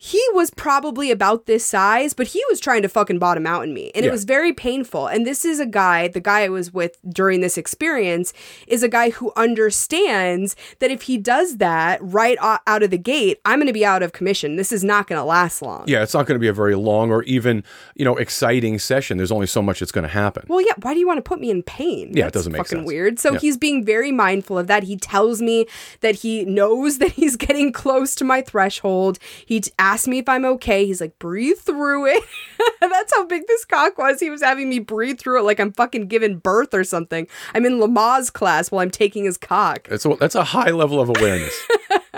He 0.02 0.24
was 0.34 0.50
probably 0.50 1.12
about 1.12 1.45
this 1.45 1.66
size, 1.66 2.14
but 2.14 2.28
he 2.28 2.41
was 2.50 2.62
trying 2.62 2.84
to 2.84 2.88
fucking 2.89 3.20
bottom 3.20 3.45
out 3.45 3.66
in 3.66 3.74
me. 3.74 3.91
And 3.93 4.06
it 4.06 4.12
was 4.12 4.24
very 4.24 4.54
painful. 4.54 5.08
And 5.08 5.28
this 5.28 5.43
is 5.43 5.60
a 5.60 5.66
guy, 5.66 6.08
the 6.08 6.22
guy 6.22 6.43
I 6.45 6.50
was 6.50 6.74
with 6.74 6.97
during 7.12 7.41
this 7.41 7.58
experience, 7.58 8.32
is 8.66 8.82
a 8.82 8.88
guy 8.88 9.10
who 9.10 9.34
understands 9.36 10.56
that 10.80 10.89
if 10.91 11.04
he 11.04 11.18
does 11.18 11.58
that 11.58 12.00
right 12.02 12.38
out 12.41 12.82
of 12.82 12.91
the 12.91 12.97
gate, 12.97 13.39
I'm 13.43 13.60
going 13.60 13.68
to 13.68 13.74
be 13.74 13.86
out 13.86 14.02
of 14.02 14.14
commission. 14.14 14.56
This 14.56 14.72
is 14.72 14.84
not 14.86 15.08
going 15.08 15.20
to 15.20 15.24
last 15.26 15.62
long. 15.62 15.84
Yeah, 15.88 16.02
it's 16.02 16.14
not 16.14 16.26
going 16.26 16.36
to 16.36 16.39
be 16.39 16.47
a 16.47 16.54
very 16.54 16.76
long 16.76 17.12
or 17.12 17.24
even, 17.24 17.64
you 17.95 18.06
know, 18.06 18.16
exciting 18.16 18.80
session. 18.80 19.18
There's 19.18 19.32
only 19.32 19.47
so 19.47 19.62
much 19.62 19.80
that's 19.82 19.91
going 19.91 20.04
to 20.04 20.08
happen. 20.14 20.45
Well, 20.47 20.62
yeah. 20.62 20.74
Why 20.82 20.93
do 20.93 21.00
you 21.02 21.08
want 21.08 21.18
to 21.18 21.22
put 21.24 21.39
me 21.41 21.50
in 21.52 21.62
pain? 21.64 22.12
Yeah, 22.16 22.28
it 22.28 22.34
doesn't 22.34 22.52
make 22.54 22.60
fucking 22.62 22.80
sense. 22.80 22.88
weird. 22.88 23.20
So 23.20 23.34
Yeah. 23.34 23.39
he's 23.39 23.58
being 23.58 23.84
very 23.84 24.12
mindful 24.14 24.58
of 24.58 24.68
that. 24.68 24.84
He 24.84 24.95
tells 24.95 25.41
me 25.41 25.68
that 26.02 26.16
he 26.16 26.45
knows 26.45 26.97
that 27.00 27.12
he's 27.12 27.36
getting 27.36 27.72
close 27.74 28.16
to 28.16 28.24
my 28.24 28.41
threshold. 28.41 29.20
He 29.45 29.60
t- 29.62 29.72
asked 29.94 30.08
me 30.08 30.20
if 30.20 30.30
I'm 30.30 30.46
okay. 30.46 30.86
He's 30.86 31.02
like, 31.02 31.18
breathe 31.20 31.58
through 31.58 32.06
it. 32.08 32.24
That's 32.82 33.14
how 33.14 33.26
big 33.26 33.48
this 33.48 33.66
cock 33.66 33.98
was. 33.98 34.20
He 34.20 34.30
was 34.30 34.42
having 34.42 34.70
me 34.70 34.80
breathe 34.80 35.20
through 35.20 35.40
it 35.40 35.44
like 35.44 35.60
I'm 35.60 35.74
fucking 35.74 36.08
giving 36.08 36.38
birth 36.38 36.74
or 36.74 36.84
something. 36.84 37.28
I'm 37.54 37.66
in 37.66 37.80
Lamaze 37.80 38.32
class 38.32 38.72
while 38.72 38.82
I'm 38.82 38.92
taking 38.92 39.26
his 39.26 39.38
cock. 39.38 39.88
That's 39.88 40.06
a, 40.06 40.16
that's 40.16 40.36
a 40.36 40.44
high 40.44 40.72
level 40.72 41.00
of 41.00 41.10
awareness 41.10 41.56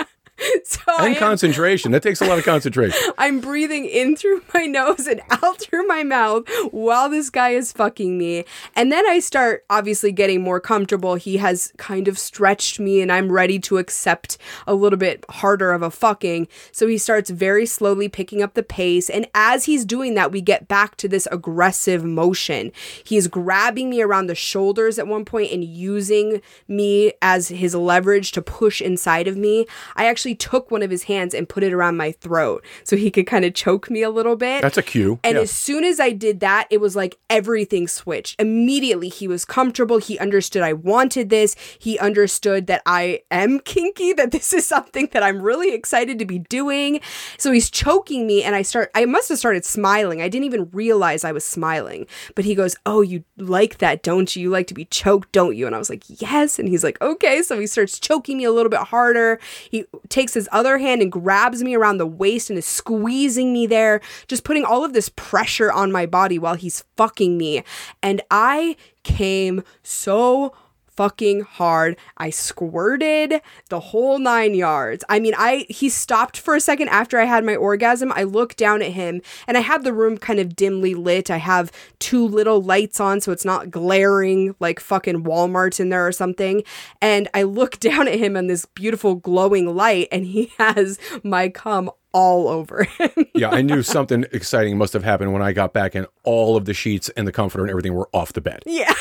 So 0.63 0.79
and 0.99 1.15
am- 1.15 1.19
concentration. 1.19 1.91
That 1.91 2.03
takes 2.03 2.21
a 2.21 2.25
lot 2.25 2.37
of 2.37 2.45
concentration. 2.45 2.99
I'm 3.17 3.39
breathing 3.39 3.85
in 3.85 4.15
through 4.15 4.41
my 4.53 4.65
nose 4.65 5.07
and 5.07 5.21
out 5.29 5.59
through 5.59 5.85
my 5.87 6.03
mouth 6.03 6.47
while 6.71 7.09
this 7.09 7.29
guy 7.29 7.49
is 7.49 7.71
fucking 7.71 8.17
me. 8.17 8.45
And 8.75 8.91
then 8.91 9.07
I 9.07 9.19
start 9.19 9.65
obviously 9.69 10.11
getting 10.11 10.41
more 10.41 10.59
comfortable. 10.59 11.15
He 11.15 11.37
has 11.37 11.73
kind 11.77 12.07
of 12.07 12.17
stretched 12.17 12.79
me 12.79 13.01
and 13.01 13.11
I'm 13.11 13.31
ready 13.31 13.59
to 13.59 13.77
accept 13.77 14.37
a 14.67 14.73
little 14.73 14.97
bit 14.97 15.25
harder 15.29 15.71
of 15.71 15.81
a 15.81 15.91
fucking. 15.91 16.47
So 16.71 16.87
he 16.87 16.97
starts 16.97 17.29
very 17.29 17.65
slowly 17.65 18.07
picking 18.07 18.41
up 18.41 18.53
the 18.53 18.63
pace. 18.63 19.09
And 19.09 19.27
as 19.33 19.65
he's 19.65 19.85
doing 19.85 20.13
that, 20.15 20.31
we 20.31 20.41
get 20.41 20.67
back 20.67 20.95
to 20.97 21.07
this 21.07 21.27
aggressive 21.31 22.03
motion. 22.03 22.71
He's 23.03 23.27
grabbing 23.27 23.89
me 23.89 24.01
around 24.01 24.27
the 24.27 24.35
shoulders 24.35 24.97
at 24.99 25.07
one 25.07 25.25
point 25.25 25.51
and 25.51 25.63
using 25.63 26.41
me 26.67 27.13
as 27.21 27.49
his 27.49 27.75
leverage 27.75 28.31
to 28.33 28.41
push 28.41 28.81
inside 28.81 29.27
of 29.27 29.37
me. 29.37 29.65
I 29.95 30.05
actually 30.05 30.30
took 30.35 30.71
one 30.71 30.81
of 30.83 30.89
his 30.91 31.03
hands 31.03 31.33
and 31.33 31.47
put 31.47 31.63
it 31.63 31.73
around 31.73 31.97
my 31.97 32.11
throat 32.13 32.63
so 32.83 32.95
he 32.95 33.11
could 33.11 33.27
kind 33.27 33.45
of 33.45 33.53
choke 33.53 33.89
me 33.89 34.01
a 34.01 34.09
little 34.09 34.35
bit. 34.35 34.61
That's 34.61 34.77
a 34.77 34.83
cue. 34.83 35.19
And 35.23 35.35
Yeah. 35.35 35.41
as 35.43 35.51
soon 35.51 35.83
as 35.83 35.99
I 35.99 36.11
did 36.11 36.39
that, 36.41 36.67
it 36.69 36.79
was 36.79 36.95
like 36.95 37.17
everything 37.29 37.87
switched. 37.87 38.39
Immediately, 38.39 39.09
he 39.09 39.27
was 39.27 39.45
comfortable. 39.45 39.97
He 39.97 40.17
understood 40.19 40.61
I 40.63 40.73
wanted 40.73 41.29
this. 41.29 41.55
He 41.79 41.97
understood 41.99 42.67
that 42.67 42.81
I 42.85 43.21
am 43.31 43.59
kinky, 43.59 44.13
that 44.13 44.31
this 44.31 44.53
is 44.53 44.65
something 44.67 45.09
that 45.13 45.23
I'm 45.23 45.41
really 45.41 45.73
excited 45.73 46.19
to 46.19 46.25
be 46.25 46.39
doing. 46.39 47.01
So 47.37 47.51
he's 47.51 47.69
choking 47.69 48.27
me, 48.27 48.43
and 48.43 48.55
I 48.55 48.61
start, 48.61 48.91
I 48.95 49.05
must 49.05 49.29
have 49.29 49.37
started 49.39 49.65
smiling. 49.65 50.21
I 50.21 50.27
didn't 50.29 50.45
even 50.45 50.69
realize 50.71 51.23
I 51.23 51.31
was 51.31 51.43
smiling. 51.45 52.05
But 52.35 52.45
he 52.45 52.55
goes, 52.55 52.75
Oh, 52.85 53.01
you 53.01 53.23
like 53.37 53.79
that, 53.79 54.03
don't 54.03 54.35
you? 54.35 54.43
You 54.43 54.49
like 54.49 54.67
to 54.67 54.73
be 54.73 54.85
choked, 54.85 55.31
don't 55.31 55.55
you? 55.55 55.65
And 55.65 55.75
I 55.75 55.79
was 55.79 55.89
like, 55.89 56.03
Yes. 56.21 56.59
And 56.59 56.67
he's 56.69 56.83
like, 56.83 56.99
Okay. 57.01 57.41
So 57.41 57.59
he 57.59 57.67
starts 57.67 57.99
choking 57.99 58.37
me 58.37 58.43
a 58.43 58.51
little 58.51 58.69
bit 58.69 58.79
harder. 58.81 59.39
He 59.69 59.85
takes 60.09 60.20
his 60.29 60.47
other 60.51 60.77
hand 60.77 61.01
and 61.01 61.11
grabs 61.11 61.63
me 61.63 61.75
around 61.75 61.97
the 61.97 62.05
waist 62.05 62.49
and 62.49 62.57
is 62.57 62.65
squeezing 62.65 63.51
me 63.51 63.67
there, 63.67 64.01
just 64.27 64.43
putting 64.43 64.63
all 64.63 64.85
of 64.85 64.93
this 64.93 65.09
pressure 65.09 65.71
on 65.71 65.91
my 65.91 66.05
body 66.05 66.37
while 66.37 66.55
he's 66.55 66.83
fucking 66.95 67.37
me. 67.37 67.63
And 68.03 68.21
I 68.29 68.75
came 69.03 69.63
so 69.83 70.53
fucking 71.01 71.41
hard. 71.41 71.97
I 72.17 72.29
squirted 72.29 73.41
the 73.69 73.79
whole 73.79 74.19
nine 74.19 74.53
yards. 74.53 75.03
I 75.09 75.19
mean, 75.19 75.33
I 75.35 75.65
he 75.67 75.89
stopped 75.89 76.37
for 76.37 76.53
a 76.53 76.59
second 76.59 76.89
after 76.89 77.19
I 77.19 77.25
had 77.25 77.43
my 77.43 77.55
orgasm. 77.55 78.11
I 78.11 78.21
looked 78.21 78.57
down 78.57 78.83
at 78.83 78.91
him 78.91 79.23
and 79.47 79.57
I 79.57 79.61
have 79.61 79.83
the 79.83 79.93
room 79.93 80.19
kind 80.19 80.37
of 80.37 80.55
dimly 80.55 80.93
lit. 80.93 81.31
I 81.31 81.37
have 81.37 81.71
two 81.97 82.27
little 82.27 82.61
lights 82.61 82.99
on 82.99 83.19
so 83.19 83.31
it's 83.31 83.43
not 83.43 83.71
glaring 83.71 84.53
like 84.59 84.79
fucking 84.79 85.23
Walmart 85.23 85.79
in 85.79 85.89
there 85.89 86.05
or 86.05 86.11
something. 86.11 86.63
And 87.01 87.27
I 87.33 87.41
look 87.43 87.79
down 87.79 88.07
at 88.07 88.19
him 88.19 88.37
in 88.37 88.45
this 88.45 88.67
beautiful 88.67 89.15
glowing 89.15 89.75
light 89.75 90.07
and 90.11 90.23
he 90.23 90.51
has 90.59 90.99
my 91.23 91.49
cum 91.49 91.89
all 92.13 92.47
over 92.47 92.83
him. 92.83 93.09
yeah, 93.33 93.49
I 93.49 93.63
knew 93.63 93.81
something 93.81 94.25
exciting 94.31 94.77
must 94.77 94.93
have 94.93 95.03
happened 95.03 95.33
when 95.33 95.41
I 95.41 95.51
got 95.51 95.73
back 95.73 95.95
and 95.95 96.05
all 96.23 96.57
of 96.57 96.65
the 96.65 96.75
sheets 96.75 97.09
and 97.17 97.27
the 97.27 97.31
comforter 97.31 97.63
and 97.63 97.71
everything 97.71 97.95
were 97.95 98.09
off 98.13 98.33
the 98.33 98.41
bed. 98.41 98.61
Yeah. 98.67 98.93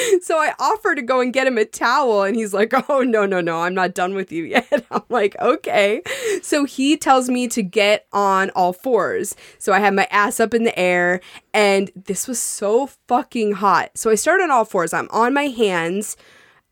so 0.22 0.38
I 0.38 0.54
offer 0.58 0.94
to 0.94 1.02
go 1.02 1.20
and 1.20 1.32
get 1.32 1.46
him 1.46 1.58
a 1.58 1.64
towel, 1.64 2.22
and 2.22 2.36
he's 2.36 2.54
like, 2.54 2.72
Oh, 2.88 3.00
no, 3.00 3.26
no, 3.26 3.40
no, 3.40 3.60
I'm 3.60 3.74
not 3.74 3.94
done 3.94 4.14
with 4.14 4.32
you 4.32 4.44
yet. 4.56 4.86
I'm 4.90 5.02
like, 5.08 5.36
Okay. 5.40 6.02
So 6.42 6.64
he 6.64 6.96
tells 6.96 7.28
me 7.28 7.48
to 7.48 7.62
get 7.62 8.06
on 8.12 8.50
all 8.50 8.72
fours. 8.72 9.34
So 9.58 9.72
I 9.72 9.80
have 9.80 9.94
my 9.94 10.06
ass 10.10 10.40
up 10.40 10.54
in 10.54 10.64
the 10.64 10.78
air, 10.78 11.20
and 11.54 11.90
this 11.94 12.26
was 12.28 12.38
so 12.38 12.88
fucking 13.08 13.52
hot. 13.52 13.90
So 13.94 14.10
I 14.10 14.14
start 14.14 14.40
on 14.40 14.50
all 14.50 14.64
fours. 14.64 14.92
I'm 14.92 15.08
on 15.10 15.34
my 15.34 15.44
hands 15.48 16.16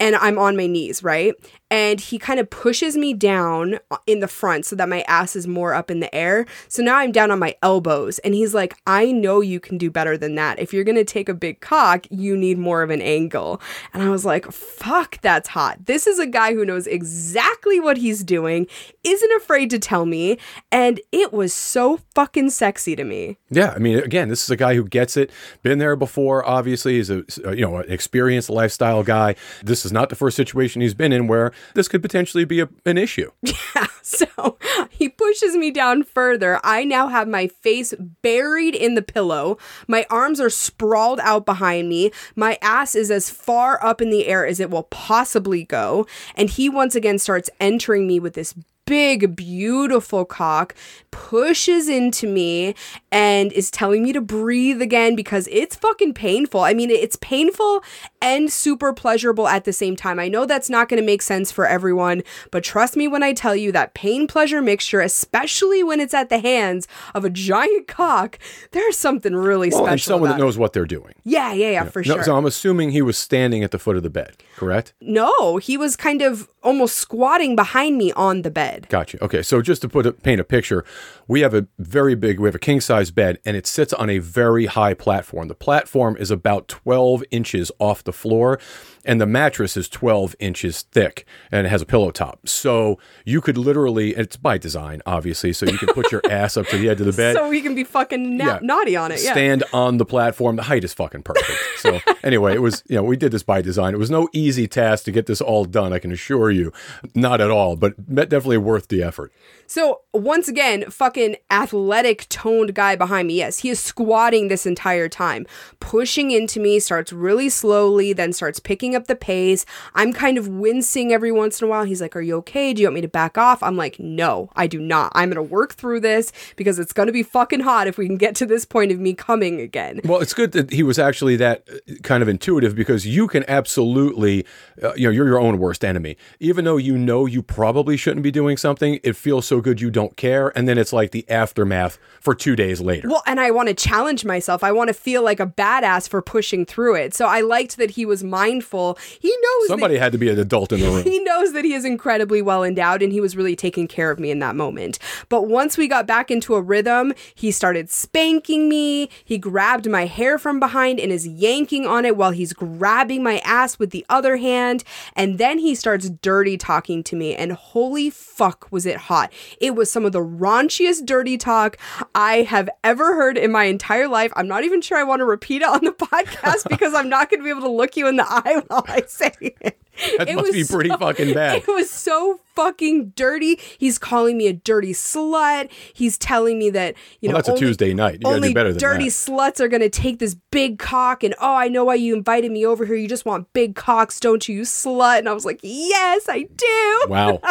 and 0.00 0.16
I'm 0.16 0.38
on 0.38 0.56
my 0.56 0.66
knees, 0.66 1.02
right? 1.02 1.34
And 1.70 2.00
he 2.00 2.18
kind 2.18 2.40
of 2.40 2.50
pushes 2.50 2.96
me 2.96 3.14
down 3.14 3.78
in 4.06 4.20
the 4.20 4.28
front 4.28 4.66
so 4.66 4.76
that 4.76 4.88
my 4.88 5.02
ass 5.02 5.36
is 5.36 5.46
more 5.46 5.72
up 5.72 5.90
in 5.90 6.00
the 6.00 6.12
air. 6.14 6.46
So 6.68 6.82
now 6.82 6.96
I'm 6.96 7.12
down 7.12 7.30
on 7.30 7.38
my 7.38 7.54
elbows. 7.62 8.18
And 8.20 8.34
he's 8.34 8.54
like, 8.54 8.74
I 8.86 9.12
know 9.12 9.40
you 9.40 9.60
can 9.60 9.78
do 9.78 9.90
better 9.90 10.18
than 10.18 10.34
that. 10.34 10.58
If 10.58 10.72
you're 10.72 10.84
going 10.84 10.96
to 10.96 11.04
take 11.04 11.28
a 11.28 11.34
big 11.34 11.60
cock, 11.60 12.06
you 12.10 12.36
need 12.36 12.58
more 12.58 12.82
of 12.82 12.90
an 12.90 13.00
angle. 13.00 13.60
And 13.94 14.02
I 14.02 14.10
was 14.10 14.24
like, 14.24 14.50
fuck, 14.50 15.20
that's 15.20 15.50
hot. 15.50 15.86
This 15.86 16.06
is 16.06 16.18
a 16.18 16.26
guy 16.26 16.54
who 16.54 16.64
knows 16.64 16.86
exactly 16.86 17.78
what 17.78 17.96
he's 17.96 18.24
doing, 18.24 18.66
isn't 19.04 19.32
afraid 19.36 19.70
to 19.70 19.78
tell 19.78 20.06
me. 20.06 20.38
And 20.72 21.00
it 21.12 21.32
was 21.32 21.54
so 21.54 22.00
fucking 22.14 22.50
sexy 22.50 22.96
to 22.96 23.04
me. 23.04 23.36
Yeah, 23.50 23.72
I 23.74 23.78
mean, 23.78 23.98
again, 23.98 24.28
this 24.28 24.42
is 24.42 24.50
a 24.50 24.56
guy 24.56 24.74
who 24.74 24.84
gets 24.84 25.16
it. 25.16 25.30
Been 25.62 25.78
there 25.78 25.96
before. 25.96 26.46
Obviously, 26.46 26.94
he's 26.94 27.10
a 27.10 27.24
you 27.44 27.62
know 27.62 27.78
experienced 27.78 28.50
lifestyle 28.50 29.02
guy. 29.02 29.36
This 29.62 29.84
is 29.84 29.92
not 29.92 30.08
the 30.08 30.16
first 30.16 30.36
situation 30.36 30.80
he's 30.80 30.94
been 30.94 31.12
in 31.12 31.26
where 31.26 31.52
this 31.74 31.88
could 31.88 32.02
potentially 32.02 32.44
be 32.44 32.61
a, 32.61 32.68
an 32.84 32.98
issue. 32.98 33.30
Yeah. 33.74 33.86
So 34.02 34.58
he 34.90 35.08
pushes 35.08 35.54
me 35.56 35.70
down 35.70 36.02
further. 36.02 36.58
I 36.64 36.84
now 36.84 37.08
have 37.08 37.28
my 37.28 37.46
face 37.46 37.94
buried 38.22 38.74
in 38.74 38.94
the 38.94 39.02
pillow. 39.02 39.58
My 39.86 40.04
arms 40.11 40.40
are 40.40 40.50
sprawled 40.50 41.20
out 41.20 41.46
behind 41.46 41.88
me. 41.88 42.11
My 42.34 42.58
ass 42.61 42.94
is 42.94 43.11
as 43.11 43.30
far 43.30 43.82
up 43.84 44.00
in 44.00 44.11
the 44.11 44.26
air 44.26 44.44
as 44.46 44.58
it 44.58 44.70
will 44.70 44.84
possibly 44.84 45.64
go. 45.64 46.06
And 46.34 46.50
he 46.50 46.68
once 46.68 46.94
again 46.94 47.18
starts 47.18 47.50
entering 47.61 48.06
me 48.06 48.18
with 48.18 48.34
this 48.34 48.54
big, 48.91 49.36
beautiful 49.36 50.24
cock, 50.24 50.74
pushes 51.12 51.88
into 51.88 52.26
me 52.26 52.74
and 53.12 53.53
is 53.53 53.70
telling 53.70 54.03
me 54.03 54.12
to 54.12 54.20
breathe 54.20 54.82
again 54.82 55.14
because 55.14 55.47
it's 55.53 55.76
fucking 55.76 56.12
painful. 56.12 56.61
I 56.62 56.74
mean, 56.74 56.91
it's 56.91 57.14
painful 57.16 57.84
and 58.20 58.51
super 58.51 58.93
pleasurable 58.93 59.47
at 59.47 59.64
the 59.64 59.72
same 59.72 59.95
time. 59.95 60.18
I 60.18 60.26
know 60.26 60.45
that's 60.45 60.68
not 60.68 60.88
going 60.88 61.01
to 61.01 61.07
make 61.07 61.22
sense 61.22 61.53
for 61.53 61.66
everyone, 61.66 62.22
but 62.51 62.64
trust 62.64 62.97
me 62.97 63.07
when 63.07 63.22
I 63.22 63.32
tell 63.32 63.55
you 63.55 63.70
that 63.72 63.95
pain 63.95 64.26
pleasure 64.26 64.61
mixture, 64.61 65.01
especially 65.01 65.84
when 65.84 66.01
it's 66.01 66.12
at 66.14 66.28
the 66.28 66.38
hands 66.41 66.88
of 67.14 67.24
a 67.24 67.30
giant 67.30 67.86
cock, 67.86 68.41
there's 68.72 68.99
something 68.99 69.36
really 69.36 69.68
Well, 69.70 69.78
special. 69.84 69.93
and 69.93 70.01
someone 70.01 70.30
that 70.30 70.36
it. 70.36 70.41
knows 70.43 70.59
what 70.59 70.72
they're 70.72 70.84
doing. 70.84 71.14
Yeah, 71.22 71.53
yeah, 71.53 71.70
yeah, 71.70 71.84
for 71.84 72.01
No, 72.01 72.14
sure. 72.14 72.24
So 72.24 72.36
I'm 72.36 72.47
assuming 72.47 72.91
he 72.91 73.03
was 73.03 73.16
standing 73.16 73.62
at 73.62 73.70
the 73.70 73.78
foot 73.78 73.97
of 73.97 74.03
the 74.03 74.11
bed, 74.11 74.32
correct? 74.57 74.95
no, 75.01 75.59
he 75.59 75.76
was 75.76 75.95
kind 75.97 76.22
of 76.22 76.49
almost 76.62 76.97
squatting 76.99 77.55
behind 77.57 77.97
me 77.97 78.11
on 78.12 78.43
the 78.43 78.51
bed. 78.51 78.80
Gotcha. 78.89 79.22
Okay, 79.24 79.43
so 79.43 79.62
just 79.62 79.83
to 79.83 79.89
put 79.89 80.07
a, 80.07 80.12
paint 80.12 80.41
a 80.41 80.45
picture, 80.45 80.85
we 81.28 81.41
have 81.41 81.55
a 81.55 81.66
very 81.78 82.14
big, 82.14 82.41
we 82.41 82.49
have 82.49 82.55
a 82.55 82.61
king 82.61 82.81
size 82.81 83.11
bed, 83.11 83.39
and 83.45 83.57
it 83.57 83.66
sits 83.66 83.93
on 83.93 84.11
a 84.11 84.18
very 84.18 84.66
high 84.66 84.95
platform. 84.95 85.49
The 85.49 85.55
platform 85.55 86.16
is 86.16 86.31
about 86.31 86.68
12 86.68 87.24
inches 87.31 87.70
off 87.78 88.05
the 88.05 88.12
floor, 88.12 88.59
and 89.05 89.20
the 89.20 89.26
mattress 89.26 89.76
is 89.76 89.88
12 89.88 90.36
inches 90.40 90.82
thick, 90.82 91.26
and 91.51 91.66
it 91.66 91.70
has 91.70 91.82
a 91.82 91.86
pillow 91.86 92.11
top. 92.11 92.48
So 92.48 92.98
you 93.24 93.40
could 93.40 93.57
literally, 93.57 94.11
it's 94.16 94.36
by 94.36 94.59
design, 94.59 95.03
obviously, 95.07 95.53
so 95.53 95.66
you 95.66 95.78
can 95.78 95.88
put 95.88 96.12
your 96.12 96.22
ass 96.30 96.57
up 96.57 96.66
to 96.68 96.78
the 96.78 96.88
edge 96.88 97.01
of 97.01 97.07
the 97.07 97.12
bed. 97.12 97.36
So 97.36 97.48
we 97.48 97.61
can 97.61 97.74
be 97.74 97.84
fucking 97.84 98.36
na- 98.36 98.44
Yeah. 98.44 98.59
naughty 98.62 98.96
on 98.96 99.12
it. 99.12 99.20
Yeah. 99.22 99.32
stand 99.32 99.64
on 99.72 99.96
the 99.98 100.05
platform. 100.05 100.57
The 100.57 100.62
height 100.64 100.84
is 100.84 100.92
fucking 100.94 101.22
perfect. 101.22 101.59
So 101.78 102.01
anyway, 102.22 102.55
it 102.55 102.62
was 102.62 102.82
you 102.88 102.96
know 102.96 103.03
we 103.03 103.16
did 103.16 103.32
this 103.32 103.42
by 103.42 103.62
design. 103.62 103.94
It 103.94 103.98
was 103.98 104.11
no 104.11 104.28
easy 104.32 104.66
task 104.66 105.05
to 105.05 105.12
get 105.12 105.26
this 105.26 105.40
all 105.40 105.64
done. 105.64 105.92
I 105.92 105.98
can 105.98 106.12
assure 106.12 106.51
you, 106.51 106.72
not 107.14 107.40
at 107.40 107.51
all. 107.51 107.76
But 107.76 107.94
definitely 108.14 108.59
worth 108.59 108.88
the 108.88 109.03
effort. 109.03 109.32
So 109.66 110.01
once 110.12 110.48
again, 110.48 110.90
fucking 110.90 111.36
athletic 111.51 112.26
toned 112.28 112.74
guy 112.74 112.96
behind 112.96 113.28
me. 113.28 113.34
Yes, 113.34 113.59
he 113.59 113.70
is 113.70 113.78
squatting 113.78 114.48
this 114.48 114.66
entire 114.66 115.09
time, 115.09 115.46
pushing 115.78 116.32
into 116.32 116.59
me, 116.59 116.80
starts 116.80 117.12
really 117.12 117.48
slowly, 117.48 118.12
then 118.12 118.32
starts 118.32 118.59
picking 118.59 118.89
up 118.95 119.07
the 119.07 119.16
pace. 119.16 119.64
I'm 119.95 120.12
kind 120.12 120.38
of 120.38 120.49
wincing 120.49 121.12
every 121.12 121.32
once 121.32 121.61
in 121.61 121.66
a 121.66 121.70
while. 121.70 121.84
He's 121.84 122.01
like, 122.01 122.16
Are 122.16 122.20
you 122.20 122.36
okay? 122.38 122.72
Do 122.72 122.82
you 122.82 122.88
want 122.88 122.97
me 122.97 123.01
to 123.03 123.09
back 123.09 123.38
off? 123.38 123.62
I'm 123.62 123.76
like, 123.76 123.99
No, 123.99 124.51
I 124.57 124.66
do 124.66 124.80
not. 124.80 125.12
I'm 125.14 125.30
gonna 125.30 125.43
work 125.43 125.74
through 125.74 126.01
this 126.01 126.32
because 126.57 126.78
it's 126.78 126.93
gonna 126.93 127.12
be 127.12 127.22
fucking 127.22 127.61
hot 127.61 127.86
if 127.86 127.99
we 127.99 128.07
can 128.07 128.16
get 128.16 128.34
to 128.36 128.47
this 128.47 128.64
point 128.64 128.93
of 128.93 128.99
me 128.99 129.14
coming 129.14 129.61
again. 129.61 130.01
Well, 130.05 130.20
it's 130.20 130.34
good 130.34 130.53
that 130.53 130.70
he 130.70 130.82
was 130.82 130.99
actually 130.99 131.36
that 131.36 131.68
uh, 131.70 131.95
kind 132.03 132.22
of 132.22 132.28
intuitive 132.28 132.74
because 132.74 133.07
you 133.07 133.28
can 133.28 133.45
absolutely, 133.49 134.47
uh, 134.82 134.95
you 134.95 135.07
know, 135.07 135.11
you're 135.11 135.26
your 135.26 135.41
own 135.41 135.59
worst 135.59 135.84
enemy. 135.84 136.16
Even 136.38 136.64
though 136.64 136.76
you 136.76 136.97
know 136.97 137.26
you 137.26 137.43
probably 137.43 137.97
shouldn't 137.97 138.22
be 138.22 138.30
doing 138.30 138.57
something, 138.57 139.01
it 139.03 139.16
feels 139.16 139.47
so 139.47 139.61
good 139.61 139.80
you 139.80 139.91
don't 139.91 140.16
care, 140.16 140.57
and 140.57 140.68
then 140.68 140.78
it's 140.78 140.93
like 140.93 141.11
the 141.11 141.28
aftermath 141.30 141.99
for 142.20 142.34
two 142.34 142.57
days 142.57 142.80
later. 142.80 143.09
Well, 143.09 143.22
and 143.26 143.41
I 143.41 143.51
want 143.51 143.68
to 143.68 143.74
challenge 143.74 144.24
myself. 144.24 144.62
I 144.62 144.72
want 144.72 144.88
to 144.88 144.95
feel 144.95 145.22
like 145.22 145.41
a 145.41 145.47
badass 145.47 146.09
for 146.09 146.22
pushing 146.22 146.64
through 146.66 146.97
it. 146.97 147.14
So 147.14 147.26
I 147.26 147.41
liked 147.41 147.76
that 147.76 147.93
he 147.93 148.05
was 148.07 148.22
mindful. 148.22 148.80
He 149.20 149.28
knows 149.28 149.68
that 149.68 149.68
Somebody 149.68 149.99
had 149.99 150.12
to 150.12 150.18
be 150.18 150.28
an 150.28 150.39
adult 150.39 150.72
in 150.72 150.81
the 150.81 150.87
room. 150.87 151.03
he 151.05 151.18
knows 151.20 151.53
that 151.53 151.64
he 151.64 151.74
is 151.74 151.85
incredibly 151.85 152.43
well 152.43 152.64
endowed 152.64 153.03
and 153.03 153.12
he 153.12 153.20
was 153.20 153.37
really 153.37 153.57
taking 153.57 153.87
care 153.87 154.11
of 154.11 154.18
me 154.18 154.31
in 154.31 154.39
that 154.41 154.57
moment. 154.57 154.99
But 155.28 155.49
once 155.49 155.76
we 155.76 155.89
got 155.89 156.07
back 156.07 156.31
into 156.31 156.55
a 156.55 156.62
rhythm, 156.62 157.12
he 157.35 157.51
started 157.51 157.91
spanking 157.91 158.68
me. 158.68 159.09
He 159.24 159.39
grabbed 159.39 159.89
my 159.89 160.07
hair 160.07 160.39
from 160.39 160.61
behind 160.61 161.01
and 161.01 161.12
is 161.12 161.26
yanking 161.26 161.87
on 161.87 162.05
it 162.05 162.16
while 162.16 162.31
he's 162.31 162.53
grabbing 162.53 163.22
my 163.22 163.39
ass 163.39 163.78
with 163.78 163.91
the 163.91 164.05
other 164.09 164.37
hand. 164.37 164.85
And 165.14 165.39
then 165.39 165.59
he 165.59 165.74
starts 165.74 166.11
dirty 166.11 166.57
talking 166.57 167.03
to 167.05 167.16
me. 167.16 167.35
And 167.35 167.53
holy 167.53 168.11
fuck, 168.11 168.68
was 168.70 168.87
it 168.87 168.97
hot! 168.97 169.33
It 169.61 169.74
was 169.74 169.91
some 169.91 170.05
of 170.05 170.12
the 170.12 170.20
raunchiest 170.20 171.07
dirty 171.07 171.37
talk 171.37 171.76
I 172.14 172.43
have 172.43 172.68
ever 172.85 173.14
heard 173.14 173.37
in 173.37 173.53
my 173.53 173.64
entire 173.64 174.09
life. 174.09 174.33
I'm 174.37 174.49
not 174.49 174.64
even 174.64 174.81
sure 174.81 174.99
I 174.99 175.05
want 175.05 175.20
to 175.20 175.24
repeat 175.24 175.62
it 175.62 175.68
on 175.68 175.85
the 175.85 175.93
podcast 176.11 176.68
because 176.68 176.95
I'm 176.95 177.09
not 177.09 177.31
going 177.31 177.41
to 177.41 177.45
be 177.45 177.51
able 177.51 177.62
to 177.62 177.68
look 177.68 177.97
you 177.97 178.07
in 178.07 178.16
the 178.16 178.26
eye 178.28 178.62
while 178.70 178.84
I 178.88 179.02
say 179.06 179.32
it. 179.40 179.76
That 180.16 180.28
It 180.30 180.34
must 180.36 180.46
was 180.48 180.54
be 180.54 180.64
pretty 180.64 180.88
fucking 180.90 181.34
bad. 181.34 181.56
It 181.62 181.66
was 181.68 181.90
so 181.90 182.40
fucking 182.54 183.10
dirty. 183.16 183.58
He's 183.78 183.98
calling 183.98 184.38
me 184.38 184.46
a 184.46 184.52
dirty 184.52 184.92
slut. 184.92 185.70
He's 185.92 186.16
telling 186.16 186.58
me 186.58 186.70
that 186.70 186.94
you 187.20 187.28
Well, 187.28 187.32
know 187.32 187.42
that's 187.42 187.48
a 187.48 187.56
Tuesday 187.56 187.92
night. 187.92 188.20
You 188.22 188.30
only 188.30 188.48
do 188.48 188.54
better 188.54 188.70
than 188.70 188.78
that. 188.78 188.80
dirty 188.80 189.04
that. 189.04 189.10
sluts 189.10 189.60
are 189.60 189.68
gonna 189.68 189.90
take 189.90 190.18
this 190.18 190.34
big 190.50 190.78
cock, 190.78 191.22
and 191.22 191.34
oh, 191.40 191.54
I 191.54 191.68
know 191.68 191.84
why 191.84 191.96
you 191.96 192.14
invited 192.14 192.50
me 192.50 192.64
over 192.64 192.86
here. 192.86 192.96
You 192.96 193.08
just 193.08 193.26
want 193.26 193.52
big 193.52 193.74
cocks, 193.74 194.20
don't 194.20 194.48
you, 194.48 194.56
you 194.56 194.62
slut? 194.62 195.18
And 195.18 195.28
I 195.28 195.32
was 195.32 195.44
like, 195.44 195.60
yes, 195.62 196.26
I 196.28 196.46
do. 196.56 197.04
Wow. 197.08 197.40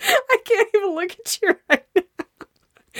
I 0.00 0.36
can't 0.44 0.68
even 0.74 0.94
look 0.94 1.10
at 1.12 1.38
you 1.42 1.54
right 1.68 1.84
now. 1.96 2.02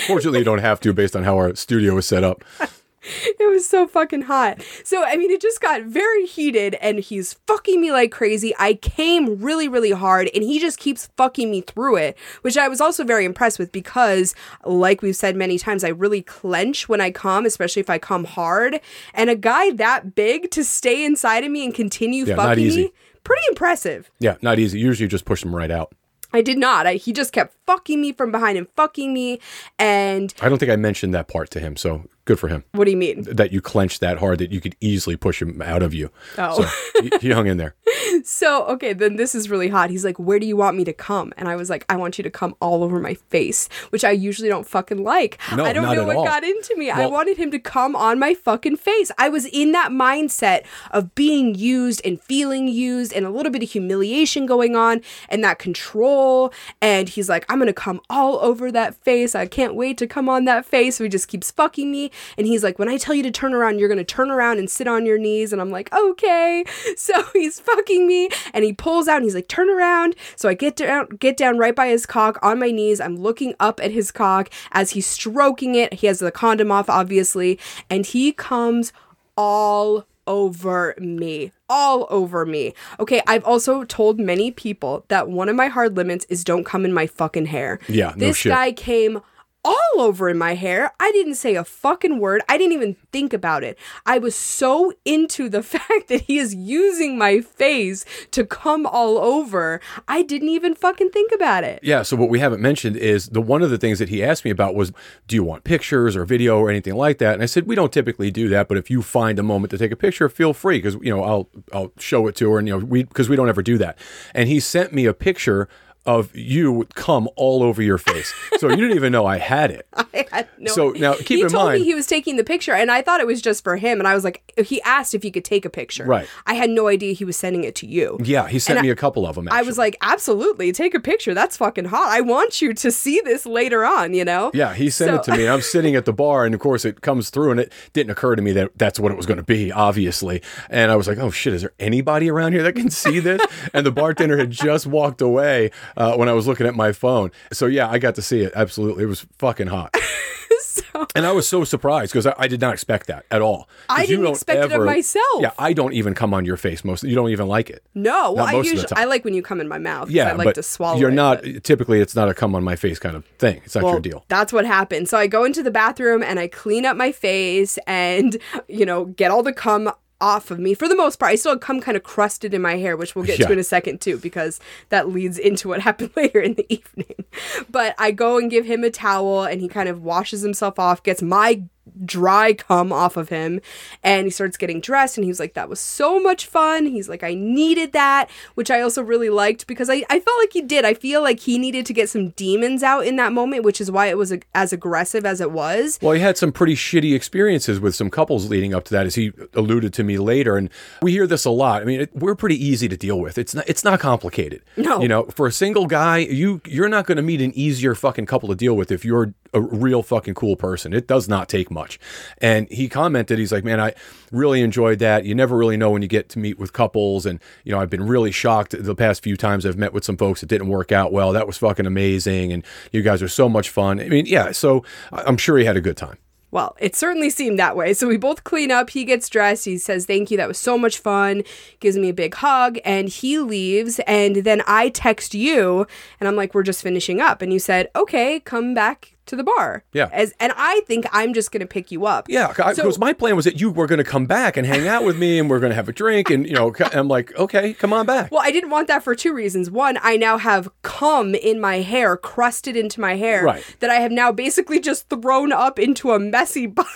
Fortunately, 0.06 0.40
you 0.40 0.44
don't 0.44 0.58
have 0.60 0.80
to 0.80 0.92
based 0.92 1.14
on 1.16 1.24
how 1.24 1.36
our 1.36 1.54
studio 1.54 1.96
is 1.96 2.06
set 2.06 2.24
up. 2.24 2.44
It 3.40 3.50
was 3.50 3.68
so 3.68 3.86
fucking 3.86 4.22
hot. 4.22 4.62
So, 4.84 5.04
I 5.04 5.16
mean, 5.16 5.30
it 5.30 5.40
just 5.40 5.60
got 5.60 5.82
very 5.82 6.26
heated 6.26 6.74
and 6.76 6.98
he's 6.98 7.34
fucking 7.46 7.80
me 7.80 7.92
like 7.92 8.10
crazy. 8.10 8.54
I 8.58 8.74
came 8.74 9.38
really, 9.38 9.68
really 9.68 9.92
hard 9.92 10.30
and 10.34 10.42
he 10.42 10.58
just 10.58 10.78
keeps 10.78 11.08
fucking 11.16 11.50
me 11.50 11.60
through 11.60 11.96
it, 11.96 12.18
which 12.42 12.56
I 12.56 12.68
was 12.68 12.80
also 12.80 13.04
very 13.04 13.24
impressed 13.24 13.58
with 13.58 13.72
because, 13.72 14.34
like 14.64 15.02
we've 15.02 15.16
said 15.16 15.36
many 15.36 15.58
times, 15.58 15.84
I 15.84 15.88
really 15.88 16.22
clench 16.22 16.88
when 16.88 17.00
I 17.00 17.10
come, 17.10 17.46
especially 17.46 17.80
if 17.80 17.90
I 17.90 17.98
come 17.98 18.24
hard. 18.24 18.80
And 19.14 19.30
a 19.30 19.36
guy 19.36 19.70
that 19.72 20.14
big 20.14 20.50
to 20.52 20.64
stay 20.64 21.04
inside 21.04 21.44
of 21.44 21.50
me 21.50 21.64
and 21.64 21.74
continue 21.74 22.24
Yeah, 22.24 22.36
fucking 22.36 22.66
me, 22.68 22.92
pretty 23.24 23.42
impressive. 23.48 24.10
Yeah, 24.18 24.36
not 24.42 24.58
easy. 24.58 24.78
Usually, 24.78 25.04
you 25.04 25.08
just 25.08 25.24
push 25.24 25.44
him 25.44 25.54
right 25.54 25.70
out. 25.70 25.92
I 26.32 26.42
did 26.42 26.58
not. 26.58 26.86
I, 26.86 26.94
he 26.94 27.12
just 27.12 27.32
kept 27.32 27.56
fucking 27.68 28.00
me 28.00 28.12
from 28.12 28.32
behind 28.32 28.56
and 28.56 28.66
fucking 28.76 29.12
me. 29.12 29.38
And 29.78 30.32
I 30.40 30.48
don't 30.48 30.58
think 30.58 30.72
I 30.72 30.76
mentioned 30.76 31.12
that 31.12 31.28
part 31.28 31.50
to 31.50 31.60
him, 31.60 31.76
so 31.76 32.04
good 32.24 32.38
for 32.38 32.48
him. 32.48 32.64
what 32.72 32.84
do 32.84 32.90
you 32.90 32.96
mean? 32.96 33.22
That 33.22 33.52
you 33.52 33.60
clenched 33.60 34.00
that 34.00 34.18
hard 34.18 34.38
that 34.38 34.50
you 34.52 34.60
could 34.60 34.76
easily 34.80 35.16
push 35.16 35.40
him 35.40 35.60
out 35.60 35.82
of 35.82 35.92
you. 35.94 36.10
Oh. 36.36 36.62
So 36.62 37.02
he, 37.02 37.10
he 37.20 37.30
hung 37.30 37.46
in 37.46 37.58
there. 37.58 37.74
So, 38.24 38.64
okay, 38.66 38.94
then 38.94 39.16
this 39.16 39.34
is 39.34 39.48
really 39.50 39.68
hot. 39.68 39.90
He's 39.90 40.04
like, 40.04 40.18
Where 40.18 40.38
do 40.38 40.46
you 40.46 40.56
want 40.56 40.76
me 40.76 40.84
to 40.84 40.92
come? 40.92 41.32
And 41.36 41.48
I 41.48 41.56
was 41.56 41.70
like, 41.70 41.84
I 41.88 41.96
want 41.96 42.18
you 42.18 42.24
to 42.24 42.30
come 42.30 42.54
all 42.60 42.82
over 42.82 42.98
my 42.98 43.14
face, 43.14 43.68
which 43.90 44.02
I 44.02 44.10
usually 44.10 44.48
don't 44.48 44.66
fucking 44.66 45.02
like. 45.02 45.38
No, 45.54 45.64
I 45.64 45.72
don't 45.72 45.84
not 45.84 45.94
know 45.94 46.02
at 46.02 46.06
what 46.08 46.16
all. 46.16 46.24
got 46.24 46.42
into 46.42 46.74
me. 46.76 46.90
I 46.90 47.06
wanted 47.06 47.36
him 47.36 47.50
to 47.52 47.58
come 47.58 47.94
on 47.94 48.18
my 48.18 48.34
fucking 48.34 48.76
face. 48.76 49.10
I 49.18 49.28
was 49.28 49.44
in 49.46 49.72
that 49.72 49.90
mindset 49.90 50.64
of 50.90 51.14
being 51.14 51.54
used 51.54 52.00
and 52.04 52.20
feeling 52.20 52.66
used 52.66 53.12
and 53.12 53.24
a 53.24 53.30
little 53.30 53.52
bit 53.52 53.62
of 53.62 53.70
humiliation 53.70 54.46
going 54.46 54.74
on 54.74 55.00
and 55.28 55.44
that 55.44 55.58
control. 55.58 56.52
And 56.80 57.08
he's 57.08 57.28
like, 57.28 57.44
I'm 57.48 57.57
gonna 57.58 57.72
come 57.72 58.00
all 58.08 58.38
over 58.40 58.70
that 58.72 58.94
face. 58.94 59.34
I 59.34 59.46
can't 59.46 59.74
wait 59.74 59.98
to 59.98 60.06
come 60.06 60.28
on 60.28 60.44
that 60.44 60.64
face. 60.64 60.96
So 60.96 61.04
he 61.04 61.10
just 61.10 61.28
keeps 61.28 61.50
fucking 61.50 61.90
me. 61.90 62.10
And 62.36 62.46
he's 62.46 62.62
like, 62.62 62.78
When 62.78 62.88
I 62.88 62.96
tell 62.96 63.14
you 63.14 63.22
to 63.22 63.30
turn 63.30 63.54
around, 63.54 63.78
you're 63.78 63.88
gonna 63.88 64.04
turn 64.04 64.30
around 64.30 64.58
and 64.58 64.70
sit 64.70 64.86
on 64.86 65.06
your 65.06 65.18
knees. 65.18 65.52
And 65.52 65.60
I'm 65.60 65.70
like, 65.70 65.92
Okay. 65.92 66.64
So 66.96 67.22
he's 67.32 67.60
fucking 67.60 68.06
me 68.06 68.28
and 68.52 68.64
he 68.64 68.72
pulls 68.72 69.08
out 69.08 69.16
and 69.16 69.24
he's 69.24 69.34
like, 69.34 69.48
Turn 69.48 69.70
around. 69.70 70.14
So 70.36 70.48
I 70.48 70.54
get 70.54 70.76
down, 70.76 71.08
get 71.18 71.36
down 71.36 71.58
right 71.58 71.74
by 71.74 71.88
his 71.88 72.06
cock 72.06 72.38
on 72.42 72.58
my 72.58 72.70
knees. 72.70 73.00
I'm 73.00 73.16
looking 73.16 73.54
up 73.60 73.80
at 73.82 73.92
his 73.92 74.10
cock 74.10 74.50
as 74.72 74.90
he's 74.92 75.06
stroking 75.06 75.74
it. 75.74 75.94
He 75.94 76.06
has 76.06 76.18
the 76.18 76.32
condom 76.32 76.70
off, 76.70 76.90
obviously. 76.90 77.58
And 77.88 78.04
he 78.04 78.32
comes 78.32 78.92
all 79.36 80.06
over 80.28 80.94
me. 80.98 81.50
All 81.68 82.06
over 82.10 82.46
me. 82.46 82.74
Okay, 83.00 83.20
I've 83.26 83.44
also 83.44 83.82
told 83.84 84.20
many 84.20 84.50
people 84.52 85.04
that 85.08 85.28
one 85.28 85.48
of 85.48 85.56
my 85.56 85.66
hard 85.66 85.96
limits 85.96 86.24
is 86.28 86.44
don't 86.44 86.64
come 86.64 86.84
in 86.84 86.92
my 86.92 87.06
fucking 87.08 87.46
hair. 87.46 87.80
Yeah, 87.88 88.12
no 88.16 88.28
This 88.28 88.36
shit. 88.36 88.50
guy 88.52 88.70
came 88.72 89.20
all 89.64 90.00
over 90.00 90.28
in 90.28 90.38
my 90.38 90.54
hair. 90.54 90.92
I 91.00 91.10
didn't 91.12 91.34
say 91.34 91.54
a 91.54 91.64
fucking 91.64 92.18
word. 92.18 92.42
I 92.48 92.56
didn't 92.56 92.72
even 92.72 92.96
think 93.12 93.32
about 93.32 93.64
it. 93.64 93.78
I 94.06 94.18
was 94.18 94.34
so 94.34 94.92
into 95.04 95.48
the 95.48 95.62
fact 95.78 96.08
that 96.08 96.22
he 96.22 96.38
is 96.38 96.54
using 96.54 97.18
my 97.18 97.40
face 97.40 98.04
to 98.30 98.44
come 98.44 98.86
all 98.86 99.18
over. 99.18 99.80
I 100.06 100.22
didn't 100.22 100.48
even 100.48 100.74
fucking 100.74 101.10
think 101.10 101.32
about 101.32 101.64
it. 101.64 101.80
Yeah. 101.82 102.02
So 102.02 102.16
what 102.16 102.28
we 102.28 102.38
haven't 102.38 102.62
mentioned 102.62 102.96
is 102.96 103.30
the 103.30 103.40
one 103.40 103.62
of 103.62 103.70
the 103.70 103.78
things 103.78 103.98
that 103.98 104.08
he 104.08 104.22
asked 104.22 104.44
me 104.44 104.50
about 104.50 104.74
was, 104.74 104.92
do 105.26 105.36
you 105.36 105.42
want 105.42 105.64
pictures 105.64 106.16
or 106.16 106.24
video 106.24 106.58
or 106.58 106.70
anything 106.70 106.94
like 106.94 107.18
that? 107.18 107.34
And 107.34 107.42
I 107.42 107.46
said 107.46 107.66
we 107.66 107.74
don't 107.74 107.92
typically 107.92 108.30
do 108.30 108.48
that, 108.48 108.68
but 108.68 108.78
if 108.78 108.90
you 108.90 109.02
find 109.02 109.38
a 109.38 109.42
moment 109.42 109.70
to 109.72 109.78
take 109.78 109.92
a 109.92 109.96
picture, 109.96 110.28
feel 110.28 110.52
free 110.52 110.78
because 110.78 110.94
you 111.02 111.14
know 111.14 111.22
I'll 111.22 111.48
I'll 111.72 111.92
show 111.98 112.26
it 112.26 112.36
to 112.36 112.50
her 112.52 112.58
and 112.58 112.68
you 112.68 112.78
know 112.78 112.84
we 112.84 113.02
because 113.02 113.28
we 113.28 113.36
don't 113.36 113.48
ever 113.48 113.62
do 113.62 113.78
that. 113.78 113.98
And 114.34 114.48
he 114.48 114.60
sent 114.60 114.92
me 114.92 115.06
a 115.06 115.14
picture 115.14 115.68
of 116.08 116.34
you 116.34 116.72
would 116.72 116.94
come 116.94 117.28
all 117.36 117.62
over 117.62 117.82
your 117.82 117.98
face. 117.98 118.32
So 118.56 118.70
you 118.70 118.76
didn't 118.76 118.96
even 118.96 119.12
know 119.12 119.26
I 119.26 119.36
had 119.36 119.70
it. 119.70 119.86
I 119.94 120.26
had 120.32 120.48
no 120.58 120.72
So 120.72 120.90
now 120.92 121.12
keep 121.14 121.26
he 121.28 121.42
in 121.42 121.48
told 121.50 121.66
mind- 121.66 121.80
me 121.82 121.84
he 121.86 121.94
was 121.94 122.06
taking 122.06 122.36
the 122.36 122.44
picture, 122.44 122.72
and 122.72 122.90
I 122.90 123.02
thought 123.02 123.20
it 123.20 123.26
was 123.26 123.42
just 123.42 123.62
for 123.62 123.76
him. 123.76 123.98
And 124.00 124.08
I 124.08 124.14
was 124.14 124.24
like, 124.24 124.42
he 124.64 124.80
asked 124.82 125.14
if 125.14 125.22
he 125.22 125.30
could 125.30 125.44
take 125.44 125.66
a 125.66 125.70
picture. 125.70 126.04
Right. 126.06 126.26
I 126.46 126.54
had 126.54 126.70
no 126.70 126.88
idea 126.88 127.12
he 127.12 127.26
was 127.26 127.36
sending 127.36 127.62
it 127.64 127.74
to 127.76 127.86
you. 127.86 128.18
Yeah, 128.24 128.48
he 128.48 128.58
sent 128.58 128.78
And 128.78 128.84
me 128.86 128.90
I- 128.90 128.92
a 128.92 128.96
couple 128.96 129.26
of 129.26 129.34
them. 129.34 129.48
I 129.50 129.60
was 129.62 129.76
like, 129.76 129.96
absolutely, 130.00 130.72
take 130.72 130.94
a 130.94 131.00
picture. 131.00 131.34
That's 131.34 131.56
fucking 131.58 131.84
hot. 131.86 132.08
I 132.08 132.22
want 132.22 132.62
you 132.62 132.72
to 132.72 132.90
see 132.90 133.20
this 133.24 133.44
later 133.44 133.84
on. 133.84 134.14
You 134.14 134.24
know. 134.24 134.50
Yeah, 134.54 134.72
he 134.74 134.88
sent 134.88 135.14
it 135.14 135.22
to 135.24 135.36
me. 135.36 135.46
I'm 135.46 135.60
sitting 135.74 135.94
at 135.94 136.06
the 136.06 136.12
bar, 136.14 136.46
and 136.46 136.54
of 136.54 136.60
course, 136.60 136.86
it 136.86 137.02
comes 137.02 137.28
through, 137.28 137.50
and 137.50 137.60
it 137.60 137.72
didn't 137.92 138.10
occur 138.10 138.34
to 138.34 138.40
me 138.42 138.52
that 138.52 138.70
that's 138.78 138.98
what 138.98 139.12
it 139.12 139.16
was 139.18 139.26
going 139.26 139.36
to 139.36 139.42
be, 139.44 139.70
obviously. 139.70 140.40
And 140.70 140.90
I 140.90 140.96
was 140.96 141.06
like, 141.06 141.18
oh 141.18 141.30
shit, 141.30 141.52
is 141.52 141.60
there 141.62 141.72
anybody 141.78 142.30
around 142.30 142.52
here 142.52 142.62
that 142.62 142.74
can 142.74 142.88
see 142.90 143.20
this? 143.20 143.42
and 143.74 143.84
the 143.84 143.92
bartender 143.92 144.38
had 144.38 144.50
just 144.50 144.86
walked 144.86 145.20
away 145.20 145.70
uh, 145.98 146.16
when 146.16 146.28
I 146.28 146.32
was 146.32 146.46
looking 146.46 146.66
at 146.66 146.74
my 146.74 146.92
phone. 146.92 147.30
So 147.52 147.66
yeah, 147.66 147.90
I 147.90 147.98
got 147.98 148.14
to 148.14 148.22
see 148.22 148.40
it. 148.40 148.52
Absolutely, 148.54 149.04
it 149.04 149.08
was 149.08 149.26
fucking 149.38 149.66
hot. 149.66 149.94
so 150.60 151.06
And 151.14 151.26
I 151.26 151.32
was 151.32 151.48
so 151.48 151.64
surprised 151.64 152.12
because 152.12 152.26
I, 152.26 152.34
I 152.38 152.48
did 152.48 152.60
not 152.60 152.72
expect 152.72 153.08
that 153.08 153.26
at 153.30 153.42
all. 153.42 153.68
I 153.88 154.06
didn't 154.06 154.26
expect 154.28 154.64
it 154.64 154.72
of 154.72 154.84
myself. 154.84 155.24
Yeah, 155.40 155.50
I 155.58 155.72
don't 155.72 155.92
even 155.92 156.14
come 156.14 156.32
on 156.32 156.44
your 156.44 156.56
face 156.56 156.84
most. 156.84 157.02
You 157.02 157.14
don't 157.14 157.30
even 157.30 157.48
like 157.48 157.68
it. 157.68 157.82
no, 157.94 158.32
well, 158.32 158.46
I 158.46 158.52
most 158.52 158.68
of 158.68 158.76
the 158.76 158.82
usually. 158.82 158.96
I 158.96 159.04
like 159.04 159.24
when 159.24 159.34
you 159.34 159.42
come 159.42 159.60
in 159.60 159.68
my 159.68 159.78
mouth. 159.78 160.10
Yeah, 160.10 160.28
I 160.28 160.32
like 160.32 160.44
but 160.46 160.54
to 160.54 160.62
swallow. 160.62 160.98
you're 160.98 161.10
it, 161.10 161.14
not. 161.14 161.42
Typically, 161.64 162.00
it's 162.00 162.14
not 162.14 162.28
a 162.28 162.34
come 162.34 162.54
on 162.54 162.62
my 162.62 162.76
face 162.76 162.98
kind 162.98 163.16
of 163.16 163.24
thing. 163.38 163.60
It's 163.64 163.74
not 163.74 163.84
your 163.84 164.00
deal. 164.00 164.24
That's 164.28 164.52
what 164.52 164.64
happened. 164.66 165.08
So 165.08 165.18
I 165.18 165.26
go 165.26 165.44
into 165.44 165.62
the 165.62 165.70
bathroom 165.70 166.22
and 166.22 166.38
I 166.38 166.46
clean 166.46 166.86
up 166.86 166.96
my 166.96 167.10
face 167.10 167.78
and, 167.86 168.36
you 168.68 168.86
know, 168.86 169.06
get 169.06 169.30
all 169.30 169.42
the 169.42 169.52
cum 169.52 169.90
off 170.20 170.50
of 170.50 170.58
me. 170.58 170.74
For 170.74 170.88
the 170.88 170.96
most 170.96 171.16
part, 171.18 171.30
I 171.32 171.36
still 171.36 171.56
cum 171.58 171.80
kind 171.80 171.96
of 171.96 172.02
crusted 172.02 172.52
in 172.54 172.60
my 172.62 172.76
hair, 172.76 172.96
which 172.96 173.14
we'll 173.14 173.24
get 173.24 173.38
Yeah. 173.38 173.46
to 173.46 173.52
in 173.52 173.58
a 173.58 173.64
second 173.64 174.00
too, 174.00 174.18
because 174.18 174.58
that 174.88 175.08
leads 175.08 175.38
into 175.38 175.68
what 175.68 175.80
happened 175.88 176.10
later 176.16 176.40
in 176.40 176.54
the 176.54 176.66
evening. 176.72 177.24
But 177.70 177.94
I 177.98 178.10
go 178.10 178.38
and 178.38 178.50
give 178.50 178.64
him 178.66 178.82
a 178.84 178.90
towel 178.90 179.44
and 179.44 179.60
he 179.60 179.68
kind 179.68 179.88
of 179.88 180.02
washes 180.02 180.42
himself 180.42 180.78
off, 180.78 181.02
gets 181.02 181.22
my 181.22 181.62
dry 182.04 182.52
cum 182.52 182.92
off 182.92 183.16
of 183.16 183.28
him 183.28 183.60
and 184.02 184.26
he 184.26 184.30
starts 184.30 184.56
getting 184.56 184.80
dressed 184.80 185.16
and 185.16 185.24
he 185.24 185.28
was 185.30 185.40
like 185.40 185.54
that 185.54 185.68
was 185.68 185.80
so 185.80 186.20
much 186.20 186.46
fun 186.46 186.86
he's 186.86 187.08
like 187.08 187.22
i 187.22 187.34
needed 187.34 187.92
that 187.92 188.28
which 188.54 188.70
i 188.70 188.80
also 188.80 189.02
really 189.02 189.30
liked 189.30 189.66
because 189.66 189.88
i, 189.90 190.04
I 190.10 190.20
felt 190.20 190.38
like 190.40 190.52
he 190.52 190.62
did 190.62 190.84
i 190.84 190.94
feel 190.94 191.22
like 191.22 191.40
he 191.40 191.58
needed 191.58 191.86
to 191.86 191.92
get 191.92 192.08
some 192.08 192.30
demons 192.30 192.82
out 192.82 193.06
in 193.06 193.16
that 193.16 193.32
moment 193.32 193.64
which 193.64 193.80
is 193.80 193.90
why 193.90 194.06
it 194.06 194.16
was 194.16 194.32
a, 194.32 194.40
as 194.54 194.72
aggressive 194.72 195.24
as 195.26 195.40
it 195.40 195.50
was 195.52 195.98
Well, 196.02 196.12
he 196.12 196.20
had 196.20 196.36
some 196.36 196.52
pretty 196.52 196.74
shitty 196.74 197.14
experiences 197.14 197.80
with 197.80 197.94
some 197.94 198.10
couples 198.10 198.48
leading 198.48 198.74
up 198.74 198.84
to 198.84 198.92
that, 198.94 199.06
as 199.06 199.14
he 199.14 199.32
alluded 199.54 199.92
to 199.94 200.04
me 200.04 200.18
later. 200.18 200.56
And 200.56 200.70
we 201.02 201.12
hear 201.12 201.26
this 201.26 201.44
a 201.44 201.50
lot. 201.50 201.82
I 201.82 201.84
mean, 201.84 202.02
it, 202.02 202.10
we're 202.14 202.34
pretty 202.34 202.62
easy 202.62 202.88
to 202.88 202.96
deal 202.96 203.18
with. 203.20 203.38
It's 203.38 203.54
not. 203.54 203.64
It's 203.68 203.84
not 203.84 204.00
complicated. 204.00 204.62
No. 204.76 205.00
You 205.00 205.08
know, 205.08 205.24
for 205.24 205.46
a 205.46 205.52
single 205.52 205.86
guy, 205.86 206.18
you 206.18 206.60
you're 206.64 206.88
not 206.88 207.06
going 207.06 207.16
to 207.16 207.22
meet 207.22 207.40
an 207.40 207.52
easier 207.54 207.94
fucking 207.94 208.26
couple 208.26 208.48
to 208.48 208.54
deal 208.54 208.74
with 208.74 208.90
if 208.90 209.04
you're 209.04 209.34
a 209.54 209.60
real 209.60 210.02
fucking 210.02 210.34
cool 210.34 210.56
person. 210.56 210.92
It 210.92 211.06
does 211.06 211.28
not 211.28 211.48
take 211.48 211.70
much. 211.70 211.98
And 212.38 212.68
he 212.70 212.88
commented, 212.88 213.38
he's 213.38 213.52
like, 213.52 213.64
man, 213.64 213.80
I 213.80 213.94
really 214.30 214.60
enjoyed 214.60 214.98
that. 215.00 215.24
You 215.24 215.34
never 215.34 215.56
really 215.56 215.76
know 215.76 215.90
when 215.90 216.02
you 216.02 216.08
get 216.08 216.28
to 216.30 216.38
meet 216.38 216.58
with 216.58 216.72
couples. 216.72 217.26
And, 217.26 217.40
you 217.64 217.72
know, 217.72 217.80
I've 217.80 217.90
been 217.90 218.06
really 218.06 218.30
shocked 218.30 218.74
the 218.78 218.94
past 218.94 219.22
few 219.22 219.36
times 219.36 219.64
I've 219.64 219.78
met 219.78 219.92
with 219.92 220.04
some 220.04 220.16
folks 220.16 220.40
that 220.40 220.48
didn't 220.48 220.68
work 220.68 220.92
out 220.92 221.12
well. 221.12 221.32
That 221.32 221.46
was 221.46 221.58
fucking 221.58 221.86
amazing. 221.86 222.52
And 222.52 222.64
you 222.92 223.02
guys 223.02 223.22
are 223.22 223.28
so 223.28 223.48
much 223.48 223.70
fun. 223.70 224.00
I 224.00 224.08
mean, 224.08 224.26
yeah, 224.26 224.52
so 224.52 224.84
I'm 225.12 225.36
sure 225.36 225.58
he 225.58 225.64
had 225.64 225.76
a 225.76 225.80
good 225.80 225.96
time. 225.96 226.18
Well, 226.50 226.76
it 226.80 226.96
certainly 226.96 227.28
seemed 227.28 227.58
that 227.58 227.76
way. 227.76 227.92
So 227.92 228.08
we 228.08 228.16
both 228.16 228.42
clean 228.44 228.70
up. 228.70 228.90
He 228.90 229.04
gets 229.04 229.28
dressed. 229.28 229.66
He 229.66 229.76
says, 229.76 230.06
Thank 230.06 230.30
you. 230.30 230.38
That 230.38 230.48
was 230.48 230.58
so 230.58 230.78
much 230.78 230.98
fun. 230.98 231.42
Gives 231.80 231.98
me 231.98 232.08
a 232.08 232.14
big 232.14 232.34
hug. 232.34 232.78
And 232.84 233.08
he 233.08 233.38
leaves. 233.38 234.00
And 234.06 234.36
then 234.36 234.62
I 234.66 234.88
text 234.88 235.34
you 235.34 235.86
and 236.18 236.28
I'm 236.28 236.36
like, 236.36 236.54
We're 236.54 236.62
just 236.62 236.82
finishing 236.82 237.20
up. 237.20 237.42
And 237.42 237.52
you 237.52 237.58
said, 237.58 237.90
Okay, 237.94 238.40
come 238.40 238.72
back 238.72 239.17
to 239.28 239.36
the 239.36 239.44
bar. 239.44 239.84
Yeah. 239.92 240.08
As 240.12 240.34
and 240.40 240.52
I 240.56 240.80
think 240.86 241.06
I'm 241.12 241.32
just 241.34 241.52
gonna 241.52 241.66
pick 241.66 241.90
you 241.90 242.06
up. 242.06 242.26
Yeah, 242.28 242.48
because 242.48 242.76
So- 242.76 242.92
my 243.00 243.12
plan 243.12 243.36
was 243.36 243.44
that 243.44 243.60
you 243.60 243.70
were 243.70 243.86
going 243.86 243.98
to 243.98 244.04
come 244.04 244.26
back 244.26 244.56
and 244.56 244.66
hang 244.66 244.88
out 244.88 245.04
with 245.04 245.16
me, 245.18 245.38
and 245.38 245.48
we're 245.48 245.60
going 245.60 245.70
to 245.70 245.76
have 245.76 245.88
a 245.88 245.92
drink, 245.92 246.30
and 246.30 246.46
you 246.46 246.54
know, 246.54 246.74
I'm 246.92 247.06
like, 247.08 247.34
okay, 247.36 247.72
come 247.74 247.92
on 247.92 248.06
back. 248.06 248.30
Well, 248.32 248.40
I 248.42 248.50
didn't 248.50 248.70
want 248.70 248.88
that 248.88 249.02
for 249.04 249.14
two 249.14 249.32
reasons. 249.32 249.70
One, 249.70 249.98
I 250.02 250.16
now 250.16 250.36
have 250.38 250.68
cum 250.82 251.34
in 251.34 251.60
my 251.60 251.76
hair, 251.76 252.16
crusted 252.16 252.76
into 252.76 253.00
my 253.00 253.14
hair, 253.16 253.44
Right. 253.44 253.62
that 253.80 253.90
I 253.90 253.96
have 253.96 254.10
now 254.10 254.32
basically 254.32 254.80
just 254.80 255.08
thrown 255.08 255.52
up 255.52 255.78
into 255.78 256.10
a 256.12 256.18
messy 256.18 256.66
bun. 256.78 256.86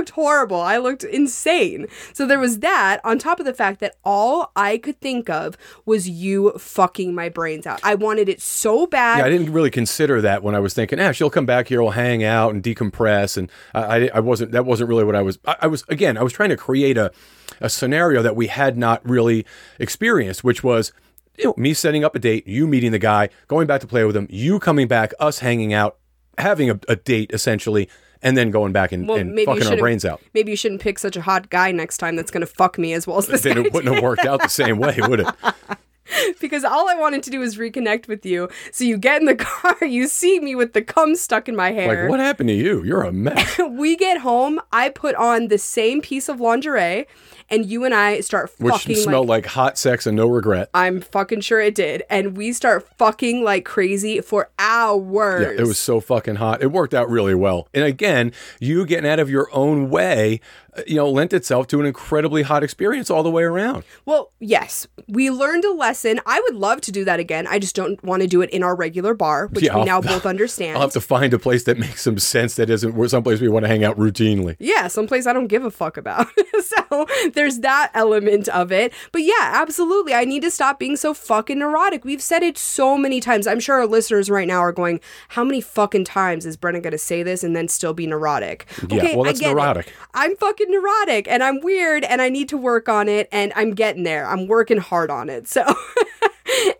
Looked 0.00 0.10
horrible. 0.10 0.60
I 0.62 0.78
looked 0.78 1.04
insane. 1.04 1.86
So 2.14 2.26
there 2.26 2.38
was 2.38 2.60
that, 2.60 3.02
on 3.04 3.18
top 3.18 3.38
of 3.38 3.44
the 3.44 3.52
fact 3.52 3.80
that 3.80 3.96
all 4.02 4.50
I 4.56 4.78
could 4.78 4.98
think 5.00 5.28
of 5.28 5.58
was 5.84 6.08
you 6.08 6.52
fucking 6.52 7.14
my 7.14 7.28
brains 7.28 7.66
out. 7.66 7.80
I 7.84 7.96
wanted 7.96 8.30
it 8.30 8.40
so 8.40 8.86
bad. 8.86 9.18
Yeah, 9.18 9.26
I 9.26 9.28
didn't 9.28 9.52
really 9.52 9.70
consider 9.70 10.22
that 10.22 10.42
when 10.42 10.54
I 10.54 10.58
was 10.58 10.72
thinking, 10.72 10.98
ah, 10.98 11.12
she'll 11.12 11.28
come 11.28 11.44
back 11.44 11.68
here, 11.68 11.82
we'll 11.82 11.90
hang 11.90 12.24
out 12.24 12.54
and 12.54 12.62
decompress, 12.62 13.36
and 13.36 13.50
I, 13.74 13.80
I, 13.82 14.10
I 14.14 14.20
wasn't. 14.20 14.52
That 14.52 14.64
wasn't 14.64 14.88
really 14.88 15.04
what 15.04 15.14
I 15.14 15.20
was. 15.20 15.38
I, 15.44 15.56
I 15.62 15.66
was 15.66 15.84
again. 15.88 16.16
I 16.16 16.22
was 16.22 16.32
trying 16.32 16.48
to 16.48 16.56
create 16.56 16.96
a 16.96 17.12
a 17.60 17.68
scenario 17.68 18.22
that 18.22 18.34
we 18.34 18.46
had 18.46 18.78
not 18.78 19.06
really 19.08 19.44
experienced, 19.78 20.42
which 20.42 20.64
was. 20.64 20.92
You 21.38 21.46
know, 21.46 21.54
me 21.56 21.72
setting 21.72 22.04
up 22.04 22.14
a 22.14 22.18
date, 22.18 22.46
you 22.46 22.66
meeting 22.66 22.92
the 22.92 22.98
guy, 22.98 23.30
going 23.48 23.66
back 23.66 23.80
to 23.80 23.86
play 23.86 24.04
with 24.04 24.14
him, 24.14 24.26
you 24.28 24.58
coming 24.58 24.88
back, 24.88 25.14
us 25.18 25.38
hanging 25.38 25.72
out, 25.72 25.96
having 26.36 26.68
a, 26.68 26.78
a 26.86 26.96
date 26.96 27.30
essentially, 27.32 27.88
and 28.22 28.36
then 28.36 28.50
going 28.50 28.72
back 28.72 28.92
and, 28.92 29.08
well, 29.08 29.18
and 29.18 29.38
fucking 29.40 29.66
our 29.66 29.76
brains 29.76 30.04
out. 30.04 30.20
Maybe 30.34 30.50
you 30.50 30.56
shouldn't 30.56 30.80
pick 30.80 30.98
such 30.98 31.16
a 31.16 31.22
hot 31.22 31.50
guy 31.50 31.72
next 31.72 31.98
time 31.98 32.16
that's 32.16 32.30
going 32.30 32.42
to 32.42 32.46
fuck 32.46 32.78
me 32.78 32.92
as 32.92 33.06
well 33.06 33.18
as 33.18 33.26
this 33.28 33.42
Then 33.42 33.58
it 33.58 33.72
wouldn't 33.72 33.94
have 33.94 34.02
worked 34.02 34.24
out 34.24 34.40
the 34.40 34.48
same 34.48 34.78
way, 34.78 34.96
would 34.98 35.20
it? 35.20 35.28
because 36.40 36.64
all 36.64 36.88
I 36.88 36.94
wanted 36.94 37.22
to 37.24 37.30
do 37.30 37.40
was 37.40 37.56
reconnect 37.56 38.08
with 38.08 38.24
you. 38.26 38.48
So 38.72 38.84
you 38.84 38.96
get 38.96 39.20
in 39.20 39.26
the 39.26 39.34
car, 39.36 39.76
you 39.84 40.06
see 40.06 40.40
me 40.40 40.54
with 40.54 40.72
the 40.72 40.82
cum 40.82 41.16
stuck 41.16 41.48
in 41.48 41.56
my 41.56 41.72
hair. 41.72 42.02
Like, 42.02 42.10
what 42.10 42.20
happened 42.20 42.48
to 42.48 42.54
you? 42.54 42.82
You're 42.82 43.02
a 43.02 43.12
mess. 43.12 43.58
we 43.70 43.96
get 43.96 44.18
home, 44.18 44.60
I 44.72 44.88
put 44.88 45.14
on 45.14 45.48
the 45.48 45.58
same 45.58 46.00
piece 46.00 46.28
of 46.28 46.40
lingerie, 46.40 47.06
and 47.48 47.66
you 47.66 47.84
and 47.84 47.94
I 47.94 48.20
start 48.20 48.52
Which 48.58 48.72
fucking 48.72 48.96
smelled 48.96 49.28
like, 49.28 49.44
like 49.44 49.52
hot 49.52 49.78
sex 49.78 50.06
and 50.06 50.16
no 50.16 50.28
regret. 50.28 50.70
I'm 50.72 51.00
fucking 51.00 51.40
sure 51.40 51.60
it 51.60 51.74
did. 51.74 52.02
And 52.08 52.36
we 52.36 52.52
start 52.52 52.88
fucking 52.96 53.42
like 53.42 53.64
crazy 53.64 54.20
for 54.20 54.50
hours. 54.58 55.42
Yeah, 55.42 55.62
it 55.62 55.66
was 55.66 55.78
so 55.78 56.00
fucking 56.00 56.36
hot. 56.36 56.62
It 56.62 56.68
worked 56.68 56.94
out 56.94 57.10
really 57.10 57.34
well. 57.34 57.68
And 57.74 57.84
again, 57.84 58.32
you 58.60 58.86
getting 58.86 59.10
out 59.10 59.18
of 59.18 59.28
your 59.28 59.48
own 59.52 59.90
way, 59.90 60.40
Uh, 60.76 60.82
you 60.86 60.94
know, 60.96 61.10
lent 61.10 61.32
itself 61.32 61.66
to 61.68 61.80
an 61.80 61.86
incredibly 61.86 62.42
hot 62.42 62.62
experience 62.62 63.10
all 63.10 63.22
the 63.22 63.30
way 63.30 63.42
around. 63.42 63.82
Well, 64.04 64.32
yes, 64.38 64.86
we 65.08 65.30
learned 65.30 65.64
a 65.64 65.72
lesson. 65.72 66.20
I 66.26 66.40
would 66.40 66.54
love 66.54 66.80
to 66.82 66.92
do 66.92 67.04
that 67.04 67.18
again. 67.18 67.46
I 67.48 67.58
just 67.58 67.74
don't 67.74 68.02
want 68.04 68.22
to 68.22 68.28
do 68.28 68.40
it 68.40 68.50
in 68.50 68.62
our 68.62 68.76
regular 68.76 69.14
bar, 69.14 69.48
which 69.48 69.64
Yeah, 69.64 69.74
we 69.74 69.80
I'll- 69.80 69.86
now 69.86 70.00
both 70.00 70.26
understand. 70.26 70.76
I'll 70.76 70.82
have 70.82 70.92
to 70.92 71.00
find 71.00 71.34
a 71.34 71.38
place 71.38 71.64
that 71.64 71.76
makes 71.78 72.02
some 72.02 72.18
sense 72.18 72.54
that 72.56 72.70
isn't 72.70 73.08
someplace 73.08 73.40
we 73.40 73.48
want 73.48 73.64
to 73.64 73.68
hang 73.68 73.82
out 73.84 73.98
routinely. 73.98 74.56
yeah, 74.60 74.86
someplace 74.86 75.26
I 75.26 75.32
don't 75.32 75.48
give 75.48 75.64
a 75.64 75.70
fuck 75.70 75.96
about. 75.96 76.26
so 76.62 77.06
there's 77.34 77.58
that 77.60 77.90
element 77.94 78.48
of 78.48 78.70
it. 78.70 78.92
But 79.12 79.22
yeah, 79.22 79.32
absolutely. 79.40 80.14
I 80.14 80.24
need 80.24 80.42
to 80.42 80.50
stop 80.50 80.78
being 80.78 80.96
so 80.96 81.14
fucking 81.14 81.58
neurotic. 81.58 82.04
We've 82.04 82.22
said 82.22 82.42
it 82.42 82.56
so 82.58 82.96
many 82.96 83.20
times. 83.20 83.46
I'm 83.46 83.60
sure 83.60 83.76
our 83.76 83.86
listeners 83.86 84.30
right 84.30 84.46
now 84.46 84.60
are 84.60 84.72
going, 84.72 85.00
how 85.30 85.42
many 85.44 85.60
fucking 85.60 86.04
times 86.04 86.46
is 86.46 86.56
Brenna 86.56 86.82
going 86.82 86.92
to 86.92 86.98
say 86.98 87.22
this 87.24 87.42
and 87.42 87.56
then 87.56 87.66
still 87.68 87.92
be 87.94 88.06
neurotic? 88.06 88.66
Yeah, 88.88 89.16
well, 89.16 89.24
that's 89.24 89.40
get 89.40 89.50
it. 89.50 89.54
neurotic. 89.54 89.92
I'm 90.14 90.36
fucking 90.36 90.69
neurotic 90.70 91.28
and 91.28 91.42
I'm 91.42 91.60
weird 91.60 92.04
and 92.04 92.22
I 92.22 92.28
need 92.28 92.48
to 92.50 92.56
work 92.56 92.88
on 92.88 93.08
it 93.08 93.28
and 93.32 93.52
I'm 93.56 93.74
getting 93.74 94.04
there. 94.04 94.26
I'm 94.26 94.46
working 94.46 94.78
hard 94.78 95.10
on 95.10 95.28
it. 95.28 95.48
So. 95.48 95.64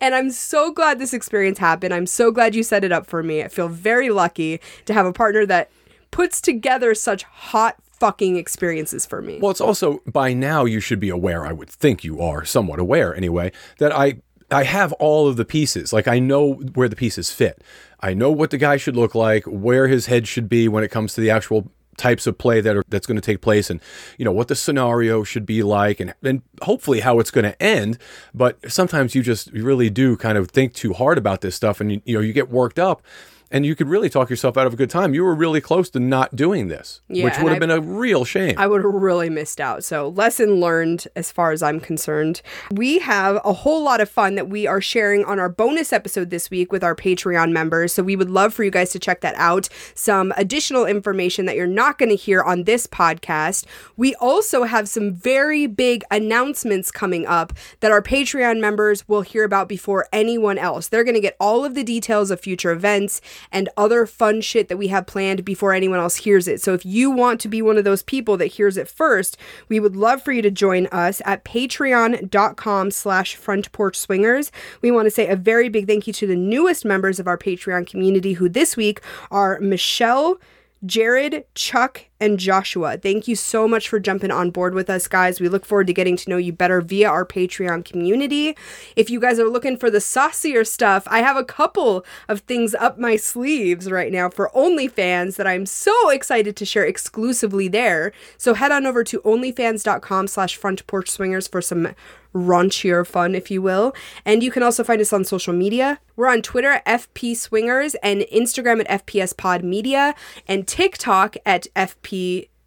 And 0.01 0.15
I'm 0.15 0.31
so 0.31 0.73
glad 0.73 0.99
this 0.99 1.13
experience 1.13 1.59
happened. 1.59 1.95
I'm 1.95 2.07
so 2.07 2.31
glad 2.31 2.55
you 2.55 2.63
set 2.63 2.85
it 2.85 2.93
up 2.93 3.07
for 3.07 3.23
me. 3.23 3.43
I 3.43 3.49
feel 3.49 3.69
very 3.69 4.11
lucky 4.11 4.61
to 4.87 4.95
have 4.95 5.07
a 5.07 5.13
partner 5.13 5.47
that 5.47 5.71
puts 6.11 6.41
together 6.41 6.95
such 6.95 7.23
hot 7.23 7.77
fucking 8.01 8.37
experiences 8.37 9.07
for 9.07 9.21
me. 9.21 9.39
Well, 9.41 9.51
it's 9.51 9.61
also 9.61 10.01
by 10.07 10.33
now 10.33 10.65
you 10.65 10.81
should 10.81 11.01
be 11.01 11.11
aware, 11.11 11.47
I 11.47 11.53
would 11.53 11.71
think 11.71 12.03
you 12.03 12.21
are 12.21 12.45
somewhat 12.45 12.81
aware 12.81 13.15
anyway, 13.15 13.53
that 13.79 13.93
I 13.93 14.21
I 14.51 14.65
have 14.65 14.93
all 14.95 15.29
of 15.29 15.37
the 15.37 15.45
pieces. 15.45 15.93
Like 15.93 16.09
I 16.09 16.19
know 16.19 16.55
where 16.55 16.89
the 16.89 16.97
pieces 16.97 17.31
fit. 17.31 17.63
I 18.01 18.15
know 18.15 18.31
what 18.31 18.51
the 18.51 18.59
guy 18.59 18.79
should 18.79 18.97
look 18.97 19.15
like, 19.15 19.45
where 19.45 19.87
his 19.87 20.07
head 20.07 20.27
should 20.27 20.49
be 20.49 20.67
when 20.67 20.83
it 20.83 20.91
comes 20.91 21.15
to 21.15 21.21
the 21.21 21.31
actual 21.31 21.71
types 22.01 22.27
of 22.27 22.39
play 22.39 22.63
that 22.63 22.77
are 22.77 22.83
that's 22.89 23.07
going 23.07 23.21
to 23.21 23.23
take 23.23 23.43
place 23.43 23.69
and 23.69 23.79
you 24.17 24.25
know 24.25 24.33
what 24.33 24.49
the 24.49 24.57
scenario 24.57 25.23
should 25.23 25.45
be 25.45 25.63
like 25.63 26.01
and 26.01 26.15
and 26.23 26.41
hopefully 26.63 27.01
how 27.01 27.19
it's 27.21 27.31
going 27.31 27.45
to 27.45 27.63
end. 27.63 27.99
But 28.33 28.73
sometimes 28.73 29.15
you 29.15 29.23
just 29.23 29.53
you 29.53 29.63
really 29.63 29.91
do 29.91 30.17
kind 30.17 30.39
of 30.39 30.51
think 30.51 30.73
too 30.73 30.95
hard 30.95 31.19
about 31.19 31.43
this 31.43 31.55
stuff 31.55 31.81
and 31.81 31.93
you, 31.93 32.03
you 32.07 32.15
know 32.15 32.21
you 32.21 32.33
get 32.33 32.51
worked 32.51 32.79
up 32.79 33.03
and 33.51 33.67
you 33.67 33.75
could 33.75 33.89
really 33.89 34.09
talk 34.09 34.31
yourself 34.31 34.57
out 34.57 34.67
of 34.67 34.73
a 34.75 34.77
good 34.77 34.91
time. 34.91 35.13
You 35.13 35.25
were 35.25 35.35
really 35.35 35.61
close 35.61 35.91
to 35.91 36.01
not 36.01 36.37
doing 36.37 36.69
this, 36.69 37.01
Yeah, 37.09 37.25
which 37.25 37.35
would 37.41 37.51
have 37.51 37.61
been 37.61 37.71
a 37.71 37.81
real 37.81 38.25
shame. 38.25 38.55
I 38.57 38.67
would 38.67 38.85
have 38.85 38.93
really 38.93 39.29
missed 39.29 39.61
out. 39.61 39.83
So, 39.85 40.09
lesson 40.09 40.61
learned 40.61 41.09
as 41.17 41.33
far 41.33 41.51
as 41.53 41.63
I'm 41.63 41.81
concerned. 41.81 42.43
We 42.71 43.01
have 43.01 43.41
a 43.45 43.53
whole 43.53 43.83
lot 43.83 44.01
of 44.01 44.09
fun 44.09 44.37
that 44.37 44.49
we 44.49 44.67
are 44.67 44.81
sharing 44.81 45.25
on 45.25 45.39
our 45.39 45.49
bonus 45.49 45.93
episode 45.93 46.31
this 46.31 46.51
week 46.51 46.71
with 46.71 46.85
our 46.85 46.95
Patreon 46.95 47.51
members. 47.53 47.93
So, 47.93 48.03
we 48.03 48.17
would 48.17 48.31
love 48.31 48.55
for 48.55 48.63
you 48.63 48.71
guys 48.71 48.91
to 48.91 48.99
check 48.99 49.21
that 49.23 49.35
out. 49.37 49.69
Some 49.95 50.33
additional 50.37 50.87
information 50.87 51.47
that 51.47 51.57
you're 51.57 51.67
not 51.67 51.99
going 51.99 52.11
to 52.11 52.17
hear 52.17 52.43
on 52.43 52.65
this 52.65 52.87
podcast. 52.87 53.65
We 53.97 54.15
also 54.17 54.65
have 54.65 54.89
some 54.89 55.13
very 55.13 55.67
big 55.67 56.05
announcements 56.11 56.91
coming 56.91 57.27
up 57.27 57.53
that 57.81 57.91
our 57.91 58.03
Patreon 58.03 58.61
members 58.61 59.09
will 59.09 59.23
hear 59.23 59.45
about 59.45 59.69
before 59.69 60.07
anyone 60.13 60.59
else. 60.59 60.89
They're 60.89 61.05
going 61.05 61.15
to 61.15 61.21
get 61.21 61.37
all 61.41 61.65
of 61.65 61.75
the 61.75 61.85
details 61.85 62.31
of 62.31 62.41
future 62.41 62.71
events 62.71 63.21
and 63.53 63.69
other 63.77 64.07
fun 64.07 64.41
shit 64.41 64.69
that 64.69 64.77
we 64.77 64.89
have 64.89 65.07
planned 65.07 65.45
before 65.45 65.73
anyone 65.73 65.99
else 65.99 66.17
hears 66.17 66.49
it. 66.49 66.61
So 66.61 66.75
if 66.75 66.85
you 66.85 67.11
want 67.11 67.41
to 67.41 67.49
be 67.49 67.63
one 67.63 67.79
of 67.79 67.85
those 67.85 68.03
people 68.03 68.37
that 68.39 68.47
hears 68.47 68.77
it 68.77 68.89
first, 68.89 69.37
we 69.69 69.81
would 69.81 69.97
love 69.97 70.23
for 70.23 70.33
you 70.33 70.43
to 70.43 70.51
join 70.51 70.87
us 70.89 71.23
at 71.25 71.45
patreon.com 71.45 72.91
slash 72.91 73.37
front 73.37 73.73
porch 73.73 73.97
swingers. 73.97 74.53
We 74.83 74.91
want 74.91 75.07
to 75.07 75.11
say 75.11 75.29
a 75.29 75.37
very 75.37 75.69
big 75.69 75.87
thank 75.87 76.07
you 76.07 76.13
to 76.15 76.27
the 76.27 76.37
newest 76.37 76.85
members 76.85 77.19
of 77.19 77.27
our 77.27 77.39
Patreon 77.39 77.87
community 77.87 78.35
who 78.35 78.49
this 78.49 78.77
week 78.77 79.01
are 79.31 79.59
Michelle, 79.61 80.39
Jared, 80.85 81.45
Chuck, 81.55 82.07
and 82.21 82.39
Joshua. 82.39 82.99
Thank 82.99 83.27
you 83.27 83.35
so 83.35 83.67
much 83.67 83.89
for 83.89 83.99
jumping 83.99 84.31
on 84.31 84.51
board 84.51 84.75
with 84.75 84.91
us, 84.91 85.09
guys. 85.09 85.41
We 85.41 85.49
look 85.49 85.65
forward 85.65 85.87
to 85.87 85.93
getting 85.93 86.17
to 86.19 86.31
know 86.31 86.37
you 86.37 86.53
better 86.53 86.81
via 86.81 87.09
our 87.09 87.25
Patreon 87.25 87.85
community. 87.85 88.57
If 88.97 89.11
you 89.11 89.19
guys 89.21 89.39
are 89.39 89.49
looking 89.49 89.77
for 89.77 89.91
the 89.91 90.01
saucier 90.01 90.65
stuff, 90.65 91.05
I 91.07 91.21
have 91.21 91.37
a 91.37 91.45
couple 91.45 92.05
of 92.29 92.41
things 92.41 92.75
up 92.75 92.99
my 92.99 93.17
sleeves 93.17 93.91
right 93.91 94.13
now 94.13 94.29
for 94.29 94.51
OnlyFans 94.55 95.37
that 95.37 95.47
I'm 95.47 95.67
so 95.67 96.11
excited 96.11 96.57
to 96.57 96.65
share 96.65 96.85
exclusively 96.85 97.69
there. 97.69 98.13
So 98.37 98.55
head 98.55 98.73
on 98.73 98.87
over 98.87 99.03
to 99.05 99.21
onlyfans.com 99.21 100.27
slash 100.29 100.57
front 100.57 100.87
porch 100.87 101.11
swingers 101.11 101.49
for 101.49 101.63
some 101.63 101.95
raunchier 102.35 103.07
fun, 103.07 103.35
if 103.35 103.51
you 103.51 103.63
will. 103.63 103.95
And 104.25 104.43
you 104.43 104.51
can 104.51 104.63
also 104.63 104.85
find 104.85 105.01
us 105.01 105.13
on 105.13 105.25
social 105.25 105.53
media. 105.53 105.99
We're 106.17 106.29
on 106.29 106.43
Twitter 106.43 106.71
at 106.73 106.85
FP 106.85 107.37
Swingers 107.37 107.95
and 108.03 108.21
Instagram 108.33 108.85
at 108.87 109.07
FPS 109.07 109.37
Pod 109.37 109.65
Media 109.65 110.15
and 110.47 110.67
TikTok 110.69 111.37
at 111.47 111.67
FP 111.75 112.10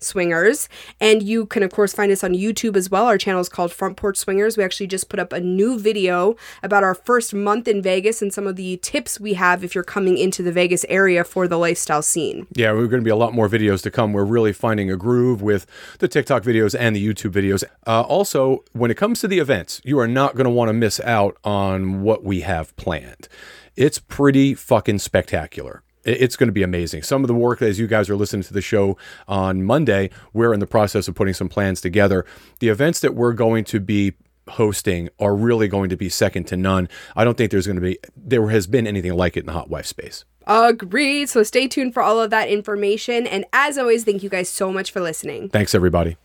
Swingers. 0.04 0.70
And 1.00 1.24
you 1.24 1.46
can, 1.46 1.64
of 1.64 1.72
course, 1.72 1.94
find 1.94 2.12
us 2.12 2.24
on 2.24 2.34
YouTube 2.34 2.76
as 2.76 2.90
well. 2.90 3.06
Our 3.06 3.18
channel 3.18 3.42
is 3.42 3.50
called 3.50 3.72
Front 3.72 3.98
Porch 3.98 4.18
Swingers. 4.18 4.58
We 4.58 4.64
actually 4.64 4.88
just 4.88 5.10
put 5.10 5.20
up 5.20 5.34
a 5.34 5.40
new 5.40 5.80
video 5.80 6.36
about 6.62 6.84
our 6.84 6.94
first 6.94 7.34
month 7.34 7.68
in 7.68 7.82
Vegas 7.82 8.22
and 8.22 8.34
some 8.34 8.46
of 8.46 8.56
the 8.56 8.78
tips 8.78 9.20
we 9.20 9.36
have 9.36 9.64
if 9.64 9.74
you're 9.74 9.84
coming 9.84 10.18
into 10.18 10.44
the 10.44 10.52
Vegas 10.52 10.86
area 10.90 11.24
for 11.24 11.48
the 11.48 11.58
lifestyle 11.58 12.02
scene. 12.02 12.48
Yeah, 12.54 12.74
we're 12.74 12.88
going 12.88 13.02
to 13.02 13.06
be 13.06 13.10
a 13.10 13.16
lot 13.16 13.34
more 13.34 13.50
videos 13.50 13.82
to 13.84 13.92
come. 13.92 14.14
We're 14.14 14.26
really 14.26 14.54
finding 14.54 14.92
a 14.92 14.98
groove 14.98 15.42
with 15.42 15.66
the 16.00 16.08
TikTok 16.08 16.44
videos 16.44 16.76
and 16.78 16.96
the 16.96 17.06
YouTube 17.06 17.32
videos. 17.32 17.64
Uh, 17.88 18.02
also, 18.02 18.64
when 18.74 18.92
it 18.92 18.98
comes 18.98 19.22
to 19.22 19.28
the 19.28 19.40
events, 19.40 19.82
you 19.84 20.00
are 20.00 20.08
not 20.08 20.36
going 20.36 20.46
to 20.46 20.52
want 20.52 20.70
to 20.70 20.74
miss 20.74 21.00
out 21.02 21.38
on 21.44 22.02
what 22.02 22.24
we 22.24 22.42
have 22.42 22.76
planned. 22.76 23.28
It's 23.76 24.00
pretty 24.00 24.54
fucking 24.54 25.00
spectacular. 25.00 25.82
It- 26.04 26.22
It's 26.22 26.36
going 26.36 26.48
to 26.48 26.54
be 26.54 26.64
amazing. 26.64 27.04
Some 27.04 27.24
of 27.24 27.28
the 27.28 27.34
work 27.34 27.62
as 27.62 27.80
you 27.80 27.88
guys 27.88 28.10
are 28.10 28.16
listening 28.16 28.44
to 28.44 28.54
the 28.54 28.62
show 28.62 28.98
on 29.28 29.64
Monday, 29.64 30.10
we're 30.34 30.54
in 30.54 30.60
the 30.60 30.68
process 30.68 31.08
of 31.08 31.16
putting 31.16 31.34
some 31.34 31.50
plans 31.50 31.82
together. 31.82 32.26
The 32.60 32.70
events 32.70 33.00
that 33.02 33.16
we're 33.16 33.34
going 33.34 33.64
to 33.66 33.80
be 33.80 34.14
hosting 34.50 35.08
are 35.20 35.34
really 35.36 35.70
going 35.70 35.90
to 35.90 35.96
be 35.96 36.10
second 36.10 36.46
to 36.48 36.58
none. 36.58 36.90
I 37.16 37.24
don't 37.24 37.38
think 37.38 37.50
there's 37.52 37.66
going 37.68 37.78
to 37.78 37.82
be 37.82 37.98
there 38.18 38.50
has 38.50 38.68
been 38.68 38.86
anything 38.86 39.14
like 39.14 39.38
it 39.38 39.42
in 39.42 39.46
the 39.46 39.54
hot 39.54 39.70
wife 39.70 39.86
space. 39.86 40.26
Agreed. 40.46 41.30
So 41.30 41.44
stay 41.44 41.68
tuned 41.70 41.94
for 41.94 42.04
all 42.04 42.20
of 42.20 42.30
that 42.32 42.50
information. 42.50 43.26
And 43.26 43.46
as 43.54 43.78
always, 43.78 44.04
thank 44.04 44.22
you 44.24 44.30
guys 44.30 44.50
so 44.50 44.74
much 44.74 44.92
for 44.92 45.00
listening. 45.00 45.48
Thanks 45.48 45.74
everybody. 45.74 46.18